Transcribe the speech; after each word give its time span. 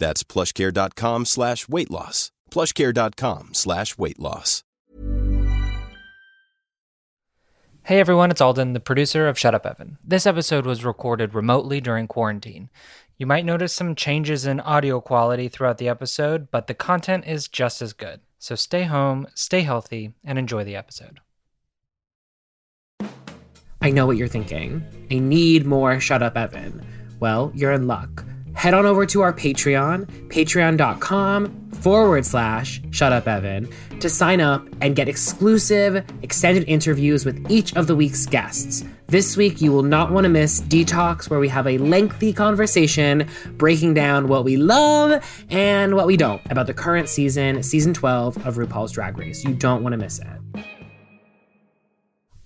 That's 0.00 0.24
plushcare.com 0.24 1.26
slash 1.26 1.68
weight 1.68 1.90
loss. 1.90 2.32
plushcare.com 2.50 3.50
slash 3.54 3.96
weight 3.96 4.18
loss. 4.18 4.64
Hey 7.84 7.98
everyone, 7.98 8.30
it's 8.30 8.40
Alden, 8.40 8.72
the 8.72 8.80
producer 8.80 9.26
of 9.26 9.38
Shut 9.38 9.54
Up 9.54 9.66
Evan. 9.66 9.98
This 10.04 10.26
episode 10.26 10.66
was 10.66 10.84
recorded 10.84 11.34
remotely 11.34 11.80
during 11.80 12.06
quarantine. 12.06 12.68
You 13.16 13.26
might 13.26 13.44
notice 13.44 13.72
some 13.72 13.94
changes 13.94 14.46
in 14.46 14.60
audio 14.60 15.00
quality 15.00 15.48
throughout 15.48 15.78
the 15.78 15.88
episode, 15.88 16.50
but 16.50 16.66
the 16.66 16.74
content 16.74 17.26
is 17.26 17.48
just 17.48 17.82
as 17.82 17.92
good. 17.92 18.20
So 18.38 18.54
stay 18.54 18.84
home, 18.84 19.26
stay 19.34 19.62
healthy, 19.62 20.12
and 20.24 20.38
enjoy 20.38 20.64
the 20.64 20.76
episode. 20.76 21.20
I 23.82 23.90
know 23.90 24.06
what 24.06 24.16
you're 24.16 24.28
thinking. 24.28 24.84
I 25.10 25.18
need 25.18 25.66
more 25.66 26.00
Shut 26.00 26.22
Up 26.22 26.36
Evan. 26.36 26.84
Well, 27.18 27.50
you're 27.54 27.72
in 27.72 27.86
luck. 27.86 28.24
Head 28.54 28.74
on 28.74 28.84
over 28.84 29.06
to 29.06 29.22
our 29.22 29.32
Patreon, 29.32 30.06
patreon.com 30.28 31.70
forward 31.72 32.26
slash 32.26 32.82
Shut 32.90 33.12
Up 33.12 33.26
Evan, 33.26 33.68
to 34.00 34.08
sign 34.08 34.40
up 34.40 34.66
and 34.80 34.94
get 34.96 35.08
exclusive, 35.08 36.04
extended 36.22 36.64
interviews 36.68 37.24
with 37.24 37.50
each 37.50 37.74
of 37.76 37.86
the 37.86 37.96
week's 37.96 38.26
guests. 38.26 38.84
This 39.06 39.36
week, 39.36 39.60
you 39.60 39.72
will 39.72 39.82
not 39.82 40.12
want 40.12 40.24
to 40.24 40.28
miss 40.28 40.60
Detox, 40.60 41.28
where 41.28 41.40
we 41.40 41.48
have 41.48 41.66
a 41.66 41.78
lengthy 41.78 42.32
conversation 42.32 43.28
breaking 43.56 43.94
down 43.94 44.28
what 44.28 44.44
we 44.44 44.56
love 44.56 45.24
and 45.50 45.96
what 45.96 46.06
we 46.06 46.16
don't 46.16 46.42
about 46.50 46.66
the 46.66 46.74
current 46.74 47.08
season, 47.08 47.62
season 47.62 47.92
12 47.92 48.46
of 48.46 48.56
RuPaul's 48.56 48.92
Drag 48.92 49.18
Race. 49.18 49.44
You 49.44 49.54
don't 49.54 49.82
want 49.82 49.94
to 49.94 49.96
miss 49.96 50.18
it. 50.18 50.39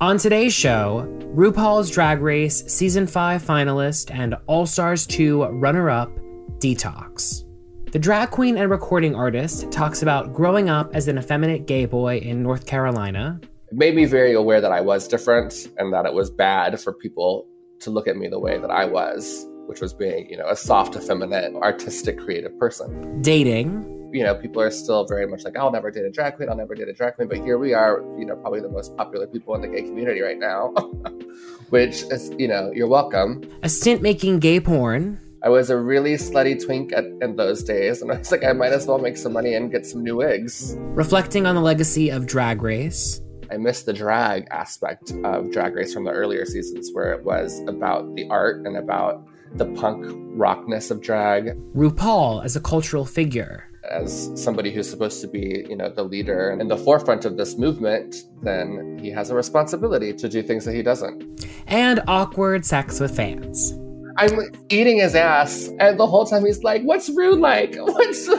On 0.01 0.19
today's 0.19 0.53
show, 0.53 1.07
RuPaul's 1.37 1.89
Drag 1.89 2.21
Race 2.21 2.65
Season 2.67 3.07
5 3.07 3.41
finalist 3.41 4.13
and 4.13 4.35
All 4.49 4.67
Stars 4.67 5.07
2 5.07 5.45
runner 5.45 5.89
up, 5.89 6.11
Detox. 6.59 7.45
The 7.93 8.01
drag 8.01 8.33
queen 8.33 8.59
and 8.59 8.73
recording 8.73 9.15
artist 9.15 9.71
talks 9.71 10.03
about 10.03 10.35
growing 10.35 10.69
up 10.69 10.97
as 10.97 11.07
an 11.07 11.17
effeminate 11.17 11.67
gay 11.67 11.87
boy 11.87 12.19
in 12.19 12.43
North 12.43 12.67
Carolina. 12.67 13.41
It 13.71 13.79
made 13.79 13.95
me 13.95 14.05
very 14.05 14.33
aware 14.35 14.61
that 14.61 14.73
I 14.73 14.81
was 14.81 15.07
different 15.07 15.69
and 15.79 15.93
that 15.93 16.07
it 16.07 16.13
was 16.13 16.29
bad 16.29 16.81
for 16.81 16.93
people 16.93 17.47
to 17.79 17.91
look 17.91 18.09
at 18.09 18.17
me 18.17 18.27
the 18.27 18.41
way 18.41 18.59
that 18.59 18.73
I 18.73 18.87
was, 18.87 19.47
which 19.67 19.81
was 19.81 19.93
being, 19.93 20.29
you 20.29 20.37
know, 20.37 20.49
a 20.49 20.57
soft, 20.57 20.97
effeminate, 20.97 21.55
artistic, 21.57 22.19
creative 22.19 22.59
person. 22.59 23.23
Dating, 23.23 24.11
you 24.13 24.23
know, 24.23 24.35
people 24.35 24.63
are 24.63 24.71
still 24.71 25.07
very 25.07 25.27
much 25.27 25.45
like, 25.45 25.57
I'll 25.57 25.73
never 25.73 25.91
date 25.91 26.05
a 26.05 26.11
drag 26.11 26.37
queen, 26.37 26.49
I'll 26.49 26.57
never 26.57 26.75
date 26.75 26.89
a 26.89 26.93
drag 26.93 27.17
queen. 27.17 27.29
But 27.29 27.39
here 27.39 27.59
we 27.59 27.75
are, 27.75 28.05
you 28.19 28.25
know, 28.25 28.37
probably 28.37 28.61
the 28.61 28.69
most 28.69 28.97
popular 28.97 29.27
people 29.27 29.55
in 29.57 29.61
the 29.61 29.69
gay 29.69 29.83
community 29.83 30.21
right 30.21 30.39
now, 30.39 30.69
which 31.71 32.03
is, 32.05 32.31
you 32.39 32.47
know, 32.47 32.71
you're 32.73 32.89
welcome. 32.89 33.43
a 33.63 33.69
stint 33.69 34.03
making 34.03 34.39
gay 34.39 34.61
porn, 34.61 35.19
I 35.43 35.51
was 35.51 35.69
a 35.69 35.77
really 35.77 36.15
slutty 36.15 36.65
twink 36.65 36.93
at, 36.95 37.05
in 37.21 37.37
those 37.37 37.63
days, 37.63 38.01
and 38.01 38.11
I 38.11 38.17
was 38.17 38.33
like, 38.33 38.43
I 38.45 38.55
might 38.55 38.73
as 38.73 38.87
well 38.87 38.97
make 38.97 39.19
some 39.19 39.35
money 39.35 39.55
and 39.55 39.71
get 39.71 39.85
some 39.85 40.03
new 40.03 40.17
wigs. 40.17 40.75
reflecting 40.79 41.45
on 41.45 41.55
the 41.55 41.61
legacy 41.61 42.09
of 42.09 42.27
Drag 42.27 42.63
Race, 42.63 43.21
I 43.51 43.59
miss 43.59 43.83
the 43.83 43.93
drag 43.93 44.47
aspect 44.51 45.13
of 45.23 45.53
Drag 45.53 45.75
Race 45.75 45.93
from 45.93 46.05
the 46.05 46.13
earlier 46.13 46.47
seasons, 46.47 46.91
where 46.95 47.13
it 47.13 47.25
was 47.25 47.61
about 47.69 48.15
the 48.15 48.27
art 48.31 48.65
and 48.65 48.79
about 48.79 49.27
the 49.55 49.67
punk 49.81 50.05
rockness 50.37 50.91
of 50.91 51.01
drag. 51.01 51.57
RuPaul 51.75 52.45
as 52.45 52.57
a 52.57 52.61
cultural 52.61 53.05
figure, 53.05 53.69
As 53.91 54.31
somebody 54.35 54.73
who's 54.73 54.89
supposed 54.91 55.21
to 55.21 55.29
be, 55.29 55.65
you 55.69 55.77
know, 55.77 55.91
the 55.91 56.03
leader 56.05 56.51
and 56.51 56.61
in 56.61 56.69
the 56.69 56.77
forefront 56.77 57.25
of 57.25 57.37
this 57.37 57.57
movement, 57.59 58.17
then 58.43 58.99
he 59.01 59.11
has 59.11 59.31
a 59.31 59.35
responsibility 59.35 60.13
to 60.13 60.29
do 60.29 60.43
things 60.43 60.65
that 60.65 60.75
he 60.75 60.83
doesn't. 60.83 61.47
and 61.67 62.03
awkward 62.09 62.65
sex 62.65 62.99
with 63.01 63.15
fans. 63.15 63.79
I'm 64.17 64.39
eating 64.71 64.99
his 65.01 65.15
ass, 65.17 65.69
and 65.81 65.99
the 65.99 66.07
whole 66.07 66.25
time 66.25 66.45
he's 66.47 66.63
like, 66.63 66.83
"What's 66.83 67.09
Rue 67.09 67.35
like? 67.35 67.75
What's?" 67.79 68.25
so 68.27 68.37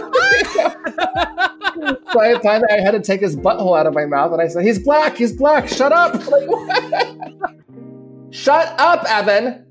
I 2.21 2.39
finally 2.41 2.67
I 2.71 2.79
had 2.81 2.91
to 2.91 3.01
take 3.01 3.19
his 3.19 3.35
butthole 3.35 3.77
out 3.77 3.85
of 3.85 3.93
my 3.93 4.05
mouth, 4.05 4.31
and 4.31 4.41
I 4.41 4.47
said, 4.47 4.63
"He's 4.63 4.79
black. 4.79 5.17
He's 5.17 5.33
black. 5.33 5.67
Shut 5.67 5.91
up! 5.91 6.15
Like? 6.31 6.47
Shut 8.31 8.73
up, 8.79 9.03
Evan." 9.09 9.64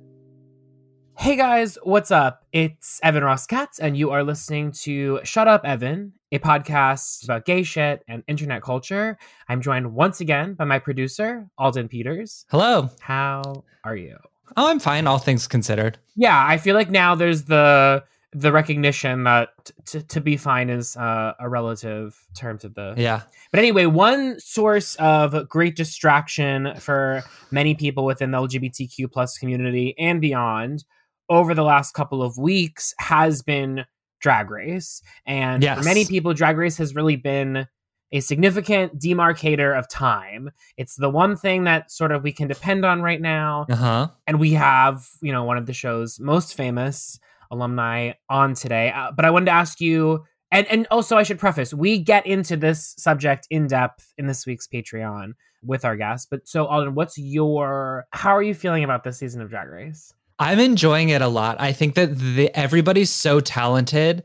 Hey 1.17 1.37
guys, 1.37 1.79
what's 1.83 2.11
up? 2.11 2.45
It's 2.53 3.01
Evan 3.03 3.25
Ross 3.25 3.47
Katz, 3.47 3.79
and 3.79 3.97
you 3.97 4.11
are 4.11 4.23
listening 4.23 4.73
to 4.83 5.21
Shut 5.25 5.49
Up 5.49 5.63
Evan, 5.65 6.13
a 6.33 6.39
podcast 6.39 7.25
about 7.25 7.45
gay 7.45 7.63
shit 7.63 8.03
and 8.09 8.23
internet 8.27 8.63
culture. 8.63 9.17
I'm 9.49 9.63
joined 9.63 9.95
once 9.95 10.21
again 10.21 10.55
by 10.55 10.65
my 10.65 10.79
producer, 10.79 11.49
Alden 11.57 11.89
Peters. 11.89 12.45
Hello. 12.51 12.91
How 13.01 13.65
are 13.85 13.97
you? 13.97 14.17
Oh, 14.57 14.69
I'm 14.69 14.81
fine, 14.81 15.07
all 15.07 15.19
things 15.19 15.47
considered. 15.47 15.99
Yeah, 16.17 16.45
I 16.47 16.59
feel 16.59 16.75
like 16.75 16.91
now 16.91 17.15
there's 17.15 17.45
the 17.45 18.05
the 18.37 18.51
recognition 18.51 19.23
that 19.23 19.51
t- 19.87 20.03
to 20.03 20.21
be 20.21 20.37
fine 20.37 20.69
is 20.69 20.97
uh, 20.97 21.35
a 21.39 21.49
relative 21.49 22.19
term 22.37 22.59
to 22.59 22.69
the 22.69 22.93
Yeah. 22.97 23.23
But 23.53 23.61
anyway, 23.61 23.87
one 23.87 24.41
source 24.41 24.97
of 24.97 25.49
great 25.49 25.77
distraction 25.77 26.75
for 26.81 27.23
many 27.53 27.77
people 27.77 28.05
within 28.05 28.33
the 28.33 28.39
LGBTQ 28.39 29.13
plus 29.13 29.39
community 29.39 29.95
and 29.97 30.21
beyond 30.21 30.85
over 31.29 31.55
the 31.55 31.65
last 31.65 31.93
couple 31.93 32.23
of 32.23 32.37
weeks 32.39 32.95
has 32.99 33.43
been 33.43 33.85
Drag 34.21 34.51
Race. 34.51 35.03
And 35.27 35.63
for 35.65 35.83
many 35.83 36.05
people, 36.05 36.35
Drag 36.35 36.57
Race 36.57 36.77
has 36.79 36.95
really 36.95 37.17
been 37.17 37.67
a 38.13 38.21
significant 38.21 38.99
demarcator 38.99 39.77
of 39.77 39.89
time. 39.89 40.51
It's 40.77 40.95
the 40.97 41.11
one 41.11 41.37
thing 41.37 41.65
that 41.65 41.91
sort 41.91 42.13
of 42.13 42.23
we 42.23 42.33
can 42.33 42.47
depend 42.47 42.85
on 42.85 43.03
right 43.03 43.21
now. 43.21 43.67
Uh 43.69 43.77
huh. 43.77 44.09
And 44.27 44.39
we 44.39 44.53
have, 44.53 45.09
you 45.21 45.33
know, 45.33 45.45
one 45.45 45.59
of 45.59 45.67
the 45.67 45.73
show's 45.73 46.21
most 46.21 46.55
famous 46.55 47.19
alumni 47.51 48.13
on 48.29 48.55
today. 48.55 48.93
Uh, 48.93 49.11
but 49.13 49.25
I 49.25 49.31
wanted 49.31 49.47
to 49.47 49.53
ask 49.53 49.81
you, 49.81 50.25
and 50.51 50.67
and 50.69 50.87
also 50.91 51.17
I 51.17 51.25
should 51.25 51.39
preface, 51.39 51.75
we 51.75 51.99
get 51.99 52.25
into 52.27 52.57
this 52.57 52.95
subject 52.97 53.47
in 53.51 53.67
depth 53.67 54.13
in 54.17 54.27
this 54.27 54.47
week's 54.47 54.69
Patreon 54.69 55.33
with 55.63 55.85
our 55.85 55.97
guests. 55.97 56.27
But 56.31 56.47
so 56.47 56.67
Alden, 56.67 56.95
what's 56.95 57.19
your 57.19 58.07
how 58.13 58.31
are 58.37 58.43
you 58.43 58.55
feeling 58.55 58.85
about 58.85 59.03
this 59.03 59.19
season 59.19 59.41
of 59.43 59.51
Drag 59.51 59.69
Race? 59.69 60.15
I'm 60.39 60.59
enjoying 60.59 61.11
it 61.11 61.23
a 61.23 61.29
lot. 61.29 61.61
I 61.61 61.73
think 61.73 61.95
that 61.95 62.17
the, 62.19 62.51
everybody's 62.57 63.11
so 63.11 63.41
talented. 63.41 64.25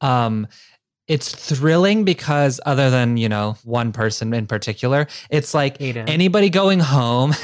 Um, 0.00 0.46
it's 1.06 1.34
thrilling 1.34 2.04
because 2.04 2.60
other 2.64 2.88
than 2.88 3.16
you 3.16 3.28
know 3.28 3.56
one 3.64 3.90
person 3.92 4.32
in 4.32 4.46
particular, 4.46 5.08
it's 5.28 5.52
like 5.52 5.78
Aiden. 5.78 6.08
anybody 6.08 6.50
going 6.50 6.78
home, 6.78 7.34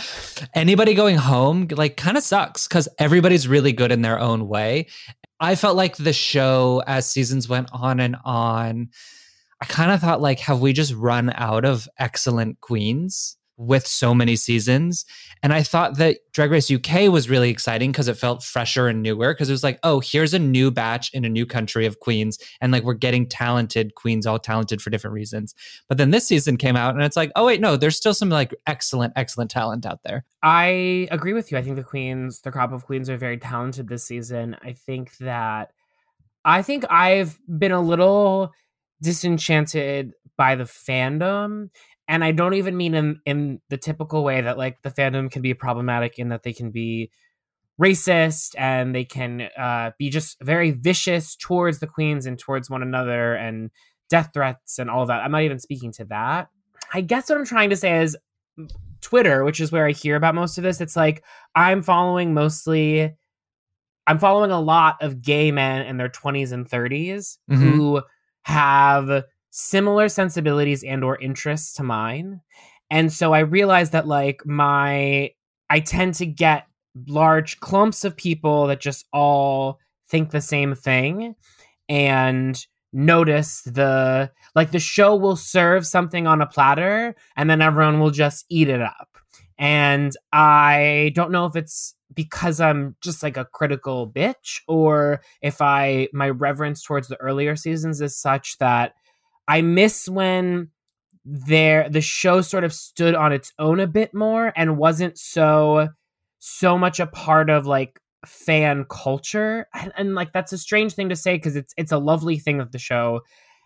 anybody 0.54 0.94
going 0.94 1.16
home, 1.16 1.68
like 1.70 1.96
kind 1.96 2.16
of 2.16 2.24
sucks 2.24 2.66
because 2.66 2.88
everybody's 2.98 3.46
really 3.46 3.72
good 3.72 3.92
in 3.92 4.02
their 4.02 4.18
own 4.18 4.48
way. 4.48 4.88
I 5.38 5.54
felt 5.54 5.76
like 5.76 5.96
the 5.96 6.12
show 6.12 6.82
as 6.86 7.08
seasons 7.08 7.48
went 7.48 7.68
on 7.72 8.00
and 8.00 8.16
on. 8.24 8.88
I 9.60 9.66
kind 9.66 9.92
of 9.92 10.00
thought 10.00 10.20
like, 10.20 10.40
have 10.40 10.60
we 10.60 10.72
just 10.72 10.92
run 10.92 11.32
out 11.36 11.64
of 11.64 11.88
excellent 11.98 12.60
queens 12.60 13.36
with 13.62 13.86
so 13.86 14.14
many 14.14 14.36
seasons? 14.36 15.04
And 15.42 15.52
I 15.52 15.62
thought 15.62 15.98
that 15.98 16.18
Drag 16.32 16.50
Race 16.50 16.70
UK 16.70 17.10
was 17.10 17.28
really 17.28 17.50
exciting 17.50 17.90
because 17.90 18.08
it 18.08 18.16
felt 18.16 18.42
fresher 18.42 18.88
and 18.88 19.02
newer 19.02 19.32
because 19.34 19.48
it 19.48 19.52
was 19.52 19.64
like, 19.64 19.78
oh, 19.82 20.00
here's 20.00 20.34
a 20.34 20.38
new 20.38 20.70
batch 20.70 21.12
in 21.12 21.24
a 21.24 21.28
new 21.28 21.46
country 21.46 21.86
of 21.86 22.00
queens. 22.00 22.38
And 22.60 22.72
like 22.72 22.84
we're 22.84 22.94
getting 22.94 23.26
talented 23.26 23.94
queens, 23.94 24.26
all 24.26 24.38
talented 24.38 24.80
for 24.80 24.90
different 24.90 25.14
reasons. 25.14 25.54
But 25.88 25.98
then 25.98 26.10
this 26.10 26.26
season 26.26 26.56
came 26.56 26.76
out 26.76 26.94
and 26.94 27.02
it's 27.02 27.16
like, 27.16 27.32
oh, 27.36 27.46
wait, 27.46 27.60
no, 27.60 27.76
there's 27.76 27.96
still 27.96 28.14
some 28.14 28.28
like 28.28 28.54
excellent, 28.66 29.12
excellent 29.16 29.50
talent 29.50 29.86
out 29.86 30.00
there. 30.04 30.24
I 30.42 31.08
agree 31.10 31.32
with 31.32 31.50
you. 31.50 31.58
I 31.58 31.62
think 31.62 31.76
the 31.76 31.82
queens, 31.82 32.40
the 32.40 32.52
crop 32.52 32.72
of 32.72 32.84
queens 32.84 33.10
are 33.10 33.16
very 33.16 33.38
talented 33.38 33.88
this 33.88 34.04
season. 34.04 34.56
I 34.62 34.72
think 34.72 35.16
that 35.18 35.72
I 36.44 36.62
think 36.62 36.84
I've 36.90 37.38
been 37.46 37.72
a 37.72 37.80
little 37.80 38.52
disenchanted 39.00 40.14
by 40.36 40.54
the 40.54 40.64
fandom 40.64 41.70
and 42.08 42.24
I 42.24 42.32
don't 42.32 42.54
even 42.54 42.76
mean 42.76 42.94
in 42.94 43.20
in 43.24 43.60
the 43.68 43.76
typical 43.76 44.24
way 44.24 44.40
that 44.40 44.58
like 44.58 44.82
the 44.82 44.90
fandom 44.90 45.30
can 45.30 45.42
be 45.42 45.54
problematic 45.54 46.18
in 46.18 46.28
that 46.30 46.42
they 46.42 46.52
can 46.52 46.70
be 46.70 47.10
racist 47.80 48.54
and 48.58 48.94
they 48.94 49.04
can 49.04 49.48
uh, 49.58 49.90
be 49.98 50.10
just 50.10 50.36
very 50.42 50.70
vicious 50.70 51.36
towards 51.36 51.80
the 51.80 51.86
queens 51.86 52.26
and 52.26 52.38
towards 52.38 52.68
one 52.70 52.82
another 52.82 53.34
and 53.34 53.70
death 54.10 54.30
threats 54.34 54.78
and 54.78 54.90
all 54.90 55.06
that. 55.06 55.22
I'm 55.22 55.32
not 55.32 55.42
even 55.42 55.58
speaking 55.58 55.92
to 55.92 56.04
that. 56.06 56.48
I 56.92 57.00
guess 57.00 57.28
what 57.28 57.38
I'm 57.38 57.46
trying 57.46 57.70
to 57.70 57.76
say 57.76 58.02
is 58.02 58.16
Twitter, 59.00 59.44
which 59.44 59.60
is 59.60 59.72
where 59.72 59.86
I 59.86 59.92
hear 59.92 60.16
about 60.16 60.34
most 60.34 60.58
of 60.58 60.64
this. 60.64 60.80
It's 60.80 60.96
like 60.96 61.24
I'm 61.54 61.82
following 61.82 62.34
mostly. 62.34 63.14
I'm 64.06 64.18
following 64.18 64.50
a 64.50 64.60
lot 64.60 64.96
of 65.00 65.22
gay 65.22 65.52
men 65.52 65.86
in 65.86 65.96
their 65.96 66.08
20s 66.08 66.52
and 66.52 66.68
30s 66.68 67.38
mm-hmm. 67.50 67.54
who 67.54 68.02
have 68.42 69.24
similar 69.52 70.08
sensibilities 70.08 70.82
and 70.82 71.04
or 71.04 71.20
interests 71.20 71.74
to 71.74 71.82
mine. 71.84 72.40
And 72.90 73.12
so 73.12 73.32
i 73.32 73.38
realized 73.38 73.92
that 73.92 74.08
like 74.08 74.44
my 74.44 75.30
i 75.70 75.80
tend 75.80 76.14
to 76.14 76.26
get 76.26 76.66
large 77.06 77.60
clumps 77.60 78.04
of 78.04 78.16
people 78.16 78.66
that 78.66 78.80
just 78.80 79.06
all 79.12 79.78
think 80.08 80.30
the 80.30 80.40
same 80.40 80.74
thing 80.74 81.34
and 81.88 82.66
notice 82.92 83.62
the 83.62 84.30
like 84.54 84.72
the 84.72 84.78
show 84.78 85.16
will 85.16 85.36
serve 85.36 85.86
something 85.86 86.26
on 86.26 86.42
a 86.42 86.46
platter 86.46 87.14
and 87.36 87.48
then 87.48 87.62
everyone 87.62 88.00
will 88.00 88.10
just 88.10 88.44
eat 88.50 88.68
it 88.68 88.82
up. 88.82 89.08
And 89.58 90.16
i 90.32 91.12
don't 91.14 91.30
know 91.30 91.46
if 91.46 91.56
it's 91.56 91.94
because 92.14 92.60
i'm 92.60 92.96
just 93.02 93.22
like 93.22 93.36
a 93.36 93.46
critical 93.46 94.10
bitch 94.10 94.60
or 94.66 95.22
if 95.40 95.60
i 95.60 96.08
my 96.12 96.28
reverence 96.28 96.82
towards 96.82 97.08
the 97.08 97.16
earlier 97.16 97.54
seasons 97.56 98.00
is 98.00 98.16
such 98.16 98.58
that 98.58 98.94
I 99.48 99.62
miss 99.62 100.08
when 100.08 100.70
there 101.24 101.88
the 101.88 102.00
show 102.00 102.40
sort 102.40 102.64
of 102.64 102.72
stood 102.72 103.14
on 103.14 103.32
its 103.32 103.52
own 103.58 103.80
a 103.80 103.86
bit 103.86 104.12
more 104.12 104.52
and 104.56 104.76
wasn't 104.76 105.18
so 105.18 105.88
so 106.40 106.76
much 106.76 106.98
a 106.98 107.06
part 107.06 107.48
of 107.48 107.66
like 107.66 108.00
fan 108.26 108.84
culture. 108.88 109.68
And, 109.74 109.92
and 109.96 110.14
like 110.14 110.32
that's 110.32 110.52
a 110.52 110.58
strange 110.58 110.94
thing 110.94 111.08
to 111.08 111.16
say 111.16 111.36
because 111.36 111.56
it's 111.56 111.74
it's 111.76 111.92
a 111.92 111.98
lovely 111.98 112.38
thing 112.38 112.58
that 112.58 112.72
the 112.72 112.78
show 112.78 113.20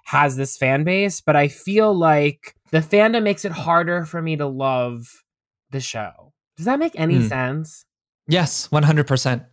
has 0.04 0.36
this 0.36 0.56
fan 0.56 0.84
base 0.84 1.20
but 1.20 1.34
i 1.34 1.48
feel 1.48 1.92
like 1.92 2.54
the 2.70 2.78
fandom 2.78 3.22
makes 3.24 3.44
it 3.44 3.52
harder 3.52 4.04
for 4.04 4.22
me 4.22 4.36
to 4.36 4.46
love 4.46 5.24
the 5.70 5.80
show. 5.80 6.32
Does 6.56 6.66
that 6.66 6.78
make 6.78 6.98
any 6.98 7.18
mm. 7.18 7.28
sense? 7.28 7.84
Yes 8.28 8.68
100% 8.68 9.46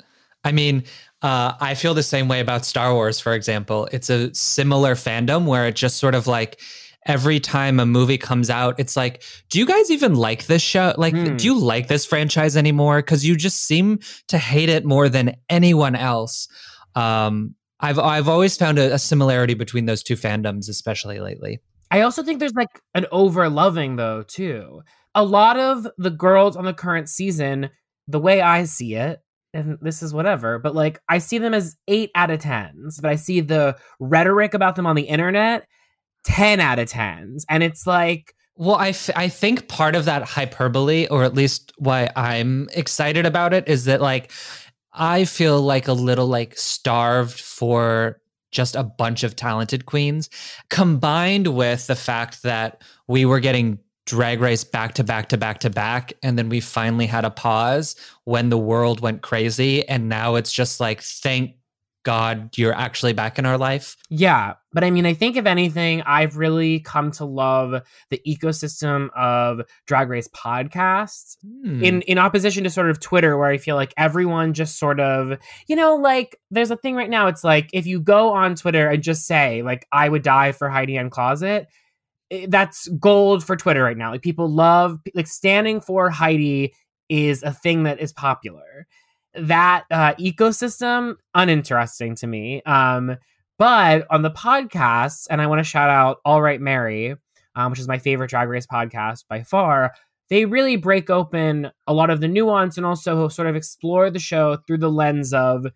I 0.44 0.52
mean, 0.52 0.84
uh, 1.22 1.54
I 1.60 1.74
feel 1.76 1.94
the 1.94 2.04
same 2.04 2.28
way 2.28 2.40
about 2.40 2.66
Star 2.66 2.94
Wars, 2.94 3.20
for 3.20 3.34
example. 3.34 3.88
It's 3.92 4.10
a 4.10 4.34
similar 4.34 4.96
fandom 4.96 5.46
where 5.46 5.68
it 5.68 5.76
just 5.76 5.98
sort 5.98 6.16
of 6.16 6.28
like 6.28 6.60
every 7.06 7.40
time 7.40 7.80
a 7.80 7.86
movie 7.86 8.18
comes 8.18 8.50
out, 8.50 8.80
it's 8.80 8.96
like, 8.96 9.24
do 9.50 9.60
you 9.60 9.66
guys 9.66 9.92
even 9.92 10.16
like 10.16 10.46
this 10.48 10.62
show? 10.62 10.94
Like, 10.98 11.14
mm. 11.14 11.38
do 11.38 11.46
you 11.46 11.58
like 11.58 11.88
this 11.88 12.06
franchise 12.06 12.58
anymore? 12.58 13.00
Because 13.00 13.26
you 13.26 13.36
just 13.36 13.64
seem 13.64 14.00
to 14.28 14.38
hate 14.38 14.70
it 14.70 14.86
more 14.86 15.10
than 15.10 15.36
anyone 15.50 15.96
else. 15.96 16.48
Um, 16.96 17.56
I've 17.80 18.00
I've 18.00 18.30
always 18.30 18.56
found 18.56 18.80
a, 18.80 18.94
a 18.94 19.00
similarity 19.00 19.54
between 19.54 19.86
those 19.86 20.04
two 20.04 20.16
fandoms, 20.16 20.70
especially 20.70 21.20
lately. 21.20 21.60
I 21.92 22.02
also 22.02 22.24
think 22.24 22.40
there's 22.40 22.54
like 22.54 22.82
an 22.96 23.06
over 23.12 23.50
loving 23.50 23.98
though 23.98 24.24
too. 24.24 24.82
A 25.16 25.24
lot 25.24 25.60
of 25.60 25.88
the 25.98 26.10
girls 26.10 26.56
on 26.56 26.66
the 26.66 26.74
current 26.74 27.10
season, 27.10 27.70
the 28.08 28.20
way 28.20 28.42
I 28.42 28.64
see 28.64 28.96
it, 28.96 29.20
and 29.54 29.78
this 29.82 30.02
is 30.02 30.14
whatever, 30.14 30.60
but 30.60 30.76
like 30.76 31.00
I 31.10 31.20
see 31.20 31.38
them 31.38 31.54
as 31.54 31.76
eight 31.88 32.12
out 32.16 32.32
of 32.32 32.40
tens, 32.40 33.00
but 33.00 33.10
I 33.10 33.16
see 33.16 33.40
the 33.40 33.78
rhetoric 34.00 34.54
about 34.54 34.76
them 34.76 34.88
on 34.88 34.96
the 34.96 35.04
internet 35.04 35.68
10 36.24 36.60
out 36.60 36.80
of 36.80 36.90
tens. 36.90 37.46
And 37.50 37.64
it's 37.64 37.86
like, 37.86 38.34
well, 38.56 38.76
I, 38.76 38.90
f- 38.90 39.10
I 39.16 39.30
think 39.30 39.68
part 39.68 39.96
of 39.96 40.06
that 40.06 40.24
hyperbole, 40.24 41.08
or 41.08 41.24
at 41.24 41.34
least 41.34 41.74
why 41.78 42.10
I'm 42.16 42.70
excited 42.74 43.26
about 43.26 43.54
it, 43.54 43.68
is 43.68 43.86
that 43.86 44.02
like 44.02 44.32
I 44.94 45.26
feel 45.26 45.62
like 45.62 45.88
a 45.88 45.94
little 45.94 46.28
like 46.28 46.58
starved 46.58 47.40
for 47.40 48.22
just 48.52 48.76
a 48.76 48.84
bunch 48.84 49.24
of 49.24 49.36
talented 49.36 49.88
queens, 49.88 50.30
combined 50.70 51.48
with 51.48 51.88
the 51.88 51.96
fact 51.96 52.44
that 52.44 52.84
we 53.08 53.26
were 53.26 53.40
getting 53.40 53.80
drag 54.06 54.42
race 54.42 54.64
back 54.64 54.94
to 54.96 55.04
back 55.04 55.30
to 55.30 55.38
back 55.38 55.60
to 55.60 55.70
back. 55.70 56.14
And 56.22 56.38
then 56.38 56.50
we 56.50 56.60
finally 56.60 57.06
had 57.06 57.26
a 57.26 57.30
pause 57.30 57.96
when 58.26 58.50
the 58.50 58.58
world 58.58 59.00
went 59.00 59.22
crazy. 59.22 59.88
And 59.88 60.10
now 60.10 60.36
it's 60.36 60.52
just 60.52 60.80
like 60.80 61.02
thank 61.02 61.56
god 62.04 62.58
you're 62.58 62.76
actually 62.76 63.14
back 63.14 63.40
in 63.40 63.46
our 63.46 63.58
life. 63.58 63.96
Yeah. 64.10 64.56
But 64.74 64.84
i 64.84 64.90
mean 64.90 65.06
i 65.06 65.14
think 65.14 65.38
if 65.38 65.46
anything 65.46 66.02
i've 66.02 66.36
really 66.36 66.80
come 66.80 67.12
to 67.12 67.26
love 67.26 67.84
the 68.10 68.22
ecosystem 68.28 69.10
of 69.16 69.62
drag 69.86 70.10
race 70.10 70.28
podcasts 70.30 71.38
hmm. 71.44 71.84
in 71.84 72.02
in 72.02 72.18
opposition 72.18 72.64
to 72.64 72.72
sort 72.72 72.90
of 72.90 73.00
twitter 73.00 73.38
where 73.38 73.50
i 73.50 73.60
feel 73.60 73.76
like 73.76 73.94
everyone 73.98 74.54
just 74.54 74.80
sort 74.80 75.00
of 75.00 75.38
you 75.68 75.76
know 75.76 75.96
like 75.96 76.40
there's 76.50 76.72
a 76.72 76.76
thing 76.76 76.96
right 76.96 77.10
now. 77.10 77.28
It's 77.28 77.44
like 77.44 77.70
if 77.72 77.86
you 77.86 78.00
go 78.00 78.34
on 78.34 78.56
twitter 78.56 78.90
and 78.90 79.04
just 79.04 79.28
say 79.28 79.62
like 79.62 79.88
i 79.92 80.10
would 80.10 80.24
die 80.24 80.52
for 80.54 80.70
heidi 80.70 80.98
N 80.98 81.12
Closet 81.12 81.68
that's 82.48 82.88
gold 83.00 83.44
for 83.44 83.56
Twitter 83.56 83.84
right 83.84 83.98
now. 83.98 84.12
Like 84.12 84.22
people 84.22 84.50
love 84.50 85.00
like 85.14 85.28
standing 85.28 85.82
for 85.82 86.10
Heidi 86.10 86.74
is 87.10 87.44
a 87.44 87.52
thing 87.54 87.84
that 87.84 88.00
is 88.00 88.14
popular. 88.14 88.88
That 89.36 89.86
uh, 89.92 90.14
ecosystem 90.16 91.16
uninteresting 91.34 92.16
to 92.16 92.28
me. 92.28 92.62
Um, 92.64 93.18
but 93.58 94.06
on 94.10 94.22
the 94.22 94.32
podcast, 94.32 95.28
and 95.30 95.42
I 95.42 95.48
want 95.48 95.60
to 95.60 95.64
shout 95.64 95.90
out 95.90 96.18
All 96.26 96.42
Right 96.42 96.62
Mary, 96.62 97.16
um, 97.56 97.72
which 97.72 97.80
is 97.80 97.88
my 97.88 97.98
favorite 97.98 98.30
Drag 98.30 98.48
Race 98.48 98.68
podcast 98.68 99.26
by 99.28 99.44
far. 99.44 99.94
They 100.30 100.46
really 100.46 100.76
break 100.76 101.10
open 101.10 101.70
a 101.86 101.94
lot 101.94 102.10
of 102.10 102.22
the 102.22 102.28
nuance 102.28 102.78
and 102.78 102.86
also 102.86 103.28
sort 103.28 103.48
of 103.48 103.56
explore 103.56 104.10
the 104.10 104.20
show 104.20 104.58
through 104.66 104.80
the 104.80 104.90
lens 104.90 105.34
of 105.34 105.68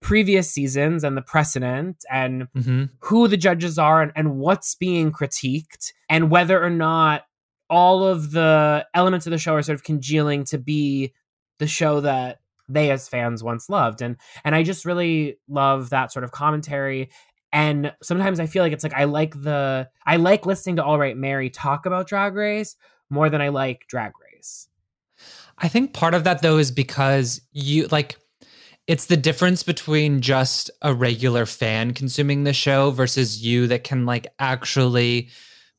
previous 0.00 0.50
seasons 0.50 1.04
and 1.04 1.16
the 1.16 1.22
precedent 1.22 2.04
and 2.10 2.48
mm-hmm. 2.56 2.84
who 3.00 3.28
the 3.28 3.36
judges 3.36 3.78
are 3.78 4.02
and, 4.02 4.12
and 4.14 4.36
what's 4.36 4.74
being 4.74 5.10
critiqued 5.10 5.92
and 6.08 6.30
whether 6.30 6.62
or 6.62 6.70
not 6.70 7.22
all 7.68 8.04
of 8.04 8.30
the 8.30 8.86
elements 8.94 9.26
of 9.26 9.30
the 9.30 9.38
show 9.38 9.54
are 9.54 9.62
sort 9.62 9.74
of 9.74 9.82
congealing 9.82 10.44
to 10.44 10.58
be 10.58 11.12
the 11.58 11.66
show 11.66 12.00
that 12.00 12.40
they 12.68 12.90
as 12.90 13.08
fans 13.08 13.42
once 13.42 13.70
loved 13.70 14.02
and 14.02 14.16
and 14.44 14.54
I 14.54 14.62
just 14.62 14.84
really 14.84 15.38
love 15.48 15.90
that 15.90 16.12
sort 16.12 16.24
of 16.24 16.32
commentary 16.32 17.10
and 17.52 17.92
sometimes 18.02 18.40
I 18.40 18.46
feel 18.46 18.62
like 18.62 18.72
it's 18.72 18.84
like 18.84 18.94
I 18.94 19.04
like 19.04 19.40
the 19.40 19.88
I 20.04 20.16
like 20.16 20.46
listening 20.46 20.76
to 20.76 20.84
All 20.84 20.98
Right 20.98 21.16
Mary 21.16 21.48
talk 21.48 21.86
about 21.86 22.08
Drag 22.08 22.34
Race 22.34 22.76
more 23.08 23.30
than 23.30 23.40
I 23.40 23.48
like 23.48 23.86
Drag 23.88 24.12
Race. 24.20 24.68
I 25.58 25.68
think 25.68 25.94
part 25.94 26.14
of 26.14 26.24
that 26.24 26.42
though 26.42 26.58
is 26.58 26.70
because 26.70 27.40
you 27.52 27.86
like 27.86 28.16
it's 28.86 29.06
the 29.06 29.16
difference 29.16 29.62
between 29.62 30.20
just 30.20 30.70
a 30.82 30.94
regular 30.94 31.44
fan 31.46 31.92
consuming 31.92 32.44
the 32.44 32.52
show 32.52 32.90
versus 32.90 33.44
you 33.44 33.66
that 33.66 33.84
can 33.84 34.06
like 34.06 34.28
actually 34.38 35.28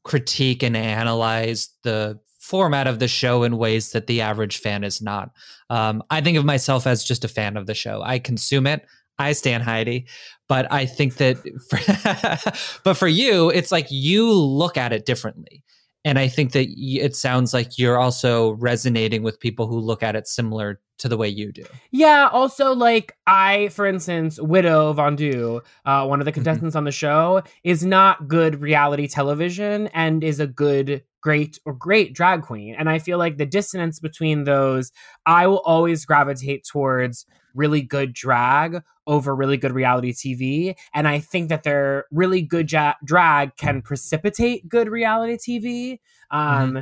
critique 0.03 0.63
and 0.63 0.75
analyze 0.75 1.69
the 1.83 2.19
format 2.39 2.87
of 2.87 2.99
the 2.99 3.07
show 3.07 3.43
in 3.43 3.57
ways 3.57 3.91
that 3.91 4.07
the 4.07 4.21
average 4.21 4.59
fan 4.59 4.83
is 4.83 5.01
not. 5.01 5.31
Um, 5.69 6.01
I 6.09 6.21
think 6.21 6.37
of 6.37 6.45
myself 6.45 6.87
as 6.87 7.03
just 7.03 7.25
a 7.25 7.29
fan 7.29 7.57
of 7.57 7.65
the 7.65 7.73
show. 7.73 8.01
I 8.01 8.19
consume 8.19 8.67
it. 8.67 8.85
I 9.19 9.33
stand 9.33 9.63
Heidi, 9.63 10.07
but 10.47 10.71
I 10.71 10.85
think 10.85 11.15
that, 11.15 11.37
for, 11.69 12.79
but 12.83 12.93
for 12.93 13.07
you, 13.07 13.49
it's 13.49 13.71
like 13.71 13.87
you 13.89 14.31
look 14.31 14.77
at 14.77 14.93
it 14.93 15.05
differently. 15.05 15.63
And 16.05 16.17
I 16.19 16.27
think 16.27 16.53
that 16.53 16.67
it 16.69 17.15
sounds 17.15 17.53
like 17.53 17.77
you're 17.77 17.97
also 17.97 18.51
resonating 18.51 19.23
with 19.23 19.39
people 19.39 19.67
who 19.67 19.79
look 19.79 20.03
at 20.03 20.15
it 20.15 20.27
similar 20.27 20.79
to 20.99 21.07
the 21.07 21.17
way 21.17 21.27
you 21.27 21.51
do. 21.51 21.63
Yeah. 21.91 22.29
Also, 22.31 22.73
like 22.73 23.15
I, 23.25 23.69
for 23.69 23.85
instance, 23.85 24.39
Widow 24.39 24.93
Von'Du, 24.93 25.61
uh, 25.85 26.05
one 26.05 26.19
of 26.19 26.25
the 26.25 26.31
mm-hmm. 26.31 26.35
contestants 26.35 26.75
on 26.75 26.83
the 26.83 26.91
show, 26.91 27.43
is 27.63 27.85
not 27.85 28.27
good 28.27 28.61
reality 28.61 29.07
television 29.07 29.87
and 29.87 30.23
is 30.23 30.39
a 30.39 30.47
good, 30.47 31.03
great, 31.21 31.59
or 31.65 31.73
great 31.73 32.13
drag 32.13 32.41
queen. 32.41 32.75
And 32.75 32.89
I 32.89 32.99
feel 32.99 33.17
like 33.17 33.37
the 33.37 33.45
dissonance 33.45 33.99
between 33.99 34.43
those, 34.43 34.91
I 35.25 35.47
will 35.47 35.61
always 35.61 36.05
gravitate 36.05 36.65
towards 36.65 37.25
really 37.53 37.81
good 37.81 38.13
drag 38.13 38.83
over 39.07 39.35
really 39.35 39.57
good 39.57 39.71
reality 39.71 40.13
TV. 40.13 40.75
And 40.93 41.07
I 41.07 41.19
think 41.19 41.49
that 41.49 41.63
their 41.63 42.05
really 42.11 42.41
good 42.41 42.71
ja- 42.71 42.93
drag 43.03 43.55
can 43.55 43.81
precipitate 43.81 44.67
good 44.67 44.89
reality 44.89 45.37
TV. 45.37 45.99
Um, 46.29 46.69
mm-hmm 46.69 46.79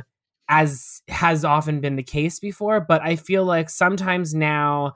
as 0.48 1.02
has 1.08 1.44
often 1.44 1.80
been 1.80 1.96
the 1.96 2.02
case 2.02 2.38
before. 2.38 2.80
But 2.80 3.02
I 3.02 3.16
feel 3.16 3.44
like 3.44 3.70
sometimes 3.70 4.34
now, 4.34 4.94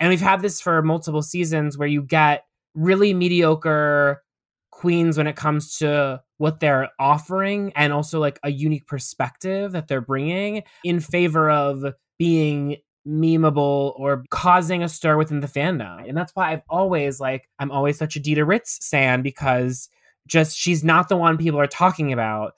and 0.00 0.08
we've 0.08 0.20
had 0.20 0.42
this 0.42 0.60
for 0.60 0.82
multiple 0.82 1.22
seasons, 1.22 1.76
where 1.78 1.88
you 1.88 2.02
get 2.02 2.44
really 2.74 3.14
mediocre 3.14 4.22
queens 4.70 5.18
when 5.18 5.26
it 5.26 5.36
comes 5.36 5.76
to 5.78 6.20
what 6.36 6.60
they're 6.60 6.88
offering 7.00 7.72
and 7.74 7.92
also 7.92 8.20
like 8.20 8.38
a 8.44 8.50
unique 8.50 8.86
perspective 8.86 9.72
that 9.72 9.88
they're 9.88 10.00
bringing 10.00 10.62
in 10.84 11.00
favor 11.00 11.50
of 11.50 11.84
being 12.16 12.76
memeable 13.06 13.98
or 13.98 14.24
causing 14.30 14.82
a 14.82 14.88
stir 14.88 15.16
within 15.16 15.40
the 15.40 15.46
fandom. 15.48 16.06
And 16.06 16.16
that's 16.16 16.32
why 16.36 16.52
I've 16.52 16.62
always 16.68 17.18
like 17.18 17.48
I'm 17.58 17.70
always 17.70 17.98
such 17.98 18.16
a 18.16 18.20
Dita 18.20 18.44
Ritz 18.44 18.86
fan 18.88 19.22
because 19.22 19.88
just 20.26 20.56
she's 20.56 20.84
not 20.84 21.08
the 21.08 21.16
one 21.16 21.38
people 21.38 21.58
are 21.58 21.66
talking 21.66 22.12
about. 22.12 22.52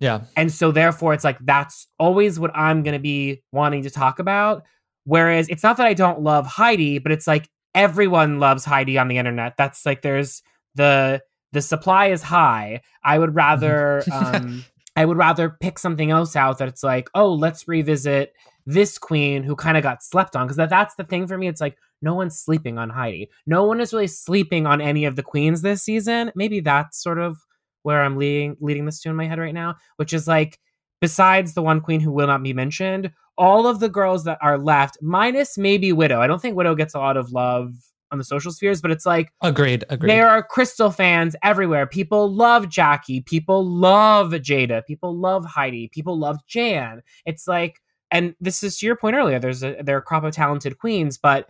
Yeah. 0.00 0.22
And 0.36 0.52
so 0.52 0.70
therefore 0.70 1.14
it's 1.14 1.24
like 1.24 1.38
that's 1.40 1.88
always 1.98 2.38
what 2.38 2.50
I'm 2.54 2.82
going 2.82 2.94
to 2.94 3.00
be 3.00 3.42
wanting 3.52 3.82
to 3.82 3.90
talk 3.90 4.18
about. 4.18 4.62
Whereas 5.04 5.48
it's 5.48 5.62
not 5.62 5.76
that 5.78 5.86
I 5.86 5.94
don't 5.94 6.22
love 6.22 6.46
Heidi, 6.46 6.98
but 6.98 7.12
it's 7.12 7.26
like 7.26 7.48
everyone 7.74 8.40
loves 8.40 8.64
Heidi 8.64 8.98
on 8.98 9.08
the 9.08 9.18
internet. 9.18 9.54
That's 9.56 9.84
like 9.86 10.02
there's 10.02 10.42
the 10.74 11.22
the 11.52 11.62
supply 11.62 12.06
is 12.06 12.22
high. 12.22 12.82
I 13.02 13.18
would 13.18 13.34
rather 13.34 14.02
um 14.12 14.64
I 14.96 15.04
would 15.04 15.16
rather 15.16 15.50
pick 15.60 15.78
something 15.78 16.10
else 16.10 16.34
out 16.34 16.58
that 16.58 16.68
it's 16.68 16.82
like, 16.82 17.08
"Oh, 17.14 17.32
let's 17.32 17.68
revisit 17.68 18.32
this 18.66 18.98
queen 18.98 19.42
who 19.42 19.56
kind 19.56 19.78
of 19.78 19.82
got 19.82 20.02
slept 20.02 20.36
on 20.36 20.46
because 20.46 20.58
that, 20.58 20.68
that's 20.68 20.94
the 20.96 21.04
thing 21.04 21.26
for 21.26 21.38
me. 21.38 21.48
It's 21.48 21.60
like 21.60 21.78
no 22.02 22.14
one's 22.14 22.38
sleeping 22.38 22.78
on 22.78 22.90
Heidi. 22.90 23.30
No 23.46 23.64
one 23.64 23.80
is 23.80 23.92
really 23.92 24.08
sleeping 24.08 24.66
on 24.66 24.80
any 24.80 25.06
of 25.06 25.16
the 25.16 25.22
queens 25.22 25.62
this 25.62 25.82
season. 25.82 26.30
Maybe 26.34 26.60
that's 26.60 27.02
sort 27.02 27.18
of 27.18 27.38
where 27.82 28.02
I'm 28.02 28.16
leading 28.16 28.56
leading 28.60 28.84
this 28.84 29.00
to 29.02 29.10
in 29.10 29.16
my 29.16 29.26
head 29.26 29.38
right 29.38 29.54
now, 29.54 29.76
which 29.96 30.12
is 30.12 30.26
like 30.28 30.58
besides 31.00 31.54
the 31.54 31.62
one 31.62 31.80
queen 31.80 32.00
who 32.00 32.12
will 32.12 32.26
not 32.26 32.42
be 32.42 32.52
mentioned, 32.52 33.10
all 33.36 33.66
of 33.66 33.80
the 33.80 33.88
girls 33.88 34.24
that 34.24 34.38
are 34.42 34.58
left, 34.58 34.98
minus 35.00 35.56
maybe 35.56 35.92
Widow. 35.92 36.20
I 36.20 36.26
don't 36.26 36.42
think 36.42 36.56
Widow 36.56 36.74
gets 36.74 36.94
a 36.94 36.98
lot 36.98 37.16
of 37.16 37.32
love 37.32 37.72
on 38.10 38.18
the 38.18 38.24
social 38.24 38.50
spheres, 38.50 38.80
but 38.80 38.90
it's 38.90 39.06
like 39.06 39.32
agreed, 39.42 39.84
agreed. 39.90 40.10
There 40.10 40.28
are 40.28 40.42
Crystal 40.42 40.90
fans 40.90 41.36
everywhere. 41.42 41.86
People 41.86 42.32
love 42.32 42.68
Jackie. 42.68 43.20
People 43.20 43.64
love 43.64 44.30
Jaida. 44.32 44.84
People 44.86 45.16
love 45.16 45.44
Heidi. 45.44 45.88
People 45.92 46.18
love 46.18 46.38
Jan. 46.46 47.02
It's 47.26 47.46
like 47.46 47.80
and 48.10 48.34
this 48.40 48.62
is 48.62 48.78
to 48.78 48.86
your 48.86 48.96
point 48.96 49.16
earlier 49.16 49.38
there's 49.38 49.62
a 49.62 49.76
there 49.82 49.96
are 49.96 50.00
a 50.00 50.02
crop 50.02 50.24
of 50.24 50.34
talented 50.34 50.78
queens 50.78 51.18
but 51.18 51.48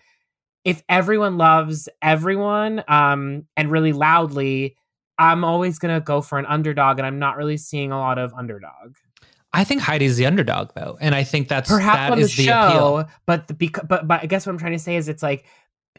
if 0.65 0.83
everyone 0.89 1.39
loves 1.39 1.89
everyone 2.03 2.83
um 2.89 3.47
and 3.57 3.71
really 3.71 3.93
loudly 3.93 4.77
i'm 5.19 5.45
always 5.45 5.79
going 5.79 5.95
to 5.95 6.01
go 6.01 6.21
for 6.21 6.39
an 6.39 6.47
underdog 6.47 6.99
and 6.99 7.07
i'm 7.07 7.19
not 7.19 7.37
really 7.37 7.57
seeing 7.57 7.93
a 7.93 7.99
lot 7.99 8.19
of 8.19 8.33
underdog 8.35 8.97
I 9.51 9.65
think 9.65 9.81
Heidi's 9.81 10.19
the 10.19 10.27
underdog 10.27 10.73
though, 10.75 10.99
and 11.01 11.15
I 11.15 11.25
think 11.25 11.49
that's 11.49 11.71
perhaps 11.71 12.11
that 12.11 12.19
is 12.19 12.37
the 12.37 12.45
show, 12.45 12.99
appeal. 12.99 13.11
but 13.25 13.49
the 13.49 13.55
but 13.89 14.07
but 14.07 14.23
I 14.23 14.27
guess 14.27 14.47
what 14.47 14.53
I'm 14.53 14.59
trying 14.59 14.73
to 14.73 14.79
say 14.79 14.97
is 14.97 15.09
it's 15.09 15.23
like 15.23 15.47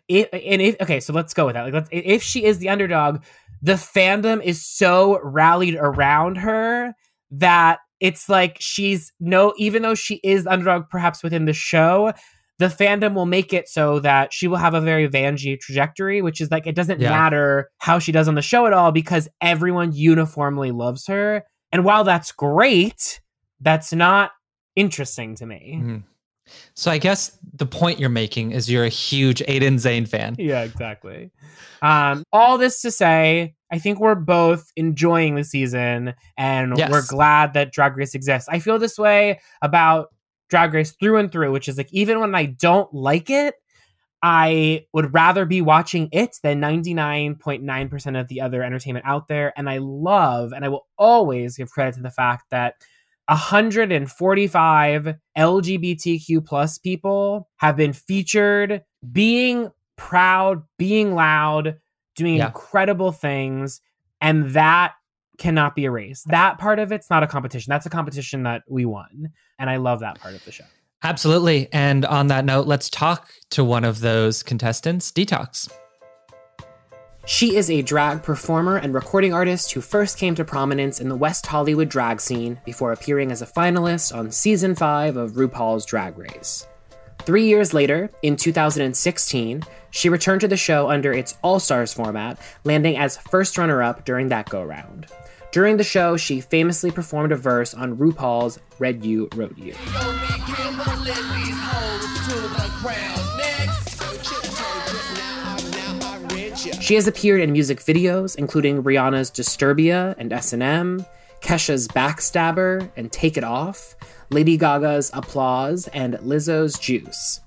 it 0.08 0.30
and 0.32 0.62
if 0.62 0.76
okay, 0.82 1.00
so 1.00 1.14
let's 1.14 1.34
go 1.34 1.48
with 1.48 1.56
that. 1.56 1.64
Like, 1.64 1.74
let's, 1.74 1.90
if 1.92 2.22
she 2.22 2.44
is 2.44 2.60
the 2.60 2.70
underdog, 2.70 3.24
the 3.62 3.74
fandom 3.74 4.44
is 4.44 4.66
so 4.66 5.20
rallied 5.24 5.76
around 5.76 6.38
her 6.38 6.94
that 7.32 7.80
it's 8.00 8.30
like 8.30 8.58
she's 8.60 9.14
no, 9.20 9.54
even 9.58 9.82
though 9.82 9.96
she 9.96 10.16
is 10.24 10.44
the 10.44 10.52
underdog, 10.52 10.90
perhaps 10.90 11.24
within 11.24 11.46
the 11.46 11.54
show, 11.54 12.14
the 12.60 12.68
fandom 12.68 13.14
will 13.16 13.26
make 13.26 13.54
it 13.54 13.68
so 13.68 14.00
that 14.00 14.32
she 14.34 14.48
will 14.48 14.58
have 14.58 14.74
a 14.74 14.82
very 14.82 15.08
Vanjie 15.10 15.60
trajectory, 15.60 16.22
which 16.22 16.40
is 16.42 16.52
like 16.52 16.68
it 16.68 16.76
doesn't 16.76 17.00
Yeah. 17.02 17.10
matter 17.10 17.70
how 17.80 18.00
she 18.00 18.12
does 18.12 18.28
on 18.28 18.36
the 18.36 18.42
show 18.42 18.66
at 18.68 18.74
all 18.74 18.92
because 18.92 19.28
everyone 19.42 19.92
uniformly 19.94 20.72
loves 20.72 21.08
her. 21.08 21.44
And 21.72 21.84
while 21.86 22.04
that's 22.04 22.32
great, 22.32 23.22
that's 23.62 23.94
not 23.94 24.32
interesting 24.76 25.36
to 25.36 25.46
me. 25.46 25.80
Mhm. 25.82 26.04
So 26.76 26.90
I 26.92 26.98
guess 26.98 27.38
the 27.54 27.66
point 27.68 28.00
you're 28.00 28.10
making 28.10 28.52
is 28.52 28.70
you're 28.72 28.84
a 28.84 28.90
huge 28.90 29.40
Aiden 29.48 29.76
Zhane 29.76 30.08
fan. 30.08 30.36
Yeah, 30.40 30.62
exactly. 30.64 31.32
Um, 31.82 32.24
all 32.34 32.58
this 32.58 32.82
to 32.82 32.92
say, 32.92 33.54
I 33.72 33.78
think 33.78 34.00
we're 34.00 34.16
both 34.16 34.66
enjoying 34.76 35.36
the 35.36 35.44
season 35.44 36.14
and 36.38 36.76
Yes. 36.78 36.90
we're 36.92 37.06
glad 37.08 37.54
that 37.54 37.72
Drag 37.72 37.96
Race 37.96 38.16
exists. 38.16 38.50
I 38.50 38.60
feel 38.60 38.80
this 38.80 38.98
way 38.98 39.40
about 39.62 40.08
Drag 40.50 40.74
Race 40.74 40.92
through 40.92 41.18
and 41.18 41.32
through, 41.32 41.52
which 41.52 41.68
is 41.68 41.78
like 41.78 41.92
even 41.94 42.20
when 42.20 42.34
I 42.36 42.46
don't 42.46 42.92
like 42.94 43.30
it, 43.30 43.56
I 44.22 44.86
would 44.94 45.14
rather 45.14 45.46
be 45.46 45.62
watching 45.62 46.10
it 46.12 46.38
than 46.44 46.60
99.9% 46.60 48.20
of 48.20 48.28
the 48.28 48.42
other 48.42 48.64
entertainment 48.64 49.06
out 49.06 49.28
there. 49.30 49.54
And 49.56 49.70
I 49.70 49.78
love, 49.78 50.52
and 50.52 50.66
I 50.66 50.68
will 50.68 50.88
always 50.98 51.56
give 51.56 51.70
credit 51.72 51.96
to 51.96 52.02
the 52.02 52.12
fact 52.12 52.46
that 52.52 52.76
145 53.28 55.16
LGBTQ 55.38 56.46
plus 56.46 56.78
people 56.78 57.48
have 57.58 57.78
been 57.78 57.94
featured 57.94 58.84
being 59.12 59.70
proud, 59.96 60.64
being 60.78 61.14
loud, 61.16 61.78
doing 62.16 62.38
Yeah. 62.38 62.48
incredible 62.48 63.12
things. 63.12 63.82
And 64.20 64.48
that 64.52 64.94
cannot 65.40 65.76
be 65.76 65.86
erased. 65.86 66.28
That 66.28 66.60
part 66.60 66.80
of 66.80 66.92
it's 66.92 67.10
not 67.10 67.24
a 67.24 67.28
competition. 67.28 67.72
That's 67.72 67.86
a 67.86 67.90
competition 67.90 68.44
that 68.44 68.64
we 68.68 68.86
won. 68.86 69.32
And 69.58 69.70
I 69.70 69.78
love 69.78 70.02
that 70.02 70.20
part 70.20 70.36
of 70.36 70.46
the 70.46 70.52
show. 70.52 70.66
Absolutely. 71.02 71.70
And 71.72 72.06
on 72.06 72.28
that 72.28 72.46
note, 72.46 72.68
let's 72.68 72.90
talk 72.90 73.32
to 73.52 73.64
one 73.64 73.86
of 73.86 74.02
those 74.02 74.44
contestants, 74.44 75.12
Detox. 75.12 75.72
She 77.26 77.56
is 77.56 77.70
a 77.70 77.84
drag 77.84 78.24
performer 78.24 78.78
and 78.78 78.94
recording 78.94 79.34
artist 79.34 79.72
who 79.72 79.82
first 79.82 80.18
came 80.18 80.34
to 80.36 80.44
prominence 80.44 81.00
in 81.00 81.10
the 81.10 81.16
West 81.16 81.46
Hollywood 81.46 81.88
drag 81.88 82.20
scene 82.20 82.60
before 82.66 82.92
appearing 82.92 83.32
as 83.32 83.42
a 83.42 83.46
finalist 83.46 84.16
on 84.16 84.32
season 84.32 84.74
5 84.74 85.16
of 85.16 85.34
RuPaul's 85.34 85.86
Drag 85.86 86.18
Race. 86.18 86.66
Three 87.20 87.46
years 87.46 87.74
later, 87.74 88.10
in 88.24 88.36
2016, 88.36 89.62
she 89.92 90.10
returned 90.10 90.42
to 90.42 90.48
the 90.48 90.58
show 90.58 90.90
under 90.90 91.14
its 91.14 91.38
All 91.44 91.60
Stars 91.60 91.94
format, 91.94 92.40
landing 92.64 92.98
as 92.98 93.18
first 93.18 93.58
runner 93.58 93.84
up 93.84 94.06
during 94.06 94.30
that 94.30 94.50
go 94.50 94.64
round. 94.64 95.06
During 95.52 95.78
the 95.78 95.84
show, 95.84 96.16
she 96.16 96.42
famously 96.42 96.92
performed 96.92 97.32
a 97.32 97.36
verse 97.36 97.74
on 97.74 97.98
RuPaul's 97.98 98.60
Read 98.78 99.04
U, 99.04 99.28
Wrote 99.36 99.58
U. 99.58 99.74
She 106.82 106.96
has 106.96 107.08
appeared 107.08 107.42
in 107.42 107.52
music 107.52 107.80
videos, 107.80 108.36
including 108.36 108.84
Rihanna's 108.84 109.32
Disturbia 109.32 110.14
and 110.20 110.32
S&M, 110.32 111.06
Kesha's 111.42 111.88
Backstabber 111.88 112.90
and 112.96 113.12
Take 113.12 113.38
It 113.38 113.44
Off, 113.44 113.96
Lady 114.30 114.58
Gaga's 114.58 115.10
Applause, 115.14 115.88
and 115.90 116.14
Lizzo's 116.16 116.78
Juice. 116.78 117.40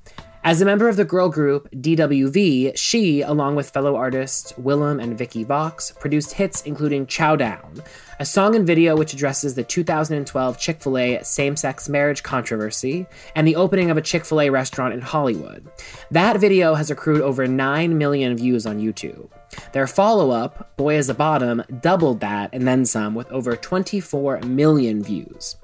As 0.45 0.61
a 0.61 0.65
member 0.65 0.89
of 0.89 0.97
the 0.97 1.05
girl 1.05 1.29
group 1.29 1.71
DWV, 1.71 2.77
she, 2.77 3.21
along 3.21 3.55
with 3.55 3.71
fellow 3.71 3.95
artists 3.95 4.53
Willam 4.55 5.01
and 5.01 5.17
Vicky 5.17 5.45
Vox, 5.45 5.93
produced 5.93 6.33
hits 6.33 6.63
including 6.63 7.07
Chow 7.07 7.37
Down, 7.37 7.81
a 8.19 8.27
song 8.27 8.57
and 8.57 8.67
video 8.67 8.97
which 8.97 9.13
addresses 9.13 9.55
the 9.55 9.63
2012 9.63 10.59
Chick 10.59 10.83
fil 10.83 10.99
A 10.99 11.23
same 11.23 11.55
sex 11.55 11.89
marriage 11.89 12.25
controversy 12.25 13.07
and 13.37 13.47
the 13.47 13.55
opening 13.55 13.89
of 13.89 13.97
a 13.97 14.03
Chick 14.03 14.25
fil 14.25 14.41
A 14.41 14.51
restaurant 14.51 14.93
in 14.93 15.01
Hollywood. 15.01 15.65
That 16.11 16.41
video 16.41 16.75
has 16.75 16.91
accrued 16.91 17.21
over 17.21 17.47
9 17.47 17.97
million 17.97 18.37
views 18.37 18.67
on 18.67 18.81
YouTube. 18.81 19.29
Their 19.73 19.87
follow 19.87 20.33
up, 20.33 20.77
Boy 20.77 20.97
is 20.97 21.09
a 21.09 21.15
Bottom, 21.15 21.63
doubled 21.81 22.19
that 22.19 22.51
and 22.53 22.67
then 22.67 22.85
some 22.85 23.15
with 23.15 23.31
over 23.31 23.55
24 23.55 24.41
million 24.41 25.05
views. 25.05 25.55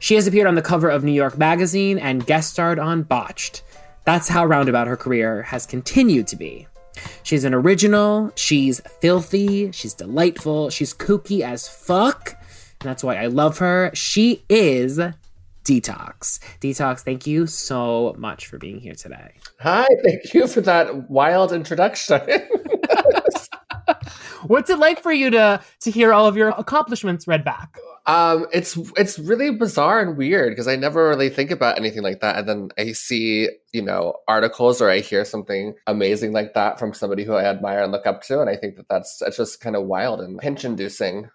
She 0.00 0.16
has 0.16 0.26
appeared 0.26 0.48
on 0.48 0.56
the 0.56 0.62
cover 0.62 0.88
of 0.90 1.04
New 1.04 1.12
York 1.12 1.38
Magazine 1.38 1.98
and 1.98 2.26
guest 2.26 2.50
starred 2.50 2.80
on 2.80 3.04
Botched. 3.04 3.62
That's 4.06 4.28
how 4.28 4.46
roundabout 4.46 4.86
her 4.86 4.96
career 4.96 5.42
has 5.42 5.66
continued 5.66 6.28
to 6.28 6.36
be. 6.36 6.68
She's 7.24 7.42
an 7.42 7.52
original, 7.52 8.30
she's 8.36 8.80
filthy, 9.00 9.72
she's 9.72 9.94
delightful, 9.94 10.70
she's 10.70 10.94
kooky 10.94 11.40
as 11.40 11.68
fuck, 11.68 12.38
and 12.80 12.88
that's 12.88 13.02
why 13.02 13.16
I 13.16 13.26
love 13.26 13.58
her. 13.58 13.90
She 13.94 14.44
is 14.48 15.00
Detox. 15.64 16.38
Detox, 16.60 17.00
thank 17.00 17.26
you 17.26 17.48
so 17.48 18.14
much 18.16 18.46
for 18.46 18.58
being 18.58 18.78
here 18.78 18.94
today. 18.94 19.32
Hi, 19.58 19.88
thank 20.04 20.32
you 20.32 20.46
for 20.46 20.60
that 20.60 21.10
wild 21.10 21.52
introduction. 21.52 22.20
What's 24.46 24.70
it 24.70 24.78
like 24.78 25.02
for 25.02 25.12
you 25.12 25.30
to 25.30 25.60
to 25.80 25.90
hear 25.90 26.12
all 26.12 26.26
of 26.26 26.36
your 26.36 26.50
accomplishments 26.50 27.26
read 27.26 27.44
back? 27.44 27.76
Um, 28.06 28.46
it's 28.52 28.78
it's 28.96 29.18
really 29.18 29.50
bizarre 29.50 30.00
and 30.00 30.16
weird 30.16 30.52
because 30.52 30.68
I 30.68 30.76
never 30.76 31.08
really 31.08 31.28
think 31.28 31.50
about 31.50 31.76
anything 31.76 32.02
like 32.02 32.20
that, 32.20 32.38
and 32.38 32.48
then 32.48 32.68
I 32.78 32.92
see 32.92 33.48
you 33.72 33.82
know 33.82 34.14
articles 34.28 34.80
or 34.80 34.88
I 34.88 35.00
hear 35.00 35.24
something 35.24 35.74
amazing 35.86 36.32
like 36.32 36.54
that 36.54 36.78
from 36.78 36.94
somebody 36.94 37.24
who 37.24 37.34
I 37.34 37.44
admire 37.44 37.82
and 37.82 37.90
look 37.90 38.06
up 38.06 38.22
to, 38.24 38.40
and 38.40 38.48
I 38.48 38.56
think 38.56 38.76
that 38.76 38.88
that's 38.88 39.20
it's 39.22 39.36
just 39.36 39.60
kind 39.60 39.74
of 39.74 39.86
wild 39.86 40.20
and 40.20 40.38
pinch 40.38 40.64
inducing. 40.64 41.28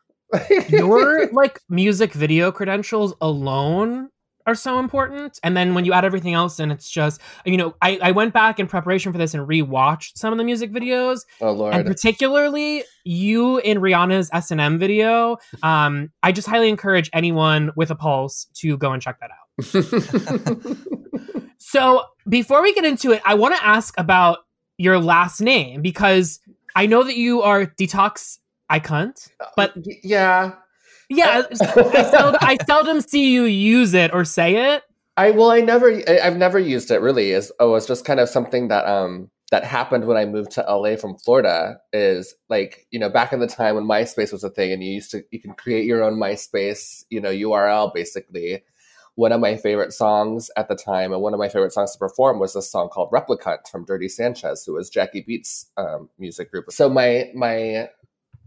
Your 0.69 1.29
like 1.33 1.59
music 1.67 2.13
video 2.13 2.53
credentials 2.53 3.13
alone 3.19 4.09
are 4.45 4.55
so 4.55 4.79
important. 4.79 5.39
And 5.43 5.55
then 5.55 5.73
when 5.73 5.85
you 5.85 5.93
add 5.93 6.05
everything 6.05 6.33
else 6.33 6.59
and 6.59 6.71
it's 6.71 6.89
just 6.89 7.21
you 7.45 7.57
know, 7.57 7.75
I, 7.81 7.99
I 8.01 8.11
went 8.11 8.33
back 8.33 8.59
in 8.59 8.67
preparation 8.67 9.11
for 9.11 9.17
this 9.17 9.33
and 9.33 9.47
rewatched 9.47 10.17
some 10.17 10.31
of 10.31 10.37
the 10.37 10.43
music 10.43 10.71
videos. 10.71 11.21
oh 11.41 11.51
lord. 11.51 11.73
And 11.73 11.85
particularly 11.85 12.83
you 13.03 13.57
in 13.59 13.79
Rihanna's 13.79 14.29
S 14.33 14.51
and 14.51 14.61
M 14.61 14.77
video. 14.77 15.37
Um, 15.63 16.11
I 16.23 16.31
just 16.31 16.47
highly 16.47 16.69
encourage 16.69 17.09
anyone 17.13 17.71
with 17.75 17.91
a 17.91 17.95
pulse 17.95 18.47
to 18.55 18.77
go 18.77 18.91
and 18.91 19.01
check 19.01 19.19
that 19.19 19.31
out. 19.31 20.77
So 21.71 22.03
before 22.27 22.61
we 22.61 22.73
get 22.73 22.83
into 22.83 23.13
it, 23.13 23.21
I 23.23 23.35
want 23.35 23.55
to 23.55 23.65
ask 23.65 23.93
about 23.97 24.39
your 24.77 24.99
last 24.99 25.39
name 25.39 25.81
because 25.81 26.41
I 26.75 26.85
know 26.85 27.03
that 27.03 27.15
you 27.15 27.43
are 27.43 27.65
detox 27.65 28.39
Icunt, 28.69 29.29
but 29.55 29.73
yeah, 30.03 30.55
yeah, 31.15 31.43
I, 31.49 32.03
seldom, 32.03 32.39
I 32.41 32.57
seldom 32.65 33.01
see 33.01 33.31
you 33.31 33.43
use 33.43 33.93
it 33.93 34.13
or 34.13 34.25
say 34.25 34.73
it. 34.73 34.83
I 35.17 35.31
well, 35.31 35.51
I 35.51 35.61
never, 35.61 35.91
I, 36.07 36.19
I've 36.23 36.37
never 36.37 36.59
used 36.59 36.91
it 36.91 37.01
really. 37.01 37.31
Is 37.31 37.51
oh, 37.59 37.75
it's 37.75 37.85
just 37.85 38.05
kind 38.05 38.19
of 38.19 38.29
something 38.29 38.69
that 38.69 38.85
um 38.85 39.29
that 39.51 39.65
happened 39.65 40.07
when 40.07 40.15
I 40.15 40.25
moved 40.25 40.51
to 40.51 40.61
LA 40.61 40.95
from 40.95 41.17
Florida 41.17 41.77
is 41.91 42.33
like, 42.49 42.87
you 42.89 42.97
know, 42.97 43.09
back 43.09 43.33
in 43.33 43.41
the 43.41 43.47
time 43.47 43.75
when 43.75 43.83
MySpace 43.83 44.31
was 44.31 44.45
a 44.45 44.49
thing 44.49 44.71
and 44.71 44.81
you 44.81 44.93
used 44.93 45.11
to, 45.11 45.23
you 45.29 45.41
can 45.41 45.53
create 45.53 45.85
your 45.85 46.03
own 46.03 46.13
MySpace, 46.13 47.03
you 47.09 47.19
know, 47.19 47.29
URL 47.29 47.93
basically. 47.93 48.63
One 49.15 49.33
of 49.33 49.41
my 49.41 49.57
favorite 49.57 49.91
songs 49.91 50.49
at 50.55 50.69
the 50.69 50.75
time 50.75 51.11
and 51.11 51.21
one 51.21 51.33
of 51.33 51.39
my 51.39 51.49
favorite 51.49 51.73
songs 51.73 51.91
to 51.91 51.99
perform 51.99 52.39
was 52.39 52.53
this 52.53 52.71
song 52.71 52.87
called 52.87 53.11
Replicunt 53.11 53.67
from 53.69 53.83
Dirty 53.83 54.07
Sanchez, 54.07 54.63
who 54.65 54.75
was 54.75 54.89
Jackie 54.89 55.25
Beats 55.27 55.69
um, 55.75 56.09
music 56.17 56.49
group. 56.49 56.71
So 56.71 56.89
my, 56.89 57.29
my 57.35 57.89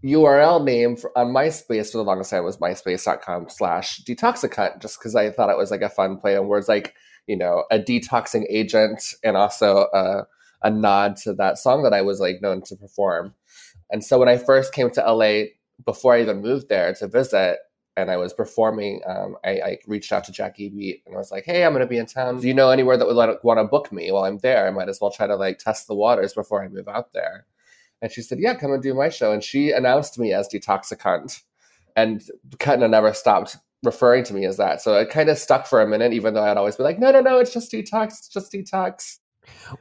URL 0.04 0.62
name 0.62 0.96
for, 0.96 1.16
on 1.16 1.28
MySpace 1.28 1.90
for 1.90 1.98
the 1.98 2.04
longest 2.04 2.30
time 2.30 2.44
was 2.44 2.58
myspace.com 2.58 3.48
slash 3.48 4.02
detoxicunt, 4.04 4.82
just 4.82 4.98
because 4.98 5.16
I 5.16 5.30
thought 5.30 5.50
it 5.50 5.56
was 5.56 5.70
like 5.70 5.80
a 5.80 5.88
fun 5.88 6.18
play 6.18 6.36
on 6.36 6.46
words 6.46 6.68
like, 6.68 6.94
you 7.26 7.36
know, 7.36 7.64
a 7.70 7.78
detoxing 7.78 8.44
agent 8.50 9.02
and 9.22 9.36
also 9.36 9.88
a, 9.94 10.26
a 10.62 10.70
nod 10.70 11.16
to 11.18 11.32
that 11.34 11.56
song 11.56 11.82
that 11.84 11.94
I 11.94 12.02
was 12.02 12.20
like 12.20 12.42
known 12.42 12.60
to 12.62 12.76
perform. 12.76 13.34
And 13.90 14.04
so 14.04 14.18
when 14.18 14.28
I 14.28 14.36
first 14.36 14.74
came 14.74 14.90
to 14.90 15.12
LA, 15.12 15.44
before 15.84 16.14
I 16.14 16.20
even 16.20 16.42
moved 16.42 16.68
there 16.68 16.92
to 16.94 17.08
visit, 17.08 17.58
and 17.96 18.10
I 18.10 18.16
was 18.16 18.32
performing, 18.32 19.00
um, 19.06 19.36
I, 19.44 19.50
I, 19.50 19.78
reached 19.86 20.12
out 20.12 20.24
to 20.24 20.32
Jackie 20.32 20.68
Beat 20.68 21.02
and 21.06 21.14
I 21.14 21.18
was 21.18 21.30
like, 21.30 21.44
"Hey, 21.44 21.64
I'm 21.64 21.72
going 21.72 21.80
to 21.80 21.86
be 21.86 21.98
in 21.98 22.06
town. 22.06 22.40
Do 22.40 22.48
you 22.48 22.54
know 22.54 22.70
anywhere 22.70 22.96
that 22.96 23.06
would 23.06 23.38
want 23.44 23.58
to 23.58 23.64
book 23.64 23.92
me 23.92 24.10
while 24.10 24.24
I'm 24.24 24.38
there? 24.38 24.66
I 24.66 24.72
might 24.72 24.88
as 24.88 25.00
well 25.00 25.12
try 25.12 25.28
to 25.28 25.36
like 25.36 25.58
test 25.58 25.86
the 25.86 25.94
waters 25.94 26.34
before 26.34 26.62
I 26.62 26.68
move 26.68 26.88
out 26.88 27.12
there." 27.12 27.46
And 28.02 28.10
she 28.12 28.22
said, 28.22 28.38
"Yeah, 28.40 28.54
come 28.54 28.72
and 28.72 28.82
do 28.82 28.94
my 28.94 29.08
show." 29.08 29.32
And 29.32 29.42
she 29.42 29.70
announced 29.70 30.18
me 30.18 30.32
as 30.32 30.48
Detoxicunt, 30.48 31.40
and 31.96 32.22
Kutna 32.58 32.90
never 32.90 33.12
stopped 33.12 33.56
referring 33.82 34.24
to 34.24 34.34
me 34.34 34.46
as 34.46 34.56
that. 34.56 34.80
So 34.80 34.94
it 34.94 35.10
kind 35.10 35.28
of 35.28 35.38
stuck 35.38 35.66
for 35.66 35.80
a 35.80 35.86
minute, 35.86 36.12
even 36.12 36.34
though 36.34 36.42
I'd 36.42 36.56
always 36.56 36.76
be 36.76 36.82
like, 36.82 36.98
"No, 36.98 37.10
no, 37.10 37.20
no, 37.20 37.38
it's 37.38 37.52
just 37.52 37.72
detox. 37.72 38.06
It's 38.18 38.28
just 38.28 38.52
detox." 38.52 39.18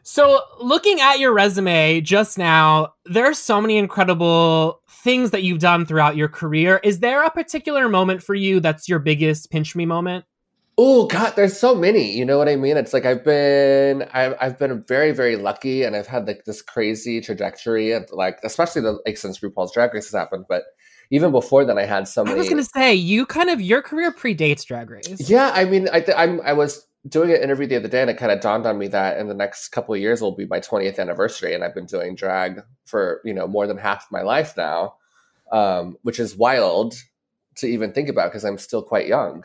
So, 0.04 0.42
looking 0.60 1.00
at 1.00 1.20
your 1.20 1.34
resume 1.34 2.02
just 2.02 2.38
now, 2.38 2.94
there 3.06 3.26
are 3.26 3.34
so 3.34 3.62
many 3.62 3.78
incredible 3.78 4.82
things 4.90 5.32
that 5.32 5.44
you've 5.44 5.60
done 5.60 5.86
throughout 5.86 6.16
your 6.16 6.28
career. 6.28 6.80
Is 6.84 7.00
there 7.00 7.24
a 7.24 7.32
particular 7.32 7.88
moment 7.88 8.22
for 8.24 8.36
you 8.36 8.60
that's 8.60 8.90
your 8.90 9.00
biggest 9.00 9.52
pinch 9.52 9.76
me 9.76 9.86
moment? 9.86 10.26
Oh 10.78 11.06
God, 11.08 11.34
there's 11.36 11.58
so 11.58 11.76
many. 11.76 12.12
You 12.12 12.26
know 12.26 12.38
what 12.38 12.50
I 12.50 12.56
mean? 12.56 12.78
It's 12.78 12.94
like 12.94 13.06
I've 13.06 13.24
been, 13.24 14.04
I've, 14.14 14.36
I've 14.42 14.58
been 14.58 14.84
very, 14.88 15.12
very 15.12 15.36
lucky, 15.36 15.84
and 15.84 15.96
I've 15.96 16.08
had 16.08 16.28
like 16.28 16.46
this 16.46 16.62
crazy 16.62 17.22
trajectory, 17.22 17.92
of 17.92 18.10
like 18.12 18.40
especially 18.44 18.82
the 18.82 19.00
like 19.06 19.18
since 19.18 19.40
RuPaul's 19.40 19.74
Drag 19.74 19.94
Race 19.94 20.06
has 20.06 20.20
happened, 20.20 20.46
but 20.50 20.64
even 21.12 21.32
before 21.32 21.64
then, 21.64 21.78
I 21.78 21.86
had 21.86 22.08
so 22.08 22.24
many. 22.24 22.36
I 22.36 22.40
was 22.40 22.50
gonna 22.50 22.64
say 22.64 22.94
you 22.96 23.26
kind 23.26 23.50
of 23.50 23.62
your 23.62 23.82
career 23.82 24.12
predates 24.12 24.66
Drag 24.66 24.90
Race. 24.90 25.30
Yeah, 25.30 25.52
I 25.54 25.66
mean, 25.66 25.88
I 25.94 26.00
th- 26.00 26.18
I'm 26.18 26.42
I 26.42 26.54
was 26.54 26.88
doing 27.08 27.32
an 27.32 27.42
interview 27.42 27.68
the 27.68 27.76
other 27.76 27.88
day 27.88 28.02
and 28.02 28.10
it 28.10 28.18
kind 28.18 28.32
of 28.32 28.40
dawned 28.40 28.66
on 28.66 28.78
me 28.78 28.88
that 28.88 29.18
in 29.18 29.28
the 29.28 29.34
next 29.34 29.70
couple 29.70 29.94
of 29.94 30.00
years 30.00 30.22
will 30.22 30.36
be 30.36 30.46
my 30.46 30.60
20th 30.60 31.00
anniversary 31.00 31.54
and 31.54 31.64
i've 31.64 31.76
been 31.76 31.86
doing 31.86 32.16
drag 32.16 32.62
for 32.86 33.20
you 33.26 33.34
know 33.34 33.46
more 33.48 33.68
than 33.68 33.78
half 33.78 34.08
my 34.10 34.22
life 34.22 34.56
now 34.56 34.96
um, 35.52 35.98
which 36.02 36.20
is 36.20 36.36
wild 36.36 36.96
to 37.56 37.68
even 37.68 37.92
think 37.92 38.08
about 38.08 38.32
because 38.32 38.46
i'm 38.46 38.58
still 38.58 38.82
quite 38.82 39.06
young 39.06 39.44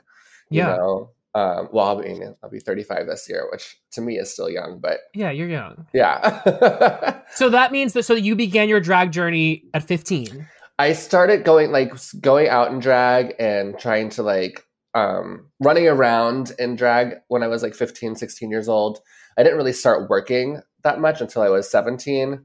yeah 0.51 0.71
you 0.71 0.77
know 0.77 1.11
um, 1.39 1.69
well 1.73 1.89
I'll 1.89 2.03
be, 2.03 2.21
I'll 2.43 2.51
be 2.51 2.61
35 2.61 3.07
this 3.07 3.29
year 3.29 3.47
which 3.53 3.77
to 3.93 4.01
me 4.01 4.19
is 4.19 4.33
still 4.33 4.51
young 4.51 4.81
but 4.81 4.99
yeah 5.15 5.31
you're 5.31 5.49
young 5.49 5.87
yeah 5.93 7.21
so 7.35 7.49
that 7.51 7.73
means 7.73 7.93
that 7.93 8.05
so 8.05 8.15
you 8.15 8.35
began 8.35 8.69
your 8.69 8.81
drag 8.81 9.13
journey 9.13 9.65
at 9.75 9.87
15 9.87 10.47
i 10.79 10.93
started 10.93 11.45
going 11.45 11.73
like 11.73 11.93
going 12.21 12.49
out 12.49 12.71
in 12.71 12.79
drag 12.79 13.35
and 13.39 13.79
trying 13.79 14.09
to 14.11 14.23
like 14.23 14.65
um, 14.95 15.47
running 15.61 15.87
around 15.87 16.53
in 16.59 16.77
drag 16.77 17.17
when 17.29 17.43
I 17.43 17.49
was 17.49 17.63
like 17.63 17.75
15, 17.75 18.17
16 18.17 18.51
years 18.51 18.69
old. 18.69 19.01
I 19.37 19.43
didn't 19.43 19.59
really 19.59 19.73
start 19.73 20.11
working 20.11 20.61
that 20.83 21.01
much 21.01 21.21
until 21.21 21.43
I 21.43 21.49
was 21.49 21.71
17. 21.71 22.45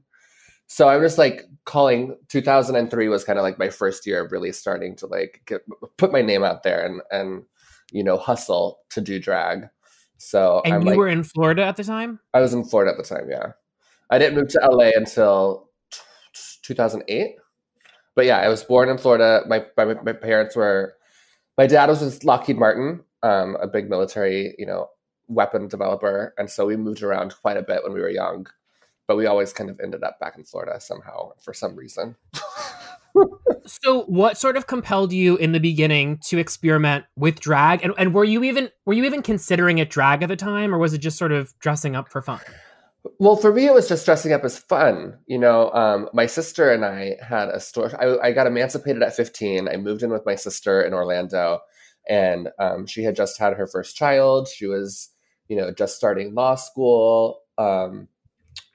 So 0.66 0.88
I'm 0.88 1.02
just 1.02 1.18
like 1.18 1.42
calling 1.64 2.16
2003 2.28 3.08
was 3.08 3.24
kind 3.24 3.38
of 3.38 3.42
like 3.42 3.58
my 3.58 3.68
first 3.68 4.06
year 4.06 4.24
of 4.24 4.32
really 4.32 4.52
starting 4.52 4.96
to 4.96 5.06
like 5.06 5.42
get, 5.46 5.62
put 5.96 6.12
my 6.12 6.22
name 6.22 6.44
out 6.44 6.62
there 6.62 6.84
and, 6.84 7.00
and, 7.10 7.42
you 7.92 8.04
know, 8.04 8.16
hustle 8.16 8.80
to 8.90 9.00
do 9.00 9.18
drag. 9.18 9.68
So 10.18 10.62
and 10.64 10.74
I'm 10.74 10.82
you 10.82 10.88
like, 10.88 10.98
were 10.98 11.08
in 11.08 11.24
Florida 11.24 11.64
at 11.64 11.76
the 11.76 11.84
time. 11.84 12.20
I 12.32 12.40
was 12.40 12.54
in 12.54 12.64
Florida 12.64 12.92
at 12.92 12.96
the 12.96 13.14
time. 13.14 13.28
Yeah, 13.30 13.52
I 14.10 14.18
didn't 14.18 14.36
move 14.36 14.48
to 14.48 14.60
LA 14.60 14.90
until 14.94 15.70
2008. 16.62 17.36
But 18.14 18.26
yeah, 18.26 18.38
I 18.38 18.48
was 18.48 18.62
born 18.62 18.88
in 18.88 18.98
Florida. 18.98 19.42
My 19.48 19.66
my, 19.76 19.94
my 20.02 20.12
parents 20.12 20.56
were 20.56 20.94
my 21.58 21.66
dad 21.66 21.88
was 21.88 22.00
with 22.00 22.24
Lockheed 22.24 22.58
Martin, 22.58 23.04
um, 23.22 23.56
a 23.60 23.66
big 23.66 23.90
military, 23.90 24.54
you 24.58 24.66
know, 24.66 24.88
weapon 25.28 25.68
developer, 25.68 26.34
and 26.38 26.48
so 26.48 26.66
we 26.66 26.76
moved 26.76 27.02
around 27.02 27.34
quite 27.42 27.56
a 27.56 27.62
bit 27.62 27.82
when 27.82 27.92
we 27.92 28.00
were 28.00 28.08
young. 28.08 28.46
But 29.06 29.16
we 29.16 29.26
always 29.26 29.52
kind 29.52 29.68
of 29.68 29.78
ended 29.80 30.02
up 30.02 30.18
back 30.18 30.38
in 30.38 30.44
Florida 30.44 30.80
somehow 30.80 31.32
for 31.40 31.52
some 31.52 31.76
reason. 31.76 32.16
so 33.66 34.02
what 34.02 34.36
sort 34.36 34.56
of 34.56 34.66
compelled 34.66 35.12
you 35.12 35.36
in 35.36 35.52
the 35.52 35.60
beginning 35.60 36.18
to 36.24 36.38
experiment 36.38 37.04
with 37.16 37.40
drag 37.40 37.82
and, 37.84 37.94
and 37.98 38.12
were 38.14 38.24
you 38.24 38.42
even 38.42 38.68
were 38.86 38.92
you 38.92 39.04
even 39.04 39.22
considering 39.22 39.78
it 39.78 39.90
drag 39.90 40.22
at 40.22 40.28
the 40.28 40.36
time 40.36 40.74
or 40.74 40.78
was 40.78 40.92
it 40.92 40.98
just 40.98 41.16
sort 41.16 41.32
of 41.32 41.56
dressing 41.60 41.94
up 41.94 42.10
for 42.10 42.20
fun 42.20 42.40
well, 43.18 43.36
for 43.36 43.52
me, 43.52 43.66
it 43.66 43.74
was 43.74 43.88
just 43.88 44.06
dressing 44.06 44.32
up 44.32 44.44
as 44.44 44.58
fun. 44.58 45.18
You 45.26 45.38
know, 45.38 45.70
um, 45.72 46.08
my 46.14 46.26
sister 46.26 46.72
and 46.72 46.84
I 46.84 47.16
had 47.20 47.48
a 47.48 47.60
store. 47.60 47.90
I, 48.00 48.28
I, 48.28 48.32
got 48.32 48.46
emancipated 48.46 49.02
at 49.02 49.14
15. 49.14 49.68
I 49.68 49.76
moved 49.76 50.02
in 50.02 50.10
with 50.10 50.24
my 50.24 50.34
sister 50.34 50.80
in 50.82 50.94
Orlando, 50.94 51.60
and 52.08 52.48
um, 52.58 52.86
she 52.86 53.04
had 53.04 53.14
just 53.14 53.38
had 53.38 53.54
her 53.54 53.66
first 53.66 53.94
child. 53.96 54.48
She 54.48 54.66
was, 54.66 55.10
you 55.48 55.56
know, 55.56 55.70
just 55.70 55.96
starting 55.96 56.34
law 56.34 56.54
school. 56.54 57.40
Um, 57.58 58.08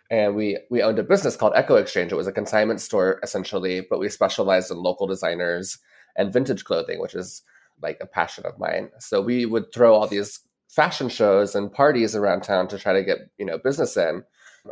and 0.10 0.36
we 0.36 0.58
we 0.70 0.82
owned 0.82 1.00
a 1.00 1.04
business 1.04 1.36
called 1.36 1.54
Echo 1.56 1.76
Exchange. 1.76 2.12
It 2.12 2.16
was 2.16 2.28
a 2.28 2.32
consignment 2.32 2.82
store 2.82 3.20
essentially, 3.24 3.82
but 3.90 4.00
we 4.00 4.10
specialized 4.10 4.72
in 4.72 4.78
local 4.78 5.08
designers 5.08 5.78
and 6.16 6.34
vintage 6.34 6.66
clothing, 6.66 7.00
which 7.00 7.14
is 7.14 7.44
like 7.82 7.98
a 8.02 8.08
passion 8.08 8.46
of 8.46 8.60
mine. 8.60 8.90
So 9.00 9.22
we 9.22 9.46
would 9.46 9.72
throw 9.74 9.94
all 9.94 10.08
these 10.08 10.40
fashion 10.68 11.10
shows 11.10 11.56
and 11.56 11.72
parties 11.72 12.16
around 12.16 12.42
town 12.42 12.68
to 12.70 12.78
try 12.78 12.94
to 12.94 13.04
get 13.04 13.30
you 13.38 13.46
know 13.46 13.58
business 13.58 13.98
in. 13.98 14.24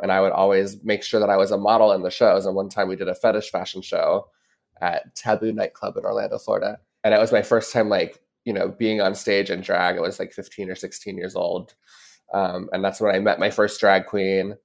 And 0.02 0.12
i 0.12 0.20
would 0.20 0.34
always 0.34 0.84
make 0.84 1.04
sure 1.04 1.20
that 1.20 1.30
i 1.30 1.38
was 1.38 1.52
a 1.52 1.58
model 1.58 1.92
in 1.92 2.04
the 2.04 2.12
shows. 2.12 2.46
And 2.46 2.56
one 2.56 2.70
time 2.70 2.88
we 2.88 2.96
did 2.96 3.08
a 3.08 3.16
fetish 3.16 3.52
fashion 3.52 3.82
show 3.82 4.28
at 4.82 5.16
taboo 5.16 5.52
nightclub 5.52 5.98
in 5.98 6.06
orlando 6.06 6.38
florida. 6.38 6.80
And 7.04 7.14
it 7.14 7.20
was 7.20 7.32
my 7.32 7.42
first 7.42 7.72
time 7.72 7.90
like 7.90 8.20
you 8.44 8.54
know 8.54 8.70
being 8.70 9.02
on 9.02 9.16
stage 9.16 9.50
in 9.50 9.62
drag. 9.62 9.98
I 9.98 10.02
was 10.02 10.20
like 10.20 10.34
15 10.34 10.70
or 10.70 10.76
16 10.76 11.18
years 11.18 11.36
old. 11.36 11.76
Um, 12.34 12.70
and 12.74 12.84
that's 12.84 13.00
when 13.00 13.16
i 13.16 13.20
met 13.20 13.40
my 13.40 13.50
first 13.50 13.80
drag 13.80 14.08
queen 14.08 14.58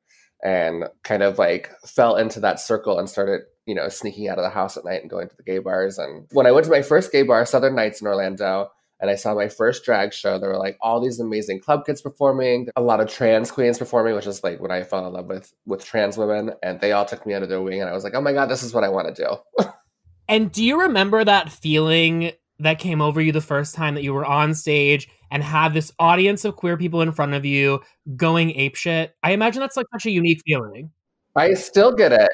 and 0.42 0.84
kind 1.02 1.22
of 1.22 1.38
like 1.38 1.70
fell 1.86 2.16
into 2.16 2.40
that 2.40 2.60
circle 2.60 2.98
and 2.98 3.08
started 3.08 3.42
you 3.66 3.74
know 3.74 3.88
sneaking 3.88 4.28
out 4.28 4.38
of 4.38 4.44
the 4.44 4.50
house 4.50 4.76
at 4.76 4.84
night 4.84 5.00
and 5.02 5.10
going 5.10 5.28
to 5.28 5.36
the 5.36 5.42
gay 5.42 5.58
bars 5.58 5.98
and 5.98 6.26
when 6.32 6.46
i 6.46 6.52
went 6.52 6.64
to 6.64 6.70
my 6.70 6.82
first 6.82 7.12
gay 7.12 7.22
bar 7.22 7.46
southern 7.46 7.74
nights 7.74 8.00
in 8.00 8.06
orlando 8.06 8.70
and 9.02 9.10
I 9.10 9.16
saw 9.16 9.34
my 9.34 9.48
first 9.48 9.84
drag 9.84 10.14
show. 10.14 10.38
There 10.38 10.48
were 10.48 10.58
like 10.58 10.78
all 10.80 11.00
these 11.00 11.18
amazing 11.18 11.58
club 11.58 11.84
kids 11.84 12.00
performing, 12.00 12.68
a 12.76 12.80
lot 12.80 13.00
of 13.00 13.10
trans 13.10 13.50
queens 13.50 13.76
performing, 13.76 14.14
which 14.14 14.28
is 14.28 14.44
like 14.44 14.60
when 14.60 14.70
I 14.70 14.84
fell 14.84 15.04
in 15.04 15.12
love 15.12 15.26
with 15.26 15.52
with 15.66 15.84
trans 15.84 16.16
women, 16.16 16.52
and 16.62 16.80
they 16.80 16.92
all 16.92 17.04
took 17.04 17.26
me 17.26 17.34
under 17.34 17.48
their 17.48 17.60
wing, 17.60 17.80
and 17.80 17.90
I 17.90 17.92
was 17.92 18.04
like, 18.04 18.14
oh 18.14 18.20
my 18.20 18.32
god, 18.32 18.46
this 18.46 18.62
is 18.62 18.72
what 18.72 18.84
I 18.84 18.88
want 18.88 19.14
to 19.14 19.26
do. 19.58 19.66
and 20.28 20.52
do 20.52 20.64
you 20.64 20.80
remember 20.80 21.24
that 21.24 21.50
feeling 21.50 22.30
that 22.60 22.78
came 22.78 23.02
over 23.02 23.20
you 23.20 23.32
the 23.32 23.40
first 23.40 23.74
time 23.74 23.96
that 23.96 24.04
you 24.04 24.14
were 24.14 24.24
on 24.24 24.54
stage 24.54 25.08
and 25.32 25.42
have 25.42 25.72
this 25.72 25.90
audience 25.98 26.44
of 26.44 26.54
queer 26.54 26.76
people 26.76 27.00
in 27.00 27.10
front 27.10 27.32
of 27.32 27.44
you 27.44 27.80
going 28.14 28.50
apeshit? 28.50 29.08
I 29.22 29.32
imagine 29.32 29.60
that's 29.60 29.76
like 29.76 29.86
such 29.92 30.06
a 30.06 30.10
unique 30.10 30.42
feeling. 30.46 30.92
I 31.34 31.54
still 31.54 31.92
get 31.92 32.12
it. 32.12 32.30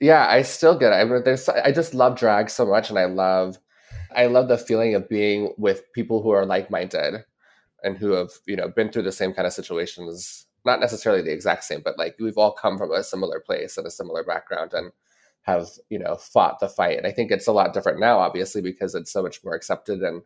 Yeah, 0.00 0.26
I 0.28 0.42
still 0.42 0.76
get 0.76 0.92
it. 0.92 0.96
I 0.96 1.20
there's, 1.20 1.48
I 1.48 1.70
just 1.70 1.94
love 1.94 2.18
drag 2.18 2.50
so 2.50 2.66
much, 2.66 2.90
and 2.90 2.98
I 2.98 3.06
love 3.06 3.58
I 4.14 4.26
love 4.26 4.48
the 4.48 4.58
feeling 4.58 4.94
of 4.94 5.08
being 5.08 5.54
with 5.56 5.90
people 5.92 6.22
who 6.22 6.30
are 6.30 6.44
like 6.44 6.70
minded 6.70 7.24
and 7.82 7.96
who 7.96 8.10
have, 8.10 8.30
you 8.46 8.56
know, 8.56 8.68
been 8.68 8.90
through 8.90 9.02
the 9.02 9.12
same 9.12 9.32
kind 9.32 9.46
of 9.46 9.52
situations. 9.52 10.46
Not 10.64 10.80
necessarily 10.80 11.22
the 11.22 11.32
exact 11.32 11.64
same, 11.64 11.82
but 11.84 11.98
like 11.98 12.16
we've 12.18 12.38
all 12.38 12.52
come 12.52 12.78
from 12.78 12.90
a 12.90 13.04
similar 13.04 13.38
place 13.38 13.76
and 13.76 13.86
a 13.86 13.90
similar 13.90 14.24
background 14.24 14.72
and 14.72 14.90
have, 15.42 15.68
you 15.90 15.98
know, 15.98 16.16
fought 16.16 16.58
the 16.58 16.68
fight. 16.68 16.96
And 16.96 17.06
I 17.06 17.12
think 17.12 17.30
it's 17.30 17.46
a 17.46 17.52
lot 17.52 17.74
different 17.74 18.00
now, 18.00 18.18
obviously, 18.18 18.62
because 18.62 18.94
it's 18.94 19.12
so 19.12 19.22
much 19.22 19.44
more 19.44 19.54
accepted 19.54 20.00
and, 20.02 20.22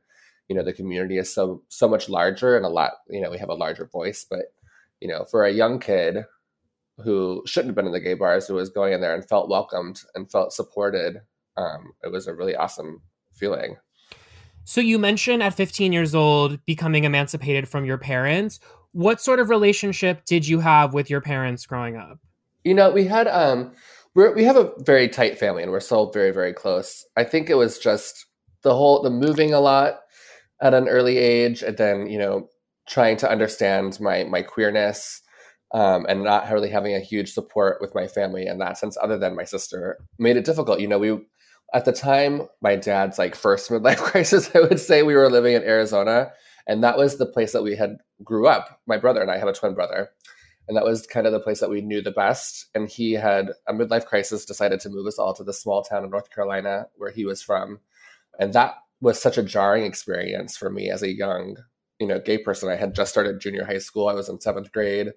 you 0.48 0.56
know, 0.56 0.62
the 0.64 0.72
community 0.72 1.18
is 1.18 1.32
so 1.32 1.62
so 1.68 1.88
much 1.88 2.08
larger 2.08 2.56
and 2.56 2.64
a 2.64 2.70
lot, 2.70 2.92
you 3.08 3.20
know, 3.20 3.30
we 3.30 3.38
have 3.38 3.50
a 3.50 3.54
larger 3.54 3.86
voice. 3.86 4.26
But, 4.28 4.52
you 5.00 5.08
know, 5.08 5.24
for 5.24 5.44
a 5.44 5.52
young 5.52 5.78
kid 5.78 6.24
who 7.04 7.42
shouldn't 7.46 7.68
have 7.70 7.76
been 7.76 7.86
in 7.86 7.92
the 7.92 8.00
gay 8.00 8.14
bars, 8.14 8.46
who 8.48 8.54
was 8.54 8.70
going 8.70 8.92
in 8.92 9.00
there 9.00 9.14
and 9.14 9.28
felt 9.28 9.48
welcomed 9.48 10.02
and 10.14 10.30
felt 10.30 10.52
supported, 10.52 11.20
um, 11.56 11.92
it 12.02 12.10
was 12.10 12.26
a 12.26 12.34
really 12.34 12.56
awesome 12.56 13.02
feeling. 13.32 13.76
So 14.64 14.80
you 14.80 14.98
mentioned 14.98 15.42
at 15.42 15.54
15 15.54 15.92
years 15.92 16.14
old 16.14 16.64
becoming 16.66 17.04
emancipated 17.04 17.68
from 17.68 17.84
your 17.84 17.98
parents. 17.98 18.60
What 18.92 19.20
sort 19.20 19.40
of 19.40 19.48
relationship 19.48 20.24
did 20.24 20.46
you 20.46 20.60
have 20.60 20.92
with 20.92 21.08
your 21.08 21.20
parents 21.20 21.66
growing 21.66 21.96
up? 21.96 22.18
You 22.64 22.74
know, 22.74 22.90
we 22.90 23.04
had 23.04 23.28
um 23.28 23.72
we're, 24.14 24.34
we 24.34 24.44
have 24.44 24.56
a 24.56 24.72
very 24.78 25.08
tight 25.08 25.38
family 25.38 25.62
and 25.62 25.70
we're 25.70 25.80
still 25.80 26.10
very 26.10 26.32
very 26.32 26.52
close. 26.52 27.04
I 27.16 27.24
think 27.24 27.48
it 27.48 27.54
was 27.54 27.78
just 27.78 28.26
the 28.62 28.74
whole 28.74 29.02
the 29.02 29.10
moving 29.10 29.52
a 29.52 29.60
lot 29.60 30.00
at 30.60 30.74
an 30.74 30.88
early 30.88 31.18
age 31.18 31.62
and 31.62 31.76
then, 31.76 32.08
you 32.08 32.18
know, 32.18 32.48
trying 32.88 33.16
to 33.18 33.30
understand 33.30 34.00
my 34.00 34.24
my 34.24 34.42
queerness 34.42 35.22
um, 35.72 36.06
and 36.08 36.24
not 36.24 36.50
really 36.50 36.70
having 36.70 36.94
a 36.94 37.00
huge 37.00 37.32
support 37.32 37.80
with 37.80 37.94
my 37.94 38.06
family 38.06 38.46
in 38.46 38.58
that 38.58 38.78
sense, 38.78 38.96
other 39.02 39.18
than 39.18 39.36
my 39.36 39.44
sister, 39.44 39.98
made 40.18 40.36
it 40.36 40.44
difficult. 40.44 40.80
You 40.80 40.88
know, 40.88 40.98
we 40.98 41.18
at 41.74 41.84
the 41.84 41.92
time 41.92 42.48
my 42.62 42.76
dad's 42.76 43.18
like 43.18 43.34
first 43.34 43.70
midlife 43.70 43.96
crisis, 43.98 44.50
I 44.54 44.60
would 44.60 44.80
say 44.80 45.02
we 45.02 45.14
were 45.14 45.30
living 45.30 45.54
in 45.54 45.62
Arizona, 45.62 46.30
and 46.66 46.82
that 46.82 46.96
was 46.96 47.18
the 47.18 47.26
place 47.26 47.52
that 47.52 47.62
we 47.62 47.76
had 47.76 47.98
grew 48.24 48.46
up. 48.46 48.80
My 48.86 48.96
brother 48.96 49.20
and 49.20 49.30
I 49.30 49.38
have 49.38 49.48
a 49.48 49.52
twin 49.52 49.74
brother, 49.74 50.10
and 50.66 50.76
that 50.76 50.84
was 50.84 51.06
kind 51.06 51.26
of 51.26 51.32
the 51.32 51.40
place 51.40 51.60
that 51.60 51.70
we 51.70 51.82
knew 51.82 52.00
the 52.00 52.10
best. 52.10 52.66
And 52.74 52.88
he 52.88 53.12
had 53.12 53.50
a 53.66 53.74
midlife 53.74 54.06
crisis, 54.06 54.46
decided 54.46 54.80
to 54.80 54.90
move 54.90 55.06
us 55.06 55.18
all 55.18 55.34
to 55.34 55.44
the 55.44 55.52
small 55.52 55.82
town 55.82 56.04
of 56.04 56.10
North 56.10 56.30
Carolina 56.30 56.86
where 56.96 57.10
he 57.10 57.26
was 57.26 57.42
from, 57.42 57.80
and 58.38 58.54
that 58.54 58.76
was 59.00 59.20
such 59.20 59.38
a 59.38 59.42
jarring 59.42 59.84
experience 59.84 60.56
for 60.56 60.70
me 60.70 60.90
as 60.90 61.02
a 61.02 61.14
young, 61.14 61.56
you 62.00 62.06
know, 62.06 62.18
gay 62.18 62.38
person. 62.38 62.68
I 62.68 62.76
had 62.76 62.94
just 62.94 63.10
started 63.10 63.40
junior 63.40 63.64
high 63.64 63.78
school. 63.78 64.08
I 64.08 64.14
was 64.14 64.28
in 64.28 64.40
seventh 64.40 64.72
grade. 64.72 65.08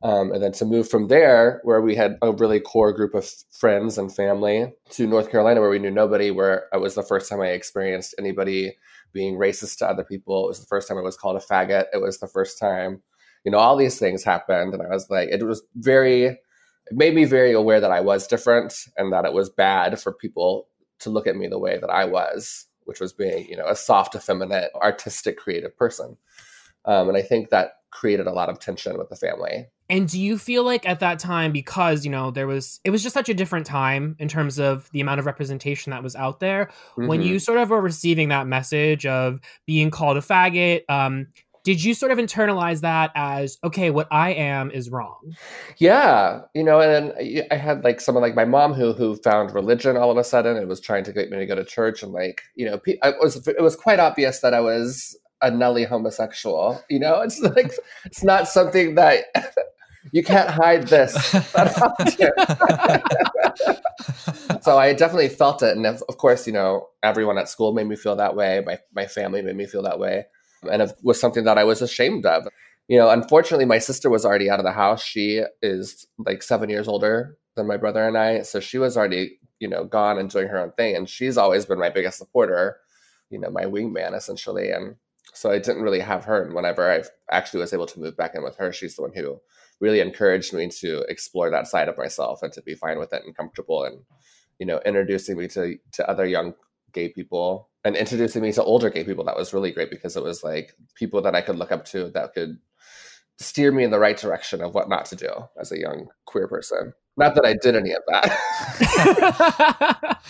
Um, 0.00 0.30
and 0.30 0.40
then 0.40 0.52
to 0.52 0.64
move 0.64 0.88
from 0.88 1.08
there, 1.08 1.60
where 1.64 1.80
we 1.80 1.96
had 1.96 2.18
a 2.22 2.30
really 2.30 2.60
core 2.60 2.92
group 2.92 3.14
of 3.14 3.28
friends 3.50 3.98
and 3.98 4.14
family, 4.14 4.72
to 4.90 5.06
North 5.08 5.28
Carolina, 5.28 5.60
where 5.60 5.70
we 5.70 5.80
knew 5.80 5.90
nobody, 5.90 6.30
where 6.30 6.68
it 6.72 6.80
was 6.80 6.94
the 6.94 7.02
first 7.02 7.28
time 7.28 7.40
I 7.40 7.48
experienced 7.48 8.14
anybody 8.16 8.76
being 9.12 9.36
racist 9.36 9.78
to 9.78 9.88
other 9.88 10.04
people. 10.04 10.44
It 10.44 10.48
was 10.48 10.60
the 10.60 10.66
first 10.66 10.86
time 10.86 10.98
I 10.98 11.02
was 11.02 11.16
called 11.16 11.36
a 11.36 11.40
faggot. 11.40 11.86
It 11.92 12.00
was 12.00 12.20
the 12.20 12.28
first 12.28 12.60
time, 12.60 13.02
you 13.44 13.50
know, 13.50 13.58
all 13.58 13.76
these 13.76 13.98
things 13.98 14.22
happened. 14.22 14.72
And 14.72 14.82
I 14.82 14.88
was 14.88 15.10
like, 15.10 15.30
it 15.30 15.44
was 15.44 15.64
very, 15.74 16.26
it 16.26 16.38
made 16.92 17.14
me 17.16 17.24
very 17.24 17.52
aware 17.52 17.80
that 17.80 17.90
I 17.90 18.00
was 18.00 18.28
different 18.28 18.74
and 18.96 19.12
that 19.12 19.24
it 19.24 19.32
was 19.32 19.50
bad 19.50 19.98
for 20.00 20.12
people 20.12 20.68
to 21.00 21.10
look 21.10 21.26
at 21.26 21.36
me 21.36 21.48
the 21.48 21.58
way 21.58 21.76
that 21.76 21.90
I 21.90 22.04
was, 22.04 22.66
which 22.88 23.00
was 23.00 23.12
being, 23.12 23.46
you 23.46 23.56
know, 23.56 23.66
a 23.68 23.76
soft, 23.76 24.14
effeminate, 24.14 24.70
artistic, 24.74 25.36
creative 25.36 25.76
person. 25.76 26.16
Um, 26.84 27.08
and 27.08 27.16
I 27.18 27.22
think 27.22 27.50
that 27.50 27.72
created 27.90 28.26
a 28.26 28.32
lot 28.32 28.48
of 28.48 28.58
tension 28.58 28.96
with 28.96 29.10
the 29.10 29.16
family. 29.16 29.66
And 29.90 30.08
do 30.08 30.20
you 30.20 30.36
feel 30.36 30.64
like 30.64 30.86
at 30.86 31.00
that 31.00 31.18
time, 31.18 31.52
because, 31.52 32.04
you 32.04 32.10
know, 32.10 32.30
there 32.30 32.46
was, 32.46 32.80
it 32.84 32.90
was 32.90 33.02
just 33.02 33.14
such 33.14 33.28
a 33.28 33.34
different 33.34 33.66
time 33.66 34.16
in 34.18 34.28
terms 34.28 34.58
of 34.58 34.90
the 34.92 35.00
amount 35.00 35.20
of 35.20 35.26
representation 35.26 35.90
that 35.90 36.02
was 36.02 36.14
out 36.14 36.40
there, 36.40 36.66
mm-hmm. 36.92 37.06
when 37.06 37.22
you 37.22 37.38
sort 37.38 37.58
of 37.58 37.70
were 37.70 37.80
receiving 37.80 38.28
that 38.28 38.46
message 38.46 39.06
of 39.06 39.40
being 39.66 39.90
called 39.90 40.16
a 40.16 40.20
faggot, 40.20 40.82
um, 40.90 41.28
did 41.64 41.82
you 41.82 41.94
sort 41.94 42.12
of 42.12 42.18
internalize 42.18 42.80
that 42.80 43.10
as 43.14 43.58
okay 43.64 43.90
what 43.90 44.06
i 44.10 44.30
am 44.30 44.70
is 44.70 44.90
wrong 44.90 45.34
yeah 45.78 46.40
you 46.54 46.62
know 46.62 46.80
and 46.80 47.12
uh, 47.12 47.44
i 47.50 47.56
had 47.56 47.82
like 47.84 48.00
someone 48.00 48.22
like 48.22 48.34
my 48.34 48.44
mom 48.44 48.72
who 48.72 48.92
who 48.92 49.16
found 49.16 49.54
religion 49.54 49.96
all 49.96 50.10
of 50.10 50.16
a 50.16 50.24
sudden 50.24 50.56
and 50.56 50.68
was 50.68 50.80
trying 50.80 51.04
to 51.04 51.12
get 51.12 51.30
me 51.30 51.38
to 51.38 51.46
go 51.46 51.54
to 51.54 51.64
church 51.64 52.02
and 52.02 52.12
like 52.12 52.42
you 52.54 52.66
know 52.66 52.80
it 52.84 53.16
was 53.20 53.46
it 53.46 53.62
was 53.62 53.76
quite 53.76 53.98
obvious 53.98 54.40
that 54.40 54.54
i 54.54 54.60
was 54.60 55.16
a 55.42 55.50
nully 55.50 55.86
homosexual 55.86 56.82
you 56.88 56.98
know 56.98 57.20
it's 57.20 57.40
like 57.40 57.72
it's 58.04 58.24
not 58.24 58.48
something 58.48 58.94
that 58.94 59.24
you 60.12 60.22
can't 60.22 60.50
hide 60.50 60.88
this. 60.88 61.14
so 64.62 64.78
I 64.78 64.94
definitely 64.94 65.28
felt 65.28 65.62
it. 65.62 65.76
And 65.76 65.86
of, 65.86 66.02
of, 66.08 66.18
course, 66.18 66.46
you 66.46 66.52
know, 66.52 66.88
everyone 67.02 67.38
at 67.38 67.48
school 67.48 67.72
made 67.72 67.86
me 67.86 67.96
feel 67.96 68.16
that 68.16 68.36
way. 68.36 68.62
My, 68.64 68.78
my 68.94 69.06
family 69.06 69.42
made 69.42 69.56
me 69.56 69.66
feel 69.66 69.82
that 69.82 69.98
way. 69.98 70.26
And 70.70 70.82
it 70.82 70.92
was 71.02 71.20
something 71.20 71.44
that 71.44 71.58
I 71.58 71.64
was 71.64 71.82
ashamed 71.82 72.26
of. 72.26 72.46
You 72.88 72.98
know, 72.98 73.10
unfortunately, 73.10 73.66
my 73.66 73.78
sister 73.78 74.08
was 74.08 74.24
already 74.24 74.50
out 74.50 74.60
of 74.60 74.64
the 74.64 74.72
house. 74.72 75.02
She 75.02 75.42
is 75.62 76.06
like 76.18 76.42
seven 76.42 76.70
years 76.70 76.88
older 76.88 77.36
than 77.54 77.66
my 77.66 77.76
brother 77.76 78.06
and 78.06 78.16
I. 78.16 78.42
So 78.42 78.60
she 78.60 78.78
was 78.78 78.96
already, 78.96 79.38
you 79.60 79.68
know, 79.68 79.84
gone 79.84 80.18
and 80.18 80.30
doing 80.30 80.48
her 80.48 80.58
own 80.58 80.72
thing. 80.72 80.96
And 80.96 81.08
she's 81.08 81.36
always 81.36 81.66
been 81.66 81.78
my 81.78 81.90
biggest 81.90 82.18
supporter, 82.18 82.78
you 83.30 83.38
know, 83.38 83.50
my 83.50 83.64
wingman 83.64 84.16
essentially. 84.16 84.70
And 84.70 84.96
so 85.34 85.50
I 85.50 85.58
didn't 85.58 85.82
really 85.82 86.00
have 86.00 86.24
her. 86.24 86.42
And 86.42 86.54
whenever 86.54 86.90
I 86.90 87.02
actually 87.30 87.60
was 87.60 87.74
able 87.74 87.86
to 87.86 88.00
move 88.00 88.16
back 88.16 88.34
in 88.34 88.42
with 88.42 88.56
her, 88.56 88.72
she's 88.72 88.96
the 88.96 89.02
one 89.02 89.12
who 89.14 89.38
really 89.80 90.00
encouraged 90.00 90.52
me 90.52 90.68
to 90.68 91.00
explore 91.08 91.50
that 91.50 91.66
side 91.66 91.88
of 91.88 91.98
myself 91.98 92.42
and 92.42 92.52
to 92.52 92.62
be 92.62 92.74
fine 92.74 92.98
with 92.98 93.12
it 93.12 93.22
and 93.24 93.36
comfortable 93.36 93.84
and 93.84 94.00
you 94.58 94.66
know 94.66 94.80
introducing 94.84 95.36
me 95.36 95.46
to 95.48 95.76
to 95.92 96.08
other 96.10 96.26
young 96.26 96.54
gay 96.92 97.08
people 97.08 97.68
and 97.84 97.96
introducing 97.96 98.42
me 98.42 98.52
to 98.52 98.62
older 98.62 98.90
gay 98.90 99.04
people 99.04 99.24
that 99.24 99.36
was 99.36 99.52
really 99.52 99.70
great 99.70 99.90
because 99.90 100.16
it 100.16 100.22
was 100.22 100.42
like 100.42 100.74
people 100.94 101.22
that 101.22 101.34
I 101.34 101.40
could 101.40 101.56
look 101.56 101.72
up 101.72 101.84
to 101.86 102.10
that 102.10 102.34
could 102.34 102.58
steer 103.38 103.70
me 103.70 103.84
in 103.84 103.90
the 103.90 103.98
right 103.98 104.16
direction 104.16 104.62
of 104.62 104.74
what 104.74 104.88
not 104.88 105.04
to 105.06 105.16
do 105.16 105.30
as 105.60 105.70
a 105.70 105.78
young 105.78 106.08
queer 106.26 106.48
person. 106.48 106.92
Not 107.16 107.34
that 107.34 107.44
I 107.44 107.54
did 107.60 107.74
any 107.74 107.92
of 107.92 108.02
that. 108.08 108.28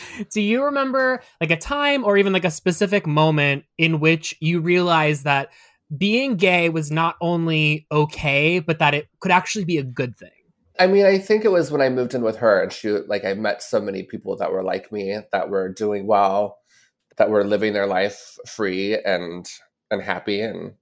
do 0.31 0.41
you 0.41 0.65
remember 0.65 1.23
like 1.41 1.51
a 1.51 1.57
time 1.57 2.05
or 2.05 2.17
even 2.17 2.33
like 2.33 2.47
a 2.47 2.51
specific 2.51 3.07
moment 3.07 3.65
in 3.77 4.01
which 4.01 4.35
you 4.41 4.61
realized 4.61 5.25
that 5.25 5.51
being 5.97 6.37
gay 6.37 6.69
was 6.69 6.91
not 6.91 7.17
only 7.21 7.87
okay, 7.91 8.59
but 8.59 8.79
that 8.79 8.95
it 8.95 9.09
could 9.21 9.33
actually 9.33 9.65
be 9.65 9.79
a 9.79 9.83
good 9.83 10.17
thing. 10.17 10.31
I 10.79 10.87
mean, 10.87 11.05
I 11.07 11.19
think 11.19 11.45
it 11.45 11.53
was 11.53 11.71
when 11.71 11.81
I 11.81 11.89
moved 11.89 12.15
in 12.15 12.23
with 12.23 12.37
her 12.37 12.63
and 12.63 12.73
she 12.73 12.91
like 12.91 13.25
I 13.25 13.35
met 13.35 13.63
so 13.63 13.81
many 13.81 14.05
people 14.05 14.37
that 14.37 14.53
were 14.53 14.63
like 14.63 14.93
me, 14.93 15.19
that 15.33 15.51
were 15.51 15.69
doing 15.69 16.07
well, 16.07 16.59
that 17.17 17.31
were 17.31 17.45
living 17.45 17.73
their 17.73 17.87
life 17.87 18.37
free 18.47 18.97
and 19.05 19.49
and 19.91 20.03
happy 20.03 20.41
and 20.41 20.75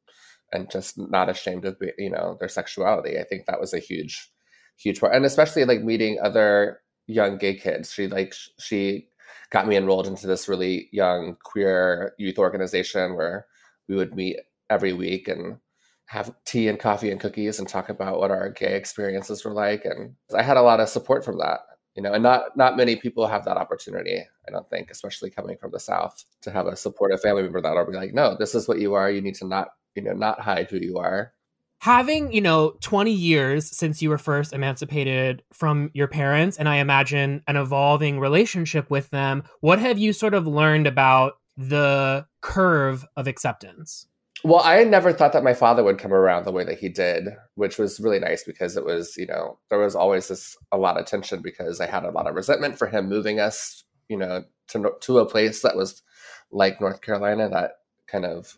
and 0.52 0.70
just 0.70 0.98
not 0.98 1.28
ashamed 1.28 1.64
of 1.64 1.76
you 1.98 2.11
know 2.11 2.37
their 2.40 2.48
sexuality. 2.48 3.18
I 3.18 3.24
think 3.24 3.46
that 3.46 3.61
was 3.61 3.72
a 3.74 3.78
huge 3.78 4.30
huge 4.76 5.00
part. 5.00 5.14
And 5.14 5.24
especially 5.24 5.64
like 5.64 5.82
meeting 5.82 6.18
other 6.22 6.80
young 7.06 7.38
gay 7.38 7.54
kids. 7.54 7.92
She 7.92 8.09
like 8.09 8.35
she 8.59 9.09
got 9.50 9.66
me 9.66 9.76
enrolled 9.76 10.06
into 10.06 10.26
this 10.26 10.48
really 10.48 10.88
young 10.92 11.37
queer 11.44 12.14
youth 12.18 12.38
organization 12.38 13.14
where 13.14 13.46
we 13.88 13.96
would 13.96 14.14
meet 14.14 14.38
every 14.70 14.92
week 14.92 15.28
and 15.28 15.59
have 16.06 16.32
tea 16.44 16.68
and 16.68 16.78
coffee 16.78 17.10
and 17.10 17.20
cookies 17.20 17.58
and 17.58 17.68
talk 17.68 17.88
about 17.88 18.18
what 18.18 18.30
our 18.30 18.50
gay 18.50 18.76
experiences 18.76 19.44
were 19.44 19.52
like 19.52 19.84
and 19.84 20.14
i 20.36 20.42
had 20.42 20.56
a 20.56 20.62
lot 20.62 20.80
of 20.80 20.88
support 20.88 21.24
from 21.24 21.38
that 21.38 21.60
you 21.96 22.02
know 22.02 22.12
and 22.12 22.22
not 22.22 22.56
not 22.56 22.76
many 22.76 22.96
people 22.96 23.26
have 23.26 23.44
that 23.44 23.56
opportunity 23.56 24.20
i 24.46 24.50
don't 24.50 24.68
think 24.70 24.90
especially 24.90 25.30
coming 25.30 25.56
from 25.56 25.70
the 25.72 25.80
south 25.80 26.24
to 26.42 26.50
have 26.50 26.66
a 26.66 26.76
supportive 26.76 27.20
family 27.20 27.42
member 27.42 27.60
that'll 27.60 27.84
be 27.84 27.96
like 27.96 28.14
no 28.14 28.36
this 28.38 28.54
is 28.54 28.68
what 28.68 28.78
you 28.78 28.94
are. 28.94 29.10
You 29.10 29.20
need 29.20 29.34
to 29.36 29.46
not 29.46 29.68
you 29.94 30.02
know 30.02 30.12
not 30.12 30.40
hide 30.40 30.70
who 30.70 30.78
you 30.78 30.98
are. 30.98 31.32
Having 31.80 32.32
you 32.32 32.40
know 32.40 32.76
20 32.80 33.12
years 33.12 33.70
since 33.76 34.00
you 34.00 34.08
were 34.08 34.18
first 34.18 34.52
emancipated 34.52 35.42
from 35.52 35.90
your 35.92 36.08
parents 36.08 36.56
and 36.56 36.68
i 36.68 36.76
imagine 36.76 37.42
an 37.46 37.56
evolving 37.56 38.18
relationship 38.18 38.90
with 38.90 39.10
them 39.10 39.44
what 39.60 39.78
have 39.78 39.98
you 39.98 40.12
sort 40.12 40.34
of 40.34 40.46
learned 40.46 40.86
about 40.86 41.34
the 41.56 42.26
curve 42.40 43.04
of 43.16 43.26
acceptance 43.26 44.06
well, 44.44 44.61
I 44.62 44.85
never 44.85 45.12
thought 45.12 45.33
that 45.33 45.44
my 45.44 45.55
father 45.55 45.83
would 45.83 45.99
come 45.99 46.12
around 46.12 46.44
the 46.44 46.53
way 46.53 46.64
that 46.64 46.79
he 46.79 46.88
did, 46.88 47.29
which 47.55 47.79
was 47.79 48.01
really 48.01 48.18
nice 48.18 48.44
because 48.44 48.77
it 48.77 48.85
was, 48.85 49.16
you 49.16 49.27
know, 49.27 49.59
there 49.70 49.79
was 49.79 49.96
always 49.96 50.29
this 50.29 50.57
a 50.72 50.77
lot 50.77 50.99
of 50.99 51.07
tension 51.07 51.40
because 51.42 51.81
I 51.81 51.87
had 51.87 52.05
a 52.05 52.11
lot 52.11 52.27
of 52.27 52.35
resentment 52.35 52.79
for 52.79 52.87
him 52.87 53.09
moving 53.09 53.40
us, 53.40 53.85
you 54.09 54.16
know, 54.16 54.44
to 54.68 54.92
to 55.01 55.18
a 55.18 55.27
place 55.29 55.62
that 55.62 55.77
was 55.77 56.03
like 56.51 56.81
North 56.81 57.01
Carolina 57.01 57.49
that 57.49 57.72
kind 58.07 58.25
of 58.25 58.57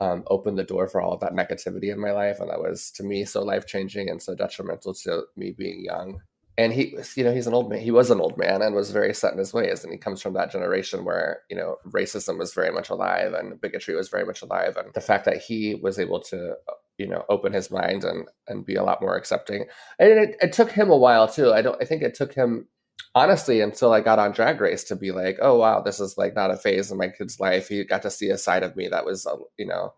um, 0.00 0.24
opened 0.28 0.58
the 0.58 0.64
door 0.64 0.88
for 0.88 1.00
all 1.00 1.12
of 1.12 1.20
that 1.20 1.32
negativity 1.32 1.92
in 1.92 2.00
my 2.00 2.12
life, 2.12 2.40
and 2.40 2.50
that 2.50 2.60
was 2.60 2.90
to 2.92 3.02
me 3.02 3.24
so 3.24 3.42
life 3.42 3.66
changing 3.66 4.08
and 4.08 4.22
so 4.22 4.34
detrimental 4.34 4.94
to 4.94 5.24
me 5.36 5.52
being 5.56 5.84
young 5.84 6.20
and 6.58 6.72
he 6.72 6.96
you 7.16 7.24
know 7.24 7.32
he's 7.32 7.46
an 7.46 7.54
old 7.54 7.70
man 7.70 7.80
he 7.80 7.90
was 7.90 8.10
an 8.10 8.20
old 8.20 8.36
man 8.36 8.60
and 8.60 8.74
was 8.74 8.90
very 8.90 9.14
set 9.14 9.32
in 9.32 9.38
his 9.38 9.54
ways. 9.54 9.84
And 9.84 9.92
he 9.92 9.98
comes 9.98 10.20
from 10.20 10.34
that 10.34 10.50
generation 10.50 11.04
where 11.04 11.40
you 11.48 11.56
know 11.56 11.76
racism 11.88 12.38
was 12.38 12.52
very 12.52 12.70
much 12.70 12.90
alive 12.90 13.32
and 13.32 13.60
bigotry 13.60 13.94
was 13.94 14.08
very 14.08 14.24
much 14.24 14.42
alive. 14.42 14.76
And 14.76 14.92
the 14.94 15.00
fact 15.00 15.24
that 15.24 15.38
he 15.38 15.74
was 15.74 15.98
able 15.98 16.20
to 16.24 16.54
you 16.98 17.06
know 17.08 17.24
open 17.28 17.52
his 17.52 17.70
mind 17.70 18.04
and 18.04 18.28
and 18.48 18.66
be 18.66 18.74
a 18.74 18.84
lot 18.84 19.00
more 19.00 19.16
accepting. 19.16 19.64
And 19.98 20.10
it, 20.10 20.36
it 20.40 20.52
took 20.52 20.70
him 20.70 20.90
a 20.90 20.96
while 20.96 21.26
too. 21.26 21.52
I 21.52 21.62
don't 21.62 21.80
i 21.80 21.86
think 21.86 22.02
it 22.02 22.14
took 22.14 22.34
him 22.34 22.68
honestly 23.14 23.60
until 23.60 23.92
i 23.92 24.00
got 24.00 24.18
on 24.18 24.32
drag 24.32 24.60
race 24.60 24.84
to 24.84 24.96
be 24.96 25.10
like 25.10 25.38
oh 25.40 25.58
wow 25.58 25.80
this 25.80 26.00
is 26.00 26.16
like 26.16 26.34
not 26.34 26.50
a 26.50 26.56
phase 26.56 26.90
in 26.90 26.98
my 26.98 27.08
kid's 27.08 27.40
life. 27.40 27.68
He 27.68 27.84
got 27.84 28.02
to 28.02 28.10
see 28.10 28.28
a 28.28 28.38
side 28.38 28.62
of 28.62 28.76
me 28.76 28.88
that 28.88 29.06
was 29.06 29.26
uh, 29.26 29.36
you 29.56 29.66
know 29.66 29.94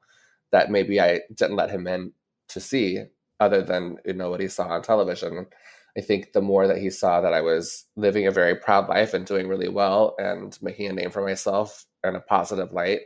that 0.52 0.70
maybe 0.70 1.00
i 1.00 1.20
didn't 1.34 1.56
let 1.56 1.70
him 1.70 1.88
in 1.88 2.12
to 2.48 2.60
see 2.60 3.02
other 3.40 3.62
than 3.62 3.96
you 4.04 4.12
know 4.12 4.30
what 4.30 4.40
he 4.40 4.46
saw 4.46 4.68
on 4.68 4.82
television 4.82 5.46
I 5.96 6.00
think 6.00 6.32
the 6.32 6.40
more 6.40 6.66
that 6.66 6.78
he 6.78 6.90
saw 6.90 7.20
that 7.20 7.32
I 7.32 7.40
was 7.40 7.84
living 7.96 8.26
a 8.26 8.32
very 8.32 8.56
proud 8.56 8.88
life 8.88 9.14
and 9.14 9.24
doing 9.24 9.46
really 9.48 9.68
well 9.68 10.16
and 10.18 10.58
making 10.60 10.88
a 10.88 10.92
name 10.92 11.10
for 11.10 11.24
myself 11.24 11.86
in 12.02 12.16
a 12.16 12.20
positive 12.20 12.72
light, 12.72 13.00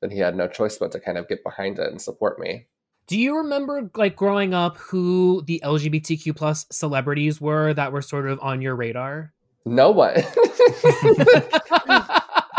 then 0.00 0.10
he 0.10 0.18
had 0.18 0.36
no 0.36 0.48
choice 0.48 0.76
but 0.76 0.92
to 0.92 1.00
kind 1.00 1.18
of 1.18 1.28
get 1.28 1.44
behind 1.44 1.78
it 1.78 1.90
and 1.90 2.00
support 2.00 2.40
me. 2.40 2.66
Do 3.06 3.18
you 3.18 3.38
remember 3.38 3.90
like 3.96 4.16
growing 4.16 4.54
up 4.54 4.76
who 4.76 5.42
the 5.46 5.60
LGBTQ 5.64 6.36
plus 6.36 6.66
celebrities 6.70 7.40
were 7.40 7.74
that 7.74 7.92
were 7.92 8.02
sort 8.02 8.28
of 8.28 8.40
on 8.40 8.60
your 8.62 8.76
radar? 8.76 9.32
No 9.64 9.90
one. 9.90 10.14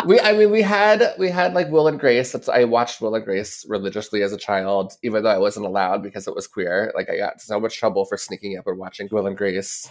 we 0.05 0.19
I 0.19 0.33
mean 0.33 0.51
we 0.51 0.61
had 0.61 1.13
we 1.17 1.29
had 1.29 1.53
like 1.53 1.69
Will 1.69 1.87
and 1.87 1.99
Grace. 1.99 2.31
That's, 2.31 2.49
I 2.49 2.63
watched 2.63 3.01
Will 3.01 3.15
and 3.15 3.23
Grace 3.25 3.65
religiously 3.67 4.23
as 4.23 4.33
a 4.33 4.37
child, 4.37 4.93
even 5.03 5.23
though 5.23 5.29
I 5.29 5.37
wasn't 5.37 5.65
allowed 5.65 6.03
because 6.03 6.27
it 6.27 6.35
was 6.35 6.47
queer. 6.47 6.91
Like 6.95 7.09
I 7.09 7.17
got 7.17 7.41
so 7.41 7.59
much 7.59 7.77
trouble 7.77 8.05
for 8.05 8.17
sneaking 8.17 8.57
up 8.57 8.67
and 8.67 8.77
watching 8.77 9.09
Will 9.11 9.27
and 9.27 9.37
Grace. 9.37 9.89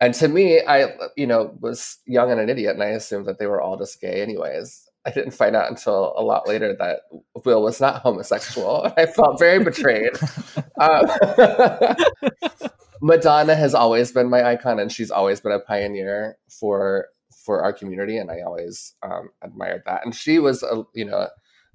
And 0.00 0.12
to 0.14 0.28
me, 0.28 0.60
I 0.66 0.92
you 1.16 1.26
know 1.26 1.56
was 1.60 1.98
young 2.06 2.30
and 2.30 2.40
an 2.40 2.48
idiot, 2.48 2.74
and 2.74 2.82
I 2.82 2.88
assumed 2.88 3.26
that 3.26 3.38
they 3.38 3.46
were 3.46 3.60
all 3.60 3.76
just 3.76 4.00
gay 4.00 4.22
anyways. 4.22 4.88
I 5.06 5.10
didn't 5.10 5.32
find 5.32 5.54
out 5.54 5.70
until 5.70 6.14
a 6.16 6.22
lot 6.22 6.48
later 6.48 6.74
that 6.78 7.00
Will 7.44 7.62
was 7.62 7.80
not 7.80 8.02
homosexual. 8.02 8.90
I 8.96 9.06
felt 9.06 9.38
very 9.38 9.62
betrayed. 9.62 10.12
um, 10.80 11.06
Madonna 13.02 13.54
has 13.54 13.74
always 13.74 14.12
been 14.12 14.30
my 14.30 14.42
icon, 14.42 14.78
and 14.78 14.90
she's 14.90 15.10
always 15.10 15.40
been 15.40 15.52
a 15.52 15.60
pioneer 15.60 16.38
for 16.48 17.08
for 17.44 17.62
our 17.62 17.72
community, 17.72 18.16
and 18.16 18.30
I 18.30 18.40
always 18.40 18.94
um, 19.02 19.28
admired 19.42 19.82
that. 19.86 20.04
And 20.04 20.14
she 20.14 20.38
was, 20.38 20.62
a, 20.62 20.84
you 20.94 21.04
know, 21.04 21.28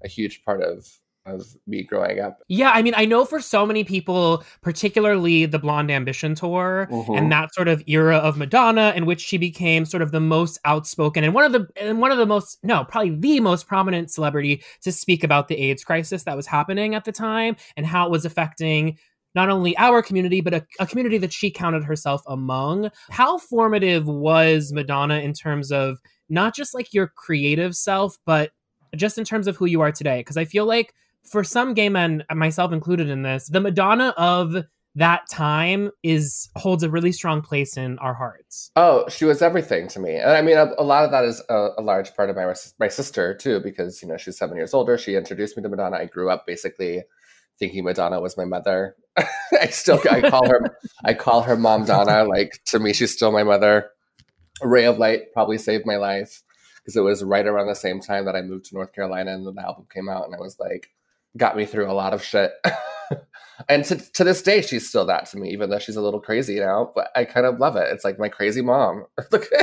a 0.03 0.07
huge 0.07 0.43
part 0.43 0.61
of 0.61 0.99
of 1.25 1.55
me 1.67 1.83
growing 1.83 2.19
up. 2.19 2.39
Yeah, 2.47 2.71
I 2.71 2.81
mean, 2.81 2.93
I 2.95 3.05
know 3.05 3.25
for 3.25 3.39
so 3.39 3.65
many 3.65 3.83
people, 3.83 4.43
particularly 4.61 5.45
the 5.45 5.59
Blonde 5.59 5.91
Ambition 5.91 6.35
tour 6.35 6.87
mm-hmm. 6.89 7.13
and 7.13 7.31
that 7.31 7.53
sort 7.53 7.67
of 7.67 7.83
era 7.87 8.17
of 8.17 8.37
Madonna 8.37 8.93
in 8.95 9.05
which 9.05 9.21
she 9.21 9.37
became 9.37 9.85
sort 9.85 10.01
of 10.01 10.11
the 10.11 10.19
most 10.19 10.59
outspoken 10.65 11.23
and 11.23 11.33
one 11.33 11.43
of 11.43 11.51
the 11.51 11.67
and 11.79 11.99
one 11.99 12.11
of 12.11 12.17
the 12.17 12.25
most 12.25 12.57
no, 12.63 12.83
probably 12.83 13.15
the 13.15 13.39
most 13.39 13.67
prominent 13.67 14.11
celebrity 14.11 14.63
to 14.81 14.91
speak 14.91 15.23
about 15.23 15.47
the 15.47 15.57
AIDS 15.57 15.83
crisis 15.83 16.23
that 16.23 16.35
was 16.35 16.47
happening 16.47 16.95
at 16.95 17.05
the 17.05 17.11
time 17.11 17.55
and 17.77 17.85
how 17.85 18.05
it 18.05 18.11
was 18.11 18.25
affecting 18.25 18.97
not 19.35 19.49
only 19.49 19.77
our 19.77 20.01
community, 20.01 20.41
but 20.41 20.53
a, 20.53 20.65
a, 20.79 20.87
community 20.87 21.17
that 21.19 21.33
she 21.33 21.51
counted 21.51 21.83
herself 21.83 22.21
among. 22.27 22.89
How 23.09 23.37
formative 23.37 24.07
was 24.07 24.71
Madonna 24.73 25.19
in 25.19 25.33
terms 25.33 25.71
of 25.71 25.99
not 26.29 26.55
just 26.55 26.73
like 26.73 26.93
your 26.93 27.07
creative 27.07 27.75
self, 27.75 28.17
but 28.25 28.51
just 28.95 29.17
in 29.17 29.25
terms 29.25 29.47
of 29.47 29.55
who 29.55 29.65
you 29.65 29.81
are 29.81 29.91
today? 29.91 30.19
Because 30.19 30.37
I 30.37 30.45
feel 30.45 30.65
like 30.65 30.93
for 31.23 31.43
some 31.43 31.73
gay 31.73 31.89
men, 31.89 32.23
myself 32.33 32.71
included 32.71 33.09
in 33.09 33.23
this, 33.23 33.47
the 33.49 33.59
Madonna 33.59 34.13
of 34.17 34.65
that 34.95 35.29
time 35.29 35.91
is 36.01 36.49
holds 36.55 36.83
a 36.83 36.89
really 36.89 37.11
strong 37.11 37.41
place 37.41 37.77
in 37.77 37.99
our 37.99 38.13
hearts. 38.13 38.71
Oh, 38.75 39.07
she 39.07 39.23
was 39.25 39.41
everything 39.41 39.87
to 39.89 39.99
me, 39.99 40.15
and 40.15 40.31
I 40.31 40.41
mean, 40.41 40.57
a, 40.57 40.73
a 40.77 40.83
lot 40.83 41.05
of 41.05 41.11
that 41.11 41.25
is 41.25 41.41
a, 41.47 41.69
a, 41.77 41.81
large 41.81 42.13
part 42.15 42.29
of 42.29 42.35
my 42.35 42.53
my 42.79 42.87
sister 42.87 43.35
too, 43.35 43.59
because 43.59 44.01
you 44.01 44.07
know 44.07 44.17
she's 44.17 44.37
seven 44.37 44.57
years 44.57 44.73
older. 44.73 44.97
She 44.97 45.15
introduced 45.15 45.55
me 45.55 45.63
to 45.63 45.69
Madonna. 45.69 45.97
I 45.97 46.05
grew 46.05 46.29
up 46.29 46.47
basically 46.47 47.03
thinking 47.59 47.83
Madonna 47.83 48.19
was 48.19 48.37
my 48.37 48.45
mother. 48.45 48.95
I 49.17 49.67
still 49.67 50.01
I 50.09 50.21
call 50.21 50.47
her 50.47 50.77
I 51.03 51.13
call 51.13 51.41
her 51.41 51.55
mom 51.55 51.85
Donna. 51.85 52.23
Like 52.23 52.59
to 52.65 52.79
me, 52.79 52.93
she's 52.93 53.13
still 53.13 53.31
my 53.31 53.43
mother. 53.43 53.91
A 54.61 54.67
ray 54.67 54.85
of 54.85 54.97
light 54.97 55.33
probably 55.33 55.57
saved 55.57 55.85
my 55.85 55.97
life 55.97 56.41
because 56.77 56.95
it 56.95 57.01
was 57.01 57.23
right 57.23 57.45
around 57.45 57.67
the 57.67 57.75
same 57.75 57.99
time 57.99 58.25
that 58.25 58.35
I 58.35 58.41
moved 58.41 58.65
to 58.65 58.75
North 58.75 58.93
Carolina 58.93 59.33
and 59.33 59.45
the 59.45 59.61
album 59.61 59.85
came 59.93 60.09
out, 60.09 60.25
and 60.25 60.35
I 60.35 60.39
was 60.39 60.59
like, 60.59 60.89
got 61.37 61.55
me 61.55 61.65
through 61.65 61.89
a 61.89 61.93
lot 61.93 62.13
of 62.13 62.23
shit. 62.23 62.51
and 63.69 63.85
to, 63.85 63.97
to 64.13 64.23
this 64.23 64.41
day, 64.41 64.61
she's 64.61 64.87
still 64.87 65.05
that 65.05 65.27
to 65.27 65.37
me, 65.37 65.51
even 65.51 65.69
though 65.69 65.79
she's 65.79 65.95
a 65.95 66.01
little 66.01 66.19
crazy 66.19 66.59
now. 66.59 66.91
But 66.95 67.09
I 67.15 67.25
kind 67.25 67.45
of 67.45 67.59
love 67.59 67.75
it. 67.75 67.91
It's 67.91 68.03
like 68.03 68.19
my 68.19 68.29
crazy 68.29 68.61
mom. 68.61 69.05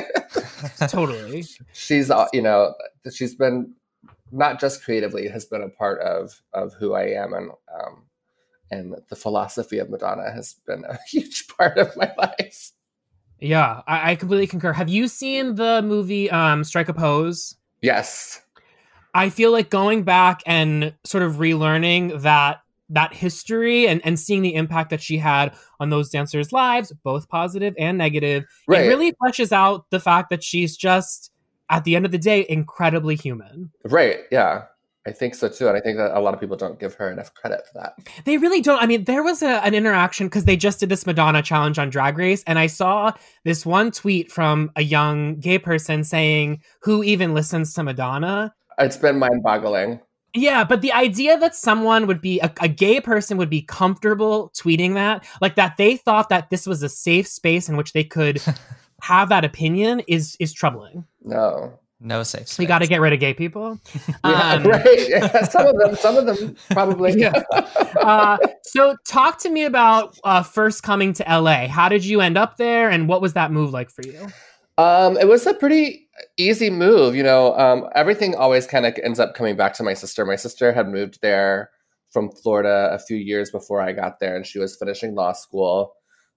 totally. 0.88 1.44
She's 1.72 2.10
uh, 2.10 2.28
you 2.32 2.42
know 2.42 2.74
she's 3.12 3.34
been 3.34 3.74
not 4.32 4.60
just 4.60 4.84
creatively 4.84 5.28
has 5.28 5.44
been 5.44 5.62
a 5.62 5.68
part 5.68 6.00
of 6.00 6.42
of 6.52 6.74
who 6.74 6.94
I 6.94 7.10
am 7.10 7.32
and 7.32 7.50
um, 7.72 8.02
and 8.70 8.96
the 9.08 9.16
philosophy 9.16 9.78
of 9.78 9.90
Madonna 9.90 10.30
has 10.30 10.56
been 10.66 10.84
a 10.84 10.98
huge 11.08 11.46
part 11.48 11.78
of 11.78 11.96
my 11.96 12.12
life. 12.18 12.72
Yeah, 13.38 13.82
I, 13.86 14.12
I 14.12 14.16
completely 14.16 14.46
concur. 14.46 14.72
Have 14.72 14.88
you 14.88 15.08
seen 15.08 15.56
the 15.56 15.82
movie 15.82 16.30
um, 16.30 16.64
Strike 16.64 16.88
a 16.88 16.94
Pose? 16.94 17.56
Yes. 17.82 18.42
I 19.14 19.30
feel 19.30 19.52
like 19.52 19.70
going 19.70 20.02
back 20.02 20.42
and 20.46 20.94
sort 21.04 21.22
of 21.22 21.34
relearning 21.34 22.22
that 22.22 22.60
that 22.88 23.12
history 23.12 23.88
and, 23.88 24.00
and 24.04 24.18
seeing 24.18 24.42
the 24.42 24.54
impact 24.54 24.90
that 24.90 25.02
she 25.02 25.18
had 25.18 25.52
on 25.80 25.90
those 25.90 26.08
dancers' 26.08 26.52
lives, 26.52 26.92
both 27.02 27.28
positive 27.28 27.74
and 27.78 27.98
negative, 27.98 28.44
right. 28.68 28.84
it 28.84 28.88
really 28.88 29.12
fleshes 29.14 29.50
out 29.50 29.86
the 29.90 29.98
fact 29.98 30.30
that 30.30 30.44
she's 30.44 30.76
just 30.76 31.32
at 31.70 31.84
the 31.84 31.96
end 31.96 32.04
of 32.04 32.12
the 32.12 32.18
day, 32.18 32.46
incredibly 32.48 33.16
human. 33.16 33.70
Right. 33.84 34.20
Yeah. 34.30 34.64
I 35.06 35.12
think 35.12 35.36
so 35.36 35.48
too. 35.48 35.68
And 35.68 35.76
I 35.76 35.80
think 35.80 35.98
that 35.98 36.16
a 36.16 36.20
lot 36.20 36.34
of 36.34 36.40
people 36.40 36.56
don't 36.56 36.80
give 36.80 36.94
her 36.94 37.10
enough 37.10 37.32
credit 37.32 37.64
for 37.66 37.78
that. 37.78 37.94
They 38.24 38.38
really 38.38 38.60
don't. 38.60 38.82
I 38.82 38.86
mean, 38.86 39.04
there 39.04 39.22
was 39.22 39.40
a, 39.40 39.64
an 39.64 39.72
interaction 39.72 40.26
because 40.26 40.46
they 40.46 40.56
just 40.56 40.80
did 40.80 40.88
this 40.88 41.06
Madonna 41.06 41.42
challenge 41.42 41.78
on 41.78 41.90
Drag 41.90 42.18
Race. 42.18 42.42
And 42.44 42.58
I 42.58 42.66
saw 42.66 43.12
this 43.44 43.64
one 43.64 43.92
tweet 43.92 44.32
from 44.32 44.72
a 44.74 44.82
young 44.82 45.38
gay 45.38 45.58
person 45.58 46.02
saying, 46.02 46.60
Who 46.82 47.04
even 47.04 47.34
listens 47.34 47.72
to 47.74 47.84
Madonna? 47.84 48.52
It's 48.78 48.96
been 48.96 49.18
mind 49.18 49.44
boggling. 49.44 50.00
Yeah, 50.34 50.64
but 50.64 50.82
the 50.82 50.92
idea 50.92 51.38
that 51.38 51.54
someone 51.54 52.06
would 52.08 52.20
be 52.20 52.40
a, 52.40 52.52
a, 52.60 52.68
gay 52.68 53.00
person 53.00 53.38
would 53.38 53.48
be 53.48 53.62
comfortable 53.62 54.52
tweeting 54.54 54.92
that, 54.92 55.24
like 55.40 55.54
that 55.54 55.78
they 55.78 55.96
thought 55.96 56.28
that 56.28 56.50
this 56.50 56.66
was 56.66 56.82
a 56.82 56.90
safe 56.90 57.26
space 57.26 57.70
in 57.70 57.76
which 57.78 57.94
they 57.94 58.04
could 58.04 58.42
have 59.06 59.28
that 59.28 59.44
opinion 59.44 60.02
is 60.08 60.36
is 60.40 60.52
troubling. 60.52 61.04
No. 61.22 61.78
No 61.98 62.22
safe 62.24 62.46
space. 62.46 62.58
We 62.58 62.66
got 62.66 62.80
to 62.80 62.86
get 62.86 63.00
rid 63.00 63.14
of 63.14 63.20
gay 63.20 63.32
people. 63.32 63.80
yeah, 64.24 64.52
um, 64.52 64.64
right. 64.66 65.08
Yeah, 65.08 65.44
some 65.44 65.66
of 65.66 65.78
them, 65.78 65.96
some 65.96 66.16
of 66.16 66.26
them 66.26 66.56
probably. 66.70 67.14
yeah. 67.16 67.42
Uh, 68.02 68.36
so, 68.64 68.96
talk 69.08 69.38
to 69.40 69.48
me 69.48 69.64
about 69.64 70.18
uh, 70.22 70.42
first 70.42 70.82
coming 70.82 71.14
to 71.14 71.24
LA. 71.24 71.68
How 71.68 71.88
did 71.88 72.04
you 72.04 72.20
end 72.20 72.36
up 72.36 72.58
there, 72.58 72.90
and 72.90 73.08
what 73.08 73.22
was 73.22 73.32
that 73.32 73.50
move 73.50 73.72
like 73.72 73.90
for 73.90 74.02
you? 74.02 74.28
Um, 74.76 75.16
it 75.16 75.26
was 75.26 75.46
a 75.46 75.54
pretty 75.54 76.06
easy 76.36 76.68
move. 76.68 77.16
You 77.16 77.22
know, 77.22 77.56
um, 77.56 77.88
everything 77.94 78.34
always 78.34 78.66
kind 78.66 78.84
of 78.84 78.94
ends 79.02 79.18
up 79.18 79.34
coming 79.34 79.56
back 79.56 79.72
to 79.74 79.82
my 79.82 79.94
sister. 79.94 80.26
My 80.26 80.36
sister 80.36 80.72
had 80.72 80.88
moved 80.88 81.20
there 81.22 81.70
from 82.10 82.30
Florida 82.30 82.90
a 82.92 82.98
few 82.98 83.16
years 83.16 83.50
before 83.50 83.80
I 83.80 83.92
got 83.92 84.20
there, 84.20 84.36
and 84.36 84.44
she 84.44 84.58
was 84.58 84.76
finishing 84.76 85.14
law 85.14 85.32
school 85.32 85.94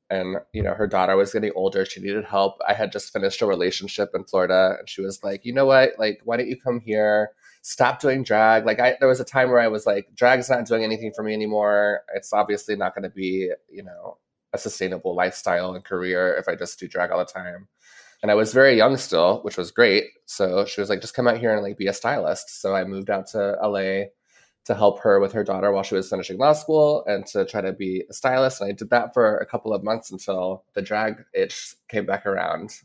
and 0.09 0.37
you 0.53 0.63
know 0.63 0.73
her 0.73 0.87
daughter 0.87 1.15
was 1.15 1.31
getting 1.33 1.51
older 1.55 1.85
she 1.85 2.01
needed 2.01 2.25
help. 2.25 2.59
I 2.67 2.73
had 2.73 2.91
just 2.91 3.13
finished 3.13 3.41
a 3.41 3.45
relationship 3.45 4.09
in 4.13 4.23
florida 4.23 4.75
and 4.79 4.89
she 4.89 5.01
was 5.01 5.23
like 5.23 5.45
you 5.45 5.53
know 5.53 5.65
what? 5.65 5.91
Like 5.97 6.21
why 6.23 6.37
don't 6.37 6.47
you 6.49 6.59
come 6.59 6.79
here? 6.79 7.31
Stop 7.61 7.99
doing 7.99 8.23
drag. 8.23 8.65
Like 8.65 8.79
i 8.79 8.95
there 8.99 9.09
was 9.09 9.19
a 9.19 9.25
time 9.25 9.49
where 9.49 9.59
i 9.59 9.67
was 9.67 9.85
like 9.85 10.13
drag's 10.15 10.49
not 10.49 10.65
doing 10.65 10.83
anything 10.83 11.11
for 11.15 11.23
me 11.23 11.33
anymore. 11.33 12.01
It's 12.15 12.33
obviously 12.33 12.75
not 12.75 12.95
going 12.95 13.03
to 13.03 13.09
be 13.09 13.51
you 13.69 13.83
know 13.83 14.17
a 14.53 14.57
sustainable 14.57 15.15
lifestyle 15.15 15.75
and 15.75 15.85
career 15.85 16.35
if 16.35 16.47
i 16.47 16.55
just 16.55 16.79
do 16.79 16.87
drag 16.87 17.11
all 17.11 17.19
the 17.19 17.25
time. 17.25 17.67
And 18.21 18.31
i 18.31 18.35
was 18.35 18.53
very 18.53 18.75
young 18.75 18.97
still 18.97 19.41
which 19.43 19.57
was 19.57 19.71
great. 19.71 20.05
So 20.25 20.65
she 20.65 20.81
was 20.81 20.89
like 20.89 21.01
just 21.01 21.13
come 21.13 21.27
out 21.27 21.37
here 21.37 21.53
and 21.53 21.63
like 21.63 21.77
be 21.77 21.87
a 21.87 21.93
stylist. 21.93 22.61
So 22.61 22.75
i 22.75 22.83
moved 22.83 23.09
out 23.09 23.27
to 23.27 23.57
la 23.61 24.05
to 24.69 24.75
help 24.75 24.99
her 24.99 25.19
with 25.19 25.33
her 25.33 25.43
daughter 25.43 25.71
while 25.71 25.81
she 25.81 25.95
was 25.95 26.07
finishing 26.07 26.37
law 26.37 26.53
school 26.53 27.03
and 27.07 27.25
to 27.25 27.43
try 27.43 27.59
to 27.59 27.73
be 27.73 28.03
a 28.07 28.13
stylist. 28.13 28.61
And 28.61 28.69
I 28.69 28.73
did 28.73 28.91
that 28.91 29.15
for 29.15 29.39
a 29.39 29.45
couple 29.47 29.73
of 29.73 29.83
months 29.83 30.11
until 30.11 30.63
the 30.75 30.81
drag 30.83 31.25
itch 31.33 31.73
came 31.87 32.05
back 32.05 32.27
around, 32.27 32.75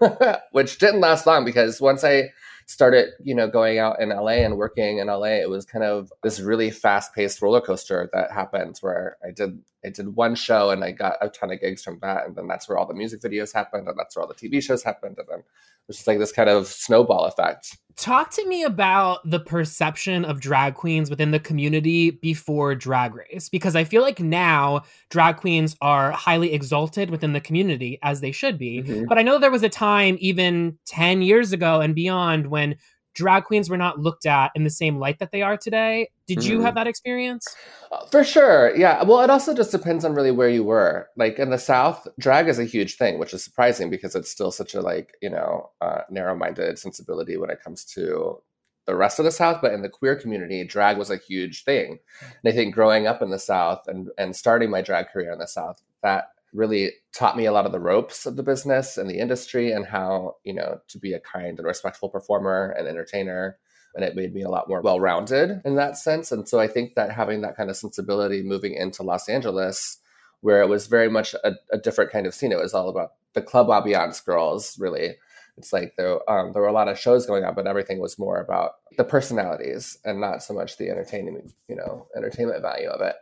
which 0.52 0.78
didn't 0.78 1.02
last 1.02 1.26
long 1.26 1.44
because 1.44 1.82
once 1.82 2.02
I 2.02 2.30
started, 2.64 3.10
you 3.22 3.34
know, 3.34 3.46
going 3.46 3.78
out 3.78 4.00
in 4.00 4.08
LA 4.08 4.40
and 4.40 4.56
working 4.56 5.00
in 5.00 5.08
LA, 5.08 5.34
it 5.42 5.50
was 5.50 5.66
kind 5.66 5.84
of 5.84 6.10
this 6.22 6.40
really 6.40 6.70
fast-paced 6.70 7.42
roller 7.42 7.60
coaster 7.60 8.08
that 8.14 8.32
happened 8.32 8.78
where 8.80 9.18
I 9.22 9.30
did 9.30 9.60
I 9.84 9.90
did 9.90 10.16
one 10.16 10.34
show 10.34 10.70
and 10.70 10.82
I 10.82 10.92
got 10.92 11.16
a 11.20 11.28
ton 11.28 11.50
of 11.50 11.60
gigs 11.60 11.82
from 11.82 11.98
that, 12.02 12.26
and 12.26 12.34
then 12.34 12.48
that's 12.48 12.68
where 12.68 12.78
all 12.78 12.86
the 12.86 12.94
music 12.94 13.20
videos 13.20 13.52
happened, 13.52 13.86
and 13.88 13.98
that's 13.98 14.16
where 14.16 14.22
all 14.22 14.28
the 14.28 14.34
TV 14.34 14.62
shows 14.62 14.82
happened, 14.82 15.16
and 15.18 15.28
then 15.28 15.42
it's 15.88 15.98
just 15.98 16.06
like 16.06 16.18
this 16.18 16.32
kind 16.32 16.48
of 16.48 16.66
snowball 16.66 17.26
effect. 17.26 17.76
Talk 17.96 18.30
to 18.32 18.46
me 18.48 18.64
about 18.64 19.20
the 19.30 19.38
perception 19.38 20.24
of 20.24 20.40
drag 20.40 20.74
queens 20.74 21.10
within 21.10 21.30
the 21.30 21.38
community 21.38 22.10
before 22.10 22.74
Drag 22.74 23.14
Race, 23.14 23.48
because 23.48 23.76
I 23.76 23.84
feel 23.84 24.02
like 24.02 24.18
now 24.18 24.82
drag 25.10 25.36
queens 25.36 25.76
are 25.80 26.10
highly 26.10 26.54
exalted 26.54 27.10
within 27.10 27.34
the 27.34 27.40
community, 27.40 27.98
as 28.02 28.20
they 28.20 28.32
should 28.32 28.58
be. 28.58 28.82
Mm-hmm. 28.82 29.04
But 29.08 29.18
I 29.18 29.22
know 29.22 29.38
there 29.38 29.50
was 29.50 29.62
a 29.62 29.68
time, 29.68 30.16
even 30.20 30.78
10 30.86 31.22
years 31.22 31.52
ago 31.52 31.80
and 31.80 31.94
beyond, 31.94 32.46
when 32.48 32.76
drag 33.14 33.44
queens 33.44 33.70
were 33.70 33.76
not 33.76 33.98
looked 33.98 34.26
at 34.26 34.50
in 34.54 34.64
the 34.64 34.70
same 34.70 34.98
light 34.98 35.18
that 35.18 35.32
they 35.32 35.42
are 35.42 35.56
today. 35.56 36.08
Did 36.26 36.38
mm. 36.38 36.44
you 36.44 36.60
have 36.60 36.70
mm-hmm. 36.70 36.74
that 36.76 36.86
experience? 36.86 37.46
Uh, 37.92 38.06
for 38.06 38.24
sure. 38.24 38.74
Yeah. 38.76 39.02
Well, 39.02 39.20
it 39.20 39.30
also 39.30 39.54
just 39.54 39.70
depends 39.70 40.04
on 40.04 40.14
really 40.14 40.30
where 40.30 40.48
you 40.48 40.64
were. 40.64 41.08
Like 41.16 41.38
in 41.38 41.50
the 41.50 41.58
South, 41.58 42.06
drag 42.18 42.48
is 42.48 42.58
a 42.58 42.64
huge 42.64 42.96
thing, 42.96 43.18
which 43.18 43.34
is 43.34 43.44
surprising 43.44 43.90
because 43.90 44.14
it's 44.14 44.30
still 44.30 44.50
such 44.50 44.74
a 44.74 44.80
like, 44.80 45.16
you 45.22 45.30
know, 45.30 45.70
uh, 45.80 46.02
narrow-minded 46.10 46.78
sensibility 46.78 47.36
when 47.36 47.50
it 47.50 47.62
comes 47.62 47.84
to 47.86 48.40
the 48.86 48.94
rest 48.94 49.18
of 49.18 49.24
the 49.24 49.30
South, 49.30 49.62
but 49.62 49.72
in 49.72 49.80
the 49.80 49.88
queer 49.88 50.14
community, 50.14 50.62
drag 50.64 50.98
was 50.98 51.10
a 51.10 51.16
huge 51.16 51.64
thing. 51.64 51.98
And 52.20 52.52
I 52.52 52.54
think 52.54 52.74
growing 52.74 53.06
up 53.06 53.22
in 53.22 53.30
the 53.30 53.38
South 53.38 53.88
and, 53.88 54.08
and 54.18 54.36
starting 54.36 54.68
my 54.68 54.82
drag 54.82 55.08
career 55.08 55.32
in 55.32 55.38
the 55.38 55.46
South, 55.46 55.82
that 56.02 56.33
really 56.54 56.92
taught 57.12 57.36
me 57.36 57.46
a 57.46 57.52
lot 57.52 57.66
of 57.66 57.72
the 57.72 57.80
ropes 57.80 58.26
of 58.26 58.36
the 58.36 58.42
business 58.42 58.96
and 58.96 59.10
the 59.10 59.18
industry 59.18 59.72
and 59.72 59.86
how, 59.86 60.36
you 60.44 60.54
know, 60.54 60.80
to 60.88 60.98
be 60.98 61.12
a 61.12 61.20
kind 61.20 61.58
and 61.58 61.66
respectful 61.66 62.08
performer 62.08 62.74
and 62.78 62.88
entertainer. 62.88 63.58
And 63.94 64.04
it 64.04 64.16
made 64.16 64.32
me 64.32 64.42
a 64.42 64.48
lot 64.48 64.68
more 64.68 64.80
well 64.80 65.00
rounded 65.00 65.60
in 65.64 65.76
that 65.76 65.96
sense. 65.96 66.32
And 66.32 66.48
so 66.48 66.58
I 66.60 66.68
think 66.68 66.94
that 66.94 67.12
having 67.12 67.42
that 67.42 67.56
kind 67.56 67.70
of 67.70 67.76
sensibility 67.76 68.42
moving 68.42 68.74
into 68.74 69.02
Los 69.02 69.28
Angeles, 69.28 69.98
where 70.40 70.62
it 70.62 70.68
was 70.68 70.86
very 70.86 71.08
much 71.08 71.34
a, 71.44 71.52
a 71.72 71.78
different 71.78 72.10
kind 72.10 72.26
of 72.26 72.34
scene, 72.34 72.52
it 72.52 72.58
was 72.58 72.74
all 72.74 72.88
about 72.88 73.12
the 73.34 73.42
club 73.42 73.68
ambiance 73.68 74.24
girls, 74.24 74.76
really. 74.78 75.16
It's 75.56 75.72
like 75.72 75.94
there, 75.96 76.18
um, 76.28 76.52
there 76.52 76.62
were 76.62 76.68
a 76.68 76.72
lot 76.72 76.88
of 76.88 76.98
shows 76.98 77.26
going 77.26 77.44
on, 77.44 77.54
but 77.54 77.66
everything 77.66 78.00
was 78.00 78.18
more 78.18 78.40
about 78.40 78.72
the 78.96 79.04
personalities 79.04 79.98
and 80.04 80.20
not 80.20 80.42
so 80.42 80.52
much 80.52 80.76
the 80.76 80.90
entertaining, 80.90 81.52
you 81.68 81.76
know, 81.76 82.08
entertainment 82.16 82.62
value 82.62 82.88
of 82.88 83.00
it. 83.00 83.14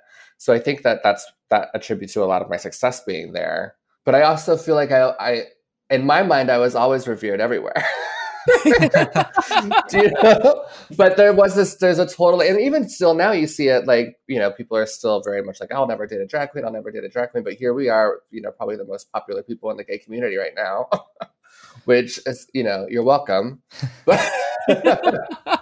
So 0.42 0.52
I 0.52 0.58
think 0.58 0.82
that 0.82 1.04
that's 1.04 1.30
that 1.50 1.68
attributes 1.72 2.14
to 2.14 2.24
a 2.24 2.26
lot 2.26 2.42
of 2.42 2.50
my 2.50 2.56
success 2.56 3.00
being 3.04 3.32
there. 3.32 3.76
But 4.04 4.16
I 4.16 4.22
also 4.22 4.56
feel 4.56 4.74
like 4.74 4.90
I, 4.90 5.10
I 5.20 5.42
in 5.88 6.04
my 6.04 6.24
mind, 6.24 6.50
I 6.50 6.58
was 6.58 6.74
always 6.74 7.06
revered 7.06 7.40
everywhere. 7.40 7.80
You 9.92 10.10
know? 10.20 10.64
But 10.96 11.16
there 11.16 11.32
was 11.32 11.54
this, 11.54 11.76
there's 11.76 12.00
a 12.00 12.08
total, 12.08 12.40
and 12.42 12.60
even 12.60 12.88
still 12.88 13.14
now 13.14 13.30
you 13.30 13.46
see 13.46 13.68
it 13.68 13.86
like, 13.86 14.16
you 14.26 14.36
know, 14.40 14.50
people 14.50 14.76
are 14.76 14.84
still 14.84 15.22
very 15.22 15.44
much 15.44 15.60
like, 15.60 15.70
I'll 15.70 15.86
never 15.86 16.08
date 16.08 16.20
a 16.20 16.26
drag 16.26 16.50
queen, 16.50 16.64
I'll 16.64 16.72
never 16.72 16.90
date 16.90 17.04
a 17.04 17.08
drag 17.08 17.30
queen. 17.30 17.44
But 17.44 17.52
here 17.52 17.72
we 17.72 17.88
are, 17.88 18.18
you 18.32 18.42
know, 18.42 18.50
probably 18.50 18.74
the 18.74 18.84
most 18.84 19.12
popular 19.12 19.44
people 19.44 19.70
in 19.70 19.76
the 19.76 19.84
gay 19.84 19.98
community 19.98 20.38
right 20.38 20.56
now, 20.56 20.88
which 21.84 22.18
is, 22.26 22.48
you 22.52 22.64
know, 22.64 22.84
you're 22.90 23.04
welcome. 23.04 23.62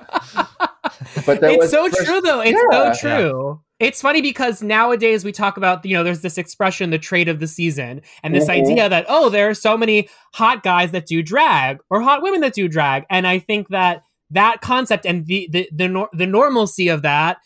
but 1.27 1.41
there 1.41 1.51
it's 1.51 1.59
was 1.63 1.71
so 1.71 1.89
first- 1.89 2.07
true 2.07 2.21
though. 2.21 2.41
It's 2.41 2.61
Yeah. 2.73 2.93
so 2.93 3.01
true. 3.01 3.61
It's 3.79 4.03
funny 4.03 4.21
because 4.21 4.63
nowadays 4.63 5.25
we 5.25 5.33
talk 5.33 5.57
about, 5.57 5.85
you 5.87 5.97
know, 5.97 6.05
there's 6.05 6.21
this 6.21 6.37
expression, 6.37 6.91
the 6.91 6.99
trade 6.99 7.29
of 7.29 7.41
the 7.41 7.47
season, 7.47 8.03
and 8.23 8.35
this 8.35 8.47
Mhm. 8.47 8.51
idea 8.63 8.89
that, 8.91 9.07
oh, 9.09 9.31
there 9.31 9.49
are 9.49 9.55
so 9.55 9.77
many 9.79 10.09
hot 10.35 10.63
guys 10.63 10.91
that 10.91 11.07
do 11.07 11.23
drag 11.23 11.79
or 11.89 12.03
hot 12.03 12.21
women 12.23 12.43
that 12.43 12.53
do 12.53 12.69
drag. 12.69 13.05
And 13.09 13.27
I 13.27 13.39
think 13.39 13.69
that 13.71 14.03
that 14.31 14.61
concept 14.61 15.07
and 15.07 15.27
the 15.27 15.49
the 15.51 15.69
the, 15.75 15.89
nor- 15.89 16.11
the 16.13 16.27
normalcy 16.27 16.89
of 16.89 17.03
that, 17.03 17.39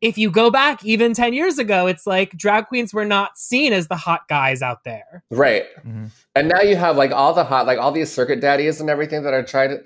if 0.00 0.18
you 0.18 0.30
go 0.30 0.50
back 0.50 0.84
even 0.84 1.14
10 1.14 1.32
years 1.32 1.58
ago, 1.58 1.86
it's 1.86 2.06
like 2.06 2.32
drag 2.32 2.66
queens 2.66 2.92
were 2.92 3.04
not 3.04 3.38
seen 3.38 3.72
as 3.72 3.88
the 3.88 3.96
hot 3.96 4.28
guys 4.28 4.60
out 4.62 4.84
there. 4.84 5.24
Right. 5.30 5.64
Mhm. 5.86 6.10
And 6.34 6.48
now 6.48 6.60
you 6.60 6.76
have 6.76 6.96
like 6.96 7.12
all 7.12 7.32
the 7.32 7.44
hot, 7.44 7.66
like 7.66 7.78
all 7.78 7.92
these 7.92 8.12
circuit 8.12 8.40
daddies 8.40 8.80
and 8.80 8.90
everything 8.90 9.22
that 9.22 9.32
are 9.32 9.42
trying 9.42 9.70
to. 9.70 9.82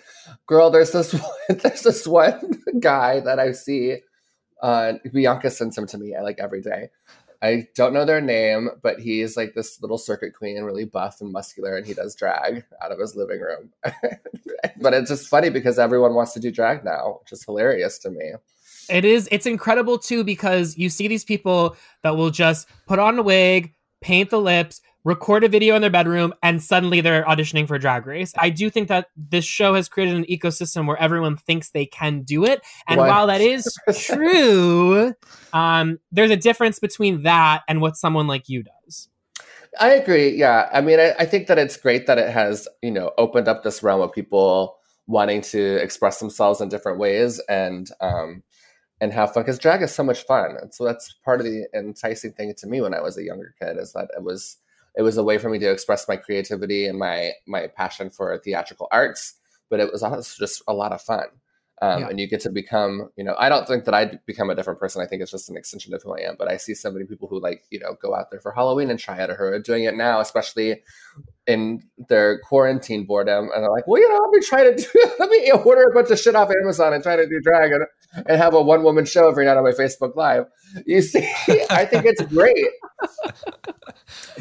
Girl, 0.46 0.70
there's 0.70 0.90
this 0.90 1.12
one, 1.48 1.58
there's 1.62 1.82
this 1.82 2.06
one 2.06 2.60
guy 2.80 3.20
that 3.20 3.38
I 3.38 3.52
see. 3.52 3.98
Uh, 4.62 4.94
Bianca 5.12 5.50
sends 5.50 5.78
him 5.78 5.86
to 5.86 5.98
me 5.98 6.14
like 6.20 6.38
every 6.38 6.60
day. 6.60 6.90
I 7.42 7.68
don't 7.74 7.94
know 7.94 8.04
their 8.04 8.20
name, 8.20 8.68
but 8.82 9.00
he's 9.00 9.36
like 9.36 9.54
this 9.54 9.80
little 9.80 9.96
circuit 9.96 10.34
queen, 10.34 10.62
really 10.62 10.84
buff 10.84 11.22
and 11.22 11.32
muscular, 11.32 11.74
and 11.74 11.86
he 11.86 11.94
does 11.94 12.14
drag 12.14 12.64
out 12.82 12.92
of 12.92 12.98
his 12.98 13.16
living 13.16 13.40
room. 13.40 13.70
but 14.82 14.92
it's 14.92 15.08
just 15.08 15.28
funny 15.28 15.48
because 15.48 15.78
everyone 15.78 16.14
wants 16.14 16.34
to 16.34 16.40
do 16.40 16.50
drag 16.50 16.84
now, 16.84 17.20
which 17.22 17.32
is 17.32 17.42
hilarious 17.42 17.98
to 18.00 18.10
me. 18.10 18.32
It 18.90 19.04
is. 19.04 19.28
It's 19.30 19.46
incredible 19.46 19.98
too 19.98 20.24
because 20.24 20.76
you 20.76 20.88
see 20.88 21.08
these 21.08 21.24
people 21.24 21.76
that 22.02 22.16
will 22.16 22.30
just 22.30 22.68
put 22.86 22.98
on 22.98 23.18
a 23.18 23.22
wig, 23.22 23.74
paint 24.00 24.30
the 24.30 24.40
lips, 24.40 24.80
record 25.04 25.44
a 25.44 25.48
video 25.48 25.74
in 25.74 25.80
their 25.80 25.90
bedroom, 25.90 26.34
and 26.42 26.62
suddenly 26.62 27.00
they're 27.00 27.24
auditioning 27.24 27.66
for 27.66 27.76
a 27.76 27.78
Drag 27.78 28.06
Race. 28.06 28.32
I 28.36 28.50
do 28.50 28.70
think 28.70 28.88
that 28.88 29.08
this 29.16 29.44
show 29.44 29.74
has 29.74 29.88
created 29.88 30.16
an 30.16 30.24
ecosystem 30.24 30.86
where 30.86 30.96
everyone 30.98 31.36
thinks 31.36 31.70
they 31.70 31.86
can 31.86 32.22
do 32.22 32.44
it, 32.44 32.62
and 32.86 32.98
One 32.98 33.08
while 33.08 33.26
that 33.28 33.40
is 33.40 33.76
true, 33.94 35.14
um, 35.52 35.98
there's 36.12 36.30
a 36.30 36.36
difference 36.36 36.78
between 36.78 37.22
that 37.22 37.62
and 37.68 37.80
what 37.80 37.96
someone 37.96 38.26
like 38.26 38.48
you 38.48 38.62
does. 38.62 39.08
I 39.78 39.90
agree. 39.90 40.30
Yeah. 40.30 40.68
I 40.72 40.80
mean, 40.80 40.98
I, 40.98 41.14
I 41.18 41.26
think 41.26 41.46
that 41.46 41.58
it's 41.58 41.76
great 41.76 42.08
that 42.08 42.18
it 42.18 42.30
has, 42.30 42.66
you 42.82 42.90
know, 42.90 43.12
opened 43.18 43.46
up 43.46 43.62
this 43.62 43.84
realm 43.84 44.00
of 44.00 44.12
people 44.12 44.76
wanting 45.06 45.42
to 45.42 45.76
express 45.76 46.18
themselves 46.18 46.60
in 46.60 46.68
different 46.68 46.98
ways 46.98 47.40
and 47.48 47.90
um 48.00 48.42
and 49.00 49.12
have 49.12 49.32
fun 49.32 49.42
because 49.42 49.58
drag 49.58 49.82
is 49.82 49.94
so 49.94 50.04
much 50.04 50.24
fun. 50.24 50.56
And 50.60 50.74
so 50.74 50.84
that's 50.84 51.14
part 51.24 51.40
of 51.40 51.46
the 51.46 51.66
enticing 51.74 52.32
thing 52.32 52.54
to 52.58 52.66
me 52.66 52.80
when 52.80 52.94
I 52.94 53.00
was 53.00 53.16
a 53.16 53.24
younger 53.24 53.54
kid 53.60 53.76
is 53.78 53.92
that 53.94 54.08
it 54.16 54.22
was 54.22 54.58
it 54.96 55.02
was 55.02 55.16
a 55.16 55.22
way 55.22 55.38
for 55.38 55.48
me 55.48 55.58
to 55.58 55.70
express 55.70 56.08
my 56.08 56.16
creativity 56.16 56.86
and 56.86 56.98
my 56.98 57.32
my 57.46 57.68
passion 57.68 58.10
for 58.10 58.36
theatrical 58.38 58.88
arts, 58.90 59.34
but 59.68 59.80
it 59.80 59.90
was 59.90 60.02
also 60.02 60.34
just 60.38 60.62
a 60.68 60.74
lot 60.74 60.92
of 60.92 61.00
fun. 61.00 61.26
Um, 61.82 62.00
Yeah. 62.00 62.08
And 62.10 62.20
you 62.20 62.28
get 62.28 62.40
to 62.40 62.50
become, 62.50 63.08
you 63.16 63.24
know, 63.24 63.34
I 63.38 63.48
don't 63.48 63.66
think 63.66 63.86
that 63.86 63.94
I'd 63.94 64.20
become 64.26 64.50
a 64.50 64.54
different 64.54 64.78
person. 64.78 65.00
I 65.00 65.06
think 65.06 65.22
it's 65.22 65.30
just 65.30 65.48
an 65.48 65.56
extension 65.56 65.94
of 65.94 66.02
who 66.02 66.12
I 66.12 66.20
am. 66.20 66.36
But 66.38 66.50
I 66.50 66.58
see 66.58 66.74
so 66.74 66.90
many 66.90 67.06
people 67.06 67.26
who 67.26 67.40
like, 67.40 67.64
you 67.70 67.80
know, 67.80 67.96
go 68.02 68.14
out 68.14 68.30
there 68.30 68.40
for 68.40 68.52
Halloween 68.52 68.90
and 68.90 68.98
try 68.98 69.16
it 69.22 69.30
or 69.30 69.34
who 69.34 69.44
are 69.44 69.58
doing 69.58 69.84
it 69.84 69.96
now, 69.96 70.20
especially 70.20 70.82
in 71.46 71.82
their 72.10 72.38
quarantine 72.40 73.06
boredom. 73.06 73.48
And 73.54 73.64
they're 73.64 73.70
like, 73.70 73.86
well, 73.86 73.98
you 73.98 74.10
know, 74.10 74.18
let 74.18 74.30
me 74.30 74.40
try 74.46 74.64
to 74.64 74.76
do, 74.76 75.10
let 75.18 75.30
me 75.30 75.50
order 75.52 75.84
a 75.84 75.94
bunch 75.94 76.10
of 76.10 76.18
shit 76.18 76.34
off 76.34 76.50
Amazon 76.50 76.92
and 76.92 77.02
try 77.02 77.16
to 77.16 77.26
do 77.26 77.40
drag 77.42 77.72
and, 77.72 77.86
and 78.12 78.40
have 78.40 78.54
a 78.54 78.60
one 78.60 78.82
woman 78.82 79.04
show 79.04 79.28
every 79.28 79.44
night 79.44 79.56
on 79.56 79.64
my 79.64 79.70
Facebook 79.70 80.16
Live. 80.16 80.46
You 80.86 81.02
see, 81.02 81.20
I 81.70 81.84
think 81.84 82.04
it's 82.06 82.22
great. 82.22 82.66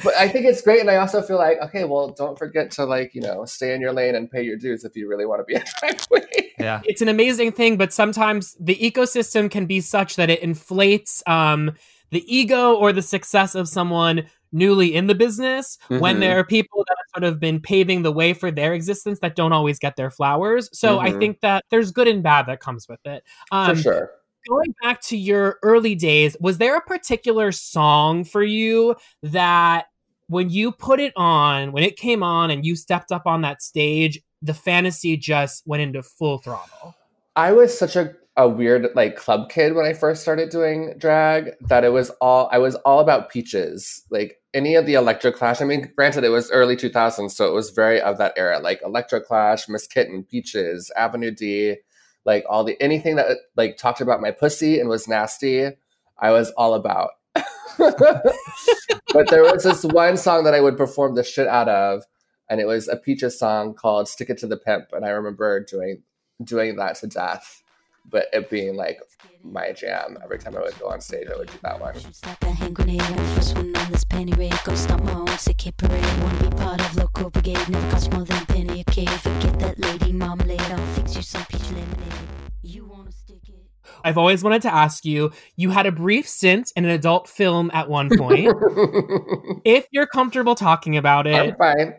but 0.04 0.16
I 0.16 0.28
think 0.28 0.46
it's 0.46 0.62
great. 0.62 0.82
And 0.82 0.90
I 0.90 0.96
also 0.98 1.22
feel 1.22 1.38
like, 1.38 1.60
okay, 1.62 1.84
well, 1.84 2.10
don't 2.10 2.38
forget 2.38 2.72
to 2.72 2.86
like, 2.86 3.14
you 3.14 3.22
know, 3.22 3.46
stay 3.46 3.74
in 3.74 3.82
your 3.82 3.94
lane 3.94 4.16
and 4.16 4.30
pay 4.30 4.42
your 4.42 4.58
dues 4.58 4.84
if 4.84 4.96
you 4.96 5.08
really 5.08 5.26
want 5.26 5.42
to 5.42 5.46
be 5.46 5.56
a 5.56 5.64
drag 5.80 6.08
queen. 6.08 6.50
Yeah. 6.58 6.82
it's 6.86 7.02
an 7.02 7.08
amazing 7.08 7.52
thing, 7.54 7.78
but 7.78 7.94
sometimes 7.94 8.56
the 8.60 8.76
ecosystem 8.76 9.50
can 9.50 9.66
be 9.66 9.80
such 9.82 10.16
that 10.18 10.30
it 10.30 10.42
inflates 10.42 11.24
um, 11.26 11.72
the 12.12 12.24
ego 12.34 12.76
or 12.76 12.92
the 12.92 13.02
success 13.02 13.56
of 13.56 13.68
someone 13.68 14.26
newly 14.52 14.96
in 14.96 15.08
the 15.08 15.16
business 15.16 15.78
when 15.88 16.18
Mhm. 16.18 16.20
there 16.20 16.40
are 16.40 16.44
people 16.44 16.84
that 16.88 16.96
have 16.98 17.22
sort 17.22 17.34
of 17.34 17.40
been 17.40 17.60
paving 17.60 18.02
the 18.04 18.12
way 18.12 18.34
for 18.34 18.52
their 18.52 18.74
existence 18.74 19.20
that 19.20 19.36
don't 19.36 19.54
always 19.54 19.80
get 19.80 19.96
their 19.96 20.10
flowers. 20.12 20.70
So 20.78 21.00
I 21.00 21.12
Mhm. 21.12 21.20
think 21.20 21.42
that 21.42 21.66
there's 21.70 21.92
good 21.92 22.08
and 22.08 22.24
bad 22.24 22.46
that 22.48 22.60
comes 22.60 22.88
with 22.88 23.00
it. 23.06 23.24
Um, 23.52 23.76
for 23.76 23.82
sure. 23.82 24.12
Going 24.48 24.74
back 24.82 25.02
to 25.02 25.18
your 25.18 25.60
early 25.64 25.96
days, 25.96 26.36
was 26.40 26.58
there 26.58 26.76
a 26.78 26.82
particular 26.82 27.52
song 27.52 28.24
for 28.24 28.42
you 28.44 28.96
that 29.22 29.88
when 30.28 30.50
you 30.50 30.72
put 30.72 31.00
it 31.00 31.14
on, 31.16 31.72
when 31.72 31.84
it 31.84 31.98
came 31.98 32.24
on 32.24 32.50
and 32.50 32.66
you 32.66 32.76
stepped 32.76 33.12
up 33.12 33.24
on 33.26 33.42
that 33.42 33.62
stage, 33.62 34.20
the 34.42 34.54
fantasy 34.54 35.18
just 35.18 35.64
went 35.68 35.82
into 35.82 36.02
full 36.02 36.38
throttle? 36.38 36.96
I 37.36 37.52
was 37.52 37.78
such 37.78 37.96
a, 37.96 38.14
a 38.38 38.48
weird 38.48 38.88
like 38.96 39.18
club 39.18 39.50
kid 39.50 39.76
when 39.76 39.86
I 39.86 39.94
first 39.94 40.22
started 40.22 40.50
doing 40.50 40.94
drag 40.98 41.52
that 41.68 41.84
it 41.84 41.90
was 41.90 42.10
all 42.22 42.48
I 42.52 42.58
was 42.58 42.76
all 42.78 43.02
about 43.02 43.30
peaches. 43.30 44.04
Like 44.10 44.39
any 44.54 44.76
of 44.76 44.86
the 44.86 44.96
Electro 44.96 45.32
Clash. 45.32 45.62
I 45.62 45.66
mean, 45.66 45.92
granted, 45.96 46.24
it 46.24 46.30
was 46.30 46.52
early 46.52 46.76
2000s, 46.76 47.32
so 47.32 47.48
it 47.48 47.54
was 47.54 47.70
very 47.70 48.02
of 48.02 48.18
that 48.18 48.34
era. 48.36 48.60
Like 48.60 48.82
Electro 48.84 49.20
Clash, 49.20 49.68
Miss 49.70 49.88
Kittin, 49.88 50.24
Peaches, 50.24 50.92
Avenue 50.96 51.32
D, 51.32 51.78
like 52.26 52.46
all 52.50 52.64
the 52.64 52.82
anything 52.82 53.16
that 53.16 53.38
like 53.56 53.78
talked 53.78 54.02
about 54.02 54.22
my 54.22 54.32
pussy 54.32 54.80
and 54.80 54.90
was 54.90 55.08
nasty. 55.08 55.70
I 56.18 56.32
was 56.32 56.52
all 56.52 56.74
about. 56.74 57.12
but 57.78 59.30
there 59.30 59.44
was 59.44 59.64
this 59.64 59.84
one 59.84 60.18
song 60.18 60.44
that 60.44 60.54
I 60.54 60.62
would 60.62 60.78
perform 60.78 61.16
the 61.16 61.24
shit 61.24 61.48
out 61.48 61.70
of, 61.70 62.04
and 62.50 62.60
it 62.60 62.68
was 62.68 62.88
a 62.88 62.98
Peaches 62.98 63.40
song 63.40 63.74
called 63.74 64.08
"Stick 64.08 64.30
It 64.30 64.38
to 64.40 64.48
the 64.48 64.58
Pimp," 64.58 64.90
and 64.92 65.06
I 65.06 65.10
remember 65.10 65.64
doing 65.64 66.04
doing 66.44 66.76
that 66.78 66.96
to 66.96 67.08
death, 67.08 67.64
but 68.10 68.28
it 68.34 68.50
being 68.50 68.76
like 68.76 69.00
my 69.44 69.72
jam. 69.72 70.18
Every 70.24 70.40
time 70.40 70.56
I 70.56 70.62
would 70.62 70.78
go 70.80 70.88
on 70.88 71.02
stage, 71.02 71.28
I 71.34 71.38
would 71.38 71.50
do 71.50 71.58
that 71.64 71.80
one. 71.80 71.96
Like 72.26 72.44
a 72.44 72.52
hand 72.52 72.76
grenade. 72.76 73.02
I'm 73.02 73.16
the 73.16 73.24
first 73.36 73.56
one 73.56 73.76
on 73.76 73.92
this 73.92 74.04
penny 74.04 74.34
raid. 74.34 74.54
Go 74.64 74.76
stop 74.76 75.02
my 75.04 75.14
own 75.14 75.28
sick 75.38 75.62
hit 75.62 75.78
parade. 75.78 76.04
Wanna 76.22 76.50
be 76.50 76.56
part 76.58 76.82
of 76.82 76.96
local 76.98 77.30
brigade. 77.30 77.70
Never 77.70 77.92
cost 77.92 78.12
more 78.12 78.26
than 78.26 78.42
a 78.42 78.46
penny 78.46 78.82
a 78.82 78.84
cake. 78.86 79.10
Forget 79.10 79.60
that 79.60 79.80
lady 79.80 80.12
marmalade. 80.12 80.62
I'll 80.62 80.86
fix 80.96 81.16
you 81.16 81.22
some 81.22 81.46
peach 81.46 81.70
lemonade. 81.72 82.14
You 82.62 82.86
wanna 82.86 83.12
stick 83.12 83.38
it? 83.48 83.56
I've 84.04 84.18
always 84.18 84.44
wanted 84.44 84.62
to 84.64 84.74
ask 84.74 85.06
you. 85.06 85.32
You 85.56 85.70
had 85.72 85.86
a 85.86 85.92
brief 85.92 86.28
stint 86.28 86.72
in 86.76 86.86
an 86.86 86.92
adult 86.92 87.28
film 87.28 87.72
at 87.74 87.90
one 87.90 88.10
point. 88.18 88.48
if 89.66 89.88
you're 89.92 90.08
comfortable 90.08 90.56
talking 90.56 90.98
about 90.98 91.28
I'm 91.28 91.50
it, 91.50 91.58
fine. 91.58 91.94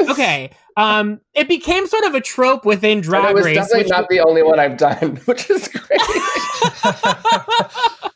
Okay. 0.00 0.50
Um, 0.76 1.20
it 1.34 1.48
became 1.48 1.86
sort 1.86 2.04
of 2.04 2.14
a 2.14 2.20
trope 2.20 2.64
within 2.66 3.00
Drag 3.00 3.30
it 3.30 3.34
was 3.34 3.44
Race. 3.46 3.56
definitely 3.56 3.88
not 3.90 4.08
the 4.10 4.20
only 4.20 4.42
one 4.42 4.58
I've 4.60 4.76
done, 4.76 5.16
which 5.24 5.48
is 5.50 5.68
great. 5.68 6.00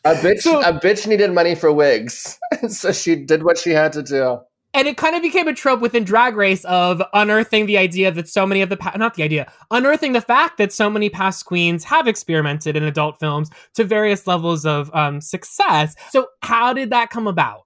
a 0.04 0.14
bitch, 0.16 0.40
So- 0.40 0.60
a 0.60 0.72
bitch 0.72 1.06
needed 1.06 1.32
money 1.32 1.54
for 1.54 1.72
wigs, 1.72 2.38
so 2.68 2.92
she 2.92 3.16
did 3.16 3.42
what 3.44 3.58
she 3.58 3.70
had 3.70 3.92
to 3.94 4.02
do. 4.02 4.38
and 4.74 4.86
it 4.86 4.96
kind 4.96 5.16
of 5.16 5.22
became 5.22 5.48
a 5.48 5.54
trope 5.54 5.80
within 5.80 6.04
Drag 6.04 6.36
Race 6.36 6.64
of 6.66 7.02
unearthing 7.14 7.66
the 7.66 7.78
idea 7.78 8.10
that 8.12 8.28
so 8.28 8.46
many 8.46 8.60
of 8.62 8.68
the 8.68 8.76
pa- 8.76 8.92
not 8.96 9.14
the 9.14 9.22
idea, 9.22 9.50
unearthing 9.70 10.12
the 10.12 10.20
fact 10.20 10.58
that 10.58 10.72
so 10.72 10.88
many 10.90 11.08
past 11.10 11.44
queens 11.46 11.82
have 11.84 12.06
experimented 12.06 12.76
in 12.76 12.84
adult 12.84 13.18
films 13.18 13.50
to 13.74 13.84
various 13.84 14.26
levels 14.26 14.64
of 14.66 14.90
um, 14.94 15.20
success. 15.20 15.94
So 16.10 16.28
how 16.42 16.72
did 16.72 16.90
that 16.90 17.10
come 17.10 17.26
about? 17.26 17.62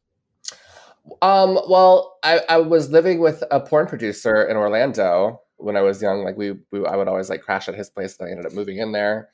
Um, 1.22 1.58
well, 1.68 2.18
I, 2.22 2.40
I 2.48 2.58
was 2.58 2.90
living 2.90 3.20
with 3.20 3.42
a 3.50 3.60
porn 3.60 3.86
producer 3.86 4.42
in 4.44 4.56
Orlando 4.56 5.40
when 5.56 5.76
I 5.76 5.82
was 5.82 6.02
young. 6.02 6.24
Like 6.24 6.36
we, 6.36 6.52
we 6.70 6.84
I 6.84 6.96
would 6.96 7.08
always 7.08 7.30
like 7.30 7.42
crash 7.42 7.68
at 7.68 7.74
his 7.74 7.90
place. 7.90 8.16
And 8.18 8.28
I 8.28 8.30
ended 8.30 8.46
up 8.46 8.52
moving 8.52 8.78
in 8.78 8.92
there, 8.92 9.28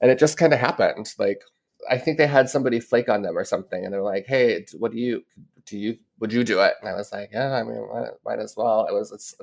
and 0.00 0.10
it 0.10 0.18
just 0.18 0.38
kind 0.38 0.52
of 0.52 0.58
happened. 0.60 1.12
Like 1.18 1.42
I 1.90 1.98
think 1.98 2.18
they 2.18 2.26
had 2.26 2.48
somebody 2.48 2.80
flake 2.80 3.08
on 3.08 3.22
them 3.22 3.36
or 3.36 3.44
something, 3.44 3.84
and 3.84 3.92
they're 3.92 4.02
like, 4.02 4.26
"Hey, 4.26 4.64
what 4.78 4.92
do 4.92 4.98
you 4.98 5.24
do? 5.66 5.78
You 5.78 5.98
would 6.20 6.32
you 6.32 6.44
do 6.44 6.60
it?" 6.60 6.74
And 6.80 6.88
I 6.90 6.94
was 6.94 7.12
like, 7.12 7.30
"Yeah, 7.32 7.52
I 7.52 7.62
mean, 7.62 7.88
might, 7.92 8.10
might 8.24 8.38
as 8.40 8.54
well." 8.56 8.86
I 8.88 8.92
was 8.92 9.12
it's, 9.12 9.34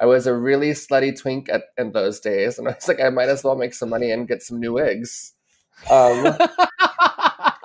I 0.00 0.06
was 0.06 0.26
a 0.26 0.34
really 0.34 0.70
slutty 0.70 1.18
twink 1.18 1.48
at, 1.48 1.64
in 1.76 1.92
those 1.92 2.20
days, 2.20 2.58
and 2.58 2.68
I 2.68 2.72
was 2.72 2.86
like, 2.86 3.00
I 3.00 3.10
might 3.10 3.28
as 3.28 3.42
well 3.42 3.56
make 3.56 3.74
some 3.74 3.88
money 3.88 4.10
and 4.10 4.28
get 4.28 4.42
some 4.42 4.60
new 4.60 4.74
wigs. 4.74 5.34
Um, 5.90 6.36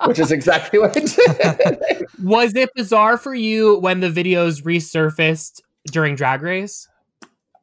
which 0.05 0.19
is 0.19 0.31
exactly 0.31 0.79
what 0.79 0.95
I 0.95 1.01
did. 1.01 2.05
Was 2.23 2.55
it 2.55 2.69
bizarre 2.75 3.17
for 3.17 3.33
you 3.33 3.79
when 3.79 3.99
the 3.99 4.09
videos 4.09 4.63
resurfaced 4.63 5.61
during 5.91 6.15
Drag 6.15 6.41
Race? 6.41 6.87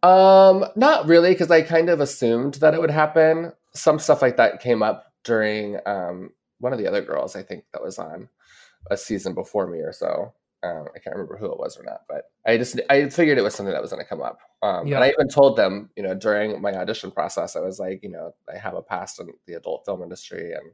Um, 0.03 0.64
not 0.76 1.07
really, 1.07 1.32
because 1.32 1.51
I 1.51 1.62
kind 1.62 1.91
of 1.91 2.01
assumed 2.01 2.55
that 2.55 2.74
it 2.74 2.80
would 2.80 2.91
happen. 2.91 3.53
Some 3.74 3.99
stuff 3.99 4.22
like 4.22 4.36
that 4.38 4.61
came 4.61 4.82
up 4.82 5.12
during 5.22 5.78
um 5.86 6.30
one 6.59 6.72
of 6.72 6.78
the 6.78 6.86
other 6.86 7.03
girls 7.03 7.36
I 7.36 7.43
think 7.43 7.64
that 7.72 7.82
was 7.82 7.99
on 7.99 8.28
a 8.91 8.97
season 8.97 9.34
before 9.34 9.66
me 9.66 9.78
or 9.78 9.93
so. 9.93 10.32
Um, 10.62 10.88
I 10.95 10.99
can't 10.99 11.16
remember 11.16 11.38
who 11.38 11.51
it 11.51 11.59
was 11.59 11.78
or 11.78 11.84
not, 11.84 12.03
but 12.07 12.24
I 12.47 12.59
just 12.59 12.78
I 12.91 13.09
figured 13.09 13.38
it 13.38 13.43
was 13.43 13.55
something 13.55 13.72
that 13.72 13.80
was 13.80 13.93
going 13.93 14.03
to 14.03 14.09
come 14.09 14.20
up. 14.20 14.41
Um, 14.62 14.86
Yeah. 14.86 14.97
And 14.97 15.05
I 15.05 15.09
even 15.09 15.28
told 15.28 15.57
them, 15.57 15.88
you 15.97 16.03
know, 16.03 16.14
during 16.14 16.61
my 16.61 16.72
audition 16.72 17.11
process, 17.11 17.57
I 17.57 17.61
was 17.61 17.78
like, 17.78 18.03
you 18.03 18.11
know, 18.11 18.34
I 18.53 18.59
have 18.59 18.74
a 18.74 18.82
past 18.82 19.20
in 19.20 19.32
the 19.47 19.55
adult 19.55 19.86
film 19.86 20.03
industry, 20.03 20.53
and 20.53 20.70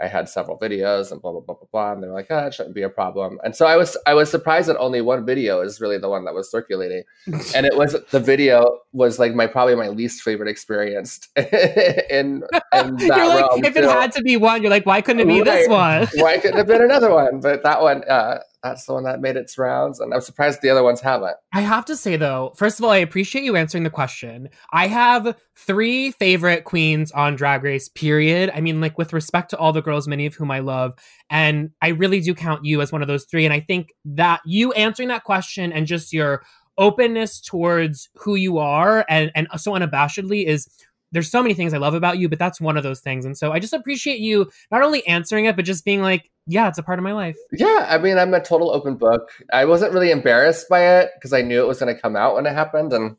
I 0.00 0.08
had 0.08 0.28
several 0.28 0.58
videos 0.58 1.12
and 1.12 1.22
blah 1.22 1.32
blah 1.32 1.40
blah 1.40 1.54
blah 1.54 1.68
blah. 1.70 1.92
And 1.92 2.02
they're 2.02 2.12
like, 2.12 2.26
ah, 2.30 2.46
it 2.46 2.54
shouldn't 2.54 2.74
be 2.74 2.82
a 2.82 2.88
problem. 2.88 3.38
And 3.44 3.54
so 3.54 3.66
I 3.66 3.76
was 3.76 3.96
I 4.06 4.14
was 4.14 4.30
surprised 4.30 4.68
that 4.68 4.76
only 4.78 5.00
one 5.00 5.24
video 5.24 5.60
is 5.60 5.80
really 5.80 5.98
the 5.98 6.08
one 6.08 6.24
that 6.24 6.34
was 6.34 6.50
circulating, 6.50 7.04
and 7.54 7.66
it 7.66 7.76
was 7.76 7.96
the 8.10 8.20
video 8.20 8.80
was 8.92 9.18
like 9.18 9.34
my 9.34 9.46
probably 9.46 9.76
my 9.76 9.88
least 9.88 10.22
favorite 10.22 10.48
experience 10.48 11.28
in 11.36 11.44
in 11.46 12.42
that 12.72 12.98
you're 12.98 13.28
like, 13.28 13.50
realm, 13.50 13.64
if 13.64 13.76
it 13.76 13.82
too. 13.82 13.88
had 13.88 14.12
to 14.12 14.22
be 14.22 14.36
one, 14.36 14.62
you're 14.62 14.70
like, 14.70 14.86
why 14.86 15.00
couldn't 15.00 15.20
it 15.20 15.28
be 15.28 15.42
this 15.42 15.68
one? 15.68 16.08
Why 16.16 16.38
couldn't 16.38 16.56
it 16.56 16.58
have 16.58 16.66
been 16.66 16.82
another 16.82 17.12
one? 17.12 17.40
But 17.40 17.62
that 17.62 17.80
one, 17.80 18.02
uh, 18.08 18.40
that's 18.64 18.86
the 18.86 18.94
one 18.94 19.04
that 19.04 19.20
made 19.20 19.36
its 19.36 19.58
rounds, 19.58 20.00
and 20.00 20.12
I'm 20.12 20.22
surprised 20.22 20.62
the 20.62 20.70
other 20.70 20.82
ones 20.82 21.00
haven't. 21.00 21.36
I 21.52 21.60
have 21.60 21.84
to 21.84 21.96
say 21.96 22.16
though, 22.16 22.54
first 22.56 22.78
of 22.78 22.84
all, 22.84 22.90
I 22.90 22.96
appreciate 22.96 23.44
you 23.44 23.54
answering 23.54 23.84
the 23.84 23.90
question. 23.90 24.48
I 24.72 24.88
have 24.88 25.36
three 25.54 26.10
favorite 26.12 26.64
queens 26.64 27.12
on 27.12 27.36
Drag 27.36 27.62
Race, 27.62 27.88
period. 27.90 28.50
I 28.54 28.60
mean, 28.60 28.80
like 28.80 28.96
with 28.98 29.12
respect 29.12 29.50
to 29.50 29.58
all 29.58 29.72
the 29.72 29.82
girls, 29.82 30.08
many 30.08 30.26
of 30.26 30.34
whom 30.34 30.50
I 30.50 30.60
love, 30.60 30.94
and 31.28 31.70
I 31.82 31.88
really 31.88 32.20
do 32.20 32.34
count 32.34 32.64
you 32.64 32.80
as 32.80 32.90
one 32.90 33.02
of 33.02 33.08
those 33.08 33.26
three. 33.26 33.44
And 33.44 33.52
I 33.52 33.60
think 33.60 33.92
that 34.06 34.40
you 34.46 34.72
answering 34.72 35.10
that 35.10 35.24
question 35.24 35.70
and 35.70 35.86
just 35.86 36.12
your 36.12 36.42
openness 36.78 37.40
towards 37.40 38.08
who 38.16 38.34
you 38.34 38.58
are 38.58 39.04
and, 39.08 39.30
and 39.36 39.46
so 39.56 39.72
unabashedly 39.72 40.44
is 40.44 40.68
there's 41.12 41.30
so 41.30 41.42
many 41.42 41.54
things 41.54 41.72
I 41.72 41.78
love 41.78 41.94
about 41.94 42.18
you, 42.18 42.28
but 42.28 42.40
that's 42.40 42.60
one 42.60 42.76
of 42.76 42.82
those 42.82 43.00
things. 43.00 43.24
And 43.24 43.38
so 43.38 43.52
I 43.52 43.60
just 43.60 43.72
appreciate 43.72 44.18
you 44.18 44.50
not 44.72 44.82
only 44.82 45.06
answering 45.06 45.44
it, 45.44 45.54
but 45.54 45.64
just 45.64 45.84
being 45.84 46.02
like, 46.02 46.28
yeah, 46.46 46.68
it's 46.68 46.78
a 46.78 46.82
part 46.82 46.98
of 46.98 47.02
my 47.02 47.12
life. 47.12 47.36
Yeah, 47.52 47.86
I 47.88 47.98
mean, 47.98 48.18
I'm 48.18 48.34
a 48.34 48.40
total 48.40 48.70
open 48.70 48.96
book. 48.96 49.30
I 49.52 49.64
wasn't 49.64 49.92
really 49.92 50.10
embarrassed 50.10 50.68
by 50.68 50.98
it 50.98 51.10
because 51.14 51.32
I 51.32 51.42
knew 51.42 51.62
it 51.62 51.68
was 51.68 51.80
going 51.80 51.94
to 51.94 52.00
come 52.00 52.16
out 52.16 52.34
when 52.34 52.46
it 52.46 52.52
happened, 52.52 52.92
and 52.92 53.16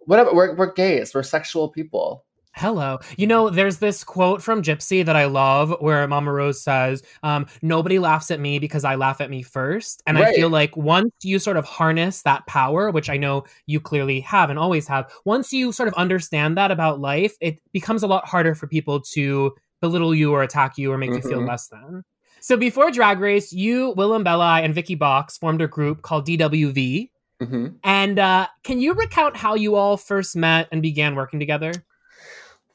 whatever. 0.00 0.34
We're 0.34 0.54
we're 0.54 0.72
gays. 0.72 1.14
We're 1.14 1.22
sexual 1.22 1.68
people. 1.68 2.24
Hello. 2.52 2.98
You 3.16 3.28
know, 3.28 3.48
there's 3.48 3.78
this 3.78 4.02
quote 4.02 4.42
from 4.42 4.60
Gypsy 4.60 5.04
that 5.04 5.14
I 5.14 5.26
love 5.26 5.72
where 5.78 6.06
Mama 6.08 6.32
Rose 6.32 6.60
says, 6.60 7.00
um, 7.22 7.46
Nobody 7.62 8.00
laughs 8.00 8.32
at 8.32 8.40
me 8.40 8.58
because 8.58 8.84
I 8.84 8.96
laugh 8.96 9.20
at 9.20 9.30
me 9.30 9.42
first. 9.42 10.02
And 10.04 10.18
I 10.18 10.32
feel 10.32 10.50
like 10.50 10.76
once 10.76 11.12
you 11.22 11.38
sort 11.38 11.56
of 11.56 11.64
harness 11.64 12.22
that 12.22 12.44
power, 12.46 12.90
which 12.90 13.08
I 13.08 13.16
know 13.16 13.44
you 13.66 13.78
clearly 13.78 14.20
have 14.20 14.50
and 14.50 14.58
always 14.58 14.88
have, 14.88 15.10
once 15.24 15.52
you 15.52 15.70
sort 15.70 15.88
of 15.88 15.94
understand 15.94 16.56
that 16.56 16.72
about 16.72 17.00
life, 17.00 17.36
it 17.40 17.60
becomes 17.72 18.02
a 18.02 18.08
lot 18.08 18.26
harder 18.26 18.56
for 18.56 18.66
people 18.66 19.00
to 19.12 19.54
belittle 19.80 20.14
you 20.14 20.32
or 20.32 20.42
attack 20.42 20.78
you 20.78 20.92
or 20.92 20.98
make 20.98 21.10
you 21.10 21.22
feel 21.22 21.40
Mhm. 21.40 21.48
less 21.48 21.68
than. 21.68 22.04
So 22.40 22.56
before 22.56 22.90
Drag 22.90 23.18
Race, 23.20 23.52
you, 23.52 23.94
Willam 23.96 24.24
Belli, 24.24 24.62
and 24.64 24.74
Vicky 24.74 24.94
Vox 24.94 25.36
formed 25.36 25.60
a 25.62 25.68
group 25.68 26.02
called 26.02 26.26
DWV. 26.26 27.10
hmm 27.40 27.66
And 27.84 28.18
uh, 28.18 28.46
can 28.64 28.80
you 28.80 28.94
recount 28.94 29.36
how 29.36 29.54
you 29.54 29.74
all 29.74 29.96
first 29.96 30.36
met 30.36 30.68
and 30.72 30.82
began 30.82 31.14
working 31.14 31.38
together? 31.40 31.72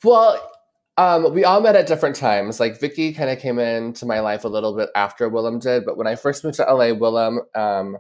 Well, 0.04 0.40
um, 0.98 1.34
we 1.34 1.44
all 1.44 1.62
met 1.62 1.76
at 1.76 1.88
different 1.88 2.16
times. 2.16 2.60
Like 2.60 2.80
Vicky 2.80 3.14
kind 3.14 3.30
of 3.30 3.40
came 3.40 3.60
into 3.60 4.06
my 4.06 4.20
life 4.22 4.44
a 4.44 4.48
little 4.48 4.76
bit 4.76 4.90
after 4.96 5.30
Willam 5.30 5.60
did, 5.62 5.86
but 5.86 5.98
when 5.98 6.08
I 6.08 6.16
first 6.16 6.44
moved 6.44 6.58
to 6.58 6.64
LA, 6.64 6.86
Willam, 6.96 7.40
um, 7.56 7.98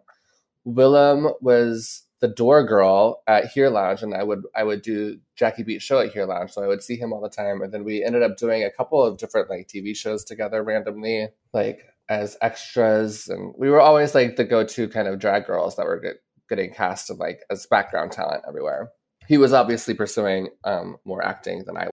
Willam 0.68 1.34
was 1.42 2.04
the 2.22 2.28
door 2.28 2.64
girl 2.64 3.22
at 3.28 3.48
Here 3.48 3.70
Lounge, 3.70 4.02
and 4.02 4.14
I 4.14 4.24
would 4.24 4.44
I 4.56 4.64
would 4.64 4.82
do 4.82 5.20
Jackie 5.36 5.64
Beat 5.64 5.82
show 5.82 6.00
at 6.00 6.12
Here 6.12 6.26
Lounge, 6.26 6.52
so 6.52 6.64
I 6.64 6.68
would 6.68 6.82
see 6.82 6.96
him 6.96 7.12
all 7.14 7.22
the 7.22 7.30
time. 7.30 7.62
And 7.62 7.74
then 7.74 7.84
we 7.84 8.04
ended 8.04 8.24
up 8.24 8.38
doing 8.38 8.64
a 8.64 8.72
couple 8.72 9.04
of 9.04 9.18
different 9.18 9.50
like 9.50 9.68
TV 9.68 9.96
shows 9.96 10.24
together 10.24 10.64
randomly, 10.64 11.30
like 11.54 11.82
as 12.08 12.38
extras, 12.42 13.28
and 13.28 13.54
we 13.58 13.70
were 13.70 13.82
always 13.82 14.16
like 14.16 14.36
the 14.36 14.44
go 14.44 14.64
to 14.64 14.88
kind 14.88 15.08
of 15.08 15.20
drag 15.20 15.46
girls 15.46 15.76
that 15.76 15.86
were 15.86 16.00
get, 16.00 16.18
getting 16.48 16.74
cast 16.74 17.10
and 17.10 17.20
like 17.20 17.42
as 17.50 17.66
background 17.66 18.12
talent 18.12 18.44
everywhere. 18.48 18.90
He 19.28 19.38
was 19.38 19.54
obviously 19.54 19.96
pursuing 19.96 20.50
um, 20.64 20.98
more 21.04 21.24
acting 21.26 21.64
than 21.66 21.78
I 21.78 21.90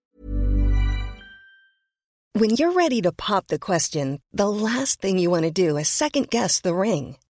When 2.35 2.51
you're 2.51 2.73
ready 2.73 3.01
to 3.03 3.13
pop 3.13 3.49
the 3.49 3.59
question, 3.59 4.21
the 4.33 4.51
last 4.51 5.01
thing 5.01 5.19
you 5.19 5.31
want 5.31 5.45
to 5.45 5.51
do 5.51 5.77
is 5.79 5.89
second 5.89 6.31
guess 6.31 6.61
the 6.61 6.75
ring. 6.75 7.17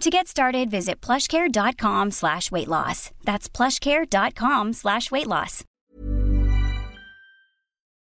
To 0.00 0.10
get 0.10 0.28
started, 0.28 0.70
visit 0.70 1.00
plushcare.com 1.00 2.12
slash 2.12 2.50
weight 2.52 2.68
loss. 2.68 3.10
That's 3.24 3.48
plushcare.com 3.48 4.72
slash 4.72 5.10
weight 5.10 5.26
loss. 5.26 5.64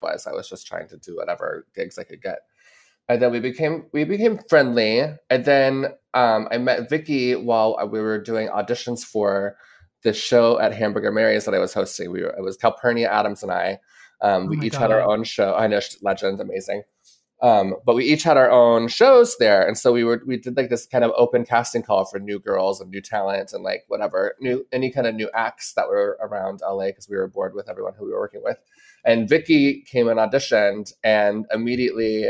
was. 0.02 0.28
I 0.28 0.32
was 0.32 0.50
just 0.50 0.68
trying 0.68 0.88
to 0.89 0.98
do 0.98 1.16
whatever 1.16 1.66
gigs 1.76 1.98
I 1.98 2.04
could 2.04 2.22
get. 2.22 2.39
And 3.10 3.22
then 3.22 3.32
we 3.32 3.39
became 3.39 3.86
we 3.93 4.04
became 4.04 4.39
friendly. 4.50 5.02
And 5.30 5.45
then 5.45 5.88
um, 6.14 6.48
I 6.52 6.58
met 6.58 6.89
Vicky 6.89 7.36
while 7.36 7.78
we 7.89 8.02
were 8.02 8.22
doing 8.22 8.50
auditions 8.50 9.04
for 9.04 9.56
the 10.04 10.14
show 10.14 10.60
at 10.60 10.74
Hamburger 10.74 11.12
Mary's 11.12 11.45
that 11.45 11.54
I 11.54 11.60
was 11.60 11.74
hosting. 11.74 12.12
We 12.12 12.24
were, 12.24 12.36
it 12.38 12.43
was 12.43 12.58
Calpernia 12.58 13.10
Addams 13.10 13.43
and 13.43 13.52
I. 13.52 13.80
Um, 14.22 14.43
Oh 14.43 14.48
we 14.48 14.58
my 14.58 14.66
each 14.66 14.76
had 14.76 14.91
our 14.91 15.02
own 15.02 15.24
show. 15.24 15.56
I 15.56 15.68
know, 15.68 15.80
she's 15.80 16.02
legend, 16.04 16.41
amazing. 16.41 16.84
Um, 17.42 17.76
but 17.86 17.96
we 17.96 18.04
each 18.06 18.24
had 18.24 18.36
our 18.36 18.50
own 18.50 18.88
shows 18.88 19.38
there, 19.38 19.66
and 19.66 19.78
so 19.78 19.94
we 19.94 20.04
were 20.04 20.24
we 20.26 20.38
did 20.38 20.58
like 20.58 20.70
this 20.70 20.88
kind 20.88 21.04
of 21.04 21.12
open 21.16 21.46
casting 21.46 21.84
call 21.84 22.06
for 22.06 22.20
new 22.20 22.40
girls 22.40 22.82
and 22.82 22.90
new 22.90 23.02
talent 23.02 23.54
and 23.54 23.64
like 23.64 23.84
whatever 23.88 24.36
new 24.40 24.66
any 24.72 24.90
kind 24.90 25.06
of 25.06 25.14
new 25.14 25.30
acts 25.36 25.74
that 25.74 25.88
were 25.88 26.18
around 26.20 26.62
LA 26.68 26.88
because 26.88 27.08
we 27.08 27.16
were 27.16 27.28
bored 27.28 27.54
with 27.54 27.70
everyone 27.70 27.94
who 27.98 28.06
we 28.06 28.12
were 28.12 28.20
working 28.20 28.42
with. 28.44 28.58
And 29.06 29.30
Vicky 29.30 29.82
came 29.84 30.08
and 30.08 30.20
auditioned, 30.20 30.94
and 31.04 31.46
immediately 31.54 32.28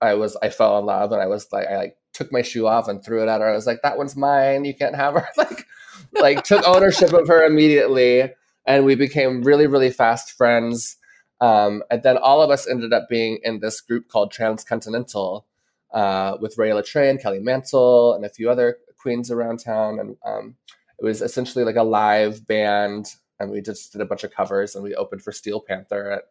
I 0.00 0.14
was 0.14 0.36
I 0.42 0.48
fell 0.50 0.78
in 0.78 0.86
love, 0.86 1.12
and 1.12 1.22
I 1.22 1.26
was 1.26 1.46
like 1.52 1.68
I 1.68 1.76
like 1.76 1.96
took 2.12 2.32
my 2.32 2.42
shoe 2.42 2.66
off 2.66 2.88
and 2.88 3.04
threw 3.04 3.22
it 3.22 3.28
at 3.28 3.40
her. 3.40 3.48
I 3.48 3.54
was 3.54 3.66
like, 3.66 3.82
"That 3.82 3.98
one's 3.98 4.16
mine. 4.16 4.64
You 4.64 4.74
can't 4.74 4.96
have 4.96 5.14
her." 5.14 5.28
like 5.36 5.66
like 6.12 6.44
took 6.44 6.66
ownership 6.66 7.12
of 7.12 7.28
her 7.28 7.44
immediately, 7.44 8.32
and 8.66 8.84
we 8.84 8.96
became 8.96 9.42
really 9.42 9.66
really 9.66 9.90
fast 9.90 10.32
friends. 10.32 10.96
Um, 11.40 11.82
and 11.90 12.02
then 12.02 12.18
all 12.18 12.42
of 12.42 12.50
us 12.50 12.68
ended 12.68 12.92
up 12.92 13.08
being 13.08 13.40
in 13.42 13.60
this 13.60 13.80
group 13.80 14.08
called 14.08 14.30
Transcontinental 14.30 15.46
uh, 15.92 16.36
with 16.40 16.58
Ray 16.58 16.70
Latre 16.70 17.08
and 17.08 17.20
Kelly 17.20 17.40
Mantle 17.40 18.14
and 18.14 18.24
a 18.24 18.28
few 18.28 18.50
other 18.50 18.78
queens 18.98 19.30
around 19.30 19.58
town. 19.58 19.98
And 19.98 20.16
um, 20.24 20.56
it 20.98 21.04
was 21.04 21.22
essentially 21.22 21.64
like 21.64 21.76
a 21.76 21.82
live 21.82 22.46
band. 22.46 23.14
And 23.38 23.50
we 23.50 23.62
just 23.62 23.92
did 23.92 24.02
a 24.02 24.06
bunch 24.06 24.22
of 24.22 24.32
covers 24.32 24.74
and 24.74 24.84
we 24.84 24.94
opened 24.94 25.22
for 25.22 25.32
Steel 25.32 25.60
Panther 25.60 26.10
at 26.10 26.24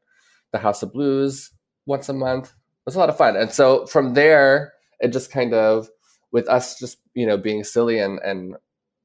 the 0.52 0.60
House 0.60 0.84
of 0.84 0.94
Blues 0.94 1.52
once 1.88 2.08
a 2.08 2.14
month. 2.14 2.50
It 2.50 2.86
was 2.86 2.96
a 2.96 3.00
lot 3.00 3.10
of 3.10 3.18
fun. 3.18 3.36
And 3.36 3.52
so 3.52 3.88
from 3.88 4.14
there, 4.14 4.74
it 5.00 5.10
just 5.10 5.32
kind 5.32 5.54
of, 5.54 5.90
with 6.32 6.48
us 6.48 6.78
just, 6.78 7.00
you 7.16 7.26
know, 7.26 7.38
being 7.38 7.64
silly 7.64 7.98
and, 7.98 8.20
and 8.20 8.56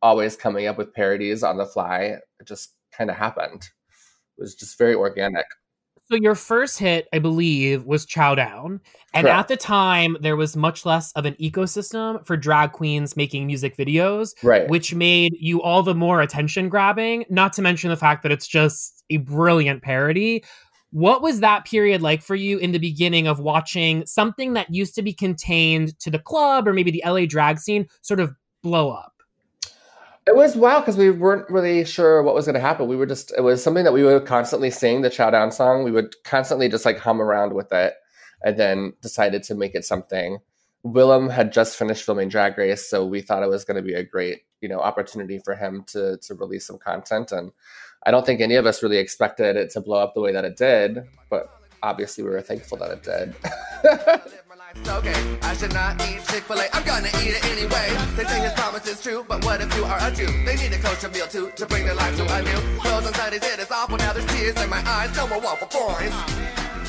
always 0.03 0.37
coming 0.37 0.67
up 0.67 0.77
with 0.77 0.93
parodies 0.93 1.43
on 1.43 1.57
the 1.57 1.65
fly, 1.65 2.19
it 2.39 2.47
just 2.47 2.75
kind 2.93 3.09
of 3.09 3.17
happened. 3.17 3.71
It 4.37 4.43
was 4.43 4.55
just 4.55 4.77
very 4.77 4.95
organic. 4.95 5.47
So 6.11 6.17
your 6.17 6.35
first 6.35 6.79
hit, 6.79 7.09
I 7.15 7.19
believe, 7.19 7.85
was 7.85 8.05
Chow 8.05 8.35
Down. 8.35 8.81
And 9.15 9.25
Correct. 9.25 9.39
at 9.39 9.49
the 9.49 9.57
time, 9.57 10.17
there 10.21 10.37
was 10.37 10.55
much 10.55 10.85
less 10.85 11.11
of 11.13 11.25
an 11.25 11.35
ecosystem 11.41 12.25
for 12.27 12.37
drag 12.37 12.73
queens 12.73 13.17
making 13.17 13.47
music 13.47 13.75
videos, 13.77 14.35
Right. 14.43 14.69
which 14.69 14.95
made 14.95 15.33
you 15.39 15.63
all 15.63 15.83
the 15.83 15.95
more 15.95 16.21
attention 16.21 16.69
grabbing, 16.69 17.25
not 17.31 17.55
to 17.55 17.63
mention 17.63 17.89
the 17.89 17.97
fact 17.97 18.23
that 18.23 18.33
it's 18.33 18.47
just 18.47 19.03
a 19.09 19.17
brilliant 19.17 19.83
parody. 19.83 20.45
What 20.91 21.23
was 21.23 21.41
that 21.41 21.65
period 21.65 22.03
like 22.03 22.23
for 22.23 22.35
you 22.37 22.59
in 22.59 22.73
the 22.73 22.79
beginning 22.79 23.27
of 23.27 23.41
watching 23.41 24.05
something 24.05 24.53
that 24.53 24.73
used 24.73 24.95
to 24.97 25.03
be 25.03 25.13
contained 25.13 25.99
to 26.01 26.11
the 26.11 26.19
club 26.19 26.69
or 26.69 26.75
maybe 26.75 26.91
the 26.91 27.03
LA 27.07 27.25
drag 27.27 27.59
scene 27.59 27.87
sort 28.03 28.21
of 28.21 28.35
blow 28.63 28.91
up? 28.91 29.14
It 30.27 30.35
was 30.35 30.57
wild 30.57 30.85
because 30.85 30.97
we 30.97 31.11
weren't 31.11 31.49
really 31.51 31.85
sure 31.85 32.23
what 32.23 32.35
was 32.35 32.47
going 32.47 32.55
to 32.55 32.61
happen. 32.61 32.89
We 32.89 32.97
were 32.97 33.07
just, 33.07 33.33
it 33.37 33.43
was 33.43 33.63
something 33.63 33.85
that 33.85 33.93
we 33.93 34.03
would 34.05 34.25
constantly 34.25 34.71
sing, 34.71 35.03
the 35.03 35.11
Chow 35.11 35.31
Down 35.31 35.53
song. 35.53 35.85
We 35.85 35.91
would 35.91 36.15
constantly 36.25 36.69
just 36.69 36.87
like 36.87 36.99
hum 36.99 37.21
around 37.21 37.53
with 37.53 37.73
it. 37.73 37.95
and 38.45 38.59
then 38.59 38.93
decided 39.01 39.43
to 39.45 39.55
make 39.55 39.75
it 39.75 39.85
something. 39.85 40.39
Willam 40.85 41.31
had 41.31 41.53
just 41.53 41.77
finished 41.77 42.05
filming 42.05 42.29
Drag 42.29 42.57
Race, 42.59 42.89
so 42.89 43.07
we 43.07 43.23
thought 43.23 43.43
it 43.43 43.49
was 43.49 43.65
going 43.65 43.77
to 43.77 43.83
be 43.83 43.95
a 43.95 44.05
great, 44.05 44.41
you 44.61 44.69
know, 44.69 44.81
opportunity 44.81 45.39
for 45.39 45.55
him 45.55 45.83
to 45.89 46.19
to 46.19 46.35
release 46.35 46.67
some 46.67 46.79
content. 46.79 47.33
And 47.33 47.53
I 48.05 48.11
don't 48.11 48.27
think 48.27 48.41
any 48.43 48.57
of 48.57 48.67
us 48.67 48.83
really 48.83 48.99
expected 48.99 49.57
it 49.57 49.71
to 49.71 49.81
blow 49.81 49.99
up 49.99 50.13
the 50.15 50.21
way 50.21 50.33
that 50.33 50.45
it 50.45 50.57
did, 50.59 51.05
but 51.31 51.49
obviously 51.83 52.23
we 52.23 52.31
were 52.31 52.43
thankful 52.43 52.77
that 52.79 52.91
it 52.91 53.03
did. 53.03 53.35
Okay, 54.87 55.39
I 55.43 55.55
should 55.55 55.73
not 55.73 56.01
eat 56.03 56.21
Chick-fil-A. 56.27 56.69
I'm 56.73 56.85
gonna 56.85 57.09
eat 57.23 57.35
it 57.35 57.45
anyway. 57.47 57.89
They 58.17 58.25
say 58.25 58.41
his 58.41 58.53
promise 58.53 58.87
is 58.87 59.03
true, 59.03 59.25
but 59.27 59.45
what 59.45 59.61
if 59.61 59.75
you 59.77 59.85
are 59.85 59.99
a 60.01 60.11
Jew? 60.11 60.27
They 60.45 60.57
need 60.57 60.73
a 60.73 60.79
kosher 60.79 61.09
meal 61.09 61.27
too 61.27 61.51
to 61.57 61.67
bring 61.67 61.85
their 61.85 61.95
life 61.95 62.17
to 62.17 62.23
a 62.23 62.43
new. 62.43 62.79
Clothes 62.81 63.07
on 63.07 63.15
Sundays, 63.15 63.43
it 63.45 63.59
is 63.59 63.71
awful. 63.71 63.97
Now 63.97 64.13
there's 64.13 64.27
tears 64.27 64.61
in 64.63 64.69
my 64.69 64.83
eyes. 64.87 65.17
No 65.17 65.27
more 65.27 65.41
waffle 65.41 65.69
boys. 65.69 66.13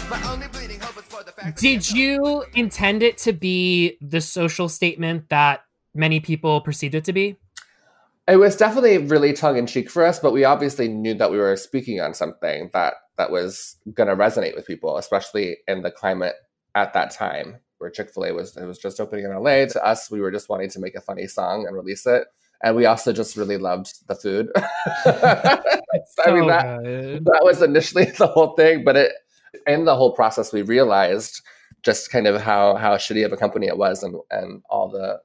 My 0.10 0.22
only 0.32 0.48
bleeding 0.50 0.80
hope 0.80 0.98
is 0.98 1.04
for 1.06 1.24
the 1.24 1.32
fact. 1.32 1.60
Did 1.60 1.90
you 1.90 2.46
intend 2.54 3.02
it 3.02 3.18
to 3.20 3.34
be 3.34 3.98
the 4.02 4.22
social 4.22 4.68
statement 4.68 5.30
that 5.30 5.62
many 5.94 6.20
people 6.20 6.62
perceived 6.62 6.96
it 6.96 7.06
to 7.06 7.14
be? 7.14 7.38
It 8.28 8.38
was 8.38 8.56
definitely 8.56 8.98
really 8.98 9.34
tongue 9.34 9.58
in 9.58 9.68
cheek 9.68 9.90
for 9.90 10.06
us, 10.06 10.20
but 10.20 10.34
we 10.34 10.44
obviously 10.44 10.88
knew 10.88 11.14
that 11.16 11.32
we 11.32 11.38
were 11.38 11.56
speaking 11.56 12.02
on 12.02 12.14
something 12.14 12.72
that 12.74 12.96
that 13.18 13.32
was 13.32 13.78
going 13.94 14.10
to 14.10 14.16
resonate 14.16 14.56
with 14.56 14.68
people, 14.68 14.98
especially 14.98 15.58
in 15.68 15.82
the 15.82 15.92
climate 15.92 16.34
at 16.74 16.94
that 16.94 17.12
time 17.12 17.60
where 17.86 17.92
Chick 17.92 18.10
Fil 18.12 18.26
A 18.26 18.34
was 18.34 18.58
it 18.58 18.66
was 18.66 18.80
just 18.80 19.00
opening 19.00 19.26
in 19.26 19.32
LA. 19.32 19.66
To 19.66 19.86
us, 19.86 20.10
we 20.10 20.20
were 20.20 20.32
just 20.32 20.50
wanting 20.50 20.70
to 20.72 20.80
make 20.80 20.96
a 20.96 21.02
funny 21.02 21.28
song 21.28 21.68
and 21.68 21.76
release 21.76 22.08
it, 22.08 22.26
and 22.64 22.76
we 22.76 22.88
also 22.88 23.14
just 23.14 23.38
really 23.38 23.58
loved 23.58 23.94
the 24.08 24.16
food. 24.16 24.50
I 24.56 26.32
mean 26.32 26.48
that 26.48 26.82
good. 26.84 27.26
that 27.26 27.42
was 27.44 27.62
initially 27.62 28.06
the 28.18 28.26
whole 28.26 28.56
thing, 28.56 28.84
but 28.84 28.96
it 28.96 29.12
in 29.68 29.86
the 29.86 29.96
whole 29.96 30.14
process 30.14 30.52
we 30.52 30.64
realized 30.64 31.42
just 31.84 32.12
kind 32.12 32.26
of 32.26 32.42
how 32.42 32.76
how 32.76 32.96
shitty 32.98 33.24
of 33.24 33.32
a 33.32 33.38
company 33.38 33.68
it 33.68 33.78
was 33.78 34.02
and 34.02 34.16
and 34.32 34.64
all 34.68 34.90
the 34.90 35.20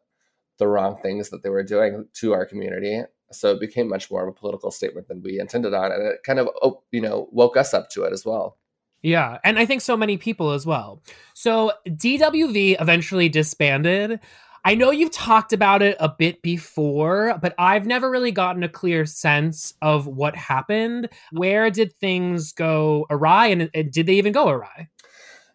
the 0.59 0.69
wrong 0.69 0.99
things 1.03 1.31
that 1.31 1.43
they 1.43 1.49
were 1.49 1.65
doing 1.65 2.07
to 2.13 2.35
our 2.35 2.45
community. 2.45 3.01
So 3.33 3.53
it 3.53 3.61
became 3.61 3.89
much 3.89 4.11
more 4.11 4.23
of 4.23 4.29
a 4.29 4.39
political 4.39 4.71
statement 4.71 5.09
than 5.09 5.23
we 5.23 5.41
intended 5.41 5.73
on, 5.73 5.93
and 5.93 6.03
it 6.03 6.19
kind 6.27 6.39
of 6.39 6.51
oh, 6.63 6.83
you 6.91 7.01
know 7.01 7.29
woke 7.33 7.57
us 7.57 7.73
up 7.73 7.89
to 7.93 8.03
it 8.03 8.13
as 8.13 8.27
well. 8.27 8.59
Yeah, 9.03 9.39
and 9.45 9.59
I 9.59 9.67
think 9.67 9.81
so 9.81 9.97
many 9.97 10.17
people 10.17 10.53
as 10.53 10.67
well. 10.67 11.03
So 11.35 11.73
DWV 11.87 12.81
eventually 12.81 13.29
disbanded. 13.29 14.21
I 14.63 14.75
know 14.75 14.91
you've 14.91 15.11
talked 15.11 15.55
about 15.55 15.81
it 15.81 15.97
a 16.01 16.11
bit 16.11 16.43
before, 16.43 17.39
but 17.41 17.55
I've 17.59 17.87
never 17.87 18.11
really 18.11 18.31
gotten 18.31 18.63
a 18.63 18.69
clear 18.69 19.07
sense 19.07 19.73
of 19.81 20.07
what 20.07 20.37
happened. 20.37 21.09
Where 21.33 21.71
did 21.71 21.95
things 21.95 22.53
go 22.53 23.07
awry, 23.09 23.47
and, 23.47 23.71
and 23.73 23.91
did 23.91 24.07
they 24.07 24.15
even 24.15 24.33
go 24.33 24.51
awry? 24.51 24.89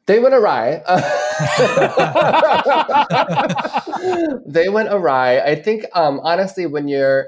They 0.08 0.20
went 0.20 0.34
awry. 0.34 0.82
they 4.46 4.70
went 4.70 4.90
awry. 4.92 5.40
I 5.40 5.56
think, 5.56 5.86
um, 5.94 6.20
honestly, 6.24 6.66
when 6.66 6.88
you're, 6.88 7.28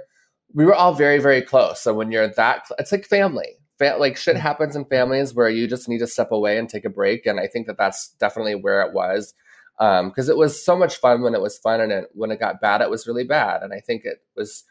we 0.53 0.65
were 0.65 0.75
all 0.75 0.93
very, 0.93 1.19
very 1.19 1.41
close. 1.41 1.81
So 1.81 1.93
when 1.93 2.11
you're 2.11 2.27
that, 2.27 2.67
it's 2.77 2.91
like 2.91 3.05
family. 3.05 3.57
Fa- 3.77 3.97
like 3.99 4.17
shit 4.17 4.35
happens 4.37 4.75
in 4.75 4.85
families 4.85 5.33
where 5.33 5.49
you 5.49 5.67
just 5.67 5.87
need 5.87 5.99
to 5.99 6.07
step 6.07 6.31
away 6.31 6.57
and 6.57 6.67
take 6.67 6.85
a 6.85 6.89
break. 6.89 7.25
And 7.25 7.39
I 7.39 7.47
think 7.47 7.67
that 7.67 7.77
that's 7.77 8.09
definitely 8.19 8.55
where 8.55 8.81
it 8.81 8.93
was. 8.93 9.33
Because 9.77 10.27
it 10.27 10.37
was 10.37 10.63
so 10.63 10.75
much 10.75 10.95
fun 10.97 11.21
when 11.21 11.35
it 11.35 11.41
was 11.41 11.59
fun, 11.59 11.79
and 11.81 11.91
it, 11.91 12.09
when 12.13 12.31
it 12.31 12.39
got 12.39 12.59
bad, 12.59 12.81
it 12.81 12.89
was 12.89 13.05
really 13.05 13.23
bad. 13.23 13.61
And 13.61 13.73
I 13.73 13.79
think 13.79 14.05
it 14.05 14.23
was, 14.35 14.63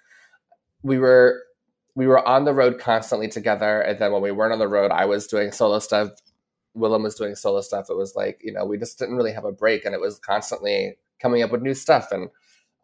we 0.83 0.99
were, 0.99 1.43
we 1.95 2.09
were 2.09 2.27
on 2.27 2.45
the 2.45 2.53
road 2.53 2.81
constantly 2.81 3.29
together. 3.29 3.81
And 3.81 3.99
then 4.01 4.13
when 4.13 4.21
we 4.21 4.33
weren't 4.33 4.53
on 4.53 4.59
the 4.59 4.67
road, 4.69 4.91
I 4.91 5.05
was 5.05 5.29
doing 5.29 5.53
solo 5.53 5.79
stuff. 5.79 6.11
Willam 6.77 7.05
was 7.05 7.15
doing 7.15 7.35
solo 7.35 7.63
stuff. 7.63 7.87
It 7.89 7.97
was 7.97 8.15
like, 8.15 8.41
you 8.45 8.53
know, 8.53 8.67
we 8.67 8.77
just 8.77 8.99
didn't 8.99 9.17
really 9.17 9.33
have 9.33 9.47
a 9.47 9.53
break 9.53 9.87
and 9.87 9.95
it 9.95 10.01
was 10.01 10.19
constantly 10.19 10.99
coming 11.21 11.43
up 11.43 11.51
with 11.51 11.63
new 11.63 11.73
stuff. 11.73 12.09
And 12.11 12.29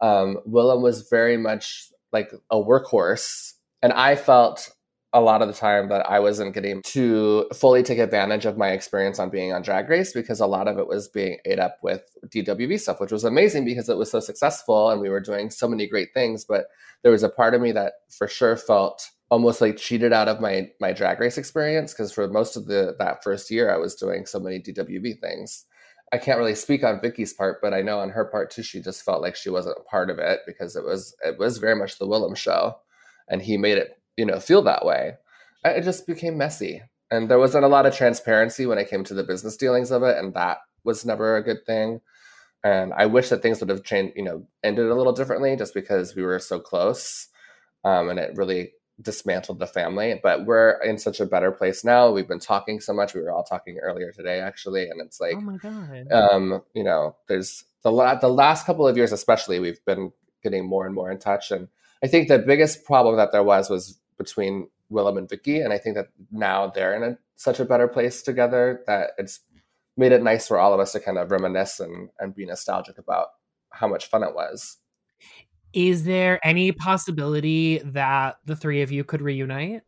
um, 0.01 0.39
Willam 0.49 0.81
was 0.81 1.07
very 1.09 1.37
much 1.37 1.91
like 2.11 2.31
a 2.49 2.55
workhorse. 2.55 3.53
And 3.83 3.93
I 3.93 4.15
felt 4.15 4.72
a 5.13 5.21
lot 5.21 5.43
of 5.43 5.47
the 5.47 5.53
time 5.53 5.89
that 5.89 6.09
I 6.09 6.19
wasn't 6.19 6.55
getting 6.55 6.81
to 6.87 7.47
fully 7.53 7.83
take 7.83 7.99
advantage 7.99 8.45
of 8.45 8.57
my 8.57 8.69
experience 8.69 9.19
on 9.19 9.29
being 9.29 9.53
on 9.53 9.61
Drag 9.61 9.87
Race 9.87 10.11
because 10.11 10.39
a 10.39 10.47
lot 10.47 10.67
of 10.67 10.79
it 10.79 10.87
was 10.87 11.07
being 11.07 11.37
ate 11.45 11.59
up 11.59 11.77
with 11.83 12.01
DWV 12.29 12.79
stuff, 12.79 12.99
which 12.99 13.11
was 13.11 13.23
amazing 13.23 13.63
because 13.63 13.89
it 13.89 13.97
was 13.97 14.09
so 14.09 14.19
successful 14.19 14.89
and 14.89 14.99
we 14.99 15.09
were 15.09 15.19
doing 15.19 15.51
so 15.51 15.67
many 15.67 15.87
great 15.87 16.09
things. 16.15 16.45
But 16.45 16.65
there 17.03 17.11
was 17.11 17.21
a 17.21 17.29
part 17.29 17.53
of 17.53 17.61
me 17.61 17.71
that 17.73 17.93
for 18.09 18.27
sure 18.27 18.57
felt 18.57 19.07
almost 19.29 19.61
like 19.61 19.77
cheated 19.77 20.13
out 20.13 20.27
of 20.27 20.41
my 20.41 20.69
my 20.79 20.93
drag 20.93 21.19
race 21.19 21.37
experience 21.37 21.93
because 21.93 22.11
for 22.11 22.27
most 22.27 22.55
of 22.55 22.65
the 22.65 22.95
that 22.99 23.23
first 23.23 23.51
year 23.51 23.73
I 23.73 23.77
was 23.77 23.95
doing 23.95 24.25
so 24.25 24.39
many 24.39 24.59
DWV 24.59 25.19
things. 25.21 25.65
I 26.11 26.17
can't 26.17 26.37
really 26.37 26.53
speak 26.55 26.83
on 26.83 27.01
Vicky's 27.01 27.33
part, 27.33 27.59
but 27.61 27.73
I 27.73 27.81
know 27.81 27.99
on 27.99 28.11
her 28.11 28.25
part 28.25 28.51
too, 28.51 28.61
she 28.61 28.81
just 28.81 29.03
felt 29.03 29.21
like 29.21 29.35
she 29.35 29.49
wasn't 29.49 29.79
a 29.79 29.89
part 29.89 30.11
of 30.11 30.19
it 30.19 30.41
because 30.45 30.75
it 30.75 30.83
was 30.83 31.15
it 31.23 31.37
was 31.37 31.59
very 31.59 31.75
much 31.75 31.97
the 31.97 32.07
Willam 32.07 32.35
show, 32.35 32.75
and 33.27 33.41
he 33.41 33.57
made 33.57 33.77
it 33.77 33.97
you 34.17 34.25
know 34.25 34.39
feel 34.39 34.61
that 34.63 34.85
way. 34.85 35.13
It 35.65 35.83
just 35.83 36.07
became 36.07 36.37
messy, 36.37 36.81
and 37.09 37.29
there 37.29 37.39
wasn't 37.39 37.65
a 37.65 37.69
lot 37.69 37.85
of 37.85 37.95
transparency 37.95 38.65
when 38.65 38.77
it 38.77 38.89
came 38.89 39.03
to 39.05 39.13
the 39.13 39.23
business 39.23 39.57
dealings 39.57 39.91
of 39.91 40.03
it, 40.03 40.17
and 40.17 40.33
that 40.33 40.59
was 40.83 41.05
never 41.05 41.37
a 41.37 41.43
good 41.43 41.65
thing. 41.65 42.01
And 42.63 42.93
I 42.93 43.05
wish 43.07 43.29
that 43.29 43.41
things 43.41 43.59
would 43.59 43.69
have 43.69 43.83
changed, 43.83 44.15
you 44.15 44.23
know, 44.23 44.47
ended 44.63 44.89
a 44.89 44.95
little 44.95 45.13
differently, 45.13 45.55
just 45.55 45.73
because 45.73 46.15
we 46.15 46.23
were 46.23 46.39
so 46.39 46.59
close, 46.59 47.27
um, 47.83 48.09
and 48.09 48.19
it 48.19 48.35
really 48.35 48.73
dismantled 49.01 49.59
the 49.59 49.67
family. 49.67 50.19
But 50.21 50.45
we're 50.45 50.81
in 50.83 50.97
such 50.97 51.19
a 51.19 51.25
better 51.25 51.51
place 51.51 51.83
now. 51.83 52.11
We've 52.11 52.27
been 52.27 52.39
talking 52.39 52.79
so 52.79 52.93
much. 52.93 53.13
We 53.13 53.21
were 53.21 53.31
all 53.31 53.43
talking 53.43 53.79
earlier 53.79 54.11
today, 54.11 54.39
actually, 54.39 54.89
and 54.89 55.01
it's 55.01 55.19
like 55.19 55.35
oh 55.37 55.41
my 55.41 55.57
god! 55.57 56.11
um, 56.11 56.61
you 56.73 56.83
know, 56.83 57.15
there's 57.27 57.63
the 57.83 57.91
la- 57.91 58.15
the 58.15 58.29
last 58.29 58.65
couple 58.65 58.87
of 58.87 58.97
years, 58.97 59.11
especially, 59.11 59.59
we've 59.59 59.83
been 59.85 60.11
getting 60.41 60.65
more 60.65 60.85
and 60.85 60.95
more 60.95 61.11
in 61.11 61.19
touch. 61.19 61.51
And 61.51 61.67
I 62.03 62.07
think 62.07 62.27
the 62.27 62.39
biggest 62.39 62.85
problem 62.85 63.17
that 63.17 63.31
there 63.31 63.43
was 63.43 63.69
was 63.69 63.99
between 64.17 64.69
Willam 64.91 65.17
and 65.17 65.29
Vicky, 65.29 65.59
and 65.59 65.73
I 65.73 65.77
think 65.77 65.95
that 65.95 66.07
now 66.31 66.67
they're 66.67 66.95
in 66.95 67.03
a, 67.03 67.17
such 67.35 67.59
a 67.59 67.65
better 67.65 67.87
place 67.87 68.21
together 68.21 68.83
that 68.87 69.11
it's 69.17 69.41
made 69.97 70.11
it 70.11 70.23
nice 70.23 70.47
for 70.47 70.57
all 70.57 70.73
of 70.73 70.79
us 70.79 70.91
to 70.93 70.99
kind 70.99 71.17
of 71.17 71.31
reminisce 71.31 71.79
and 71.79 72.09
and 72.19 72.35
be 72.35 72.45
nostalgic 72.45 72.97
about 72.97 73.27
how 73.69 73.87
much 73.87 74.07
fun 74.07 74.23
it 74.23 74.35
was. 74.35 74.77
Is 75.73 76.03
there 76.03 76.39
any 76.43 76.71
possibility 76.71 77.79
that 77.79 78.37
the 78.45 78.55
three 78.55 78.81
of 78.81 78.91
you 78.91 79.03
could 79.03 79.21
reunite? 79.21 79.81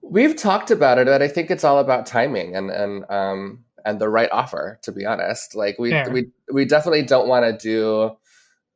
We've 0.00 0.36
talked 0.36 0.70
about 0.70 0.98
it, 0.98 1.06
but 1.06 1.22
I 1.22 1.28
think 1.28 1.50
it's 1.50 1.64
all 1.64 1.78
about 1.78 2.06
timing 2.06 2.54
and 2.54 2.70
and 2.70 3.04
um 3.10 3.64
and 3.84 4.00
the 4.00 4.08
right 4.08 4.30
offer. 4.30 4.78
To 4.82 4.92
be 4.92 5.04
honest, 5.04 5.54
like 5.54 5.78
we 5.78 5.90
Fair. 5.90 6.10
we 6.10 6.28
we 6.52 6.64
definitely 6.64 7.02
don't 7.02 7.28
want 7.28 7.44
to 7.44 7.52
do 7.52 8.16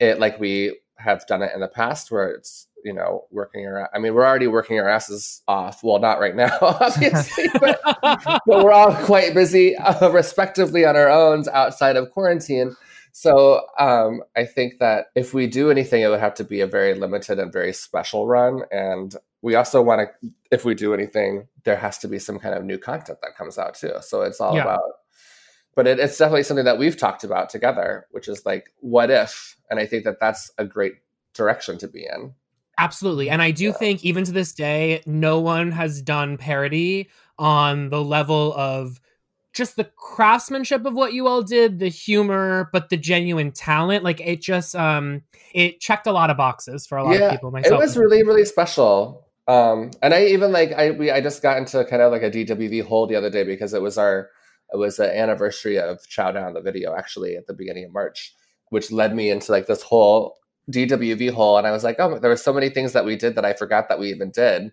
it 0.01 0.19
like 0.19 0.41
we 0.41 0.79
have 1.03 1.27
done 1.27 1.43
it 1.43 1.53
in 1.55 1.61
the 1.61 1.69
past, 1.69 2.11
where 2.11 2.31
it's 2.31 2.69
you 2.85 2.93
know 2.93 3.27
working 3.31 3.67
our. 3.67 3.89
I 3.95 3.99
mean, 3.99 4.15
we're 4.15 4.27
already 4.27 4.47
working 4.47 4.79
our 4.79 4.89
asses 4.89 5.43
off. 5.49 5.83
Well, 5.83 5.99
not 5.99 6.21
right 6.21 6.35
now, 6.35 6.57
obviously, 6.61 7.49
but, 7.61 7.81
but 8.03 8.43
we're 8.47 8.73
all 8.73 8.95
quite 9.05 9.35
busy, 9.35 9.77
uh, 9.77 10.11
respectively, 10.11 10.85
on 10.85 10.97
our 10.97 11.09
own 11.11 11.45
outside 11.53 11.97
of 11.97 12.11
quarantine. 12.11 12.77
So 13.13 13.67
um, 13.79 14.23
I 14.37 14.47
think 14.47 14.79
that 14.81 15.07
if 15.15 15.35
we 15.35 15.47
do 15.47 15.71
anything, 15.71 16.01
it 16.03 16.09
would 16.09 16.21
have 16.21 16.35
to 16.37 16.45
be 16.45 16.61
a 16.63 16.67
very 16.67 16.95
limited 16.95 17.39
and 17.39 17.53
very 17.53 17.75
special 17.75 18.27
run. 18.27 18.63
And 18.71 19.15
we 19.43 19.55
also 19.55 19.83
want 19.83 20.09
to, 20.23 20.31
if 20.51 20.65
we 20.65 20.75
do 20.75 20.95
anything, 20.95 21.47
there 21.65 21.77
has 21.77 21.99
to 21.99 22.09
be 22.09 22.19
some 22.19 22.39
kind 22.39 22.55
of 22.55 22.65
new 22.65 22.79
content 22.79 23.19
that 23.23 23.37
comes 23.37 23.59
out 23.59 23.75
too. 23.75 23.93
So 24.01 24.23
it's 24.23 24.41
all 24.41 24.57
Yeah. 24.57 24.63
about, 24.63 24.81
but 25.75 25.87
it, 25.87 25.99
it's 25.99 26.19
definitely 26.19 26.43
something 26.43 26.65
that 26.65 26.79
we've 26.79 26.97
talked 26.97 27.25
about 27.25 27.51
together, 27.51 28.07
which 28.11 28.29
is 28.29 28.45
like, 28.45 28.73
what 28.81 29.11
if? 29.11 29.57
And 29.71 29.81
I 29.81 29.87
think 29.87 30.05
that 30.05 30.21
that's 30.21 30.51
a 30.59 30.65
great 30.65 30.95
direction 31.35 31.79
to 31.79 31.89
be 31.89 32.05
in. 32.05 32.35
Absolutely. 32.79 33.31
And 33.31 33.43
I 33.43 33.51
do 33.51 33.73
think, 33.73 34.05
even 34.05 34.25
to 34.25 34.33
this 34.33 34.53
day, 34.53 35.03
no 35.07 35.41
one 35.41 35.73
has 35.73 36.03
done 36.03 36.37
parody 36.37 37.09
on 37.39 37.91
the 37.91 38.03
level 38.03 38.55
of 38.55 39.01
just 39.53 39.77
the 39.77 39.85
craftsmanship 39.85 40.85
of 40.87 40.95
what 40.95 41.13
you 41.13 41.27
all 41.27 41.43
did, 41.43 41.79
the 41.79 41.89
humor, 41.89 42.71
but 42.73 42.89
the 42.89 42.97
genuine 42.97 43.53
talent. 43.53 44.03
Like 44.05 44.21
it 44.21 44.41
just, 44.41 44.75
um, 44.75 45.23
it 45.55 45.81
checked 45.81 46.07
a 46.07 46.13
lot 46.13 46.31
of 46.31 46.39
boxes 46.39 46.87
for 46.87 46.97
a 46.97 47.05
lot 47.05 47.21
of 47.21 47.31
people. 47.31 47.51
Myself. 47.51 47.75
It 47.75 47.85
was 47.85 47.97
really, 47.97 48.23
really 48.23 48.47
special. 48.47 49.27
Um, 49.49 49.91
and 50.03 50.15
I 50.15 50.27
even 50.27 50.53
like 50.53 50.73
I 50.73 50.93
we 50.93 51.11
I 51.11 51.21
just 51.21 51.43
got 51.43 51.59
into 51.59 51.85
kind 51.85 52.01
of 52.01 52.13
like 52.13 52.23
a 52.23 52.31
DWV 52.31 52.85
hole 52.85 53.07
the 53.07 53.17
other 53.17 53.29
day 53.29 53.43
because 53.43 53.75
it 53.75 53.83
was 53.83 53.99
our 53.99 54.31
it 54.73 54.79
was 54.79 54.97
the 54.97 55.19
anniversary 55.19 55.79
of 55.79 56.07
Chow 56.09 56.33
Down 56.33 56.55
the 56.55 56.61
video 56.61 56.95
actually 56.95 57.37
at 57.37 57.47
the 57.47 57.55
beginning 57.55 57.85
of 57.85 57.93
March, 57.93 58.35
which 58.71 58.91
led 58.91 59.15
me 59.15 59.31
into 59.31 59.53
like 59.53 59.67
this 59.67 59.83
whole 59.83 60.39
DWV 60.71 61.31
hole. 61.31 61.59
And 61.59 61.67
I 61.67 61.73
was 61.73 61.85
like, 61.85 61.97
oh, 61.99 62.19
there 62.19 62.31
were 62.31 62.37
so 62.37 62.53
many 62.53 62.71
things 62.71 62.93
that 62.93 63.05
we 63.05 63.17
did 63.17 63.35
that 63.35 63.45
I 63.45 63.53
forgot 63.53 63.89
that 63.89 63.99
we 63.99 64.11
even 64.11 64.31
did. 64.31 64.73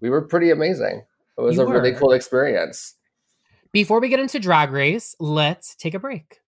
We 0.00 0.10
were 0.10 0.22
pretty 0.22 0.50
amazing. 0.50 1.02
It 1.38 1.40
was 1.42 1.56
You 1.56 1.62
a 1.62 1.70
really 1.70 1.92
cool 1.92 2.12
experience. 2.12 2.94
Before 3.72 4.00
we 4.00 4.08
get 4.08 4.20
into 4.20 4.38
Drag 4.38 4.70
Race, 4.70 5.14
let's 5.18 5.74
take 5.74 5.94
a 5.94 5.98
break. 5.98 6.39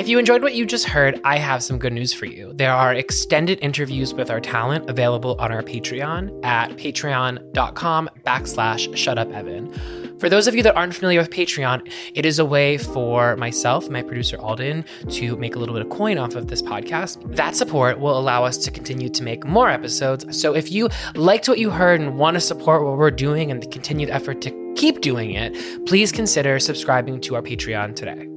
If 0.00 0.08
you 0.08 0.18
enjoyed 0.18 0.42
what 0.42 0.54
you 0.54 0.64
just 0.64 0.86
heard, 0.86 1.20
I 1.24 1.36
have 1.36 1.62
some 1.62 1.76
good 1.76 1.92
news 1.92 2.14
for 2.14 2.24
you. 2.24 2.54
There 2.54 2.72
are 2.72 2.94
extended 2.94 3.58
interviews 3.60 4.14
with 4.14 4.30
our 4.30 4.40
talent 4.40 4.88
available 4.88 5.36
on 5.38 5.52
our 5.52 5.62
Patreon 5.62 6.42
at 6.42 6.70
patreon.com 6.70 8.08
backslash 8.24 8.88
shutupevan. 8.94 10.18
For 10.18 10.30
those 10.30 10.48
of 10.48 10.54
you 10.54 10.62
that 10.62 10.74
aren't 10.74 10.94
familiar 10.94 11.20
with 11.20 11.28
Patreon, 11.28 11.92
it 12.14 12.24
is 12.24 12.38
a 12.38 12.46
way 12.46 12.78
for 12.78 13.36
myself, 13.36 13.90
my 13.90 14.00
producer 14.00 14.38
Alden, 14.38 14.86
to 15.10 15.36
make 15.36 15.54
a 15.54 15.58
little 15.58 15.74
bit 15.74 15.84
of 15.84 15.90
coin 15.90 16.16
off 16.16 16.34
of 16.34 16.46
this 16.46 16.62
podcast. 16.62 17.36
That 17.36 17.54
support 17.54 18.00
will 18.00 18.18
allow 18.18 18.42
us 18.42 18.56
to 18.56 18.70
continue 18.70 19.10
to 19.10 19.22
make 19.22 19.44
more 19.44 19.68
episodes. 19.68 20.24
So 20.40 20.56
if 20.56 20.72
you 20.72 20.88
liked 21.14 21.46
what 21.46 21.58
you 21.58 21.68
heard 21.68 22.00
and 22.00 22.16
want 22.16 22.36
to 22.36 22.40
support 22.40 22.86
what 22.86 22.96
we're 22.96 23.10
doing 23.10 23.50
and 23.50 23.62
the 23.62 23.68
continued 23.68 24.08
effort 24.08 24.40
to 24.40 24.74
keep 24.76 25.02
doing 25.02 25.32
it, 25.32 25.84
please 25.84 26.10
consider 26.10 26.58
subscribing 26.58 27.20
to 27.20 27.34
our 27.34 27.42
Patreon 27.42 27.94
today. 27.94 28.30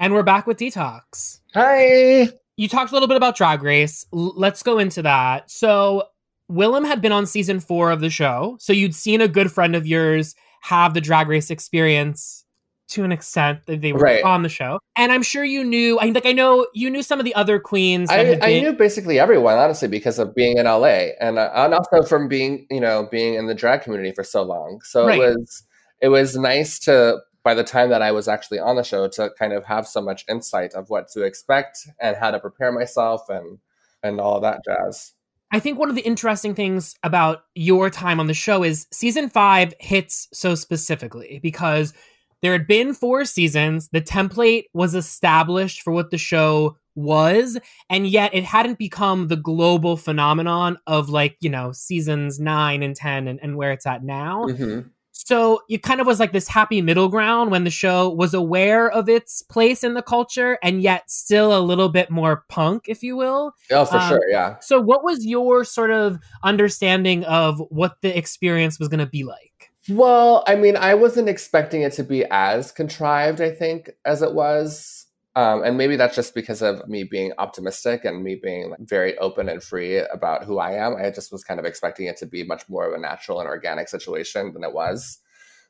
And 0.00 0.14
we're 0.14 0.22
back 0.22 0.46
with 0.46 0.56
Detox. 0.56 1.40
Hi. 1.52 2.28
You 2.56 2.68
talked 2.68 2.90
a 2.90 2.94
little 2.94 3.06
bit 3.06 3.18
about 3.18 3.36
Drag 3.36 3.62
Race. 3.62 4.06
L- 4.14 4.32
let's 4.34 4.62
go 4.62 4.78
into 4.78 5.02
that. 5.02 5.50
So, 5.50 6.04
Willam 6.50 6.86
had 6.86 7.02
been 7.02 7.12
on 7.12 7.26
season 7.26 7.60
four 7.60 7.90
of 7.90 8.00
the 8.00 8.08
show. 8.08 8.56
So, 8.60 8.72
you'd 8.72 8.94
seen 8.94 9.20
a 9.20 9.28
good 9.28 9.52
friend 9.52 9.76
of 9.76 9.86
yours 9.86 10.34
have 10.62 10.94
the 10.94 11.02
Drag 11.02 11.28
Race 11.28 11.50
experience 11.50 12.46
to 12.88 13.04
an 13.04 13.12
extent 13.12 13.60
that 13.66 13.82
they 13.82 13.92
were 13.92 14.00
Right. 14.00 14.24
on 14.24 14.42
the 14.42 14.48
show. 14.48 14.78
And 14.96 15.12
I'm 15.12 15.22
sure 15.22 15.44
you 15.44 15.62
knew, 15.64 15.98
I 15.98 16.06
like, 16.06 16.24
I 16.26 16.32
know 16.32 16.66
you 16.74 16.88
knew 16.90 17.02
some 17.02 17.18
of 17.20 17.24
the 17.26 17.34
other 17.34 17.58
queens. 17.60 18.08
That 18.08 18.20
I, 18.20 18.24
had 18.24 18.42
I 18.42 18.58
knew 18.58 18.72
basically 18.72 19.18
everyone, 19.20 19.58
honestly, 19.58 19.86
because 19.86 20.18
of 20.18 20.34
being 20.34 20.56
in 20.56 20.64
LA 20.64 21.10
and 21.20 21.38
uh, 21.38 21.50
and 21.54 21.74
also 21.74 22.02
from 22.02 22.26
being 22.26 22.66
you 22.70 22.80
know 22.80 23.06
being 23.10 23.34
in 23.34 23.46
the 23.46 23.54
drag 23.54 23.82
community 23.82 24.12
for 24.12 24.24
so 24.24 24.42
long. 24.42 24.80
So 24.82 25.06
Right. 25.06 25.20
it 25.20 25.36
was 25.36 25.62
it 26.00 26.08
was 26.08 26.36
nice 26.36 26.78
to 26.80 27.18
by 27.42 27.54
the 27.54 27.64
time 27.64 27.90
that 27.90 28.02
I 28.02 28.12
was 28.12 28.28
actually 28.28 28.58
on 28.58 28.76
the 28.76 28.82
show 28.82 29.08
to 29.08 29.30
kind 29.38 29.52
of 29.52 29.64
have 29.64 29.86
so 29.86 30.00
much 30.00 30.24
insight 30.28 30.74
of 30.74 30.90
what 30.90 31.08
to 31.12 31.22
expect 31.22 31.78
and 32.00 32.16
how 32.16 32.30
to 32.30 32.40
prepare 32.40 32.72
myself 32.72 33.28
and 33.28 33.58
and 34.02 34.20
all 34.20 34.40
that 34.40 34.60
jazz. 34.64 35.12
I 35.52 35.58
think 35.58 35.78
one 35.78 35.90
of 35.90 35.96
the 35.96 36.02
interesting 36.02 36.54
things 36.54 36.94
about 37.02 37.44
your 37.54 37.90
time 37.90 38.20
on 38.20 38.28
the 38.28 38.34
show 38.34 38.62
is 38.62 38.86
season 38.92 39.28
five 39.28 39.74
hits 39.80 40.28
so 40.32 40.54
specifically 40.54 41.40
because 41.42 41.92
there 42.40 42.52
had 42.52 42.66
been 42.66 42.94
four 42.94 43.24
seasons. 43.24 43.88
The 43.88 44.00
template 44.00 44.64
was 44.72 44.94
established 44.94 45.82
for 45.82 45.92
what 45.92 46.10
the 46.10 46.18
show 46.18 46.76
was, 46.94 47.58
and 47.88 48.06
yet 48.06 48.34
it 48.34 48.44
hadn't 48.44 48.78
become 48.78 49.28
the 49.28 49.36
global 49.36 49.96
phenomenon 49.96 50.78
of 50.86 51.10
like, 51.10 51.36
you 51.40 51.50
know, 51.50 51.72
seasons 51.72 52.38
nine 52.40 52.82
and 52.82 52.96
10 52.96 53.28
and, 53.28 53.40
and 53.42 53.56
where 53.56 53.72
it's 53.72 53.86
at 53.86 54.04
now. 54.04 54.44
hmm 54.44 54.80
So 55.26 55.60
it 55.68 55.82
kind 55.82 56.00
of 56.00 56.06
was 56.06 56.18
like 56.18 56.32
this 56.32 56.48
happy 56.48 56.80
middle 56.82 57.08
ground 57.08 57.50
when 57.50 57.64
the 57.64 57.70
show 57.70 58.08
was 58.08 58.34
aware 58.34 58.90
of 58.90 59.08
its 59.08 59.42
place 59.42 59.84
in 59.84 59.94
the 59.94 60.02
culture 60.02 60.58
and 60.62 60.82
yet 60.82 61.10
still 61.10 61.56
a 61.56 61.60
little 61.60 61.88
bit 61.88 62.10
more 62.10 62.44
punk, 62.48 62.84
if 62.88 63.02
you 63.02 63.16
will. 63.16 63.54
Oh, 63.70 63.84
for 63.84 63.98
Um, 63.98 64.08
sure, 64.08 64.28
yeah. 64.30 64.56
So, 64.60 64.80
what 64.80 65.04
was 65.04 65.26
your 65.26 65.64
sort 65.64 65.90
of 65.90 66.18
understanding 66.42 67.24
of 67.24 67.60
what 67.68 67.96
the 68.00 68.16
experience 68.16 68.78
was 68.78 68.88
going 68.88 69.00
to 69.00 69.06
be 69.06 69.24
like? 69.24 69.70
Well, 69.88 70.44
I 70.46 70.56
mean, 70.56 70.76
I 70.76 70.94
wasn't 70.94 71.28
expecting 71.28 71.82
it 71.82 71.92
to 71.94 72.04
be 72.04 72.24
as 72.30 72.70
contrived, 72.72 73.40
I 73.40 73.50
think, 73.50 73.90
as 74.04 74.22
it 74.22 74.34
was. 74.34 74.99
Um, 75.36 75.62
and 75.62 75.76
maybe 75.76 75.94
that's 75.96 76.16
just 76.16 76.34
because 76.34 76.60
of 76.60 76.88
me 76.88 77.04
being 77.04 77.32
optimistic 77.38 78.04
and 78.04 78.24
me 78.24 78.34
being 78.34 78.70
like, 78.70 78.80
very 78.80 79.16
open 79.18 79.48
and 79.48 79.62
free 79.62 79.98
about 79.98 80.44
who 80.44 80.58
I 80.58 80.72
am. 80.72 80.96
I 80.96 81.10
just 81.10 81.30
was 81.30 81.44
kind 81.44 81.60
of 81.60 81.66
expecting 81.66 82.06
it 82.06 82.16
to 82.18 82.26
be 82.26 82.42
much 82.42 82.68
more 82.68 82.86
of 82.86 82.94
a 82.94 83.00
natural 83.00 83.38
and 83.38 83.48
organic 83.48 83.88
situation 83.88 84.52
than 84.52 84.64
it 84.64 84.72
was. 84.72 85.18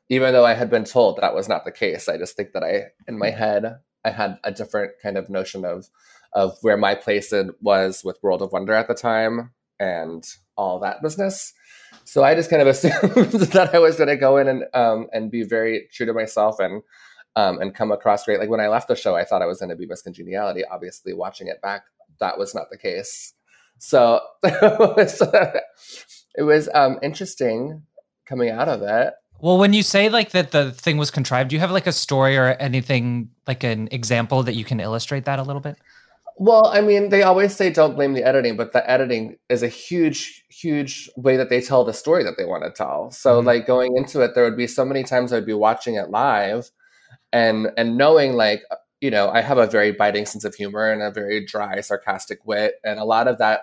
Even 0.09 0.33
though 0.33 0.45
I 0.45 0.55
had 0.55 0.69
been 0.69 0.83
told 0.83 1.17
that 1.17 1.35
was 1.35 1.47
not 1.47 1.63
the 1.63 1.71
case, 1.71 2.09
I 2.09 2.17
just 2.17 2.35
think 2.35 2.53
that 2.53 2.63
I, 2.63 2.85
in 3.07 3.19
my 3.19 3.29
head, 3.29 3.77
I 4.03 4.09
had 4.09 4.39
a 4.43 4.51
different 4.51 4.93
kind 5.01 5.17
of 5.17 5.29
notion 5.29 5.63
of 5.63 5.89
of 6.33 6.57
where 6.61 6.77
my 6.77 6.95
place 6.95 7.33
was 7.61 8.03
with 8.03 8.21
World 8.23 8.41
of 8.41 8.53
Wonder 8.53 8.73
at 8.73 8.87
the 8.87 8.93
time 8.93 9.51
and 9.79 10.25
all 10.55 10.79
that 10.79 11.01
business. 11.01 11.53
So 12.05 12.23
I 12.23 12.35
just 12.35 12.49
kind 12.49 12.61
of 12.61 12.67
assumed 12.69 12.93
that 13.31 13.71
I 13.73 13.79
was 13.79 13.97
going 13.97 14.07
to 14.07 14.15
go 14.15 14.37
in 14.37 14.47
and 14.47 14.63
um, 14.73 15.07
and 15.11 15.29
be 15.29 15.43
very 15.43 15.87
true 15.91 16.05
to 16.05 16.13
myself 16.13 16.59
and 16.59 16.81
um, 17.35 17.59
and 17.59 17.73
come 17.73 17.91
across 17.91 18.25
great. 18.25 18.39
Like 18.39 18.49
when 18.49 18.59
I 18.59 18.67
left 18.67 18.87
the 18.87 18.95
show, 18.95 19.15
I 19.15 19.25
thought 19.25 19.41
I 19.41 19.45
was 19.45 19.59
going 19.59 19.69
to 19.69 19.75
be 19.75 19.85
Miss 19.85 20.01
Congeniality. 20.01 20.63
Obviously, 20.65 21.13
watching 21.13 21.47
it 21.47 21.61
back, 21.61 21.83
that 22.19 22.37
was 22.37 22.53
not 22.55 22.69
the 22.69 22.77
case. 22.77 23.33
So 23.83 24.19
it 24.43 25.63
was, 26.43 26.69
um, 26.75 26.99
interesting 27.01 27.81
coming 28.27 28.51
out 28.51 28.69
of 28.69 28.83
it. 28.83 29.13
Well, 29.39 29.57
when 29.57 29.73
you 29.73 29.81
say 29.81 30.09
like 30.09 30.29
that 30.31 30.51
the 30.51 30.71
thing 30.71 30.97
was 30.97 31.09
contrived, 31.09 31.49
do 31.49 31.55
you 31.55 31.59
have 31.61 31.71
like 31.71 31.87
a 31.87 31.91
story 31.91 32.37
or 32.37 32.49
anything 32.59 33.31
like 33.47 33.63
an 33.63 33.87
example 33.91 34.43
that 34.43 34.53
you 34.53 34.63
can 34.63 34.79
illustrate 34.79 35.25
that 35.25 35.39
a 35.39 35.43
little 35.43 35.61
bit? 35.61 35.77
Well, 36.37 36.67
I 36.67 36.81
mean, 36.81 37.09
they 37.09 37.23
always 37.23 37.55
say 37.55 37.71
don't 37.71 37.95
blame 37.95 38.13
the 38.13 38.23
editing, 38.23 38.55
but 38.55 38.71
the 38.71 38.87
editing 38.89 39.37
is 39.49 39.63
a 39.63 39.67
huge, 39.67 40.43
huge 40.49 41.09
way 41.17 41.37
that 41.37 41.49
they 41.49 41.61
tell 41.61 41.83
the 41.83 41.93
story 41.93 42.23
that 42.23 42.35
they 42.37 42.45
want 42.45 42.63
to 42.63 42.71
tell. 42.71 43.09
So, 43.11 43.41
Mhm. 43.41 43.45
like 43.45 43.65
going 43.65 43.97
into 43.97 44.21
it, 44.21 44.35
there 44.35 44.43
would 44.43 44.57
be 44.57 44.67
so 44.67 44.85
many 44.85 45.03
times 45.03 45.33
I'd 45.33 45.45
be 45.45 45.53
watching 45.53 45.95
it 45.95 46.11
live, 46.11 46.69
and 47.33 47.67
and 47.77 47.97
knowing 47.97 48.33
like 48.33 48.63
you 48.99 49.11
know 49.11 49.29
I 49.29 49.41
have 49.41 49.57
a 49.57 49.67
very 49.67 49.91
biting 49.91 50.25
sense 50.25 50.43
of 50.43 50.55
humor 50.55 50.91
and 50.91 51.01
a 51.01 51.11
very 51.11 51.45
dry, 51.45 51.81
sarcastic 51.81 52.45
wit, 52.45 52.75
and 52.83 52.99
a 52.99 53.05
lot 53.05 53.27
of 53.27 53.37
that 53.39 53.61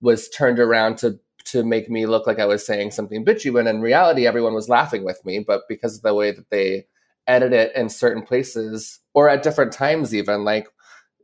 was 0.00 0.28
turned 0.28 0.58
around 0.58 0.98
to 0.98 1.18
to 1.46 1.62
make 1.62 1.88
me 1.88 2.06
look 2.06 2.26
like 2.26 2.40
I 2.40 2.46
was 2.46 2.66
saying 2.66 2.90
something 2.90 3.24
bitchy 3.24 3.52
when 3.52 3.66
in 3.66 3.80
reality 3.80 4.26
everyone 4.26 4.54
was 4.54 4.68
laughing 4.68 5.04
with 5.04 5.24
me, 5.24 5.38
but 5.38 5.62
because 5.68 5.96
of 5.96 6.02
the 6.02 6.14
way 6.14 6.32
that 6.32 6.50
they 6.50 6.86
edit 7.26 7.52
it 7.52 7.74
in 7.74 7.88
certain 7.88 8.22
places 8.22 9.00
or 9.14 9.28
at 9.28 9.42
different 9.42 9.72
times 9.72 10.14
even 10.14 10.44
like 10.44 10.68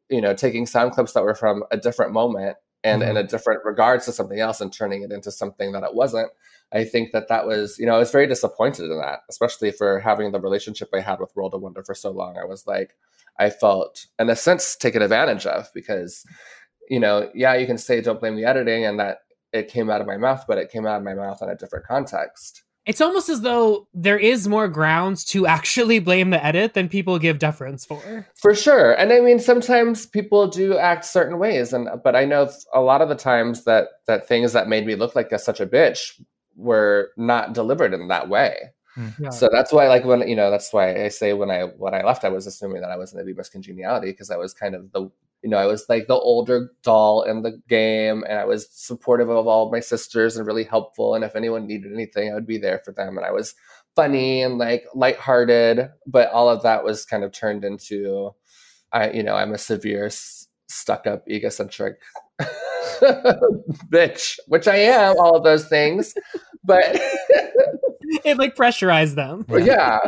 you 0.08 0.20
know 0.20 0.34
taking 0.34 0.66
sound 0.66 0.92
clips 0.92 1.12
that 1.12 1.22
were 1.22 1.34
from 1.34 1.62
a 1.70 1.76
different 1.76 2.12
moment 2.12 2.56
and 2.84 3.02
in 3.02 3.10
mm-hmm. 3.10 3.18
a 3.18 3.22
different 3.22 3.64
regards 3.64 4.04
to 4.04 4.12
something 4.12 4.40
else 4.40 4.60
and 4.60 4.72
turning 4.72 5.02
it 5.02 5.12
into 5.12 5.30
something 5.30 5.72
that 5.72 5.84
it 5.84 5.94
wasn't 5.94 6.28
i 6.72 6.84
think 6.84 7.12
that 7.12 7.28
that 7.28 7.46
was 7.46 7.78
you 7.78 7.86
know 7.86 7.94
i 7.94 7.98
was 7.98 8.10
very 8.10 8.26
disappointed 8.26 8.90
in 8.90 8.98
that 8.98 9.20
especially 9.28 9.70
for 9.70 10.00
having 10.00 10.32
the 10.32 10.40
relationship 10.40 10.88
i 10.94 11.00
had 11.00 11.20
with 11.20 11.34
world 11.36 11.54
of 11.54 11.60
wonder 11.62 11.82
for 11.82 11.94
so 11.94 12.10
long 12.10 12.36
i 12.36 12.44
was 12.44 12.66
like 12.66 12.96
i 13.38 13.50
felt 13.50 14.06
in 14.18 14.28
a 14.28 14.36
sense 14.36 14.76
taken 14.76 15.02
advantage 15.02 15.46
of 15.46 15.68
because 15.74 16.24
you 16.88 17.00
know 17.00 17.30
yeah 17.34 17.54
you 17.54 17.66
can 17.66 17.78
say 17.78 18.00
don't 18.00 18.20
blame 18.20 18.36
the 18.36 18.44
editing 18.44 18.84
and 18.84 18.98
that 18.98 19.18
it 19.52 19.68
came 19.68 19.90
out 19.90 20.00
of 20.00 20.06
my 20.06 20.16
mouth 20.16 20.44
but 20.48 20.58
it 20.58 20.70
came 20.70 20.86
out 20.86 20.96
of 20.96 21.04
my 21.04 21.14
mouth 21.14 21.40
in 21.42 21.48
a 21.48 21.56
different 21.56 21.86
context 21.86 22.62
It's 22.84 23.00
almost 23.00 23.28
as 23.28 23.42
though 23.42 23.86
there 23.94 24.18
is 24.18 24.48
more 24.48 24.66
grounds 24.66 25.24
to 25.26 25.46
actually 25.46 26.00
blame 26.00 26.30
the 26.30 26.44
edit 26.44 26.74
than 26.74 26.88
people 26.88 27.16
give 27.20 27.38
deference 27.38 27.84
for. 27.84 28.26
For 28.34 28.56
sure. 28.56 28.92
And 28.94 29.12
I 29.12 29.20
mean 29.20 29.38
sometimes 29.38 30.06
people 30.06 30.48
do 30.48 30.76
act 30.76 31.04
certain 31.04 31.38
ways 31.38 31.72
and 31.72 31.88
but 32.02 32.16
I 32.16 32.24
know 32.24 32.50
a 32.74 32.80
lot 32.80 33.00
of 33.00 33.08
the 33.08 33.14
times 33.14 33.64
that 33.64 33.84
that 34.08 34.26
things 34.26 34.52
that 34.52 34.66
made 34.68 34.84
me 34.84 34.96
look 34.96 35.14
like 35.14 35.30
a, 35.30 35.38
such 35.38 35.60
a 35.60 35.66
bitch 35.66 36.20
were 36.56 37.10
not 37.16 37.52
delivered 37.52 37.94
in 37.94 38.08
that 38.08 38.28
way. 38.28 38.56
Hmm. 38.94 39.08
Yeah. 39.18 39.30
So 39.30 39.48
that's 39.50 39.72
why 39.72 39.88
like 39.88 40.04
when 40.04 40.26
you 40.28 40.36
know 40.36 40.50
that's 40.50 40.72
why 40.72 41.04
I 41.04 41.08
say 41.08 41.32
when 41.32 41.50
I 41.50 41.62
when 41.62 41.94
I 41.94 42.02
left 42.02 42.24
I 42.24 42.28
was 42.28 42.46
assuming 42.46 42.82
that 42.82 42.90
I 42.90 42.96
was 42.96 43.12
going 43.12 43.24
to 43.24 43.26
be 43.26 43.36
Miss 43.36 43.48
Congeniality 43.48 44.10
because 44.10 44.30
I 44.30 44.36
was 44.36 44.52
kind 44.52 44.74
of 44.74 44.92
the 44.92 45.10
you 45.42 45.48
know 45.48 45.56
I 45.56 45.66
was 45.66 45.86
like 45.88 46.08
the 46.08 46.14
older 46.14 46.70
doll 46.82 47.22
in 47.22 47.42
the 47.42 47.60
game 47.68 48.22
and 48.28 48.38
I 48.38 48.44
was 48.44 48.68
supportive 48.70 49.30
of 49.30 49.46
all 49.46 49.66
of 49.66 49.72
my 49.72 49.80
sisters 49.80 50.36
and 50.36 50.46
really 50.46 50.64
helpful 50.64 51.14
and 51.14 51.24
if 51.24 51.34
anyone 51.34 51.66
needed 51.66 51.92
anything 51.92 52.30
I 52.30 52.34
would 52.34 52.46
be 52.46 52.58
there 52.58 52.82
for 52.84 52.92
them 52.92 53.16
and 53.16 53.26
I 53.26 53.32
was 53.32 53.54
funny 53.96 54.42
and 54.42 54.58
like 54.58 54.84
lighthearted 54.94 55.88
but 56.06 56.30
all 56.30 56.50
of 56.50 56.62
that 56.62 56.84
was 56.84 57.06
kind 57.06 57.24
of 57.24 57.32
turned 57.32 57.64
into 57.64 58.32
I 58.92 59.10
you 59.10 59.22
know 59.22 59.34
I'm 59.34 59.54
a 59.54 59.58
severe 59.58 60.10
stuck 60.68 61.06
up 61.06 61.24
egocentric 61.28 61.96
bitch 63.90 64.38
which 64.48 64.68
I 64.68 64.76
am 64.76 65.16
all 65.18 65.36
of 65.36 65.44
those 65.44 65.66
things 65.68 66.14
but 66.64 66.84
it 68.24 68.38
like 68.38 68.56
pressurized 68.56 69.16
them. 69.16 69.44
yeah 69.48 69.98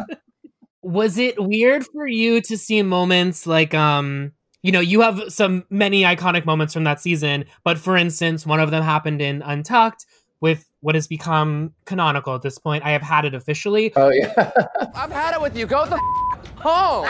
Was 0.83 1.19
it 1.19 1.43
weird 1.43 1.85
for 1.93 2.07
you 2.07 2.41
to 2.43 2.57
see 2.59 2.83
moments 2.83 3.47
like 3.47 3.75
um 3.75 4.33
you 4.63 4.73
know, 4.73 4.81
you 4.81 5.03
have 5.03 5.21
some 5.29 5.65
many 5.69 6.05
iconic 6.05 6.47
moments 6.47 6.73
from 6.73 6.85
that 6.85 6.99
season, 6.99 7.45
but 7.65 7.77
for 7.77 7.99
instance, 7.99 8.47
one 8.47 8.61
of 8.61 8.71
them 8.71 8.83
happened 8.83 9.21
in 9.21 9.43
Untucked 9.43 10.07
with 10.41 10.67
what 10.81 10.95
has 10.95 11.07
become 11.07 11.75
canonical 11.85 12.35
at 12.35 12.41
this 12.41 12.57
point. 12.57 12.83
I 12.83 12.93
have 12.93 13.03
had 13.03 13.27
it 13.27 13.35
officially. 13.35 13.93
oh 13.97 14.09
yeah 14.11 14.33
I've 14.95 15.13
had 15.13 15.35
it 15.35 15.43
with 15.43 15.55
you. 15.55 15.67
Go 15.67 15.85
the 15.85 15.97
f- 15.97 16.57
home. 16.57 17.07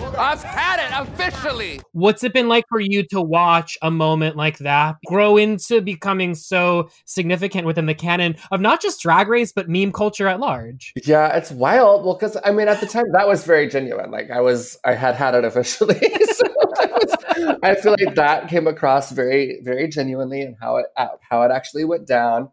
I've 0.00 0.42
had 0.42 0.80
it 0.80 1.08
officially. 1.08 1.80
What's 1.92 2.24
it 2.24 2.32
been 2.32 2.48
like 2.48 2.64
for 2.68 2.80
you 2.80 3.02
to 3.08 3.20
watch 3.20 3.78
a 3.82 3.90
moment 3.90 4.36
like 4.36 4.58
that 4.58 4.96
grow 5.06 5.36
into 5.36 5.80
becoming 5.80 6.34
so 6.34 6.88
significant 7.04 7.66
within 7.66 7.86
the 7.86 7.94
canon 7.94 8.36
of 8.50 8.60
not 8.60 8.80
just 8.80 9.00
drag 9.00 9.28
race, 9.28 9.52
but 9.52 9.68
meme 9.68 9.92
culture 9.92 10.26
at 10.26 10.40
large? 10.40 10.92
Yeah, 11.04 11.36
it's 11.36 11.50
wild. 11.50 12.04
Well, 12.04 12.14
because 12.14 12.36
I 12.44 12.50
mean, 12.52 12.68
at 12.68 12.80
the 12.80 12.86
time, 12.86 13.06
that 13.12 13.28
was 13.28 13.44
very 13.44 13.68
genuine. 13.68 14.10
Like, 14.10 14.30
I 14.30 14.40
was, 14.40 14.78
I 14.84 14.94
had 14.94 15.14
had 15.14 15.34
it 15.34 15.44
officially. 15.44 15.98
so 16.00 16.44
that 16.76 16.92
was, 16.92 17.58
I 17.62 17.74
feel 17.74 17.96
like 17.98 18.14
that 18.14 18.48
came 18.48 18.66
across 18.66 19.10
very, 19.12 19.60
very 19.62 19.88
genuinely, 19.88 20.42
and 20.42 20.56
how 20.60 20.76
it 20.76 20.86
how 20.96 21.42
it 21.42 21.50
actually 21.50 21.84
went 21.84 22.06
down. 22.06 22.50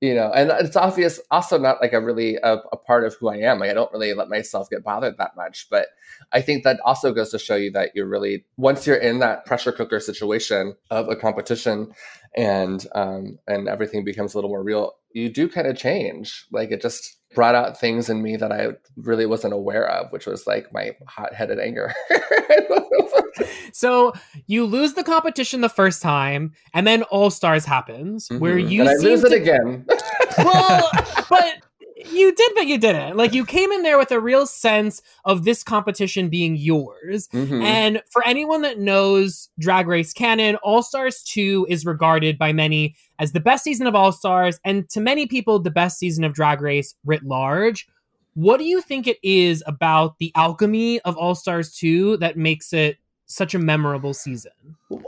You 0.00 0.14
know 0.14 0.30
and 0.32 0.50
it's 0.50 0.76
obvious 0.76 1.20
also 1.30 1.58
not 1.58 1.80
like 1.80 1.92
a 1.92 2.00
really 2.00 2.36
a, 2.36 2.56
a, 2.72 2.76
part 2.76 3.04
of 3.04 3.14
who 3.14 3.28
i 3.28 3.36
am. 3.36 3.58
Like 3.58 3.70
i 3.70 3.74
don't 3.74 3.92
really 3.92 4.14
let 4.14 4.28
myself 4.28 4.70
get 4.70 4.84
bothered 4.84 5.18
that 5.18 5.36
much 5.36 5.66
but 5.70 5.86
i 6.32 6.40
think 6.40 6.64
that 6.64 6.80
also 6.84 7.12
goes 7.12 7.30
to 7.30 7.38
show 7.38 7.56
you 7.56 7.70
that 7.72 7.90
you're 7.94 8.08
really 8.08 8.44
once 8.56 8.86
you're 8.86 8.96
in 8.96 9.18
that 9.20 9.44
pressure 9.44 9.72
cooker 9.72 10.00
situation 10.00 10.76
of 10.90 11.08
a 11.08 11.16
competition 11.16 11.92
and 12.36 12.86
um 12.94 13.38
and 13.46 13.68
everything 13.68 14.04
becomes 14.04 14.34
a 14.34 14.36
little 14.36 14.50
more 14.50 14.62
real 14.62 14.94
you 15.12 15.30
do 15.30 15.48
kind 15.48 15.66
of 15.66 15.76
change. 15.76 16.44
Like 16.52 16.70
it 16.70 16.82
just 16.82 17.18
brought 17.34 17.54
out 17.54 17.78
things 17.78 18.08
in 18.08 18.22
me 18.22 18.36
that 18.36 18.50
i 18.50 18.68
really 18.96 19.26
wasn't 19.26 19.52
aware 19.52 19.86
of 19.86 20.10
which 20.12 20.26
was 20.26 20.46
like 20.46 20.72
my 20.72 20.92
hot-headed 21.06 21.58
anger 21.58 21.92
so 23.78 24.12
you 24.48 24.64
lose 24.64 24.94
the 24.94 25.04
competition 25.04 25.60
the 25.60 25.68
first 25.68 26.02
time, 26.02 26.52
and 26.74 26.84
then 26.84 27.04
All 27.04 27.30
Stars 27.30 27.64
happens, 27.64 28.26
mm-hmm. 28.26 28.40
where 28.40 28.58
you 28.58 28.80
and 28.80 28.90
I 28.90 28.94
lose 28.94 29.22
it 29.22 29.32
again. 29.32 29.86
well, 30.38 30.90
but 31.30 31.62
you 32.10 32.34
did, 32.34 32.52
but 32.56 32.66
you 32.66 32.76
didn't. 32.76 33.16
Like 33.16 33.34
you 33.34 33.44
came 33.44 33.70
in 33.70 33.84
there 33.84 33.96
with 33.96 34.10
a 34.10 34.18
real 34.18 34.46
sense 34.46 35.00
of 35.24 35.44
this 35.44 35.62
competition 35.62 36.28
being 36.28 36.56
yours. 36.56 37.28
Mm-hmm. 37.28 37.62
And 37.62 38.02
for 38.10 38.26
anyone 38.26 38.62
that 38.62 38.80
knows 38.80 39.48
Drag 39.60 39.86
Race 39.86 40.12
canon, 40.12 40.56
All 40.56 40.82
Stars 40.82 41.22
2 41.22 41.68
is 41.70 41.86
regarded 41.86 42.36
by 42.36 42.52
many 42.52 42.96
as 43.20 43.30
the 43.30 43.38
best 43.38 43.62
season 43.62 43.86
of 43.86 43.94
All 43.94 44.10
Stars, 44.10 44.58
and 44.64 44.88
to 44.90 44.98
many 45.00 45.28
people, 45.28 45.60
the 45.60 45.70
best 45.70 46.00
season 46.00 46.24
of 46.24 46.34
Drag 46.34 46.60
Race 46.60 46.96
writ 47.04 47.22
large. 47.22 47.86
What 48.34 48.58
do 48.58 48.64
you 48.64 48.80
think 48.80 49.06
it 49.06 49.18
is 49.22 49.62
about 49.68 50.18
the 50.18 50.32
alchemy 50.34 50.98
of 51.02 51.16
All 51.16 51.36
Stars 51.36 51.76
2 51.76 52.16
that 52.16 52.36
makes 52.36 52.72
it 52.72 52.98
such 53.28 53.54
a 53.54 53.58
memorable 53.58 54.14
season? 54.14 54.52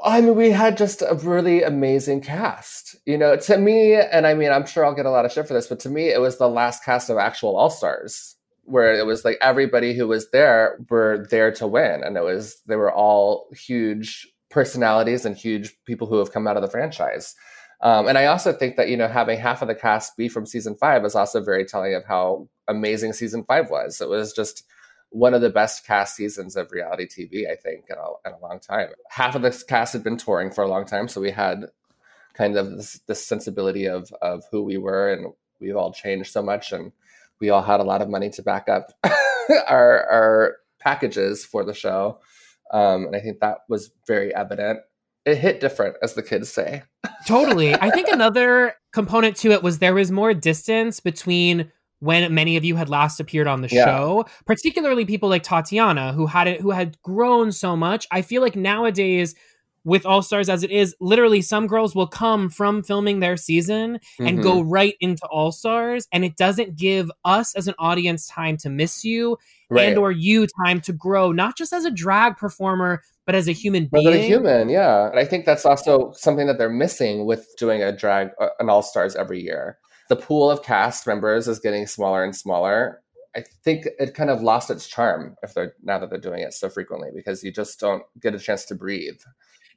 I 0.05 0.21
mean, 0.21 0.37
we 0.37 0.51
had 0.51 0.77
just 0.77 1.03
a 1.03 1.15
really 1.15 1.63
amazing 1.63 2.21
cast. 2.21 2.95
You 3.07 3.19
know, 3.19 3.37
to 3.37 3.59
me, 3.59 3.95
and 3.95 4.27
I 4.27 4.35
mean, 4.35 4.53
I'm 4.53 4.67
sure 4.67 4.85
I'll 4.85 4.95
get 4.95 5.07
a 5.07 5.11
lot 5.11 5.25
of 5.25 5.33
shit 5.33 5.49
for 5.49 5.55
this, 5.55 5.67
but 5.67 5.81
to 5.81 5.89
me, 5.89 6.11
it 6.11 6.21
was 6.21 6.39
the 6.39 6.49
last 6.49 6.85
cast 6.85 7.11
of 7.11 7.19
actual 7.19 7.57
All 7.57 7.71
Stars, 7.71 8.37
where 8.65 8.95
it 8.95 9.07
was 9.07 9.25
like 9.25 9.39
everybody 9.41 9.95
who 9.95 10.07
was 10.07 10.31
there 10.31 10.79
were 10.91 11.27
there 11.31 11.51
to 11.53 11.67
win, 11.67 12.05
and 12.05 12.17
it 12.17 12.23
was 12.23 12.61
they 12.67 12.77
were 12.77 12.93
all 12.93 13.49
huge 13.53 14.29
personalities 14.51 15.25
and 15.25 15.37
huge 15.37 15.77
people 15.87 16.07
who 16.07 16.19
have 16.19 16.33
come 16.33 16.47
out 16.47 16.57
of 16.57 16.63
the 16.63 16.71
franchise. 16.71 17.35
Um, 17.83 18.09
and 18.09 18.19
I 18.19 18.27
also 18.27 18.53
think 18.53 18.77
that 18.77 18.91
you 18.91 18.97
know 18.99 19.09
having 19.09 19.39
half 19.39 19.63
of 19.63 19.69
the 19.69 19.75
cast 19.75 20.17
be 20.19 20.29
from 20.29 20.45
season 20.45 20.75
five 20.75 21.05
is 21.07 21.15
also 21.15 21.43
very 21.43 21.65
telling 21.65 21.95
of 21.95 22.05
how 22.05 22.49
amazing 22.69 23.15
season 23.15 23.45
five 23.45 23.71
was. 23.71 24.03
It 24.03 24.11
was 24.11 24.35
just 24.35 24.65
one 25.11 25.35
of 25.35 25.41
the 25.41 25.51
best 25.51 25.87
cast 25.87 26.17
seasons 26.17 26.57
of 26.57 26.71
reality 26.73 27.07
TV, 27.07 27.51
I 27.51 27.57
think, 27.57 27.87
in 27.91 27.97
a, 27.97 28.29
in 28.29 28.35
a 28.35 28.39
long 28.41 28.61
time. 28.61 28.89
Half 29.11 29.35
of 29.35 29.43
the 29.43 29.65
cast 29.69 29.93
had 29.93 30.05
been 30.05 30.17
touring 30.17 30.51
for 30.51 30.63
a 30.63 30.69
long 30.69 30.87
time, 30.87 31.09
so 31.09 31.21
we 31.21 31.33
had 31.33 31.67
kind 32.35 32.57
of 32.57 32.77
this, 32.77 33.01
this 33.07 33.27
sensibility 33.27 33.87
of 33.87 34.13
of 34.23 34.45
who 34.51 34.63
we 34.63 34.79
were, 34.79 35.13
and 35.13 35.33
we've 35.61 35.77
all 35.77 35.93
changed 35.93 36.33
so 36.33 36.43
much, 36.43 36.73
and 36.73 36.93
we 37.41 37.51
all 37.51 37.63
had 37.63 37.81
a 37.81 37.85
lot 37.85 38.03
of 38.03 38.09
money 38.09 38.31
to 38.31 38.43
back 38.43 38.69
up 38.69 38.93
our 39.69 40.07
our 40.11 40.57
packages 40.79 41.45
for 41.45 41.65
the 41.65 41.75
show, 41.75 42.21
um, 42.73 43.07
and 43.07 43.17
I 43.17 43.21
think 43.21 43.41
that 43.41 43.59
was 43.69 43.91
very 44.07 44.35
evident. 44.35 44.81
It 45.27 45.37
hit 45.37 45.61
different, 45.61 45.97
as 46.03 46.15
the 46.15 46.23
kids 46.23 46.51
say. 46.51 46.83
totally. 47.27 47.75
I 47.75 47.91
think 47.91 48.09
another 48.09 48.75
component 48.93 49.37
to 49.39 49.51
it 49.51 49.63
was 49.63 49.79
there 49.79 49.93
was 49.93 50.11
more 50.11 50.33
distance 50.33 50.99
between 50.99 51.71
when 52.01 52.35
many 52.35 52.57
of 52.57 52.65
you 52.65 52.77
had 52.77 52.89
last 52.89 53.21
appeared 53.21 53.47
on 53.47 53.61
the 53.63 53.69
yeah. 53.69 53.85
show, 53.85 54.25
particularly 54.47 55.05
people 55.05 55.29
like 55.29 55.43
Tatiana 55.43 56.13
who 56.13 56.27
had 56.27 56.49
it 56.49 56.61
who 56.61 56.71
had 56.71 57.01
grown 57.03 57.53
so 57.53 57.77
much. 57.77 58.07
I 58.11 58.23
feel 58.23 58.43
like 58.43 58.57
nowadays 58.57 59.35
with 59.85 60.05
All 60.05 60.23
Stars 60.23 60.49
as 60.49 60.63
it 60.63 60.71
is, 60.71 60.95
literally 61.01 61.41
some 61.41 61.67
girls 61.67 61.95
will 61.95 62.07
come 62.07 62.51
from 62.51 62.83
filming 62.83 63.21
their 63.21 63.37
season 63.37 63.95
mm-hmm. 63.95 64.27
and 64.27 64.43
go 64.43 64.57
mm-hmm. 64.57 64.71
right 64.71 64.95
into 65.01 65.27
All 65.27 65.53
Stars 65.53 66.07
and 66.13 66.25
it 66.25 66.37
doesn't 66.37 66.77
give 66.77 67.11
us 67.25 67.55
as 67.55 67.69
an 67.69 67.75
audience 67.79 68.27
time 68.27 68.57
to 68.59 68.71
miss 68.71 69.05
you 69.05 69.39
right. 69.71 69.89
and 69.89 69.99
or 69.99 70.11
you 70.11 70.47
time 70.65 70.81
to 70.83 70.93
grow 70.93 71.33
not 71.33 71.57
just 71.57 71.73
as 71.73 71.85
a 71.85 71.91
drag 71.91 72.37
performer 72.37 73.03
but 73.27 73.35
as 73.35 73.49
a 73.49 73.53
human 73.53 73.87
being. 73.87 74.05
But 74.05 74.15
a 74.15 74.27
human, 74.27 74.69
yeah. 74.69 75.09
And 75.09 75.19
I 75.19 75.25
think 75.25 75.45
that's 75.45 75.65
also 75.65 76.13
something 76.13 76.47
that 76.47 76.59
they're 76.59 76.69
missing 76.69 77.27
with 77.27 77.47
doing 77.57 77.83
a 77.83 77.93
drag 77.95 78.31
an 78.59 78.69
All 78.69 78.83
Stars 78.83 79.15
every 79.15 79.43
year 79.43 79.79
the 80.11 80.17
pool 80.17 80.51
of 80.51 80.63
cast 80.65 81.07
members 81.07 81.47
is 81.47 81.61
getting 81.61 81.87
smaller 81.87 82.25
and 82.25 82.35
smaller. 82.35 83.01
I 83.37 83.45
think 83.65 83.87
it 84.01 84.13
kind 84.13 84.29
of 84.29 84.43
lost 84.43 84.69
its 84.69 84.89
charm 84.89 85.37
if 85.45 85.55
they're 85.55 85.75
now 85.85 86.01
that 86.01 86.11
they're 86.11 86.19
doing 86.19 86.41
it 86.41 86.53
so 86.53 86.69
frequently 86.69 87.11
because 87.15 87.45
you 87.45 87.53
just 87.53 87.79
don't 87.79 88.03
get 88.21 88.35
a 88.35 88.39
chance 88.41 88.65
to 88.67 88.75
breathe. 88.75 89.21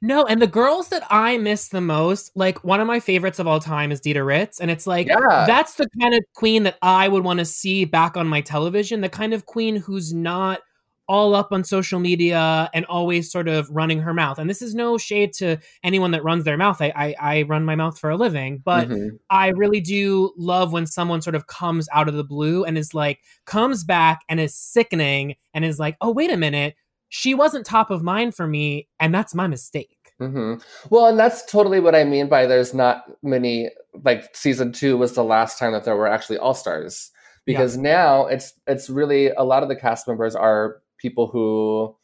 No, 0.02 0.24
and 0.24 0.42
the 0.42 0.48
girls 0.48 0.88
that 0.88 1.04
I 1.08 1.38
miss 1.38 1.68
the 1.68 1.80
most, 1.80 2.32
like 2.34 2.64
one 2.64 2.80
of 2.80 2.88
my 2.88 2.98
favorites 2.98 3.38
of 3.38 3.46
all 3.46 3.60
time 3.60 3.92
is 3.92 4.00
Dida 4.00 4.26
Ritz. 4.26 4.60
And 4.60 4.72
it's 4.72 4.88
like, 4.88 5.06
yeah. 5.06 5.44
that's 5.46 5.76
the 5.76 5.86
kind 6.02 6.14
of 6.14 6.20
queen 6.34 6.64
that 6.64 6.78
I 6.82 7.06
would 7.06 7.22
want 7.22 7.38
to 7.38 7.44
see 7.44 7.84
back 7.84 8.16
on 8.16 8.26
my 8.26 8.40
television, 8.40 9.02
the 9.02 9.08
kind 9.08 9.32
of 9.32 9.46
queen 9.46 9.76
who's 9.76 10.12
not 10.12 10.60
all 11.08 11.34
up 11.34 11.52
on 11.52 11.64
social 11.64 12.00
media 12.00 12.70
and 12.72 12.84
always 12.86 13.30
sort 13.30 13.48
of 13.48 13.68
running 13.70 14.00
her 14.00 14.14
mouth. 14.14 14.38
And 14.38 14.48
this 14.48 14.62
is 14.62 14.74
no 14.74 14.96
shade 14.98 15.32
to 15.34 15.58
anyone 15.82 16.12
that 16.12 16.24
runs 16.24 16.44
their 16.44 16.56
mouth. 16.56 16.80
I 16.80 16.92
I, 16.94 17.14
I 17.20 17.42
run 17.42 17.64
my 17.64 17.74
mouth 17.74 17.98
for 17.98 18.10
a 18.10 18.16
living, 18.16 18.62
but 18.64 18.88
mm-hmm. 18.88 19.16
I 19.30 19.48
really 19.48 19.80
do 19.80 20.32
love 20.36 20.72
when 20.72 20.86
someone 20.86 21.22
sort 21.22 21.36
of 21.36 21.46
comes 21.46 21.88
out 21.92 22.08
of 22.08 22.14
the 22.14 22.24
blue 22.24 22.64
and 22.64 22.78
is 22.78 22.94
like 22.94 23.20
comes 23.44 23.84
back 23.84 24.20
and 24.28 24.40
is 24.40 24.56
sickening 24.56 25.36
and 25.52 25.64
is 25.64 25.78
like, 25.78 25.96
oh 26.00 26.10
wait 26.10 26.32
a 26.32 26.36
minute, 26.36 26.74
she 27.08 27.34
wasn't 27.34 27.66
top 27.66 27.90
of 27.90 28.02
mind 28.02 28.34
for 28.34 28.46
me, 28.46 28.88
and 28.98 29.14
that's 29.14 29.34
my 29.34 29.46
mistake. 29.46 30.04
Mm-hmm. 30.20 30.62
Well, 30.90 31.06
and 31.06 31.18
that's 31.18 31.44
totally 31.44 31.80
what 31.80 31.94
I 31.94 32.04
mean 32.04 32.28
by 32.28 32.46
there's 32.46 32.74
not 32.74 33.04
many. 33.22 33.70
Like 34.04 34.34
season 34.34 34.72
two 34.72 34.96
was 34.96 35.14
the 35.14 35.24
last 35.24 35.58
time 35.58 35.72
that 35.72 35.84
there 35.84 35.96
were 35.96 36.08
actually 36.08 36.38
all 36.38 36.54
stars 36.54 37.12
because 37.44 37.76
yeah. 37.76 37.82
now 37.82 38.26
it's 38.26 38.54
it's 38.66 38.88
really 38.90 39.28
a 39.28 39.44
lot 39.44 39.62
of 39.62 39.68
the 39.68 39.76
cast 39.76 40.08
members 40.08 40.34
are 40.34 40.80
people 41.04 41.26
who 41.26 41.94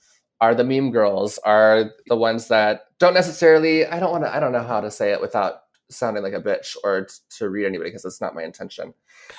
are 0.42 0.54
the 0.54 0.64
meme 0.64 0.90
girls 0.90 1.38
are 1.38 1.90
the 2.06 2.16
ones 2.28 2.48
that 2.48 2.74
don't 2.98 3.14
necessarily 3.14 3.86
i 3.86 3.98
don't 4.00 4.12
want 4.12 4.24
to 4.24 4.34
i 4.34 4.38
don't 4.38 4.52
know 4.52 4.68
how 4.72 4.80
to 4.80 4.90
say 4.90 5.12
it 5.12 5.20
without 5.20 5.54
sounding 5.90 6.22
like 6.22 6.32
a 6.32 6.40
bitch 6.40 6.76
or 6.84 7.06
t- 7.06 7.14
to 7.38 7.48
read 7.48 7.66
anybody 7.66 7.90
because 7.90 8.04
it's 8.04 8.20
not 8.20 8.34
my 8.34 8.44
intention. 8.44 8.94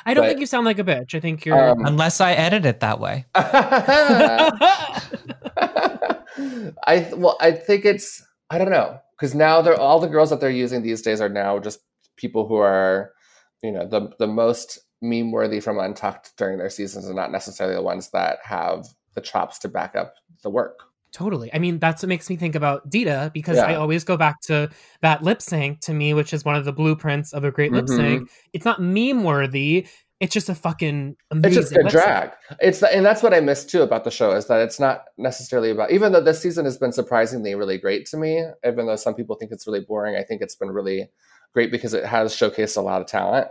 I 0.05 0.14
don't 0.14 0.24
but, 0.24 0.30
think 0.30 0.41
you 0.41 0.45
sound 0.45 0.66
like 0.66 0.80
a 0.80 0.84
bitch. 0.84 1.16
I 1.16 1.20
think 1.20 1.45
you're 1.45 1.70
um, 1.70 1.86
unless 1.86 2.20
i 2.22 2.34
edit 2.34 2.66
it 2.66 2.82
that 2.82 2.99
way. 2.99 3.26
I 6.88 7.12
well 7.16 7.38
i 7.39 7.51
think 7.51 7.86
it's 7.86 8.26
i 8.49 8.57
don't 8.57 8.72
know 8.72 8.99
because 9.18 9.36
now 9.36 9.62
they're 9.62 9.80
all 9.80 9.99
the 9.99 10.07
girls 10.07 10.30
that 10.30 10.39
they're 10.39 10.49
using 10.49 10.82
these 10.82 11.01
days 11.01 11.22
are 11.22 11.30
now 11.30 11.59
just 11.59 11.80
people 12.16 12.47
who 12.47 12.55
are 12.55 13.12
you 13.62 13.72
know 13.72 13.86
the 13.86 14.09
the 14.18 14.28
most 14.28 14.80
meme 15.01 15.32
worthy 15.32 15.59
from 15.59 15.80
untucked 15.80 16.32
during 16.38 16.57
their 16.57 16.70
seasons 16.70 17.05
and 17.05 17.16
not 17.16 17.32
necessarily 17.32 17.76
the 17.76 17.82
ones 17.82 18.09
that 18.12 18.39
have 18.43 18.86
the 19.14 19.22
chops 19.22 19.59
to 19.59 19.68
back 19.68 19.95
up 19.95 20.16
the 20.43 20.49
work. 20.49 20.80
Totally. 21.12 21.53
I 21.53 21.59
mean, 21.59 21.78
that's 21.80 22.01
what 22.01 22.07
makes 22.07 22.30
me 22.30 22.38
think 22.38 22.55
about 22.55 22.89
Dida 22.89 23.34
because 23.34 23.57
yeah. 23.57 23.66
I 23.66 23.76
always 23.76 24.05
go 24.05 24.16
back 24.16 24.39
to 24.43 24.70
that 25.01 25.22
lip 25.24 25.41
sync 25.41 25.82
to 25.82 25.93
me, 25.93 26.14
which 26.14 26.34
is 26.34 26.45
one 26.45 26.55
of 26.55 26.64
the 26.64 26.72
blueprints 26.72 27.34
of 27.34 27.43
a 27.43 27.51
great 27.51 27.74
lip 27.74 27.89
sync. 27.89 28.24
Mm-hmm. 28.24 28.34
It's 28.53 28.64
not 28.64 28.82
meme 28.82 29.24
worthy. 29.24 29.88
It's 30.22 30.34
just 30.34 30.47
a 30.47 30.55
fucking 30.55 31.18
amazing. 31.32 31.64
It's 31.64 31.72
just 31.72 31.86
a 31.86 31.89
drag. 31.89 32.32
It's 32.62 32.80
the, 32.80 32.95
and 32.95 33.05
that's 33.05 33.22
what 33.22 33.34
I 33.34 33.41
miss 33.41 33.66
too 33.66 33.82
about 33.82 34.05
the 34.05 34.12
show 34.12 34.32
is 34.32 34.47
that 34.47 34.62
it's 34.62 34.80
not 34.80 35.05
necessarily 35.18 35.72
about. 35.72 35.91
Even 35.91 36.14
though 36.14 36.22
this 36.22 36.41
season 36.41 36.64
has 36.64 36.78
been 36.78 36.93
surprisingly 36.93 37.55
really 37.55 37.78
great 37.78 38.05
to 38.07 38.18
me, 38.18 38.45
even 38.66 38.86
though 38.86 38.95
some 38.95 39.16
people 39.16 39.36
think 39.36 39.51
it's 39.51 39.68
really 39.68 39.82
boring, 39.82 40.16
I 40.16 40.24
think 40.24 40.41
it's 40.41 40.55
been 40.55 40.72
really 40.72 41.09
great 41.53 41.72
because 41.72 41.93
it 41.93 42.05
has 42.05 42.34
showcased 42.34 42.78
a 42.78 42.82
lot 42.82 43.01
of 43.01 43.07
talent 43.07 43.47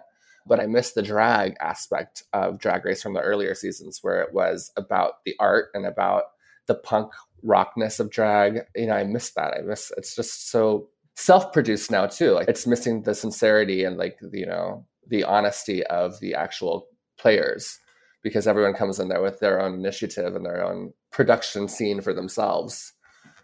but 0.47 0.61
I 0.61 0.67
miss 0.67 0.93
the 0.93 1.03
drag 1.03 1.55
aspect 1.61 2.25
of 2.33 2.59
Drag 2.59 2.85
Race 2.85 3.03
from 3.03 3.15
the 3.15 3.21
earlier 3.21 3.55
seasons 3.55 3.99
where 4.03 4.21
it 4.23 4.33
was 4.33 4.73
about 4.77 5.25
the 5.25 5.35
art 5.39 5.69
and 5.75 5.87
about 5.87 6.25
the 6.67 6.75
punk 6.75 7.13
rockness 7.43 8.01
of 8.01 8.11
drag. 8.11 8.61
You 8.77 8.87
know, 8.87 8.95
I 8.95 9.05
miss 9.05 9.31
that. 9.33 9.55
I 9.55 9.63
miss 9.63 9.93
it's 9.97 10.15
just 10.15 10.51
so 10.51 10.89
self-produced 11.17 11.91
now 11.91 12.07
too. 12.07 12.33
Like 12.33 12.49
it's 12.49 12.67
missing 12.67 13.03
the 13.03 13.15
sincerity 13.15 13.85
and 13.85 13.97
like 13.97 14.19
you 14.33 14.47
know 14.47 14.87
the 15.09 15.25
honesty 15.25 15.85
of 15.87 16.19
the 16.21 16.35
actual 16.35 16.87
players 17.19 17.79
because 18.23 18.47
everyone 18.47 18.75
comes 18.75 18.99
in 18.99 19.09
there 19.09 19.23
with 19.23 19.41
their 19.41 19.61
own 19.61 19.75
initiative 19.75 20.37
and 20.37 20.45
their 20.45 20.65
own 20.65 20.93
production 21.11 21.69
scene 21.69 22.01
for 22.01 22.13
themselves. 22.13 22.93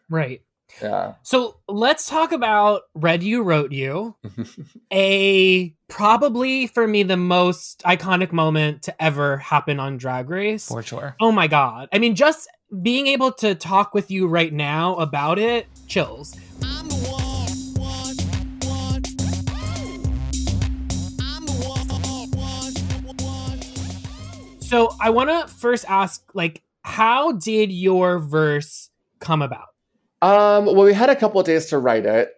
Right. 0.09 0.43
Yeah. 0.83 1.15
So 1.23 1.57
let's 1.69 2.09
talk 2.09 2.33
about 2.33 2.83
Read 2.95 3.23
U 3.23 3.43
Wrote 3.43 3.73
U. 3.73 4.15
a 4.93 5.75
probably 5.89 6.67
for 6.67 6.87
me 6.87 7.03
the 7.03 7.17
most 7.17 7.83
iconic 7.85 8.33
moment 8.33 8.83
to 8.83 9.03
ever 9.03 9.39
happen 9.39 9.81
on 9.81 9.97
Drag 9.97 10.29
Race. 10.29 10.69
For 10.69 10.83
sure. 10.83 11.17
Oh 11.21 11.33
my 11.33 11.47
god. 11.47 11.89
I 11.93 11.99
mean 11.99 12.15
just 12.15 12.49
being 12.83 13.07
able 13.07 13.33
to 13.33 13.55
talk 13.55 13.95
with 13.95 14.11
you 14.11 14.27
right 14.27 14.53
now 14.53 14.97
about 14.97 15.39
it, 15.39 15.67
chills. 15.87 16.35
So 24.61 24.97
I 25.01 25.11
want 25.11 25.31
to 25.31 25.47
first 25.55 25.85
ask 25.89 26.23
like 26.35 26.63
how 26.83 27.33
did 27.33 27.71
your 27.73 28.19
verse 28.19 28.91
come 29.21 29.43
about? 29.43 29.76
Um, 30.23 30.67
well, 30.67 30.85
we 30.85 30.95
had 30.95 31.11
a 31.11 31.17
couple 31.17 31.43
days 31.43 31.67
to 31.67 31.79
write 31.79 32.07
it, 32.07 32.31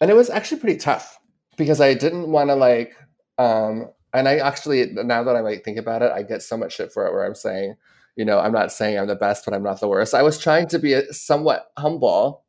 and 0.00 0.10
it 0.10 0.14
was 0.16 0.30
actually 0.30 0.60
pretty 0.60 0.78
tough 0.78 1.18
because 1.56 1.80
I 1.80 1.94
didn't 1.94 2.30
want 2.30 2.50
to 2.50 2.54
like 2.54 2.94
Um, 3.38 3.90
and 4.12 4.28
I 4.28 4.38
actually, 4.38 4.86
now 4.92 5.24
that 5.24 5.36
I 5.36 5.42
might 5.42 5.64
think 5.64 5.78
about 5.78 6.02
it, 6.02 6.12
I 6.12 6.22
get 6.22 6.42
so 6.42 6.56
much 6.56 6.74
shit 6.74 6.92
for 6.92 7.06
it 7.06 7.12
where 7.12 7.24
I'm 7.24 7.34
saying, 7.34 7.76
you 8.16 8.24
know, 8.24 8.38
I'm 8.38 8.52
not 8.52 8.72
saying 8.72 8.98
I'm 8.98 9.08
the 9.08 9.16
best, 9.16 9.44
but 9.44 9.54
I'm 9.54 9.62
not 9.64 9.80
the 9.80 9.88
worst. 9.88 10.14
I 10.14 10.22
was 10.22 10.38
trying 10.38 10.68
to 10.68 10.78
be 10.78 11.00
somewhat 11.12 11.66
humble, 11.76 12.44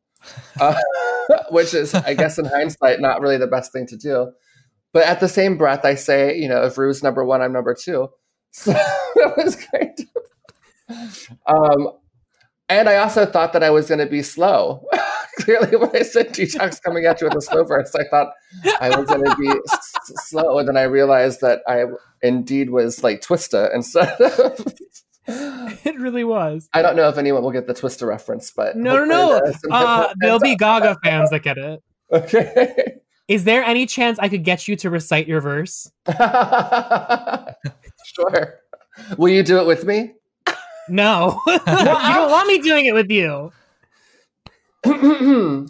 uh, 0.62 0.80
which 1.50 1.74
is, 1.74 1.94
I 1.96 2.14
guess, 2.14 2.38
in 2.38 2.46
hindsight, 2.46 3.02
not 3.02 3.22
really 3.22 3.38
the 3.38 3.48
best 3.48 3.74
thing 3.74 3.88
to 3.88 3.98
do. 3.98 4.32
But 4.94 5.06
at 5.06 5.20
the 5.20 5.28
same 5.30 5.58
breath, 5.58 5.86
I 5.86 5.96
say, 5.96 6.38
you 6.38 6.48
know, 6.50 6.64
if 6.66 6.78
Ru's 6.78 7.04
number 7.04 7.26
one, 7.26 7.42
I'm 7.42 7.54
number 7.54 7.74
two. 7.76 8.10
So 8.58 8.72
that 9.16 9.34
was 9.38 9.58
of. 10.90 11.30
Um, 11.48 11.90
and 12.70 12.90
I 12.90 12.98
also 12.98 13.26
thought 13.26 13.54
that 13.54 13.64
I 13.64 13.70
was 13.70 13.88
going 13.88 14.00
to 14.00 14.06
be 14.06 14.22
slow. 14.24 14.86
Clearly, 15.40 15.76
when 15.76 15.94
I 15.94 16.02
said 16.04 16.30
detox 16.30 16.82
coming 16.82 17.06
at 17.06 17.20
you 17.20 17.28
with 17.28 17.38
a 17.38 17.42
slow 17.42 17.64
verse, 17.66 17.94
I 17.94 18.06
thought 18.06 18.32
I 18.80 18.98
was 18.98 19.06
going 19.08 19.26
to 19.26 19.36
be 19.36 19.50
s- 19.50 19.92
slow. 20.30 20.60
And 20.60 20.68
then 20.68 20.78
I 20.78 20.84
realized 20.84 21.42
that 21.42 21.62
I 21.68 21.84
indeed 22.22 22.70
was 22.70 23.04
like 23.04 23.22
Twista 23.22 23.74
instead 23.74 24.10
of. 24.22 24.66
It 25.28 26.00
really 26.00 26.24
was. 26.24 26.70
I 26.76 26.84
don't 26.84 26.96
know 26.96 27.10
if 27.10 27.18
anyone 27.18 27.42
will 27.42 27.50
get 27.52 27.66
the 27.66 27.74
Twista 27.74 28.08
reference, 28.08 28.52
but 28.52 28.76
No, 28.78 29.04
no, 29.04 29.06
no. 29.06 29.42
Uh, 29.72 30.14
there'll 30.20 30.38
be 30.40 30.56
Gaga 30.56 30.98
fans 31.04 31.32
that 31.32 31.42
get 31.42 31.58
it. 31.58 31.82
Okay. 32.12 33.00
Is 33.28 33.44
there 33.44 33.64
any 33.64 33.88
chance 33.88 34.20
I 34.20 34.30
could 34.30 34.44
get 34.44 34.68
you 34.68 34.76
to 34.76 34.90
recite 34.92 35.28
your 35.28 35.42
verse? 35.42 35.92
sure. 38.06 38.60
Will 39.18 39.30
you 39.30 39.42
do 39.42 39.58
it 39.60 39.66
with 39.66 39.84
me? 39.86 40.14
No. 40.90 41.42
you 41.48 41.58
don't 41.66 42.32
want 42.32 42.48
me 42.48 42.60
doing 42.60 42.86
it 42.86 42.94
with 42.94 43.10
you. 43.10 43.52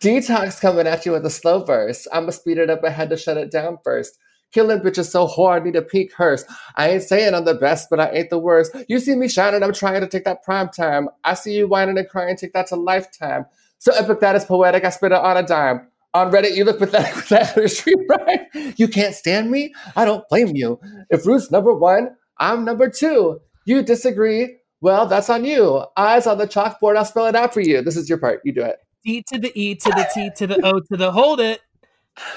Detox 0.00 0.60
coming 0.60 0.86
at 0.86 1.04
you 1.04 1.12
with 1.12 1.26
a 1.26 1.30
slow 1.30 1.64
verse. 1.64 2.06
I'ma 2.12 2.30
speed 2.30 2.58
it 2.58 2.70
up 2.70 2.84
ahead 2.84 3.10
to 3.10 3.16
shut 3.16 3.36
it 3.36 3.50
down 3.50 3.78
first. 3.82 4.16
Killing 4.52 4.78
bitches 4.78 5.10
so 5.10 5.26
hard, 5.26 5.64
need 5.64 5.76
a 5.76 5.82
peak 5.82 6.12
hearse. 6.14 6.44
I 6.76 6.90
ain't 6.90 7.02
saying 7.02 7.34
I'm 7.34 7.44
the 7.44 7.54
best, 7.54 7.90
but 7.90 8.00
I 8.00 8.10
ain't 8.10 8.30
the 8.30 8.38
worst. 8.38 8.74
You 8.88 8.98
see 9.00 9.14
me 9.14 9.28
shining, 9.28 9.62
I'm 9.62 9.74
trying 9.74 10.00
to 10.00 10.06
take 10.06 10.24
that 10.24 10.42
prime 10.42 10.68
time. 10.70 11.08
I 11.24 11.34
see 11.34 11.54
you 11.54 11.66
whining 11.66 11.98
and 11.98 12.08
crying, 12.08 12.36
take 12.36 12.52
that 12.54 12.68
to 12.68 12.76
lifetime. 12.76 13.44
So 13.78 13.92
epic 13.92 14.20
that 14.20 14.36
is 14.36 14.44
poetic, 14.44 14.84
I 14.84 14.90
spit 14.90 15.12
it 15.12 15.18
on 15.18 15.36
a 15.36 15.42
dime. 15.42 15.88
On 16.14 16.32
Reddit, 16.32 16.56
you 16.56 16.64
look 16.64 16.78
pathetic 16.78 17.14
with 17.14 17.28
that 17.28 17.54
history, 17.54 17.94
right? 18.08 18.46
You 18.78 18.88
can't 18.88 19.14
stand 19.14 19.50
me? 19.50 19.74
I 19.96 20.04
don't 20.06 20.26
blame 20.28 20.56
you. 20.56 20.80
If 21.10 21.26
Ru's 21.26 21.50
number 21.50 21.74
one, 21.74 22.16
I'm 22.38 22.64
number 22.64 22.88
two. 22.88 23.40
You 23.68 23.82
disagree? 23.82 24.56
Well, 24.80 25.04
that's 25.04 25.28
on 25.28 25.44
you. 25.44 25.84
Eyes 25.98 26.26
on 26.26 26.38
the 26.38 26.46
chalkboard, 26.46 26.96
I'll 26.96 27.04
spell 27.04 27.26
it 27.26 27.36
out 27.36 27.52
for 27.52 27.60
you. 27.60 27.82
This 27.82 27.98
is 27.98 28.08
your 28.08 28.16
part. 28.16 28.40
You 28.42 28.52
do 28.52 28.62
it. 28.62 28.78
D 29.04 29.22
to 29.30 29.38
the 29.38 29.52
E 29.54 29.74
to 29.74 29.90
the 29.90 30.08
T 30.14 30.30
to 30.36 30.46
the 30.46 30.58
O 30.64 30.80
to 30.80 30.96
the 30.96 31.12
hold 31.12 31.38
it. 31.38 31.60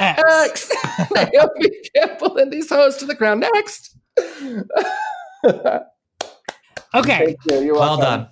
X. 0.01 0.21
X. 0.29 1.11
Naomi 1.15 1.69
Campbell 1.95 2.36
and 2.36 2.51
these 2.51 2.69
hoes 2.69 2.97
to 2.97 3.05
the 3.05 3.15
ground. 3.15 3.45
Next. 3.53 3.97
Okay. 6.93 7.25
Thank 7.25 7.38
you. 7.49 7.61
You're 7.61 7.75
Well 7.75 7.95
done. 7.95 8.27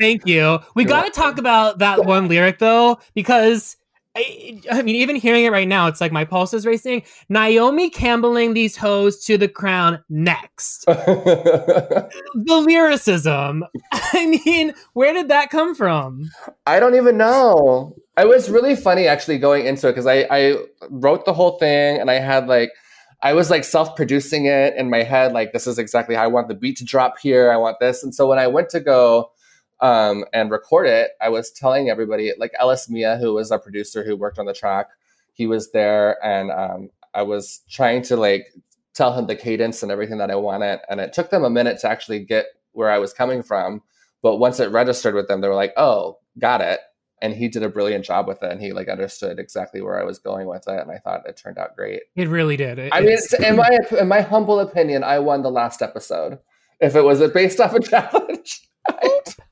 Thank 0.00 0.26
you. 0.26 0.58
We 0.74 0.84
got 0.84 1.04
to 1.04 1.12
talk 1.12 1.38
about 1.38 1.78
that 1.78 2.04
one 2.04 2.26
lyric 2.26 2.58
though, 2.58 2.98
because 3.14 3.76
I, 4.16 4.60
I 4.72 4.82
mean, 4.82 4.96
even 4.96 5.14
hearing 5.14 5.44
it 5.44 5.52
right 5.52 5.68
now, 5.68 5.86
it's 5.86 6.00
like 6.00 6.10
my 6.10 6.24
pulse 6.24 6.52
is 6.52 6.66
racing. 6.66 7.02
Naomi 7.28 7.90
Campbelling 7.90 8.54
these 8.54 8.76
hoes 8.76 9.24
to 9.26 9.38
the 9.38 9.48
crown 9.48 10.02
next. 10.08 10.84
The 12.34 12.56
lyricism. 12.56 13.64
I 13.92 14.40
mean, 14.44 14.72
where 14.94 15.12
did 15.12 15.28
that 15.28 15.50
come 15.50 15.74
from? 15.74 16.30
I 16.66 16.80
don't 16.80 16.94
even 16.94 17.16
know. 17.16 17.94
It 18.18 18.26
was 18.28 18.50
really 18.50 18.76
funny 18.76 19.06
actually 19.06 19.38
going 19.38 19.66
into 19.66 19.88
it 19.88 19.92
because 19.92 20.06
I, 20.06 20.26
I 20.30 20.56
wrote 20.88 21.24
the 21.24 21.32
whole 21.32 21.58
thing 21.58 22.00
and 22.00 22.10
I 22.10 22.14
had 22.14 22.46
like 22.46 22.70
I 23.22 23.34
was 23.34 23.50
like 23.50 23.64
self-producing 23.64 24.46
it 24.46 24.74
in 24.76 24.90
my 24.90 25.02
head, 25.02 25.32
like 25.32 25.52
this 25.52 25.66
is 25.66 25.78
exactly 25.78 26.14
how 26.14 26.24
I 26.24 26.28
want 26.28 26.48
the 26.48 26.54
beat 26.54 26.78
to 26.78 26.84
drop 26.84 27.18
here. 27.18 27.52
I 27.52 27.56
want 27.56 27.78
this. 27.80 28.02
And 28.02 28.14
so 28.14 28.26
when 28.26 28.38
I 28.38 28.46
went 28.46 28.70
to 28.70 28.80
go 28.80 29.30
um, 29.80 30.24
and 30.32 30.50
record 30.50 30.86
it, 30.86 31.12
I 31.20 31.28
was 31.28 31.50
telling 31.50 31.88
everybody, 31.88 32.32
like 32.38 32.52
Ellis 32.58 32.88
Mia, 32.90 33.16
who 33.16 33.34
was 33.34 33.50
our 33.50 33.58
producer 33.58 34.04
who 34.04 34.16
worked 34.16 34.38
on 34.38 34.46
the 34.46 34.52
track, 34.54 34.88
he 35.32 35.46
was 35.46 35.72
there 35.72 36.22
and 36.24 36.50
um, 36.50 36.90
I 37.14 37.22
was 37.22 37.62
trying 37.70 38.02
to 38.02 38.16
like 38.16 38.48
tell 38.94 39.12
him 39.12 39.26
the 39.26 39.36
cadence 39.36 39.82
and 39.82 39.90
everything 39.90 40.18
that 40.18 40.30
I 40.30 40.36
wanted. 40.36 40.80
And 40.88 41.00
it 41.00 41.12
took 41.12 41.30
them 41.30 41.44
a 41.44 41.50
minute 41.50 41.78
to 41.80 41.88
actually 41.88 42.20
get 42.24 42.46
where 42.72 42.90
I 42.90 42.98
was 42.98 43.12
coming 43.12 43.42
from. 43.42 43.82
But 44.22 44.36
once 44.36 44.60
it 44.60 44.70
registered 44.70 45.14
with 45.14 45.28
them, 45.28 45.40
they 45.40 45.48
were 45.48 45.54
like, 45.54 45.72
oh, 45.76 46.18
got 46.38 46.60
it. 46.60 46.80
And 47.22 47.34
he 47.34 47.48
did 47.48 47.62
a 47.62 47.68
brilliant 47.68 48.04
job 48.04 48.26
with 48.26 48.42
it. 48.42 48.50
And 48.50 48.60
he 48.60 48.72
like 48.72 48.88
understood 48.88 49.38
exactly 49.38 49.80
where 49.80 49.98
I 50.00 50.04
was 50.04 50.18
going 50.18 50.46
with 50.46 50.66
it. 50.68 50.80
And 50.80 50.90
I 50.90 50.98
thought 50.98 51.26
it 51.26 51.36
turned 51.36 51.58
out 51.58 51.76
great. 51.76 52.02
It 52.16 52.28
really 52.28 52.56
did. 52.56 52.78
It- 52.78 52.92
I 52.92 53.00
mean, 53.00 53.18
in 53.42 53.56
my 53.56 53.78
in 53.98 54.08
my 54.08 54.20
humble 54.20 54.60
opinion, 54.60 55.04
I 55.04 55.18
won 55.18 55.42
the 55.42 55.50
last 55.50 55.82
episode. 55.82 56.38
If 56.80 56.96
it 56.96 57.02
was 57.02 57.20
based 57.32 57.60
off 57.60 57.74
a 57.74 57.80
challenge. 57.92 58.69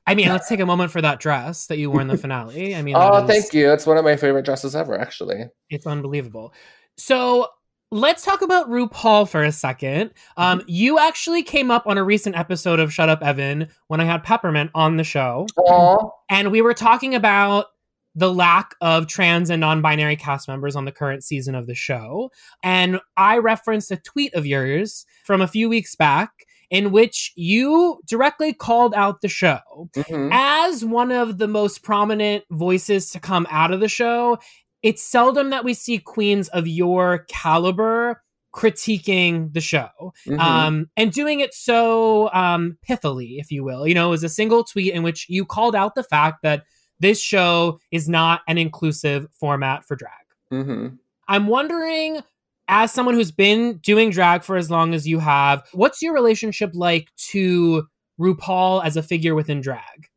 I 0.07 0.15
mean, 0.15 0.29
let's 0.29 0.47
take 0.49 0.59
a 0.59 0.65
moment 0.65 0.91
for 0.91 1.01
that 1.01 1.19
dress 1.19 1.67
that 1.67 1.77
you 1.77 1.91
wore 1.91 2.01
in 2.01 2.07
the 2.07 2.17
finale. 2.17 2.75
I 2.75 2.81
mean, 2.81 2.95
oh, 2.97 3.23
is- 3.23 3.29
thank 3.29 3.53
you. 3.53 3.71
It's 3.71 3.85
one 3.85 3.97
of 3.97 4.03
my 4.03 4.15
favorite 4.15 4.45
dresses 4.45 4.75
ever, 4.75 4.97
actually. 4.97 5.45
It's 5.69 5.85
unbelievable. 5.85 6.53
So 6.97 7.47
let's 7.91 8.23
talk 8.23 8.41
about 8.41 8.69
RuPaul 8.69 9.29
for 9.29 9.43
a 9.43 9.51
second. 9.51 10.11
Um, 10.37 10.63
you 10.67 10.99
actually 10.99 11.43
came 11.43 11.71
up 11.71 11.87
on 11.87 11.97
a 11.97 12.03
recent 12.03 12.35
episode 12.35 12.79
of 12.79 12.93
Shut 12.93 13.09
Up 13.09 13.21
Evan 13.21 13.67
when 13.87 14.01
I 14.01 14.05
had 14.05 14.23
Peppermint 14.23 14.71
on 14.75 14.97
the 14.97 15.03
show, 15.03 15.47
Aw. 15.57 16.09
and 16.29 16.51
we 16.51 16.61
were 16.61 16.73
talking 16.73 17.15
about 17.15 17.67
the 18.15 18.33
lack 18.33 18.75
of 18.81 19.07
trans 19.07 19.49
and 19.49 19.61
non-binary 19.61 20.15
cast 20.15 20.47
members 20.47 20.75
on 20.75 20.85
the 20.85 20.91
current 20.91 21.23
season 21.23 21.55
of 21.55 21.67
the 21.67 21.75
show. 21.75 22.31
And 22.63 22.99
I 23.15 23.37
referenced 23.37 23.91
a 23.91 23.97
tweet 23.97 24.33
of 24.33 24.45
yours 24.45 25.05
from 25.23 25.41
a 25.41 25.47
few 25.47 25.69
weeks 25.69 25.95
back 25.95 26.31
in 26.69 26.91
which 26.91 27.31
you 27.35 27.99
directly 28.05 28.53
called 28.53 28.93
out 28.93 29.21
the 29.21 29.27
show 29.27 29.89
Mhm. 29.95 30.29
as 30.31 30.85
one 30.85 31.11
of 31.11 31.37
the 31.37 31.47
most 31.47 31.81
prominent 31.83 32.43
voices 32.51 33.09
to 33.11 33.19
come 33.19 33.47
out 33.49 33.71
of 33.71 33.79
the 33.79 33.87
show, 33.87 34.37
it's 34.83 35.01
seldom 35.03 35.49
that 35.49 35.63
we 35.65 35.73
see 35.73 35.97
queens 35.97 36.47
of 36.49 36.67
your 36.67 37.25
caliber 37.27 38.21
critiquing 38.55 39.53
the 39.53 39.61
show 39.61 40.13
Mhm. 40.25 40.39
um, 40.39 40.89
and 40.97 41.11
doing 41.11 41.39
it 41.39 41.53
so 41.53 42.31
um, 42.33 42.77
pithily, 42.87 43.39
if 43.39 43.51
you 43.51 43.63
will. 43.63 43.87
You 43.87 43.93
know, 43.93 44.07
it 44.07 44.11
was 44.11 44.23
a 44.23 44.29
single 44.29 44.63
tweet 44.63 44.93
in 44.93 45.03
which 45.03 45.27
you 45.29 45.45
called 45.45 45.75
out 45.75 45.95
the 45.95 46.03
fact 46.03 46.41
that 46.43 46.63
this 46.99 47.21
show 47.21 47.79
is 47.91 48.09
not 48.09 48.41
an 48.47 48.57
inclusive 48.57 49.27
format 49.39 49.85
for 49.85 49.95
drag. 49.95 50.13
Mhm. 50.51 50.97
I'm 51.27 51.47
wondering, 51.47 52.21
as 52.69 52.93
someone 52.93 53.15
who's 53.15 53.31
been 53.31 53.77
doing 53.79 54.11
drag 54.11 54.43
for 54.43 54.55
as 54.55 54.69
long 54.69 54.93
as 54.93 55.07
you 55.07 55.19
have, 55.19 55.67
what's 55.73 56.01
your 56.01 56.13
relationship 56.13 56.71
like 56.73 57.09
to 57.17 57.87
RuPaul 58.19 58.85
as 58.85 58.95
a 58.95 59.03
figure 59.03 59.33
within 59.35 59.59
drag? 59.59 60.07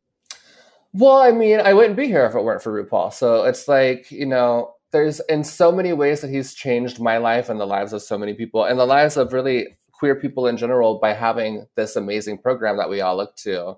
Well, 0.93 1.17
I 1.17 1.31
mean, 1.31 1.59
I 1.59 1.73
wouldn't 1.73 1.97
be 1.97 2.05
here 2.05 2.25
if 2.25 2.35
it 2.35 2.43
weren't 2.43 2.61
for 2.61 2.71
RuPaul. 2.71 3.11
So 3.11 3.43
it's 3.43 3.67
like, 3.67 4.11
you 4.11 4.27
know, 4.27 4.75
there's 4.91 5.19
in 5.21 5.43
so 5.43 5.71
many 5.71 5.91
ways 5.91 6.21
that 6.21 6.29
he's 6.29 6.53
changed 6.53 6.99
my 6.99 7.17
life 7.17 7.49
and 7.49 7.59
the 7.59 7.65
lives 7.65 7.91
of 7.91 8.03
so 8.03 8.17
many 8.17 8.35
people 8.35 8.63
and 8.63 8.79
the 8.79 8.85
lives 8.85 9.17
of 9.17 9.33
really 9.33 9.75
queer 9.91 10.15
people 10.15 10.45
in 10.45 10.55
general 10.55 10.99
by 10.99 11.13
having 11.13 11.65
this 11.75 11.95
amazing 11.95 12.37
program 12.37 12.77
that 12.77 12.89
we 12.89 13.01
all 13.01 13.17
look 13.17 13.35
to 13.37 13.75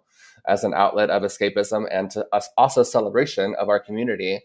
as 0.47 0.65
an 0.65 0.73
outlet 0.73 1.09
of 1.09 1.23
escapism 1.23 1.88
and 1.89 2.11
to 2.11 2.26
us 2.34 2.49
also 2.57 2.84
celebration 2.84 3.55
of 3.55 3.69
our 3.69 3.80
community. 3.80 4.41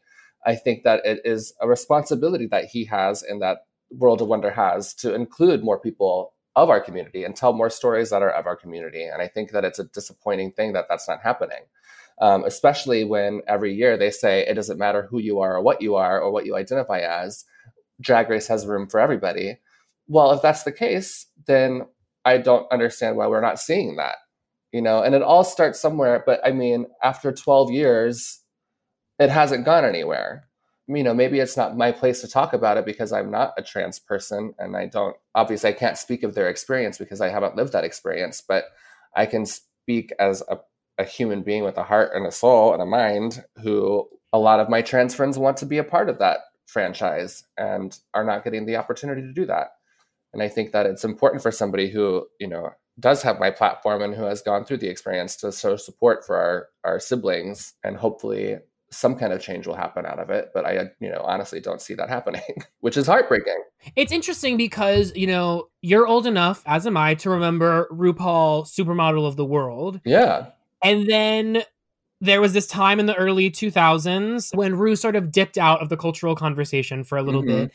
I 0.46 0.54
think 0.54 0.84
that 0.84 1.04
it 1.04 1.20
is 1.24 1.52
a 1.60 1.66
responsibility 1.66 2.46
that 2.46 2.66
he 2.66 2.84
has 2.84 3.24
and 3.24 3.42
that 3.42 3.58
World 3.91 4.22
of 4.22 4.28
Wonder 4.28 4.51
has 4.51 4.95
to 4.95 5.14
include 5.14 5.64
more 5.64 5.78
people 5.78 6.34
of 6.57 6.70
our 6.70 6.80
community 6.80 7.24
and 7.24 7.36
tell 7.36 7.53
more 7.53 7.70
stories 7.70 8.11
that 8.11 8.22
are 8.22 8.30
of 8.30 8.47
our 8.47 8.57
community. 8.57 9.05
And 9.05 9.22
I 9.22 9.28
think 9.28 9.53
that 9.53 9.64
it's 9.64 9.78
a 9.78 9.84
disappointing 9.84 10.53
thing 10.53 10.72
that 10.72 10.86
that's 10.88 11.09
not 11.09 11.22
happening 11.22 11.61
um, 12.20 12.45
especially 12.45 13.05
when 13.05 13.41
every 13.49 13.74
year 13.74 13.97
they 13.97 14.11
say 14.11 14.41
it 14.41 14.55
doesn't 14.55 14.78
matter 14.78 15.07
who 15.11 15.18
you 15.18 15.41
are 15.41 15.57
or 15.57 15.62
what 15.62 15.80
you 15.80 15.95
are 15.97 16.20
or 16.20 16.30
what 16.30 16.47
you 16.47 16.55
identify 16.55 17.01
as, 17.01 17.45
Drag 18.01 18.28
Race 18.28 18.47
has 18.47 18.66
room 18.66 18.88
for 18.88 19.01
everybody. 19.01 19.59
Well, 20.07 20.32
if 20.32 20.43
that's 20.43 20.62
the 20.64 20.72
case, 20.72 21.26
then 21.47 21.82
I 22.24 22.38
don't 22.38 22.70
understand 22.70 23.16
why 23.16 23.26
we're 23.26 23.41
not 23.41 23.59
seeing 23.59 23.97
that, 23.97 24.16
you 24.72 24.82
know. 24.82 25.03
And 25.03 25.14
it 25.14 25.22
all 25.22 25.45
starts 25.45 25.80
somewhere, 25.80 26.22
but 26.24 26.41
I 26.45 26.53
mean, 26.53 26.86
after 27.03 27.32
12 27.32 27.70
years, 27.70 28.41
it 29.18 29.30
hasn't 29.30 29.64
gone 29.64 29.84
anywhere. 29.84 30.49
You 30.93 31.05
know, 31.05 31.14
maybe 31.14 31.38
it's 31.38 31.57
not 31.57 31.76
my 31.76 31.93
place 31.93 32.20
to 32.22 32.28
talk 32.28 32.53
about 32.53 32.76
it 32.76 32.84
because 32.84 33.12
I'm 33.12 33.30
not 33.30 33.53
a 33.57 33.62
trans 33.62 34.01
person 34.01 34.55
and 34.59 34.76
I 34.76 34.86
don't, 34.86 35.16
obviously, 35.36 35.70
I 35.70 35.74
can't 35.74 35.97
speak 35.97 36.24
of 36.24 36.34
their 36.34 36.49
experience 36.49 36.99
because 36.99 37.20
I 37.20 37.28
haven't 37.28 37.55
lived 37.55 37.72
that 37.74 37.84
experience, 37.84 38.43
but 38.47 38.64
I 39.14 39.26
can 39.26 39.47
speak 39.47 40.12
as 40.18 40.43
a 40.49 40.59
a 41.01 41.05
human 41.05 41.43
being 41.43 41.64
with 41.64 41.78
a 41.78 41.82
heart 41.82 42.12
and 42.14 42.26
a 42.26 42.30
soul 42.30 42.72
and 42.72 42.82
a 42.82 42.86
mind 42.86 43.43
who 43.62 44.07
a 44.32 44.38
lot 44.38 44.61
of 44.61 44.68
my 44.68 44.82
trans 44.82 45.14
friends 45.14 45.38
want 45.38 45.57
to 45.57 45.66
be 45.66 45.78
a 45.78 45.84
part 45.84 46.09
of 46.09 46.18
that 46.18 46.41
franchise 46.66 47.43
and 47.57 47.99
are 48.14 48.24
not 48.24 48.45
getting 48.45 48.66
the 48.66 48.76
opportunity 48.76 49.22
to 49.22 49.32
do 49.32 49.47
that. 49.47 49.68
And 50.32 50.43
I 50.43 50.49
think 50.49 50.72
that 50.72 50.86
it's 50.86 51.05
important 51.05 51.43
for 51.43 51.51
somebody 51.51 51.91
who, 51.91 52.26
you 52.38 52.47
know, 52.47 52.70
does 53.01 53.22
have 53.22 53.41
my 53.41 53.51
platform 53.51 54.03
and 54.03 54.14
who 54.14 54.24
has 54.24 54.43
gone 54.43 54.64
through 54.64 54.76
the 54.76 54.88
experience 54.88 55.36
to 55.36 55.51
show 55.51 55.76
support 55.76 56.24
for 56.24 56.36
our, 56.36 56.68
our 56.84 57.01
siblings 57.01 57.72
and 57.82 57.97
hopefully 57.97 58.59
some 58.93 59.14
kind 59.16 59.32
of 59.32 59.41
change 59.41 59.66
will 59.66 59.74
happen 59.74 60.05
out 60.05 60.18
of 60.18 60.30
it. 60.30 60.51
But 60.53 60.66
I, 60.66 60.91
you 61.01 61.09
know, 61.11 61.22
honestly 61.24 61.61
don't 61.61 61.80
see 61.80 61.95
that 61.95 62.09
happening, 62.09 62.43
which 62.80 62.97
is 62.97 63.07
heartbreaking. 63.07 63.62
It's 63.97 64.12
interesting 64.12 64.57
because, 64.57 65.14
you 65.14 65.26
know, 65.26 65.68
you're 65.80 66.07
old 66.07 66.26
enough, 66.26 66.62
as 66.66 66.86
am 66.86 66.97
I, 66.97 67.14
to 67.16 67.30
remember 67.30 67.88
RuPaul 67.93 68.66
Supermodel 68.66 69.26
of 69.26 69.36
the 69.36 69.45
World. 69.45 70.01
Yeah. 70.05 70.49
And 70.82 71.09
then 71.09 71.62
there 72.20 72.41
was 72.41 72.53
this 72.53 72.66
time 72.66 73.01
in 73.01 73.07
the 73.07 73.14
early 73.16 73.51
2000s 73.51 74.55
when 74.55 74.76
Ru 74.76 74.95
sort 74.97 75.16
of 75.16 75.32
dipped 75.32 75.57
out 75.57 75.80
of 75.80 75.88
the 75.88 75.97
cultural 75.97 76.34
conversation 76.34 77.03
for 77.05 77.16
a 77.16 77.22
little 77.22 77.43
Mhm. 77.43 77.47
bit. 77.47 77.72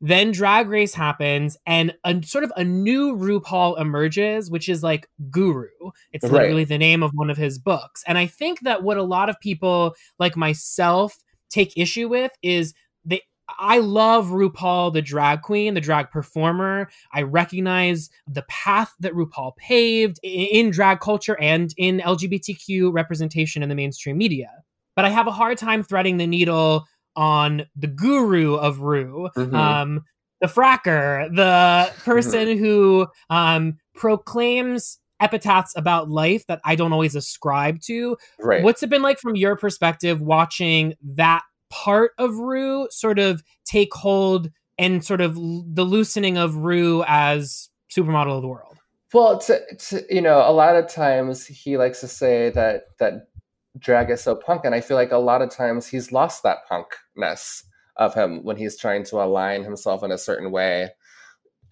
Then 0.00 0.32
Drag 0.32 0.68
Race 0.68 0.94
happens, 0.94 1.56
and 1.66 1.94
a 2.04 2.22
sort 2.22 2.44
of 2.44 2.52
a 2.56 2.64
new 2.64 3.16
RuPaul 3.16 3.80
emerges, 3.80 4.50
which 4.50 4.68
is 4.68 4.82
like 4.82 5.06
Guru. 5.30 5.68
It's 6.12 6.24
Right. 6.24 6.32
literally 6.32 6.64
the 6.64 6.78
name 6.78 7.02
of 7.02 7.12
one 7.14 7.30
of 7.30 7.36
his 7.36 7.58
books. 7.58 8.02
And 8.06 8.18
I 8.18 8.26
think 8.26 8.60
that 8.60 8.82
what 8.82 8.96
a 8.98 9.02
lot 9.02 9.28
of 9.30 9.40
people 9.40 9.94
like 10.18 10.36
myself 10.36 11.16
take 11.48 11.72
issue 11.76 12.08
with 12.08 12.32
is 12.42 12.74
they 13.04 13.22
I 13.58 13.78
love 13.78 14.28
RuPaul, 14.28 14.94
the 14.94 15.02
drag 15.02 15.42
queen, 15.42 15.74
the 15.74 15.80
drag 15.80 16.10
performer. 16.10 16.88
I 17.12 17.22
recognize 17.22 18.08
the 18.26 18.42
path 18.48 18.94
that 19.00 19.12
RuPaul 19.12 19.54
paved 19.56 20.18
i- 20.24 20.28
in 20.28 20.70
drag 20.70 21.00
culture 21.00 21.38
and 21.38 21.72
in 21.76 22.00
LGBTQ 22.00 22.90
representation 22.90 23.62
in 23.62 23.68
the 23.68 23.74
mainstream 23.74 24.16
media. 24.16 24.50
But 24.96 25.04
I 25.04 25.10
have 25.10 25.26
a 25.26 25.30
hard 25.32 25.58
time 25.58 25.82
threading 25.82 26.16
the 26.16 26.26
needle 26.26 26.86
on 27.16 27.66
the 27.76 27.86
guru 27.86 28.54
of 28.54 28.80
Ru, 28.80 29.28
Mhm. 29.36 29.54
um, 29.54 30.04
the 30.40 30.46
fracker, 30.48 31.34
the 31.34 31.90
person 32.04 32.58
who 32.58 33.06
um, 33.30 33.78
proclaims 33.94 34.98
epitaphs 35.20 35.72
about 35.76 36.10
life 36.10 36.44
that 36.48 36.60
I 36.64 36.74
don't 36.74 36.92
always 36.92 37.14
ascribe 37.14 37.80
to. 37.82 38.16
Right. 38.40 38.62
What's 38.62 38.82
it 38.82 38.90
been 38.90 39.02
like 39.02 39.18
from 39.18 39.36
your 39.36 39.56
perspective 39.56 40.20
watching 40.20 40.94
that 41.14 41.42
part 41.70 42.12
of 42.18 42.34
Ru 42.34 42.88
sort 42.90 43.18
of 43.18 43.42
take 43.64 43.94
hold 43.94 44.50
and 44.78 45.04
sort 45.04 45.20
of 45.20 45.36
l- 45.36 45.64
the 45.66 45.84
loosening 45.84 46.36
of 46.36 46.56
Ru 46.56 47.04
as 47.06 47.68
supermodel 47.96 48.36
of 48.36 48.42
the 48.42 48.48
world? 48.48 48.76
Well, 49.12 49.38
to, 49.38 49.60
to, 49.76 50.02
you 50.10 50.20
know, 50.20 50.38
a 50.38 50.50
lot 50.52 50.74
of 50.76 50.88
times 50.88 51.46
he 51.46 51.76
likes 51.76 52.00
to 52.00 52.08
say 52.08 52.50
that 52.50 52.86
that 52.98 53.28
drag 53.78 54.10
is 54.10 54.22
so 54.22 54.34
punk, 54.34 54.64
and 54.64 54.74
I 54.74 54.80
feel 54.80 54.96
like 54.96 55.12
a 55.12 55.18
lot 55.18 55.42
of 55.42 55.50
times 55.50 55.86
he's 55.86 56.12
lost 56.12 56.42
that 56.42 56.58
punkness 56.70 57.64
of 57.96 58.14
him 58.14 58.44
when 58.44 58.56
he's 58.56 58.76
trying 58.76 59.04
to 59.04 59.22
align 59.22 59.62
himself 59.62 60.02
in 60.02 60.10
a 60.10 60.18
certain 60.18 60.50
way 60.50 60.90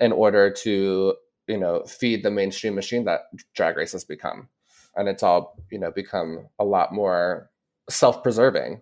in 0.00 0.12
order 0.12 0.50
to, 0.50 1.14
you 1.46 1.58
know, 1.58 1.84
feed 1.84 2.22
the 2.22 2.30
mainstream 2.30 2.74
machine 2.74 3.04
that 3.04 3.22
drag 3.54 3.76
race 3.76 3.92
has 3.92 4.04
become, 4.04 4.48
and 4.96 5.08
it's 5.08 5.22
all 5.22 5.56
you 5.70 5.78
know 5.78 5.90
become 5.90 6.48
a 6.58 6.64
lot 6.64 6.92
more 6.92 7.50
self-preserving. 7.88 8.80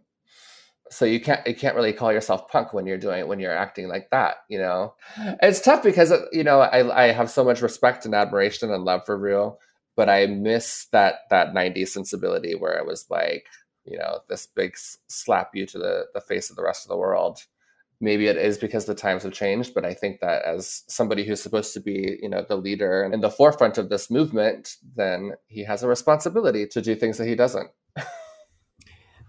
So 0.90 1.04
you 1.04 1.20
can't 1.20 1.46
you 1.46 1.54
can't 1.54 1.76
really 1.76 1.92
call 1.92 2.12
yourself 2.12 2.48
punk 2.48 2.72
when 2.72 2.84
you're 2.84 2.98
doing 2.98 3.28
when 3.28 3.38
you're 3.38 3.56
acting 3.56 3.88
like 3.88 4.10
that, 4.10 4.38
you 4.48 4.58
know. 4.58 4.94
It's 5.40 5.60
tough 5.60 5.82
because 5.82 6.12
you 6.32 6.42
know 6.42 6.60
I 6.60 7.04
I 7.04 7.12
have 7.12 7.30
so 7.30 7.44
much 7.44 7.62
respect 7.62 8.06
and 8.06 8.14
admiration 8.14 8.72
and 8.72 8.84
love 8.84 9.02
for 9.06 9.16
Ru, 9.16 9.56
but 10.00 10.08
I 10.08 10.24
miss 10.24 10.86
that 10.92 11.28
that 11.28 11.52
'90s 11.52 11.88
sensibility 11.88 12.54
where 12.54 12.78
it 12.78 12.86
was 12.86 13.04
like 13.10 13.44
you 13.84 13.98
know 13.98 14.20
this 14.30 14.46
big 14.46 14.72
slap 15.08 15.50
you 15.52 15.66
to 15.66 15.78
the 15.78 16.06
the 16.14 16.22
face 16.22 16.48
of 16.48 16.56
the 16.56 16.62
rest 16.62 16.86
of 16.86 16.88
the 16.88 16.96
world. 16.96 17.44
Maybe 18.00 18.28
it 18.28 18.38
is 18.38 18.56
because 18.56 18.86
the 18.86 18.94
times 18.94 19.24
have 19.24 19.34
changed, 19.34 19.74
but 19.74 19.84
I 19.84 19.92
think 19.92 20.20
that 20.20 20.42
as 20.46 20.84
somebody 20.88 21.22
who's 21.26 21.42
supposed 21.42 21.74
to 21.74 21.80
be 21.80 22.18
you 22.22 22.30
know 22.30 22.46
the 22.48 22.56
leader 22.56 23.02
and 23.02 23.12
in 23.12 23.20
the 23.20 23.28
forefront 23.28 23.76
of 23.76 23.90
this 23.90 24.10
movement, 24.10 24.76
then 24.96 25.32
he 25.48 25.64
has 25.64 25.82
a 25.82 25.88
responsibility 25.88 26.66
to 26.68 26.80
do 26.80 26.94
things 26.94 27.18
that 27.18 27.28
he 27.28 27.34
doesn't. 27.34 27.68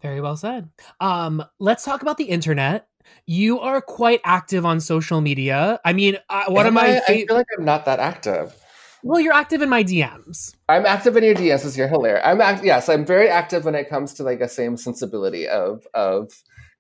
Very 0.02 0.22
well 0.22 0.38
said. 0.38 0.70
Um, 1.02 1.44
let's 1.60 1.84
talk 1.84 2.02
about 2.02 2.16
the 2.16 2.30
internet. 2.30 2.88
You 3.26 3.60
are 3.60 3.82
quite 3.82 4.22
active 4.24 4.66
on 4.66 4.80
social 4.80 5.20
media. 5.20 5.82
I 5.84 5.92
mean, 5.92 6.18
uh, 6.30 6.46
one 6.48 6.66
of 6.66 6.70
Am 6.70 6.76
my 6.76 6.86
I, 6.86 6.98
I 6.98 7.00
fa- 7.02 7.26
feel 7.28 7.36
like 7.36 7.48
I'm 7.60 7.66
not 7.66 7.84
that 7.84 8.00
active. 8.00 8.56
Well, 9.04 9.20
you're 9.20 9.34
active 9.34 9.62
in 9.62 9.70
my 9.70 9.84
DMs. 9.84 10.56
I'm 10.70 10.86
active 10.86 11.18
in 11.18 11.24
your 11.24 11.36
DMs 11.36 11.58
because 11.58 11.78
you're 11.78 11.88
hilarious. 11.88 12.22
I'm 12.26 12.42
act- 12.42 12.64
yes, 12.64 12.90
I'm 12.90 13.06
very 13.06 13.30
active 13.30 13.66
when 13.66 13.76
it 13.76 13.90
comes 13.90 14.14
to 14.16 14.24
like 14.24 14.42
a 14.42 14.50
same 14.50 14.78
sensibility 14.78 15.48
of 15.48 15.86
of 15.94 16.32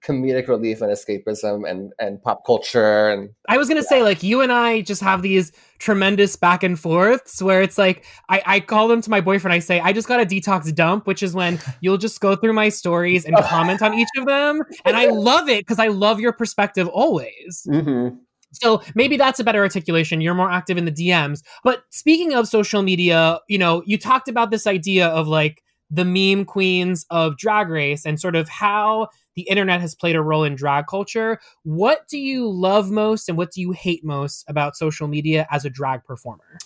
comedic 0.03 0.47
relief 0.47 0.81
and 0.81 0.91
escapism 0.91 1.69
and 1.69 1.93
and 1.99 2.21
pop 2.23 2.43
culture 2.45 3.09
and 3.09 3.29
I 3.47 3.57
was 3.57 3.67
gonna 3.67 3.83
say, 3.83 4.01
like, 4.03 4.23
you 4.23 4.41
and 4.41 4.51
I 4.51 4.81
just 4.81 5.01
have 5.01 5.21
these 5.21 5.51
tremendous 5.77 6.35
back 6.35 6.63
and 6.63 6.79
forths 6.79 7.41
where 7.41 7.61
it's 7.61 7.77
like 7.77 8.05
I, 8.29 8.41
I 8.45 8.59
call 8.59 8.87
them 8.87 9.01
to 9.01 9.09
my 9.09 9.21
boyfriend. 9.21 9.53
I 9.53 9.59
say, 9.59 9.79
I 9.79 9.93
just 9.93 10.07
got 10.07 10.19
a 10.19 10.25
detox 10.25 10.73
dump, 10.73 11.07
which 11.07 11.21
is 11.23 11.33
when 11.33 11.59
you'll 11.81 11.97
just 11.97 12.19
go 12.19 12.35
through 12.35 12.53
my 12.53 12.69
stories 12.69 13.25
and 13.25 13.35
comment 13.37 13.81
on 13.81 13.93
each 13.93 14.09
of 14.17 14.25
them. 14.25 14.61
And 14.85 14.95
I 14.95 15.05
love 15.11 15.49
it 15.49 15.59
because 15.59 15.79
I 15.79 15.87
love 15.87 16.19
your 16.19 16.33
perspective 16.33 16.87
always. 16.87 17.67
Mm-hmm. 17.67 18.17
So 18.51 18.81
maybe 18.95 19.17
that's 19.17 19.39
a 19.39 19.43
better 19.43 19.61
articulation. 19.61 20.21
You're 20.21 20.33
more 20.33 20.51
active 20.51 20.77
in 20.77 20.85
the 20.85 20.91
DMs. 20.91 21.41
But 21.63 21.83
speaking 21.89 22.33
of 22.33 22.47
social 22.47 22.81
media, 22.81 23.39
you 23.47 23.57
know, 23.57 23.83
you 23.85 23.97
talked 23.97 24.27
about 24.27 24.51
this 24.51 24.67
idea 24.67 25.07
of 25.07 25.27
like 25.27 25.63
the 25.89 26.05
meme 26.05 26.45
queens 26.45 27.05
of 27.09 27.37
drag 27.37 27.69
race 27.69 28.05
and 28.05 28.19
sort 28.19 28.35
of 28.35 28.47
how 28.47 29.09
the 29.35 29.43
internet 29.43 29.81
has 29.81 29.93
played 29.93 30.15
a 30.15 30.21
role 30.21 30.43
in 30.43 30.55
drag 30.55 30.87
culture. 30.87 31.39
What 31.63 32.07
do 32.07 32.17
you 32.17 32.49
love 32.49 32.89
most 32.89 33.27
and 33.27 33.37
what 33.37 33.51
do 33.51 33.61
you 33.61 33.71
hate 33.71 34.03
most 34.03 34.45
about 34.47 34.77
social 34.77 35.07
media 35.07 35.47
as 35.51 35.65
a 35.65 35.69
drag 35.69 36.03
performer? 36.05 36.57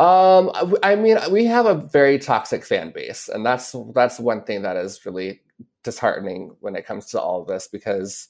Um, 0.00 0.52
I 0.82 0.94
mean, 0.94 1.18
we 1.30 1.44
have 1.46 1.66
a 1.66 1.74
very 1.74 2.18
toxic 2.18 2.64
fan 2.64 2.92
base, 2.92 3.28
and 3.28 3.44
that's 3.44 3.74
that's 3.94 4.20
one 4.20 4.44
thing 4.44 4.62
that 4.62 4.76
is 4.76 5.04
really 5.04 5.40
disheartening 5.82 6.54
when 6.60 6.76
it 6.76 6.86
comes 6.86 7.06
to 7.06 7.20
all 7.20 7.42
of 7.42 7.48
this 7.48 7.66
because 7.66 8.28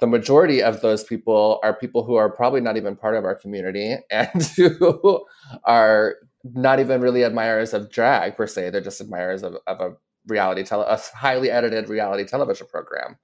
the 0.00 0.06
majority 0.06 0.62
of 0.62 0.80
those 0.80 1.04
people 1.04 1.60
are 1.62 1.74
people 1.74 2.04
who 2.04 2.14
are 2.14 2.30
probably 2.30 2.60
not 2.60 2.76
even 2.76 2.96
part 2.96 3.14
of 3.14 3.24
our 3.24 3.34
community 3.34 3.96
and 4.10 4.42
who 4.56 5.24
are 5.64 6.16
not 6.44 6.80
even 6.80 7.00
really 7.00 7.22
admirers 7.22 7.74
of 7.74 7.90
drag 7.90 8.36
per 8.36 8.46
se. 8.46 8.70
They're 8.70 8.80
just 8.80 9.00
admirers 9.00 9.42
of, 9.42 9.56
of 9.66 9.80
a 9.80 9.96
reality 10.26 10.62
tele 10.62 10.84
a 10.84 10.98
highly 11.14 11.50
edited 11.50 11.88
reality 11.88 12.24
television 12.24 12.66
program. 12.66 13.16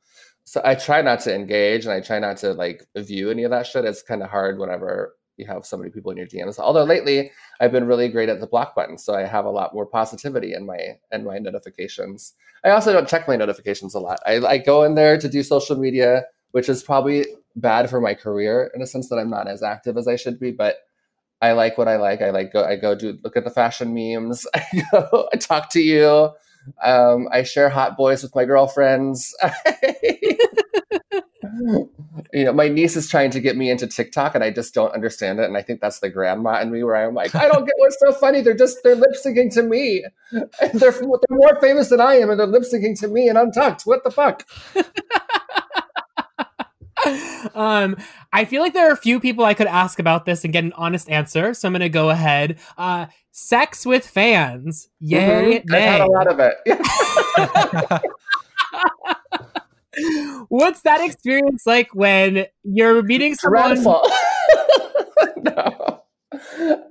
So 0.44 0.60
I 0.64 0.74
try 0.74 1.02
not 1.02 1.20
to 1.20 1.34
engage 1.34 1.84
and 1.84 1.92
I 1.92 2.00
try 2.00 2.18
not 2.18 2.36
to 2.38 2.52
like 2.52 2.86
view 2.96 3.30
any 3.30 3.42
of 3.42 3.50
that 3.50 3.66
shit. 3.66 3.84
It's 3.84 4.02
kind 4.02 4.22
of 4.22 4.30
hard 4.30 4.58
whenever 4.58 5.14
you 5.36 5.46
have 5.46 5.66
so 5.66 5.76
many 5.76 5.90
people 5.90 6.10
in 6.10 6.16
your 6.16 6.26
DMs. 6.26 6.58
Although 6.58 6.84
lately 6.84 7.30
I've 7.60 7.72
been 7.72 7.86
really 7.86 8.08
great 8.08 8.28
at 8.28 8.40
the 8.40 8.46
block 8.46 8.74
button, 8.74 8.96
so 8.96 9.14
I 9.14 9.24
have 9.24 9.44
a 9.44 9.50
lot 9.50 9.74
more 9.74 9.86
positivity 9.86 10.54
in 10.54 10.66
my 10.66 10.98
in 11.12 11.24
my 11.24 11.38
notifications. 11.38 12.34
I 12.64 12.70
also 12.70 12.92
don't 12.92 13.08
check 13.08 13.28
my 13.28 13.36
notifications 13.36 13.94
a 13.94 14.00
lot. 14.00 14.20
I, 14.26 14.36
I 14.38 14.58
go 14.58 14.82
in 14.84 14.94
there 14.94 15.18
to 15.18 15.28
do 15.28 15.42
social 15.42 15.76
media, 15.76 16.24
which 16.52 16.68
is 16.68 16.82
probably 16.82 17.26
bad 17.54 17.88
for 17.88 18.00
my 18.00 18.14
career 18.14 18.70
in 18.74 18.82
a 18.82 18.86
sense 18.86 19.08
that 19.08 19.16
I'm 19.16 19.30
not 19.30 19.48
as 19.48 19.62
active 19.62 19.96
as 19.96 20.06
I 20.06 20.16
should 20.16 20.38
be, 20.38 20.50
but 20.50 20.76
I 21.40 21.52
like 21.52 21.78
what 21.78 21.88
I 21.88 21.96
like. 21.96 22.22
I 22.22 22.30
like 22.30 22.52
go 22.52 22.64
I 22.64 22.76
go 22.76 22.94
do 22.94 23.18
look 23.22 23.36
at 23.36 23.44
the 23.44 23.50
fashion 23.50 23.94
memes. 23.94 24.46
I 24.54 24.64
go 24.90 25.28
I 25.32 25.36
talk 25.36 25.70
to 25.70 25.80
you. 25.80 26.30
Um, 26.82 27.28
I 27.30 27.44
share 27.44 27.68
hot 27.68 27.96
boys 27.96 28.22
with 28.22 28.34
my 28.34 28.44
girlfriends. 28.44 29.34
you 32.32 32.44
know, 32.44 32.52
my 32.52 32.68
niece 32.68 32.96
is 32.96 33.08
trying 33.08 33.30
to 33.30 33.40
get 33.40 33.56
me 33.56 33.70
into 33.70 33.86
TikTok 33.86 34.34
and 34.34 34.42
I 34.42 34.50
just 34.50 34.74
don't 34.74 34.92
understand 34.92 35.38
it. 35.38 35.44
And 35.44 35.56
I 35.56 35.62
think 35.62 35.80
that's 35.80 36.00
the 36.00 36.10
grandma 36.10 36.60
in 36.60 36.70
me 36.70 36.82
where 36.82 36.96
I'm 36.96 37.14
like, 37.14 37.34
I 37.34 37.48
don't 37.48 37.64
get 37.64 37.74
what's 37.78 37.96
so 38.00 38.12
funny. 38.12 38.40
They're 38.40 38.56
just, 38.56 38.78
they're 38.82 38.96
lip 38.96 39.14
syncing 39.24 39.52
to 39.54 39.62
me. 39.62 40.04
They're, 40.32 40.90
they're 40.90 41.20
more 41.30 41.60
famous 41.60 41.88
than 41.88 42.00
I 42.00 42.16
am 42.16 42.30
and 42.30 42.40
they're 42.40 42.46
lip 42.46 42.64
syncing 42.64 42.98
to 43.00 43.08
me 43.08 43.28
and 43.28 43.38
Untucked. 43.38 43.82
What 43.82 44.02
the 44.02 44.10
fuck? 44.10 44.44
um, 47.54 47.96
I 48.32 48.44
feel 48.44 48.62
like 48.62 48.74
there 48.74 48.88
are 48.88 48.92
a 48.92 48.96
few 48.96 49.18
people 49.20 49.44
I 49.44 49.54
could 49.54 49.66
ask 49.66 49.98
about 49.98 50.24
this 50.26 50.44
and 50.44 50.52
get 50.52 50.64
an 50.64 50.72
honest 50.74 51.08
answer. 51.10 51.54
So 51.54 51.68
I'm 51.68 51.72
going 51.72 51.80
to 51.80 51.88
go 51.88 52.10
ahead. 52.10 52.58
Uh, 52.76 53.06
sex 53.32 53.86
with 53.86 54.06
fans. 54.06 54.88
Yay, 55.00 55.60
Mhm. 55.60 55.74
I've 55.74 55.82
had 55.82 56.00
a 56.00 56.10
lot 56.10 56.26
of 56.26 56.38
it. 56.40 58.02
What's 60.48 60.82
that 60.82 61.00
experience 61.00 61.66
like 61.66 61.94
when 61.94 62.46
you're 62.64 63.02
meeting 63.02 63.34
someone? 63.34 63.82
no. 63.82 64.02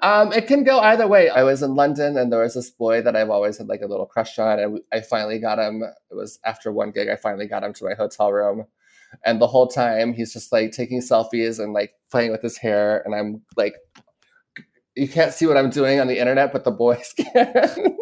Um, 0.02 0.34
it 0.34 0.48
can 0.48 0.64
go 0.64 0.80
either 0.80 1.08
way. 1.08 1.30
I 1.30 1.44
was 1.44 1.62
in 1.62 1.76
London 1.76 2.18
and 2.18 2.32
there 2.32 2.42
was 2.42 2.56
this 2.56 2.72
boy 2.72 3.02
that 3.04 3.16
I've 3.16 3.30
always 3.30 3.58
had 3.60 3.68
like 3.68 3.82
a 3.82 3.86
little 3.88 4.06
crush 4.08 4.40
on, 4.40 4.60
and 4.60 4.80
I 4.92 5.02
finally 5.02 5.38
got 5.40 5.60
him. 5.60 5.84
It 5.84 6.16
was 6.16 6.40
after 6.44 6.72
one 6.72 6.90
gig, 6.92 7.10
I 7.10 7.16
finally 7.16 7.46
got 7.48 7.64
him 7.64 7.74
to 7.74 7.86
my 7.86 7.94
hotel 7.94 8.32
room. 8.34 8.66
And 9.24 9.40
the 9.42 9.48
whole 9.48 9.68
time 9.68 10.14
he's 10.14 10.34
just 10.34 10.52
like 10.52 10.72
taking 10.72 11.00
selfies 11.02 11.60
and 11.64 11.74
like 11.74 11.94
playing 12.12 12.32
with 12.32 12.42
his 12.42 12.58
hair. 12.58 13.02
And 13.06 13.14
I'm 13.16 13.42
like, 13.56 13.76
you 14.96 15.08
can't 15.08 15.34
see 15.34 15.46
what 15.46 15.58
I'm 15.58 15.70
doing 15.70 16.00
on 16.00 16.08
the 16.08 16.18
internet, 16.20 16.52
but 16.54 16.64
the 16.64 16.72
boys 16.72 17.14
can. 17.18 17.98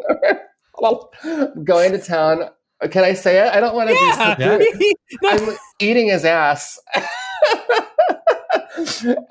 well, 0.80 1.12
Going 1.64 1.92
to 1.92 1.98
town. 2.00 2.50
Can 2.92 3.04
I 3.04 3.14
say 3.14 3.46
it? 3.48 3.54
I 3.54 3.60
don't 3.60 3.76
want 3.76 3.90
to 3.90 3.96
Yeah. 3.96 4.58
be 4.58 4.96
No. 5.22 5.30
I'm 5.30 5.58
eating 5.80 6.10
his 6.10 6.26
ass. 6.26 6.78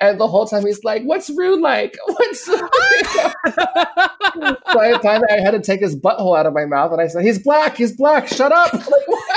and 0.01 0.19
the 0.21 0.27
whole 0.29 0.47
time 0.47 0.65
he's 0.65 0.83
like, 0.85 1.03
What's 1.05 1.29
rude 1.31 1.61
like? 1.61 1.97
What's 2.07 2.45
so 2.47 2.55
I 3.47 4.99
finally 5.03 5.27
I 5.31 5.41
had 5.41 5.51
to 5.53 5.61
take 5.61 5.81
his 5.81 5.97
butthole 5.97 6.39
out 6.39 6.47
of 6.47 6.53
my 6.55 6.65
mouth 6.65 6.93
and 6.93 7.01
I 7.01 7.09
said, 7.09 7.25
He's 7.25 7.43
black, 7.43 7.77
he's 7.77 7.95
black, 7.97 8.29
shut 8.29 8.53
up. 8.53 8.73
Like, 8.73 9.09
what? 9.09 9.32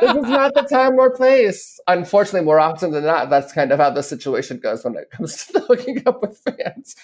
This 0.00 0.16
is 0.16 0.30
not 0.30 0.54
the 0.54 0.66
time 0.70 0.98
or 0.98 1.10
place. 1.10 1.78
Unfortunately, 1.86 2.44
more 2.44 2.60
often 2.60 2.90
than 2.90 3.04
not, 3.04 3.30
that's 3.30 3.52
kind 3.52 3.72
of 3.72 3.78
how 3.78 3.90
the 3.90 4.02
situation 4.02 4.58
goes 4.58 4.84
when 4.84 4.96
it 4.96 5.10
comes 5.10 5.46
to 5.46 5.60
hooking 5.68 6.02
up 6.06 6.22
with 6.22 6.38
fans. 6.38 6.94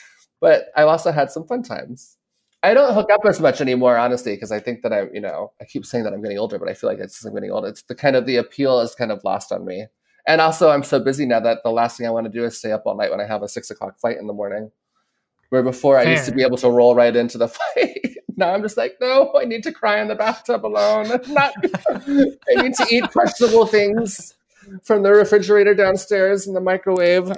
But 0.40 0.66
I've 0.76 0.88
also 0.88 1.12
had 1.12 1.30
some 1.30 1.46
fun 1.46 1.62
times. 1.62 2.16
I 2.62 2.74
don't 2.74 2.94
hook 2.94 3.10
up 3.12 3.20
as 3.26 3.40
much 3.40 3.60
anymore, 3.60 3.96
honestly, 3.96 4.34
because 4.34 4.50
I 4.50 4.60
think 4.60 4.82
that 4.82 4.92
I'm, 4.92 5.10
you 5.14 5.20
know, 5.20 5.52
I 5.60 5.64
keep 5.64 5.86
saying 5.86 6.04
that 6.04 6.12
I'm 6.12 6.22
getting 6.22 6.38
older, 6.38 6.58
but 6.58 6.68
I 6.68 6.74
feel 6.74 6.90
like 6.90 6.98
it's 6.98 7.14
just 7.14 7.26
I'm 7.26 7.34
getting 7.34 7.50
older. 7.50 7.68
It's 7.68 7.82
the 7.82 7.94
kind 7.94 8.16
of 8.16 8.26
the 8.26 8.36
appeal 8.36 8.80
is 8.80 8.94
kind 8.94 9.12
of 9.12 9.22
lost 9.24 9.52
on 9.52 9.64
me. 9.64 9.86
And 10.26 10.40
also, 10.40 10.70
I'm 10.70 10.82
so 10.82 10.98
busy 10.98 11.26
now 11.26 11.38
that 11.40 11.58
the 11.62 11.70
last 11.70 11.96
thing 11.96 12.06
I 12.06 12.10
want 12.10 12.26
to 12.26 12.32
do 12.32 12.44
is 12.44 12.58
stay 12.58 12.72
up 12.72 12.82
all 12.84 12.96
night 12.96 13.10
when 13.10 13.20
I 13.20 13.26
have 13.26 13.42
a 13.42 13.48
six 13.48 13.70
o'clock 13.70 14.00
flight 14.00 14.16
in 14.18 14.26
the 14.26 14.32
morning. 14.32 14.70
Where 15.50 15.62
before 15.62 15.96
I 15.96 16.02
used 16.02 16.24
to 16.24 16.32
be 16.32 16.42
able 16.42 16.56
to 16.56 16.68
roll 16.68 16.96
right 16.96 17.14
into 17.14 17.38
the 17.38 17.48
fight. 17.74 18.05
Now 18.36 18.52
I'm 18.52 18.62
just 18.62 18.76
like, 18.76 18.96
no, 19.00 19.32
I 19.34 19.44
need 19.44 19.62
to 19.64 19.72
cry 19.72 20.00
in 20.00 20.08
the 20.08 20.14
bathtub 20.14 20.64
alone. 20.64 21.08
Not, 21.28 21.52
I 21.58 22.62
need 22.62 22.74
to 22.74 22.86
eat 22.90 23.10
questionable 23.12 23.66
things 23.66 24.34
from 24.82 25.02
the 25.02 25.12
refrigerator 25.12 25.74
downstairs 25.74 26.46
in 26.46 26.54
the 26.54 26.60
microwave. 26.60 27.32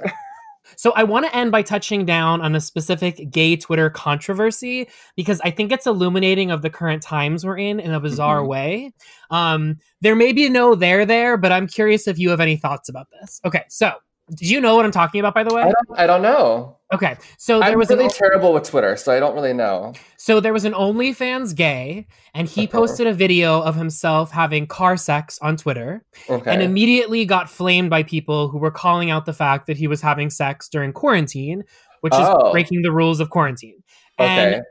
So 0.76 0.92
I 0.94 1.02
want 1.04 1.24
to 1.24 1.34
end 1.34 1.50
by 1.50 1.62
touching 1.62 2.04
down 2.04 2.40
on 2.42 2.54
a 2.54 2.60
specific 2.60 3.30
gay 3.30 3.56
Twitter 3.56 3.88
controversy 3.90 4.88
because 5.16 5.40
I 5.42 5.50
think 5.50 5.72
it's 5.72 5.86
illuminating 5.86 6.50
of 6.50 6.62
the 6.62 6.70
current 6.70 7.02
times 7.02 7.44
we're 7.44 7.58
in 7.58 7.80
in 7.80 7.90
a 7.92 7.98
bizarre 7.98 8.42
Mhm. 8.42 8.48
way. 8.48 8.92
Um, 9.30 9.78
there 10.02 10.14
may 10.14 10.32
be 10.32 10.48
no 10.50 10.74
there 10.74 11.06
there, 11.06 11.36
but 11.36 11.52
I'm 11.52 11.66
curious 11.66 12.06
if 12.06 12.18
you 12.18 12.30
have 12.30 12.40
any 12.40 12.56
thoughts 12.56 12.88
about 12.88 13.06
this. 13.20 13.40
Okay, 13.44 13.64
so 13.68 13.92
did 14.34 14.48
you 14.48 14.60
know 14.60 14.76
what 14.76 14.84
I'm 14.84 14.90
talking 14.90 15.20
about, 15.20 15.34
by 15.34 15.44
the 15.44 15.54
way? 15.54 15.62
I 15.62 15.72
don't, 15.72 15.98
I 16.00 16.06
don't 16.06 16.22
know. 16.22 16.76
Okay, 16.92 17.16
so 17.36 17.60
there 17.60 17.72
I'm 17.72 17.78
was 17.78 17.90
really 17.90 18.04
an, 18.04 18.10
terrible 18.10 18.54
with 18.54 18.64
Twitter, 18.64 18.96
so 18.96 19.12
I 19.12 19.20
don't 19.20 19.34
really 19.34 19.52
know. 19.52 19.92
so 20.16 20.40
there 20.40 20.54
was 20.54 20.64
an 20.64 20.72
OnlyFans 20.72 21.54
gay, 21.54 22.06
and 22.34 22.48
he 22.48 22.66
posted 22.66 23.06
a 23.06 23.12
video 23.12 23.60
of 23.60 23.74
himself 23.74 24.30
having 24.30 24.66
car 24.66 24.96
sex 24.96 25.38
on 25.42 25.56
Twitter. 25.58 26.02
Okay. 26.30 26.50
and 26.50 26.62
immediately 26.62 27.26
got 27.26 27.50
flamed 27.50 27.90
by 27.90 28.02
people 28.02 28.48
who 28.48 28.56
were 28.58 28.70
calling 28.70 29.10
out 29.10 29.26
the 29.26 29.34
fact 29.34 29.66
that 29.66 29.76
he 29.76 29.86
was 29.86 30.00
having 30.00 30.30
sex 30.30 30.66
during 30.68 30.92
quarantine, 30.94 31.62
which 32.00 32.14
Oh. 32.16 32.46
is 32.46 32.52
breaking 32.52 32.80
the 32.82 32.90
rules 32.92 33.20
of 33.20 33.28
quarantine. 33.28 33.82
okay. 34.18 34.54
And 34.54 34.62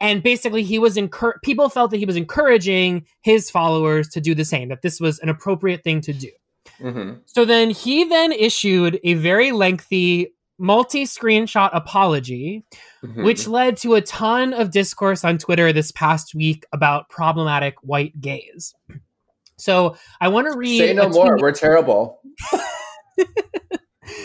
and 0.00 0.20
basically 0.22 0.64
he 0.64 0.78
was 0.80 0.96
encour- 0.96 1.40
people 1.44 1.68
felt 1.68 1.92
that 1.92 1.98
he 1.98 2.04
was 2.06 2.16
encouraging 2.16 3.06
his 3.22 3.48
followers 3.50 4.08
to 4.08 4.20
do 4.20 4.34
the 4.34 4.44
same, 4.44 4.68
that 4.70 4.82
this 4.82 5.00
was 5.00 5.20
an 5.20 5.28
appropriate 5.28 5.84
thing 5.84 6.00
to 6.02 6.12
do. 6.12 6.28
Hmm 6.82 7.12
So 7.26 7.44
then 7.44 7.70
he 7.70 8.04
then 8.04 8.32
issued 8.32 9.00
a 9.04 9.14
very 9.14 9.52
lengthy 9.52 10.34
multi-screenshot 10.58 11.70
apology 11.72 12.64
Mhm. 13.04 13.24
which 13.24 13.48
led 13.48 13.76
to 13.78 13.94
a 13.94 14.00
ton 14.00 14.52
of 14.52 14.70
discourse 14.70 15.24
on 15.24 15.38
Twitter 15.38 15.72
this 15.72 15.90
past 15.92 16.34
week 16.34 16.64
about 16.72 17.08
problematic 17.08 17.74
white 17.82 18.20
gays. 18.20 18.74
So 19.56 19.96
I 20.20 20.28
want 20.28 20.52
to 20.52 20.56
read 20.58 20.78
say 20.78 20.92
no 20.94 21.08
more. 21.08 21.30
tweet- 21.32 21.42
We're 21.42 21.52
terrible. 21.52 22.20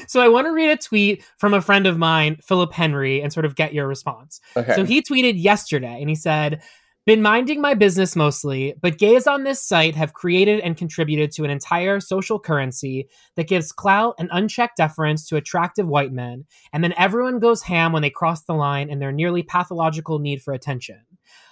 So 0.07 0.21
I 0.21 0.27
want 0.27 0.47
to 0.47 0.51
read 0.51 0.69
a 0.69 0.77
tweet 0.77 1.23
from 1.37 1.53
a 1.53 1.61
friend 1.61 1.85
of 1.85 1.97
mine, 1.97 2.37
Philip 2.43 2.73
Henry, 2.73 3.21
and 3.21 3.31
sort 3.31 3.45
of 3.45 3.55
get 3.55 3.73
your 3.73 3.87
response. 3.87 4.41
Okay. 4.55 4.73
So 4.73 4.83
he 4.85 5.01
tweeted 5.01 5.41
yesterday 5.41 5.97
and 5.99 6.09
he 6.09 6.15
said, 6.15 6.61
Been 7.07 7.21
minding 7.21 7.61
my 7.61 7.73
business 7.73 8.17
mostly, 8.17 8.75
but 8.81 8.97
gays 8.97 9.27
on 9.27 9.45
this 9.45 9.63
site 9.63 9.95
have 9.95 10.13
created 10.13 10.59
and 10.59 10.75
contributed 10.75 11.31
to 11.31 11.45
an 11.45 11.49
entire 11.49 12.01
social 12.01 12.37
currency 12.37 13.07
that 13.37 13.47
gives 13.47 13.71
clout 13.71 14.15
and 14.19 14.27
unchecked 14.29 14.75
deference 14.75 15.25
to 15.29 15.37
attractive 15.37 15.87
white 15.87 16.11
men, 16.11 16.43
and 16.73 16.83
then 16.83 16.93
everyone 16.97 17.39
goes 17.39 17.61
ham 17.61 17.93
when 17.93 18.01
they 18.01 18.09
cross 18.09 18.43
the 18.43 18.53
line 18.53 18.89
in 18.89 18.99
their 18.99 19.13
nearly 19.13 19.41
pathological 19.41 20.19
need 20.19 20.41
for 20.41 20.53
attention. 20.53 20.99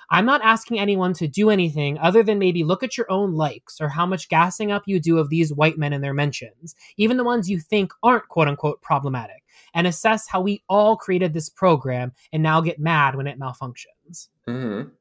I'm 0.09 0.25
not 0.25 0.41
asking 0.43 0.77
anyone 0.77 1.13
to 1.13 1.27
do 1.29 1.49
anything 1.49 1.97
other 1.99 2.21
than 2.21 2.37
maybe 2.37 2.65
look 2.65 2.83
at 2.83 2.97
your 2.97 3.09
own 3.09 3.33
likes 3.33 3.79
or 3.79 3.87
how 3.87 4.05
much 4.05 4.27
gassing 4.27 4.73
up 4.73 4.83
you 4.87 4.99
do 4.99 5.19
of 5.19 5.29
these 5.29 5.53
white 5.53 5.77
men 5.77 5.93
and 5.93 6.03
their 6.03 6.13
mentions, 6.13 6.75
even 6.97 7.15
the 7.15 7.23
ones 7.23 7.49
you 7.49 7.61
think 7.61 7.93
aren't 8.03 8.27
quote 8.27 8.49
unquote 8.49 8.81
problematic, 8.81 9.41
and 9.73 9.87
assess 9.87 10.27
how 10.27 10.41
we 10.41 10.63
all 10.67 10.97
created 10.97 11.33
this 11.33 11.47
program 11.47 12.11
and 12.33 12.43
now 12.43 12.59
get 12.59 12.77
mad 12.77 13.15
when 13.15 13.25
it 13.25 13.39
malfunctions. 13.39 14.27
Mhm. 14.49 14.91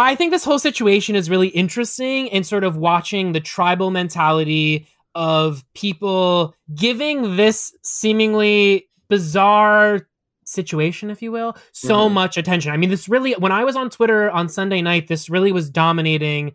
I 0.00 0.14
think 0.14 0.30
this 0.30 0.44
whole 0.44 0.60
situation 0.60 1.16
is 1.16 1.28
really 1.28 1.48
interesting 1.48 2.28
in 2.28 2.44
sort 2.44 2.62
of 2.62 2.76
watching 2.76 3.32
the 3.32 3.40
tribal 3.40 3.90
mentality 3.90 4.86
of 5.16 5.64
people 5.74 6.54
giving 6.72 7.34
this 7.36 7.74
seemingly 7.82 8.88
bizarre 9.08 10.08
situation, 10.44 11.10
if 11.10 11.20
you 11.20 11.32
will, 11.32 11.56
so 11.72 12.08
Mhm. 12.08 12.12
much 12.12 12.36
attention. 12.36 12.72
I 12.72 12.76
mean, 12.76 12.90
this 12.90 13.08
really, 13.08 13.32
when 13.32 13.50
I 13.50 13.64
was 13.64 13.74
on 13.74 13.90
Twitter 13.90 14.30
on 14.30 14.48
Sunday 14.48 14.80
night, 14.82 15.08
this 15.08 15.28
really 15.28 15.50
was 15.50 15.68
dominating 15.68 16.52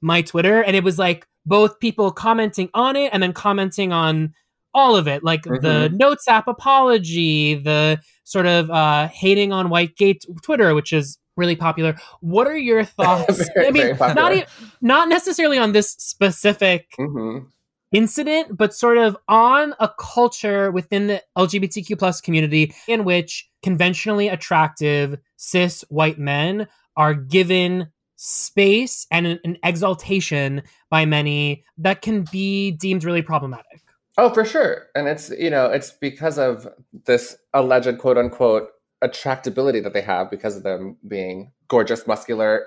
my 0.00 0.22
Twitter. 0.22 0.62
And 0.62 0.76
it 0.76 0.84
was 0.84 0.96
like 0.96 1.26
both 1.44 1.80
people 1.80 2.12
commenting 2.12 2.70
on 2.72 2.94
it 2.94 3.10
and 3.12 3.20
then 3.20 3.32
commenting 3.32 3.92
on 3.92 4.32
all 4.72 4.94
of 4.94 5.08
it, 5.08 5.24
like 5.24 5.42
the 5.42 5.88
Notes 5.92 6.28
app 6.28 6.46
apology, 6.46 7.54
the 7.54 7.98
sort 8.22 8.46
of 8.46 8.70
uh, 8.70 9.08
hating 9.08 9.52
on 9.52 9.70
white 9.70 9.96
gay 9.96 10.12
t- 10.12 10.28
Twitter, 10.42 10.72
which 10.74 10.92
is 10.92 11.18
really 11.36 11.56
popular. 11.56 11.96
What 12.20 12.46
are 12.46 12.56
your 12.56 12.84
thoughts? 12.98 13.48
Very, 13.54 13.66
I 13.68 13.70
mean, 13.70 13.96
not 14.14 14.34
e- 14.34 14.44
not 14.80 15.08
necessarily 15.08 15.58
on 15.58 15.72
this 15.72 15.90
specific 15.92 16.92
Mhm. 16.98 17.46
incident, 17.92 18.56
but 18.56 18.74
sort 18.74 18.98
of 18.98 19.16
on 19.28 19.74
a 19.78 19.90
culture 19.98 20.70
within 20.70 21.06
the 21.06 21.22
LGBTQ 21.36 21.98
plus 21.98 22.20
community 22.20 22.74
in 22.88 23.04
which 23.04 23.48
conventionally 23.62 24.28
attractive 24.28 25.18
cis 25.36 25.84
white 25.88 26.18
men 26.18 26.66
are 26.96 27.14
given 27.14 27.88
space 28.16 29.06
and 29.10 29.26
an, 29.26 29.38
an 29.44 29.58
exaltation 29.62 30.62
by 30.90 31.04
many 31.04 31.62
that 31.76 32.00
can 32.00 32.24
be 32.32 32.70
deemed 32.72 33.04
really 33.04 33.20
problematic. 33.22 33.82
Oh, 34.18 34.30
for 34.32 34.46
sure. 34.46 34.86
And 34.94 35.06
it's, 35.08 35.28
you 35.30 35.50
know, 35.50 35.66
it's 35.66 35.90
because 35.90 36.38
of 36.38 36.66
this 37.04 37.36
alleged 37.52 37.98
quote 37.98 38.16
unquote 38.16 38.70
attractability 39.02 39.82
that 39.82 39.92
they 39.92 40.00
have 40.00 40.30
because 40.30 40.56
of 40.56 40.62
them 40.62 40.96
being 41.06 41.52
gorgeous, 41.68 42.06
muscular, 42.06 42.66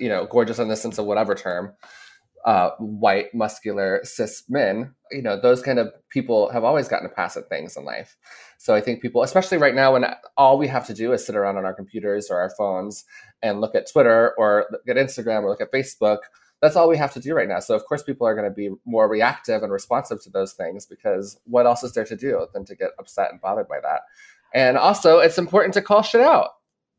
you 0.00 0.08
know, 0.08 0.26
gorgeous 0.26 0.58
in 0.58 0.68
the 0.68 0.76
sense 0.76 0.98
of 0.98 1.06
whatever 1.06 1.34
term, 1.34 1.72
uh, 2.44 2.70
white, 2.78 3.34
muscular, 3.34 4.00
cis 4.02 4.44
men, 4.48 4.94
you 5.10 5.22
know, 5.22 5.40
those 5.40 5.62
kind 5.62 5.78
of 5.78 5.92
people 6.10 6.50
have 6.50 6.64
always 6.64 6.88
gotten 6.88 7.06
a 7.06 7.14
pass 7.14 7.36
at 7.36 7.48
things 7.48 7.76
in 7.76 7.84
life. 7.84 8.16
So 8.58 8.74
I 8.74 8.80
think 8.80 9.00
people, 9.00 9.22
especially 9.22 9.58
right 9.58 9.74
now 9.74 9.92
when 9.92 10.04
all 10.36 10.58
we 10.58 10.68
have 10.68 10.86
to 10.88 10.94
do 10.94 11.12
is 11.12 11.24
sit 11.24 11.36
around 11.36 11.56
on 11.56 11.64
our 11.64 11.74
computers 11.74 12.28
or 12.30 12.40
our 12.40 12.50
phones 12.50 13.04
and 13.42 13.60
look 13.60 13.74
at 13.74 13.90
Twitter 13.90 14.34
or 14.36 14.66
look 14.70 14.82
at 14.88 14.96
Instagram 14.96 15.42
or 15.42 15.50
look 15.50 15.60
at 15.60 15.72
Facebook, 15.72 16.18
that's 16.60 16.76
all 16.76 16.88
we 16.88 16.96
have 16.96 17.12
to 17.14 17.20
do 17.20 17.34
right 17.34 17.48
now. 17.48 17.60
So 17.60 17.74
of 17.74 17.84
course 17.86 18.02
people 18.02 18.26
are 18.26 18.34
going 18.34 18.48
to 18.48 18.54
be 18.54 18.70
more 18.84 19.08
reactive 19.08 19.62
and 19.62 19.72
responsive 19.72 20.22
to 20.22 20.30
those 20.30 20.52
things 20.52 20.86
because 20.86 21.38
what 21.44 21.66
else 21.66 21.82
is 21.82 21.92
there 21.92 22.04
to 22.04 22.16
do 22.16 22.46
than 22.52 22.64
to 22.66 22.76
get 22.76 22.90
upset 22.98 23.30
and 23.30 23.40
bothered 23.40 23.68
by 23.68 23.80
that? 23.80 24.02
And 24.54 24.76
also 24.76 25.18
it's 25.18 25.38
important 25.38 25.74
to 25.74 25.82
call 25.82 26.02
shit 26.02 26.20
out. 26.20 26.50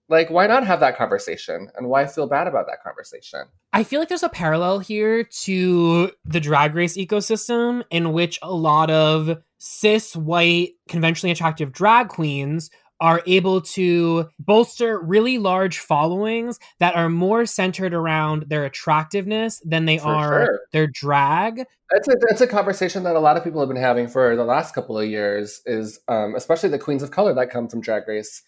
Like 0.09 0.29
why 0.29 0.47
not 0.47 0.65
have 0.65 0.79
that 0.81 0.97
conversation 0.97 1.69
and 1.75 1.87
why 1.87 2.05
feel 2.05 2.27
bad 2.27 2.47
about 2.47 2.67
that 2.67 2.83
conversation? 2.83 3.41
I 3.71 3.83
feel 3.83 3.99
like 3.99 4.09
there's 4.09 4.23
a 4.23 4.29
parallel 4.29 4.79
here 4.79 5.23
to 5.23 6.11
the 6.25 6.39
drag 6.39 6.75
race 6.75 6.97
ecosystem 6.97 7.83
in 7.89 8.11
which 8.11 8.37
a 8.41 8.51
lot 8.51 8.89
of 8.89 9.41
cis 9.59 10.15
white 10.15 10.73
conventionally 10.89 11.31
attractive 11.31 11.71
drag 11.71 12.09
queens 12.09 12.69
are 12.99 13.21
able 13.25 13.61
to 13.61 14.29
bolster 14.39 14.99
really 14.99 15.37
large 15.37 15.79
followings 15.79 16.59
that 16.79 16.95
are 16.95 17.09
more 17.09 17.45
centered 17.45 17.93
around 17.93 18.45
their 18.47 18.65
attractiveness 18.65 19.61
than 19.65 19.85
they 19.85 19.97
For 19.97 20.07
are 20.07 20.45
sure. 20.45 20.59
their 20.71 20.87
drag. 20.87 21.65
That's 21.91 22.07
a, 22.07 22.15
that's 22.27 22.41
a 22.41 22.47
conversation 22.47 23.03
that 23.03 23.15
a 23.15 23.19
lot 23.19 23.37
of 23.37 23.43
people 23.43 23.59
have 23.59 23.69
been 23.69 23.77
having 23.77 24.07
for 24.07 24.35
the 24.35 24.45
last 24.45 24.73
couple 24.73 24.97
of 24.97 25.07
years 25.07 25.61
is 25.65 25.99
um, 26.07 26.35
especially 26.35 26.69
the 26.69 26.79
queens 26.79 27.03
of 27.03 27.11
color 27.11 27.33
that 27.33 27.49
come 27.49 27.67
from 27.67 27.81
drag 27.81 28.07
race 28.07 28.41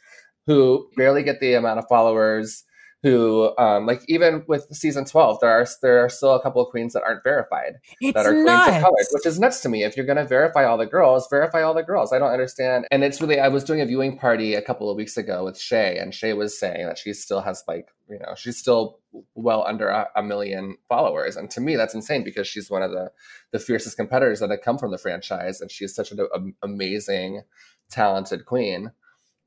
who 0.47 0.87
barely 0.95 1.23
get 1.23 1.39
the 1.39 1.53
amount 1.53 1.79
of 1.79 1.85
followers 1.89 2.63
who 3.05 3.55
um, 3.59 3.85
like 3.85 4.01
even 4.07 4.43
with 4.47 4.65
season 4.75 5.05
12 5.05 5.37
there 5.39 5.51
are 5.51 5.67
there 5.83 6.03
are 6.03 6.09
still 6.09 6.33
a 6.33 6.41
couple 6.41 6.59
of 6.59 6.71
queens 6.71 6.93
that 6.93 7.03
aren't 7.03 7.23
verified 7.23 7.75
It's 8.01 8.15
that 8.15 8.25
are 8.25 8.31
queens 8.33 8.49
of 8.49 8.81
color 8.81 8.95
which 9.11 9.27
is 9.27 9.39
nuts 9.39 9.59
to 9.61 9.69
me. 9.69 9.83
If 9.83 9.95
you're 9.95 10.07
going 10.07 10.17
to 10.17 10.25
verify 10.25 10.65
all 10.65 10.75
the 10.75 10.87
girls 10.87 11.27
verify 11.29 11.61
all 11.61 11.75
the 11.75 11.83
girls. 11.83 12.11
I 12.11 12.17
don't 12.17 12.31
understand. 12.31 12.87
And 12.89 13.03
it's 13.03 13.21
really 13.21 13.39
i 13.39 13.47
was 13.47 13.63
doing 13.63 13.79
a 13.79 13.85
viewing 13.85 14.17
party 14.17 14.55
a 14.55 14.61
couple 14.61 14.89
of 14.89 14.97
weeks 14.97 15.17
ago 15.17 15.45
with 15.45 15.59
Shea 15.59 15.99
and 15.99 16.15
Shea 16.15 16.33
was 16.33 16.59
saying 16.59 16.87
that 16.87 16.97
she 16.97 17.13
still 17.13 17.41
has 17.41 17.63
like 17.67 17.89
you 18.09 18.17
know 18.17 18.33
she's 18.35 18.57
still 18.57 18.99
well 19.35 19.63
under 19.67 19.89
a, 19.89 20.07
a 20.15 20.23
million 20.23 20.75
followers. 20.89 21.35
And 21.35 21.51
to 21.51 21.61
me 21.61 21.75
that's 21.75 21.93
insane 21.93 22.23
because 22.23 22.47
she's 22.47 22.71
one 22.71 22.81
of 22.81 22.89
the 22.89 23.11
the 23.51 23.59
fiercest 23.59 23.97
competitors 23.97 24.39
that 24.39 24.49
have 24.49 24.61
come 24.61 24.79
from 24.79 24.89
the 24.89 24.97
franchise 24.97 25.61
and 25.61 25.69
she's 25.69 25.93
such 25.93 26.11
an 26.11 26.21
a- 26.21 26.65
amazing 26.65 27.43
talented 27.91 28.47
queen 28.47 28.91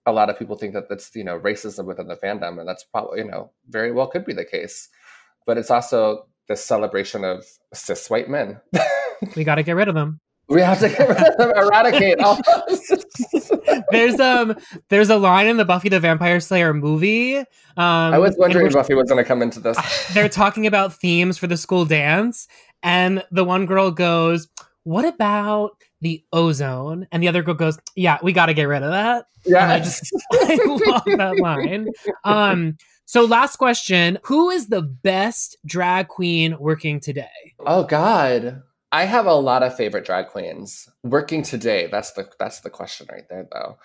a 0.08 0.12
lot 0.12 0.30
of 0.30 0.38
people 0.38 0.56
think 0.56 0.74
that 0.74 0.88
that's 0.88 1.10
you 1.14 1.24
know 1.24 1.38
racism 1.38 1.84
within 1.84 2.08
the 2.08 2.16
fandom 2.16 2.58
and 2.58 2.68
that's 2.68 2.84
probably 2.84 3.18
you 3.20 3.24
know 3.26 3.50
very 3.68 3.92
well 3.92 4.06
could 4.06 4.24
be 4.24 4.32
the 4.32 4.44
case 4.44 4.88
but 5.46 5.58
it's 5.58 5.70
also 5.70 6.26
the 6.48 6.56
celebration 6.56 7.24
of 7.24 7.44
cis 7.74 8.08
white 8.10 8.28
men 8.28 8.60
We 9.36 9.42
got 9.42 9.56
to 9.56 9.64
get 9.64 9.72
rid 9.74 9.88
of 9.88 9.94
them. 9.96 10.20
we 10.48 10.60
have 10.60 10.78
to 10.78 10.88
get 10.88 11.08
rid 11.08 11.18
of 11.18 11.36
them, 11.38 11.50
eradicate 11.56 12.20
all 12.20 12.38
There's 13.90 14.18
um 14.20 14.56
there's 14.90 15.10
a 15.10 15.16
line 15.16 15.46
in 15.46 15.56
the 15.56 15.64
Buffy 15.64 15.88
the 15.88 16.00
Vampire 16.00 16.40
Slayer 16.40 16.72
movie. 16.72 17.36
Um 17.38 17.44
i 17.76 18.18
was 18.18 18.36
wondering 18.38 18.64
which 18.64 18.72
if 18.74 18.78
buffy 18.78 18.94
was 18.94 19.08
going 19.10 19.22
to 19.22 19.28
come 19.28 19.42
into 19.42 19.60
this 19.60 19.76
they're 20.14 20.28
talking 20.28 20.66
about 20.66 20.94
themes 20.94 21.36
for 21.38 21.46
the 21.46 21.56
school 21.56 21.84
dance 21.84 22.46
And 22.82 23.24
the 23.30 23.44
one 23.44 23.66
girl 23.66 23.90
goes, 23.90 24.48
What 24.84 25.04
about 25.04 25.72
the 26.00 26.24
ozone? 26.32 27.06
And 27.12 27.22
the 27.22 27.28
other 27.28 27.42
girl 27.42 27.54
goes, 27.54 27.78
Yeah, 27.96 28.18
we 28.22 28.32
got 28.32 28.46
to 28.46 28.54
get 28.54 28.64
rid 28.64 28.82
of 28.82 28.90
that. 28.90 29.26
Yeah. 29.44 29.64
And 29.64 29.72
I 29.72 29.78
just, 29.80 30.02
I 30.32 30.58
love 30.64 31.04
that 31.18 31.38
line. 31.40 31.88
Um, 32.24 32.76
so, 33.04 33.24
last 33.24 33.56
question 33.56 34.18
Who 34.24 34.50
is 34.50 34.68
the 34.68 34.82
best 34.82 35.56
drag 35.66 36.08
queen 36.08 36.56
working 36.58 37.00
today? 37.00 37.54
Oh 37.60 37.84
God. 37.84 38.62
I 38.90 39.04
have 39.04 39.26
a 39.26 39.34
lot 39.34 39.62
of 39.62 39.76
favorite 39.76 40.06
drag 40.06 40.28
queens 40.28 40.88
working 41.02 41.42
today. 41.42 41.88
That's 41.90 42.12
the 42.12 42.28
that's 42.38 42.60
the 42.60 42.70
question 42.70 43.06
right 43.10 43.28
there 43.28 43.46
though. 43.52 43.76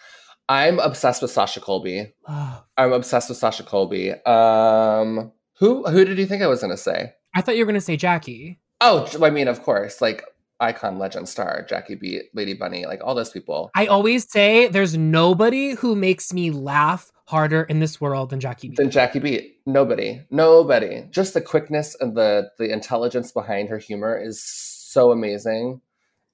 I'm 0.47 0.79
obsessed 0.79 1.21
with 1.21 1.31
Sasha 1.31 1.59
Colby. 1.59 2.13
I'm 2.27 2.93
obsessed 2.93 3.27
with 3.29 3.37
Sasha 3.37 3.63
Colby. 3.63 4.11
Um 4.25 5.33
who 5.57 5.83
who 5.83 6.05
did 6.05 6.17
you 6.17 6.25
think 6.25 6.41
I 6.41 6.47
was 6.47 6.61
gonna 6.61 6.77
say? 6.77 7.13
I 7.35 7.41
thought 7.41 7.55
you 7.55 7.63
were 7.63 7.67
going 7.67 7.75
to 7.75 7.81
say 7.81 7.97
Jackie. 7.97 8.59
Oh, 8.81 9.09
I 9.21 9.29
mean, 9.29 9.47
of 9.47 9.63
course, 9.63 10.01
like 10.01 10.23
icon, 10.59 10.97
legend, 10.99 11.27
star, 11.29 11.65
Jackie 11.67 11.95
Beat, 11.95 12.23
Lady 12.33 12.53
Bunny, 12.53 12.85
like 12.85 13.01
all 13.03 13.15
those 13.15 13.31
people. 13.31 13.71
I 13.75 13.87
always 13.87 14.29
say 14.29 14.67
there's 14.67 14.97
nobody 14.97 15.71
who 15.71 15.95
makes 15.95 16.33
me 16.33 16.51
laugh 16.51 17.11
harder 17.25 17.63
in 17.63 17.79
this 17.79 17.99
world 17.99 18.29
than 18.29 18.39
Jackie 18.39 18.69
B. 18.69 18.75
Than 18.75 18.91
Jackie 18.91 19.19
Beat, 19.19 19.57
nobody, 19.65 20.21
nobody. 20.29 21.05
Just 21.09 21.33
the 21.33 21.41
quickness 21.41 21.95
and 21.99 22.15
the 22.15 22.49
the 22.57 22.71
intelligence 22.71 23.31
behind 23.31 23.69
her 23.69 23.77
humor 23.77 24.17
is 24.17 24.43
so 24.43 25.11
amazing, 25.11 25.81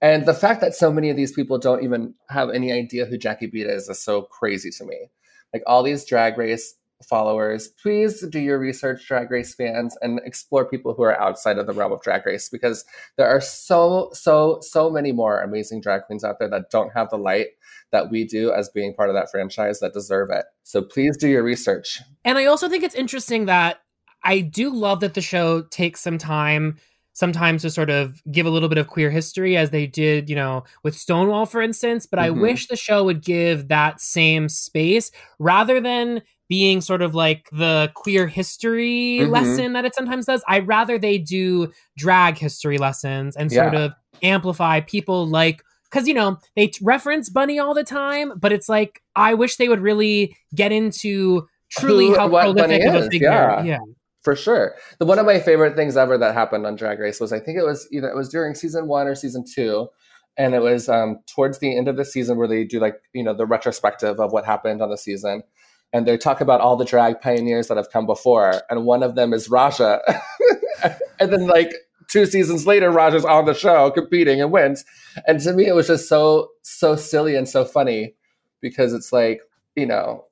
and 0.02 0.26
the 0.26 0.34
fact 0.34 0.62
that 0.62 0.76
so 0.76 0.92
many 0.92 1.10
of 1.10 1.18
these 1.18 1.32
people 1.32 1.58
don't 1.58 1.84
even 1.84 2.14
have 2.30 2.50
any 2.50 2.72
idea 2.72 3.06
who 3.06 3.18
Jackie 3.18 3.48
Beat 3.48 3.68
is 3.68 3.90
is 3.90 4.02
so 4.02 4.24
crazy 4.24 4.72
to 4.72 4.86
me. 4.86 5.10
Like 5.54 5.64
all 5.66 5.82
these 5.84 6.06
Drag 6.06 6.38
Race 6.38 6.76
followers, 7.08 7.70
please 7.82 8.26
do 8.28 8.40
your 8.40 8.60
research, 8.60 9.08
Drag 9.08 9.32
Race 9.32 9.56
fans, 9.56 9.98
and 10.02 10.20
explore 10.26 10.66
people 10.66 10.94
who 10.94 11.04
are 11.04 11.20
outside 11.20 11.58
of 11.58 11.66
the 11.68 11.74
realm 11.74 11.92
of 11.92 12.02
Drag 12.02 12.26
Race 12.26 12.50
because 12.50 12.86
there 13.18 13.28
are 13.28 13.42
so, 13.42 14.10
so, 14.14 14.60
so 14.62 14.90
many 14.90 15.12
more 15.12 15.42
amazing 15.42 15.82
drag 15.82 16.04
queens 16.04 16.24
out 16.24 16.40
there 16.40 16.50
that 16.50 16.70
don't 16.70 16.92
have 16.94 17.10
the 17.10 17.18
light 17.18 17.48
that 17.92 18.12
we 18.12 18.26
do 18.26 18.52
as 18.52 18.70
being 18.70 18.94
part 18.94 19.10
of 19.10 19.16
that 19.16 19.32
franchise 19.32 19.80
that 19.80 19.94
deserve 19.94 20.30
it. 20.30 20.46
So 20.64 20.82
please 20.82 21.18
do 21.18 21.28
your 21.28 21.44
research. 21.44 22.02
And 22.26 22.38
I 22.38 22.46
also 22.46 22.70
think 22.70 22.84
it's 22.84 22.96
interesting 22.96 23.46
that 23.46 23.82
I 24.24 24.42
do 24.42 24.70
love 24.70 25.00
that 25.00 25.14
the 25.14 25.22
show 25.22 25.62
takes 25.64 26.02
some 26.02 26.18
time 26.18 26.78
sometimes 27.14 27.64
to 27.64 27.70
sort 27.70 27.90
of 27.90 28.22
give 28.32 28.46
a 28.46 28.50
little 28.50 28.70
bit 28.70 28.78
of 28.78 28.88
queer 28.88 29.10
history 29.10 29.58
as 29.58 29.72
they 29.72 29.88
did, 29.88 30.30
you 30.30 30.36
know, 30.36 30.64
with 30.84 30.96
Stonewall, 30.96 31.46
for 31.46 31.62
instance. 31.62 32.06
But 32.06 32.20
I 32.20 32.30
Mhm. 32.30 32.42
wish 32.42 32.68
the 32.68 32.78
show 32.78 33.04
would 33.04 33.22
give 33.24 33.68
that 33.70 34.00
same 34.00 34.48
space 34.48 35.12
rather 35.38 35.82
than 35.82 36.22
being 36.50 36.82
sort 36.82 37.02
of 37.02 37.14
like 37.16 37.48
the 37.52 37.92
queer 37.96 38.28
history 38.28 39.20
Mhm. 39.22 39.30
lesson 39.30 39.74
that 39.74 39.86
it 39.86 39.96
sometimes 39.96 40.26
does. 40.26 40.44
I'd 40.48 40.68
rather 40.68 40.98
they 40.98 41.18
do 41.20 41.72
drag 41.98 42.38
history 42.38 42.78
lessons 42.78 43.36
and 43.38 43.52
sort 43.52 43.74
Yeah. 43.74 43.80
of 43.86 43.92
amplify 44.24 44.82
people 44.82 45.28
like 45.28 45.64
because 45.90 46.08
you 46.08 46.14
know 46.14 46.38
they 46.56 46.68
t- 46.68 46.80
reference 46.84 47.30
bunny 47.30 47.58
all 47.58 47.74
the 47.74 47.86
time 47.86 48.34
but 48.38 48.52
it's 48.52 48.68
like 48.68 49.02
i 49.16 49.34
wish 49.34 49.56
they 49.56 49.70
would 49.70 49.80
really 49.80 50.36
get 50.54 50.74
into 50.74 51.48
truly 51.70 52.08
Who- 52.08 52.16
how 52.18 52.28
prolific 52.28 52.62
Bunny 52.82 52.86
of 52.86 52.96
a 52.96 52.98
is, 52.98 53.08
figure 53.08 53.30
yeah. 53.30 53.64
yeah 53.64 53.78
For 54.24 54.36
sure. 54.36 54.76
The 55.00 55.06
one 55.06 55.18
of 55.20 55.26
my 55.26 55.40
favorite 55.40 55.78
things 55.78 55.96
ever 55.96 56.18
that 56.18 56.34
happened 56.34 56.66
on 56.66 56.76
Drag 56.76 57.00
Race 57.00 57.22
was 57.22 57.32
I 57.32 57.40
think 57.40 57.58
it 57.58 57.64
was 57.64 57.88
either 57.94 58.10
it 58.10 58.16
was 58.18 58.28
during 58.28 58.54
season 58.56 58.88
one 58.90 59.08
or 59.08 59.16
season 59.16 59.46
two. 59.46 59.88
And 60.38 60.54
it 60.54 60.62
was 60.62 60.90
um, 60.90 61.20
towards 61.34 61.60
the 61.60 61.78
end 61.78 61.88
of 61.88 61.96
the 61.96 62.04
season 62.06 62.38
where 62.38 62.48
they 62.48 62.64
do 62.66 62.80
like, 62.82 62.96
you 63.14 63.24
know, 63.24 63.34
the 63.34 63.46
retrospective 63.46 64.20
of 64.20 64.32
what 64.34 64.46
happened 64.46 64.82
on 64.82 64.90
the 64.90 64.98
season. 64.98 65.44
And 65.92 66.08
they 66.08 66.18
talk 66.18 66.40
about 66.42 66.62
all 66.62 66.76
the 66.76 66.86
drag 66.86 67.20
pioneers 67.20 67.68
that 67.68 67.78
have 67.78 67.90
come 67.90 68.06
before. 68.06 68.62
And 68.70 68.86
one 68.86 69.02
of 69.02 69.16
them 69.16 69.34
is 69.34 69.50
Raja. 69.50 70.02
and 71.20 71.34
then 71.34 71.48
like 71.48 71.74
two 72.08 72.26
seasons 72.26 72.68
later, 72.68 72.92
Raja's 72.92 73.26
on 73.26 73.46
the 73.46 73.54
show 73.54 73.90
competing 73.92 74.42
and 74.42 74.52
wins. 74.52 74.86
And 75.26 75.40
to 75.42 75.54
me, 75.54 75.66
it 75.66 75.74
was 75.74 75.88
just 75.88 76.08
so, 76.08 76.50
so 76.62 76.96
silly 76.96 77.36
and 77.36 77.50
so 77.50 77.66
funny 77.66 78.14
because 78.62 78.94
it's 78.94 79.12
like, 79.12 79.42
you 79.76 79.86
know, 79.86 80.26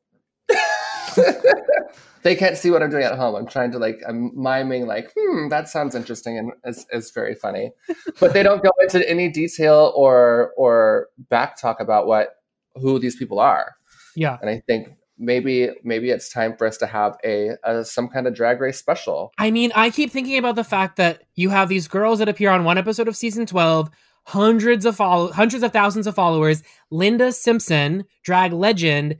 they 2.23 2.35
can't 2.35 2.57
see 2.57 2.69
what 2.69 2.83
I'm 2.83 2.89
doing 2.89 3.03
at 3.03 3.17
home. 3.17 3.35
I'm 3.35 3.47
trying 3.47 3.71
to 3.71 3.79
like 3.79 4.01
I'm 4.07 4.31
miming 4.35 4.85
like, 4.85 5.11
hmm, 5.17 5.49
that 5.49 5.69
sounds 5.69 5.95
interesting 5.95 6.37
and 6.37 6.51
it's, 6.63 6.85
it's 6.91 7.11
very 7.11 7.35
funny. 7.35 7.71
But 8.19 8.33
they 8.33 8.43
don't 8.43 8.63
go 8.63 8.71
into 8.81 9.07
any 9.09 9.29
detail 9.29 9.93
or 9.95 10.53
or 10.57 11.07
back 11.29 11.59
talk 11.59 11.79
about 11.79 12.07
what 12.07 12.35
who 12.75 12.99
these 12.99 13.15
people 13.15 13.39
are. 13.39 13.75
yeah 14.15 14.37
And 14.41 14.49
I 14.49 14.61
think 14.67 14.89
maybe 15.17 15.69
maybe 15.83 16.09
it's 16.11 16.29
time 16.29 16.55
for 16.55 16.67
us 16.67 16.77
to 16.77 16.85
have 16.85 17.17
a, 17.25 17.51
a 17.63 17.83
some 17.83 18.07
kind 18.07 18.27
of 18.27 18.33
drag 18.35 18.61
race 18.61 18.77
special. 18.77 19.31
i 19.37 19.49
mean 19.51 19.71
i 19.75 19.89
keep 19.89 20.11
thinking 20.11 20.37
about 20.37 20.55
the 20.55 20.63
fact 20.63 20.95
that 20.97 21.23
you 21.35 21.49
have 21.49 21.69
these 21.69 21.87
girls 21.87 22.19
that 22.19 22.29
appear 22.29 22.49
on 22.51 22.63
one 22.63 22.77
episode 22.77 23.07
of 23.07 23.15
season 23.15 23.45
12 23.45 23.89
hundreds 24.25 24.85
of 24.85 24.95
follow 24.95 25.31
hundreds 25.31 25.63
of 25.63 25.71
thousands 25.71 26.05
of 26.05 26.13
followers 26.13 26.61
linda 26.91 27.31
simpson 27.31 28.03
drag 28.23 28.51
legend 28.53 29.15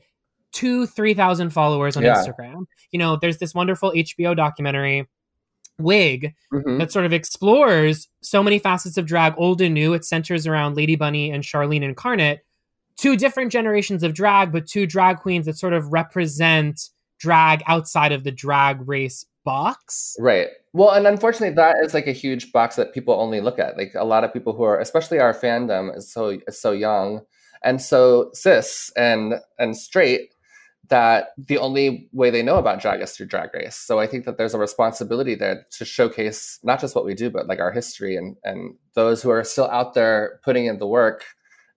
two 0.51 0.85
three 0.85 1.13
thousand 1.13 1.49
followers 1.51 1.97
on 1.97 2.03
Yeah. 2.03 2.15
instagram 2.15 2.65
you 2.91 2.99
know 2.99 3.15
there's 3.19 3.37
this 3.37 3.53
wonderful 3.55 3.91
hbo 3.91 4.35
documentary 4.35 5.07
wig 5.79 6.33
Mhm. 6.53 6.79
that 6.79 6.91
sort 6.91 7.05
of 7.05 7.13
explores 7.13 8.07
so 8.21 8.41
many 8.43 8.57
facets 8.59 8.97
of 8.97 9.05
drag, 9.05 9.33
old 9.37 9.61
and 9.61 9.73
new. 9.75 9.93
It 9.93 10.03
centers 10.03 10.47
around 10.47 10.75
Lady 10.75 10.95
Bunny 10.95 11.29
and 11.31 11.43
Charlene 11.43 11.83
Incarnate, 11.83 12.39
two 12.97 13.15
different 13.15 13.51
generations 13.51 14.03
of 14.03 14.13
drag, 14.13 14.51
but 14.51 14.67
two 14.67 14.85
drag 14.85 15.17
queens 15.17 15.45
that 15.45 15.57
sort 15.57 15.73
of 15.73 15.91
represent 15.91 16.89
drag 17.19 17.63
outside 17.67 18.11
of 18.11 18.23
the 18.23 18.31
drag 18.31 18.87
race 18.87 19.25
box. 19.43 20.15
Right. 20.19 20.49
Well, 20.73 20.91
and 20.91 21.07
unfortunately, 21.07 21.55
that 21.55 21.77
is 21.83 21.93
like 21.93 22.07
a 22.07 22.11
huge 22.11 22.51
box 22.51 22.75
that 22.75 22.93
people 22.93 23.13
only 23.13 23.41
look 23.41 23.59
at. 23.59 23.77
Like 23.77 23.93
a 23.95 24.03
lot 24.03 24.23
of 24.23 24.33
people 24.33 24.53
who 24.53 24.63
are, 24.63 24.79
especially 24.79 25.19
our 25.19 25.33
fandom, 25.33 25.95
is 25.95 26.11
so 26.11 26.37
is 26.47 26.59
so 26.59 26.71
young 26.71 27.21
and 27.63 27.81
so 27.81 28.29
cis 28.33 28.91
and 28.97 29.35
and 29.57 29.75
straight 29.75 30.33
that 30.89 31.29
the 31.37 31.57
only 31.57 32.07
way 32.13 32.29
they 32.29 32.43
know 32.43 32.57
about 32.57 32.79
drag 32.79 33.01
is 33.01 33.11
through 33.11 33.25
Drag 33.25 33.53
Race. 33.53 33.75
So 33.75 33.99
I 33.99 34.07
think 34.07 34.25
that 34.25 34.37
there's 34.37 34.53
a 34.53 34.59
responsibility 34.59 35.35
there 35.35 35.65
to 35.71 35.83
showcase 35.85 36.59
not 36.63 36.79
just 36.79 36.95
what 36.95 37.05
we 37.05 37.13
do, 37.13 37.29
but 37.29 37.47
like 37.47 37.59
our 37.59 37.71
history 37.71 38.15
and 38.15 38.35
and 38.43 38.75
those 38.95 39.21
who 39.21 39.29
are 39.29 39.43
still 39.43 39.69
out 39.69 39.93
there 39.93 40.39
putting 40.43 40.65
in 40.65 40.77
the 40.77 40.87
work 40.87 41.23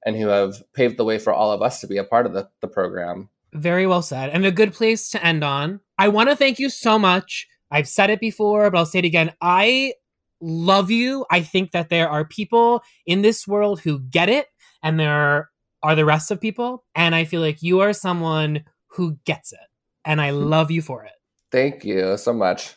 and 0.04 0.16
who 0.16 0.28
have 0.28 0.62
paved 0.74 0.96
the 0.96 1.04
way 1.04 1.18
for 1.18 1.32
all 1.32 1.52
of 1.52 1.62
us 1.62 1.80
to 1.80 1.86
be 1.86 1.98
a 1.98 2.04
part 2.04 2.26
of 2.26 2.32
the, 2.32 2.48
the 2.60 2.68
program. 2.68 3.28
Very 3.52 3.86
well 3.86 4.02
said. 4.02 4.30
And 4.30 4.46
a 4.46 4.52
good 4.52 4.72
place 4.72 5.10
to 5.10 5.24
end 5.24 5.44
on. 5.44 5.80
I 5.98 6.08
want 6.08 6.28
to 6.30 6.36
thank 6.36 6.58
you 6.58 6.70
so 6.70 6.98
much. 6.98 7.46
I've 7.70 7.88
said 7.88 8.10
it 8.10 8.20
before, 8.20 8.70
but 8.70 8.78
I'll 8.78 8.86
say 8.86 9.00
it 9.00 9.04
again. 9.04 9.32
I 9.40 9.94
love 10.40 10.90
you. 10.90 11.26
I 11.30 11.42
think 11.42 11.72
that 11.72 11.88
there 11.88 12.08
are 12.08 12.24
people 12.24 12.82
in 13.06 13.22
this 13.22 13.46
world 13.46 13.80
who 13.80 14.00
get 14.00 14.28
it, 14.28 14.46
and 14.82 14.98
there 14.98 15.50
are 15.82 15.94
the 15.94 16.04
rest 16.04 16.30
of 16.30 16.40
people. 16.40 16.84
And 16.94 17.14
I 17.14 17.24
feel 17.24 17.40
like 17.40 17.62
you 17.62 17.80
are 17.80 17.92
someone 17.92 18.64
who 18.88 19.18
gets 19.24 19.52
it. 19.52 19.58
And 20.04 20.20
I 20.20 20.30
love 20.30 20.70
you 20.70 20.82
for 20.82 21.04
it. 21.04 21.12
Thank 21.52 21.84
you 21.84 22.16
so 22.16 22.32
much. 22.32 22.74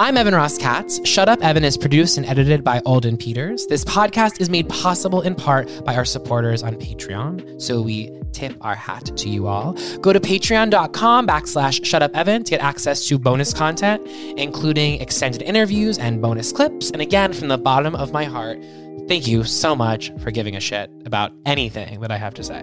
I'm 0.00 0.16
Evan 0.16 0.32
Ross 0.32 0.58
Katz. 0.58 1.00
Shut 1.04 1.28
Up 1.28 1.42
Evan 1.42 1.64
is 1.64 1.76
produced 1.76 2.18
and 2.18 2.26
edited 2.26 2.62
by 2.62 2.78
Alden 2.86 3.16
Peters. 3.16 3.66
This 3.66 3.84
podcast 3.84 4.40
is 4.40 4.48
made 4.48 4.68
possible 4.68 5.22
in 5.22 5.34
part 5.34 5.68
by 5.84 5.96
our 5.96 6.04
supporters 6.04 6.62
on 6.62 6.76
Patreon, 6.76 7.60
so 7.60 7.82
we 7.82 8.16
tip 8.30 8.56
our 8.60 8.76
hat 8.76 9.06
to 9.16 9.28
you 9.28 9.48
all. 9.48 9.72
Go 10.00 10.12
to 10.12 10.20
patreon.com 10.20 11.26
backslash 11.26 11.84
shut 11.84 12.00
up 12.00 12.16
Evan 12.16 12.44
to 12.44 12.50
get 12.50 12.60
access 12.60 13.08
to 13.08 13.18
bonus 13.18 13.52
content, 13.52 14.06
including 14.38 15.00
extended 15.00 15.42
interviews 15.42 15.98
and 15.98 16.22
bonus 16.22 16.52
clips. 16.52 16.92
And 16.92 17.02
again, 17.02 17.32
from 17.32 17.48
the 17.48 17.58
bottom 17.58 17.96
of 17.96 18.12
my 18.12 18.24
heart, 18.24 18.60
thank 19.08 19.26
you 19.26 19.42
so 19.42 19.74
much 19.74 20.12
for 20.20 20.30
giving 20.30 20.54
a 20.54 20.60
shit 20.60 20.92
about 21.06 21.32
anything 21.44 21.98
that 22.02 22.12
I 22.12 22.18
have 22.18 22.34
to 22.34 22.44
say. 22.44 22.62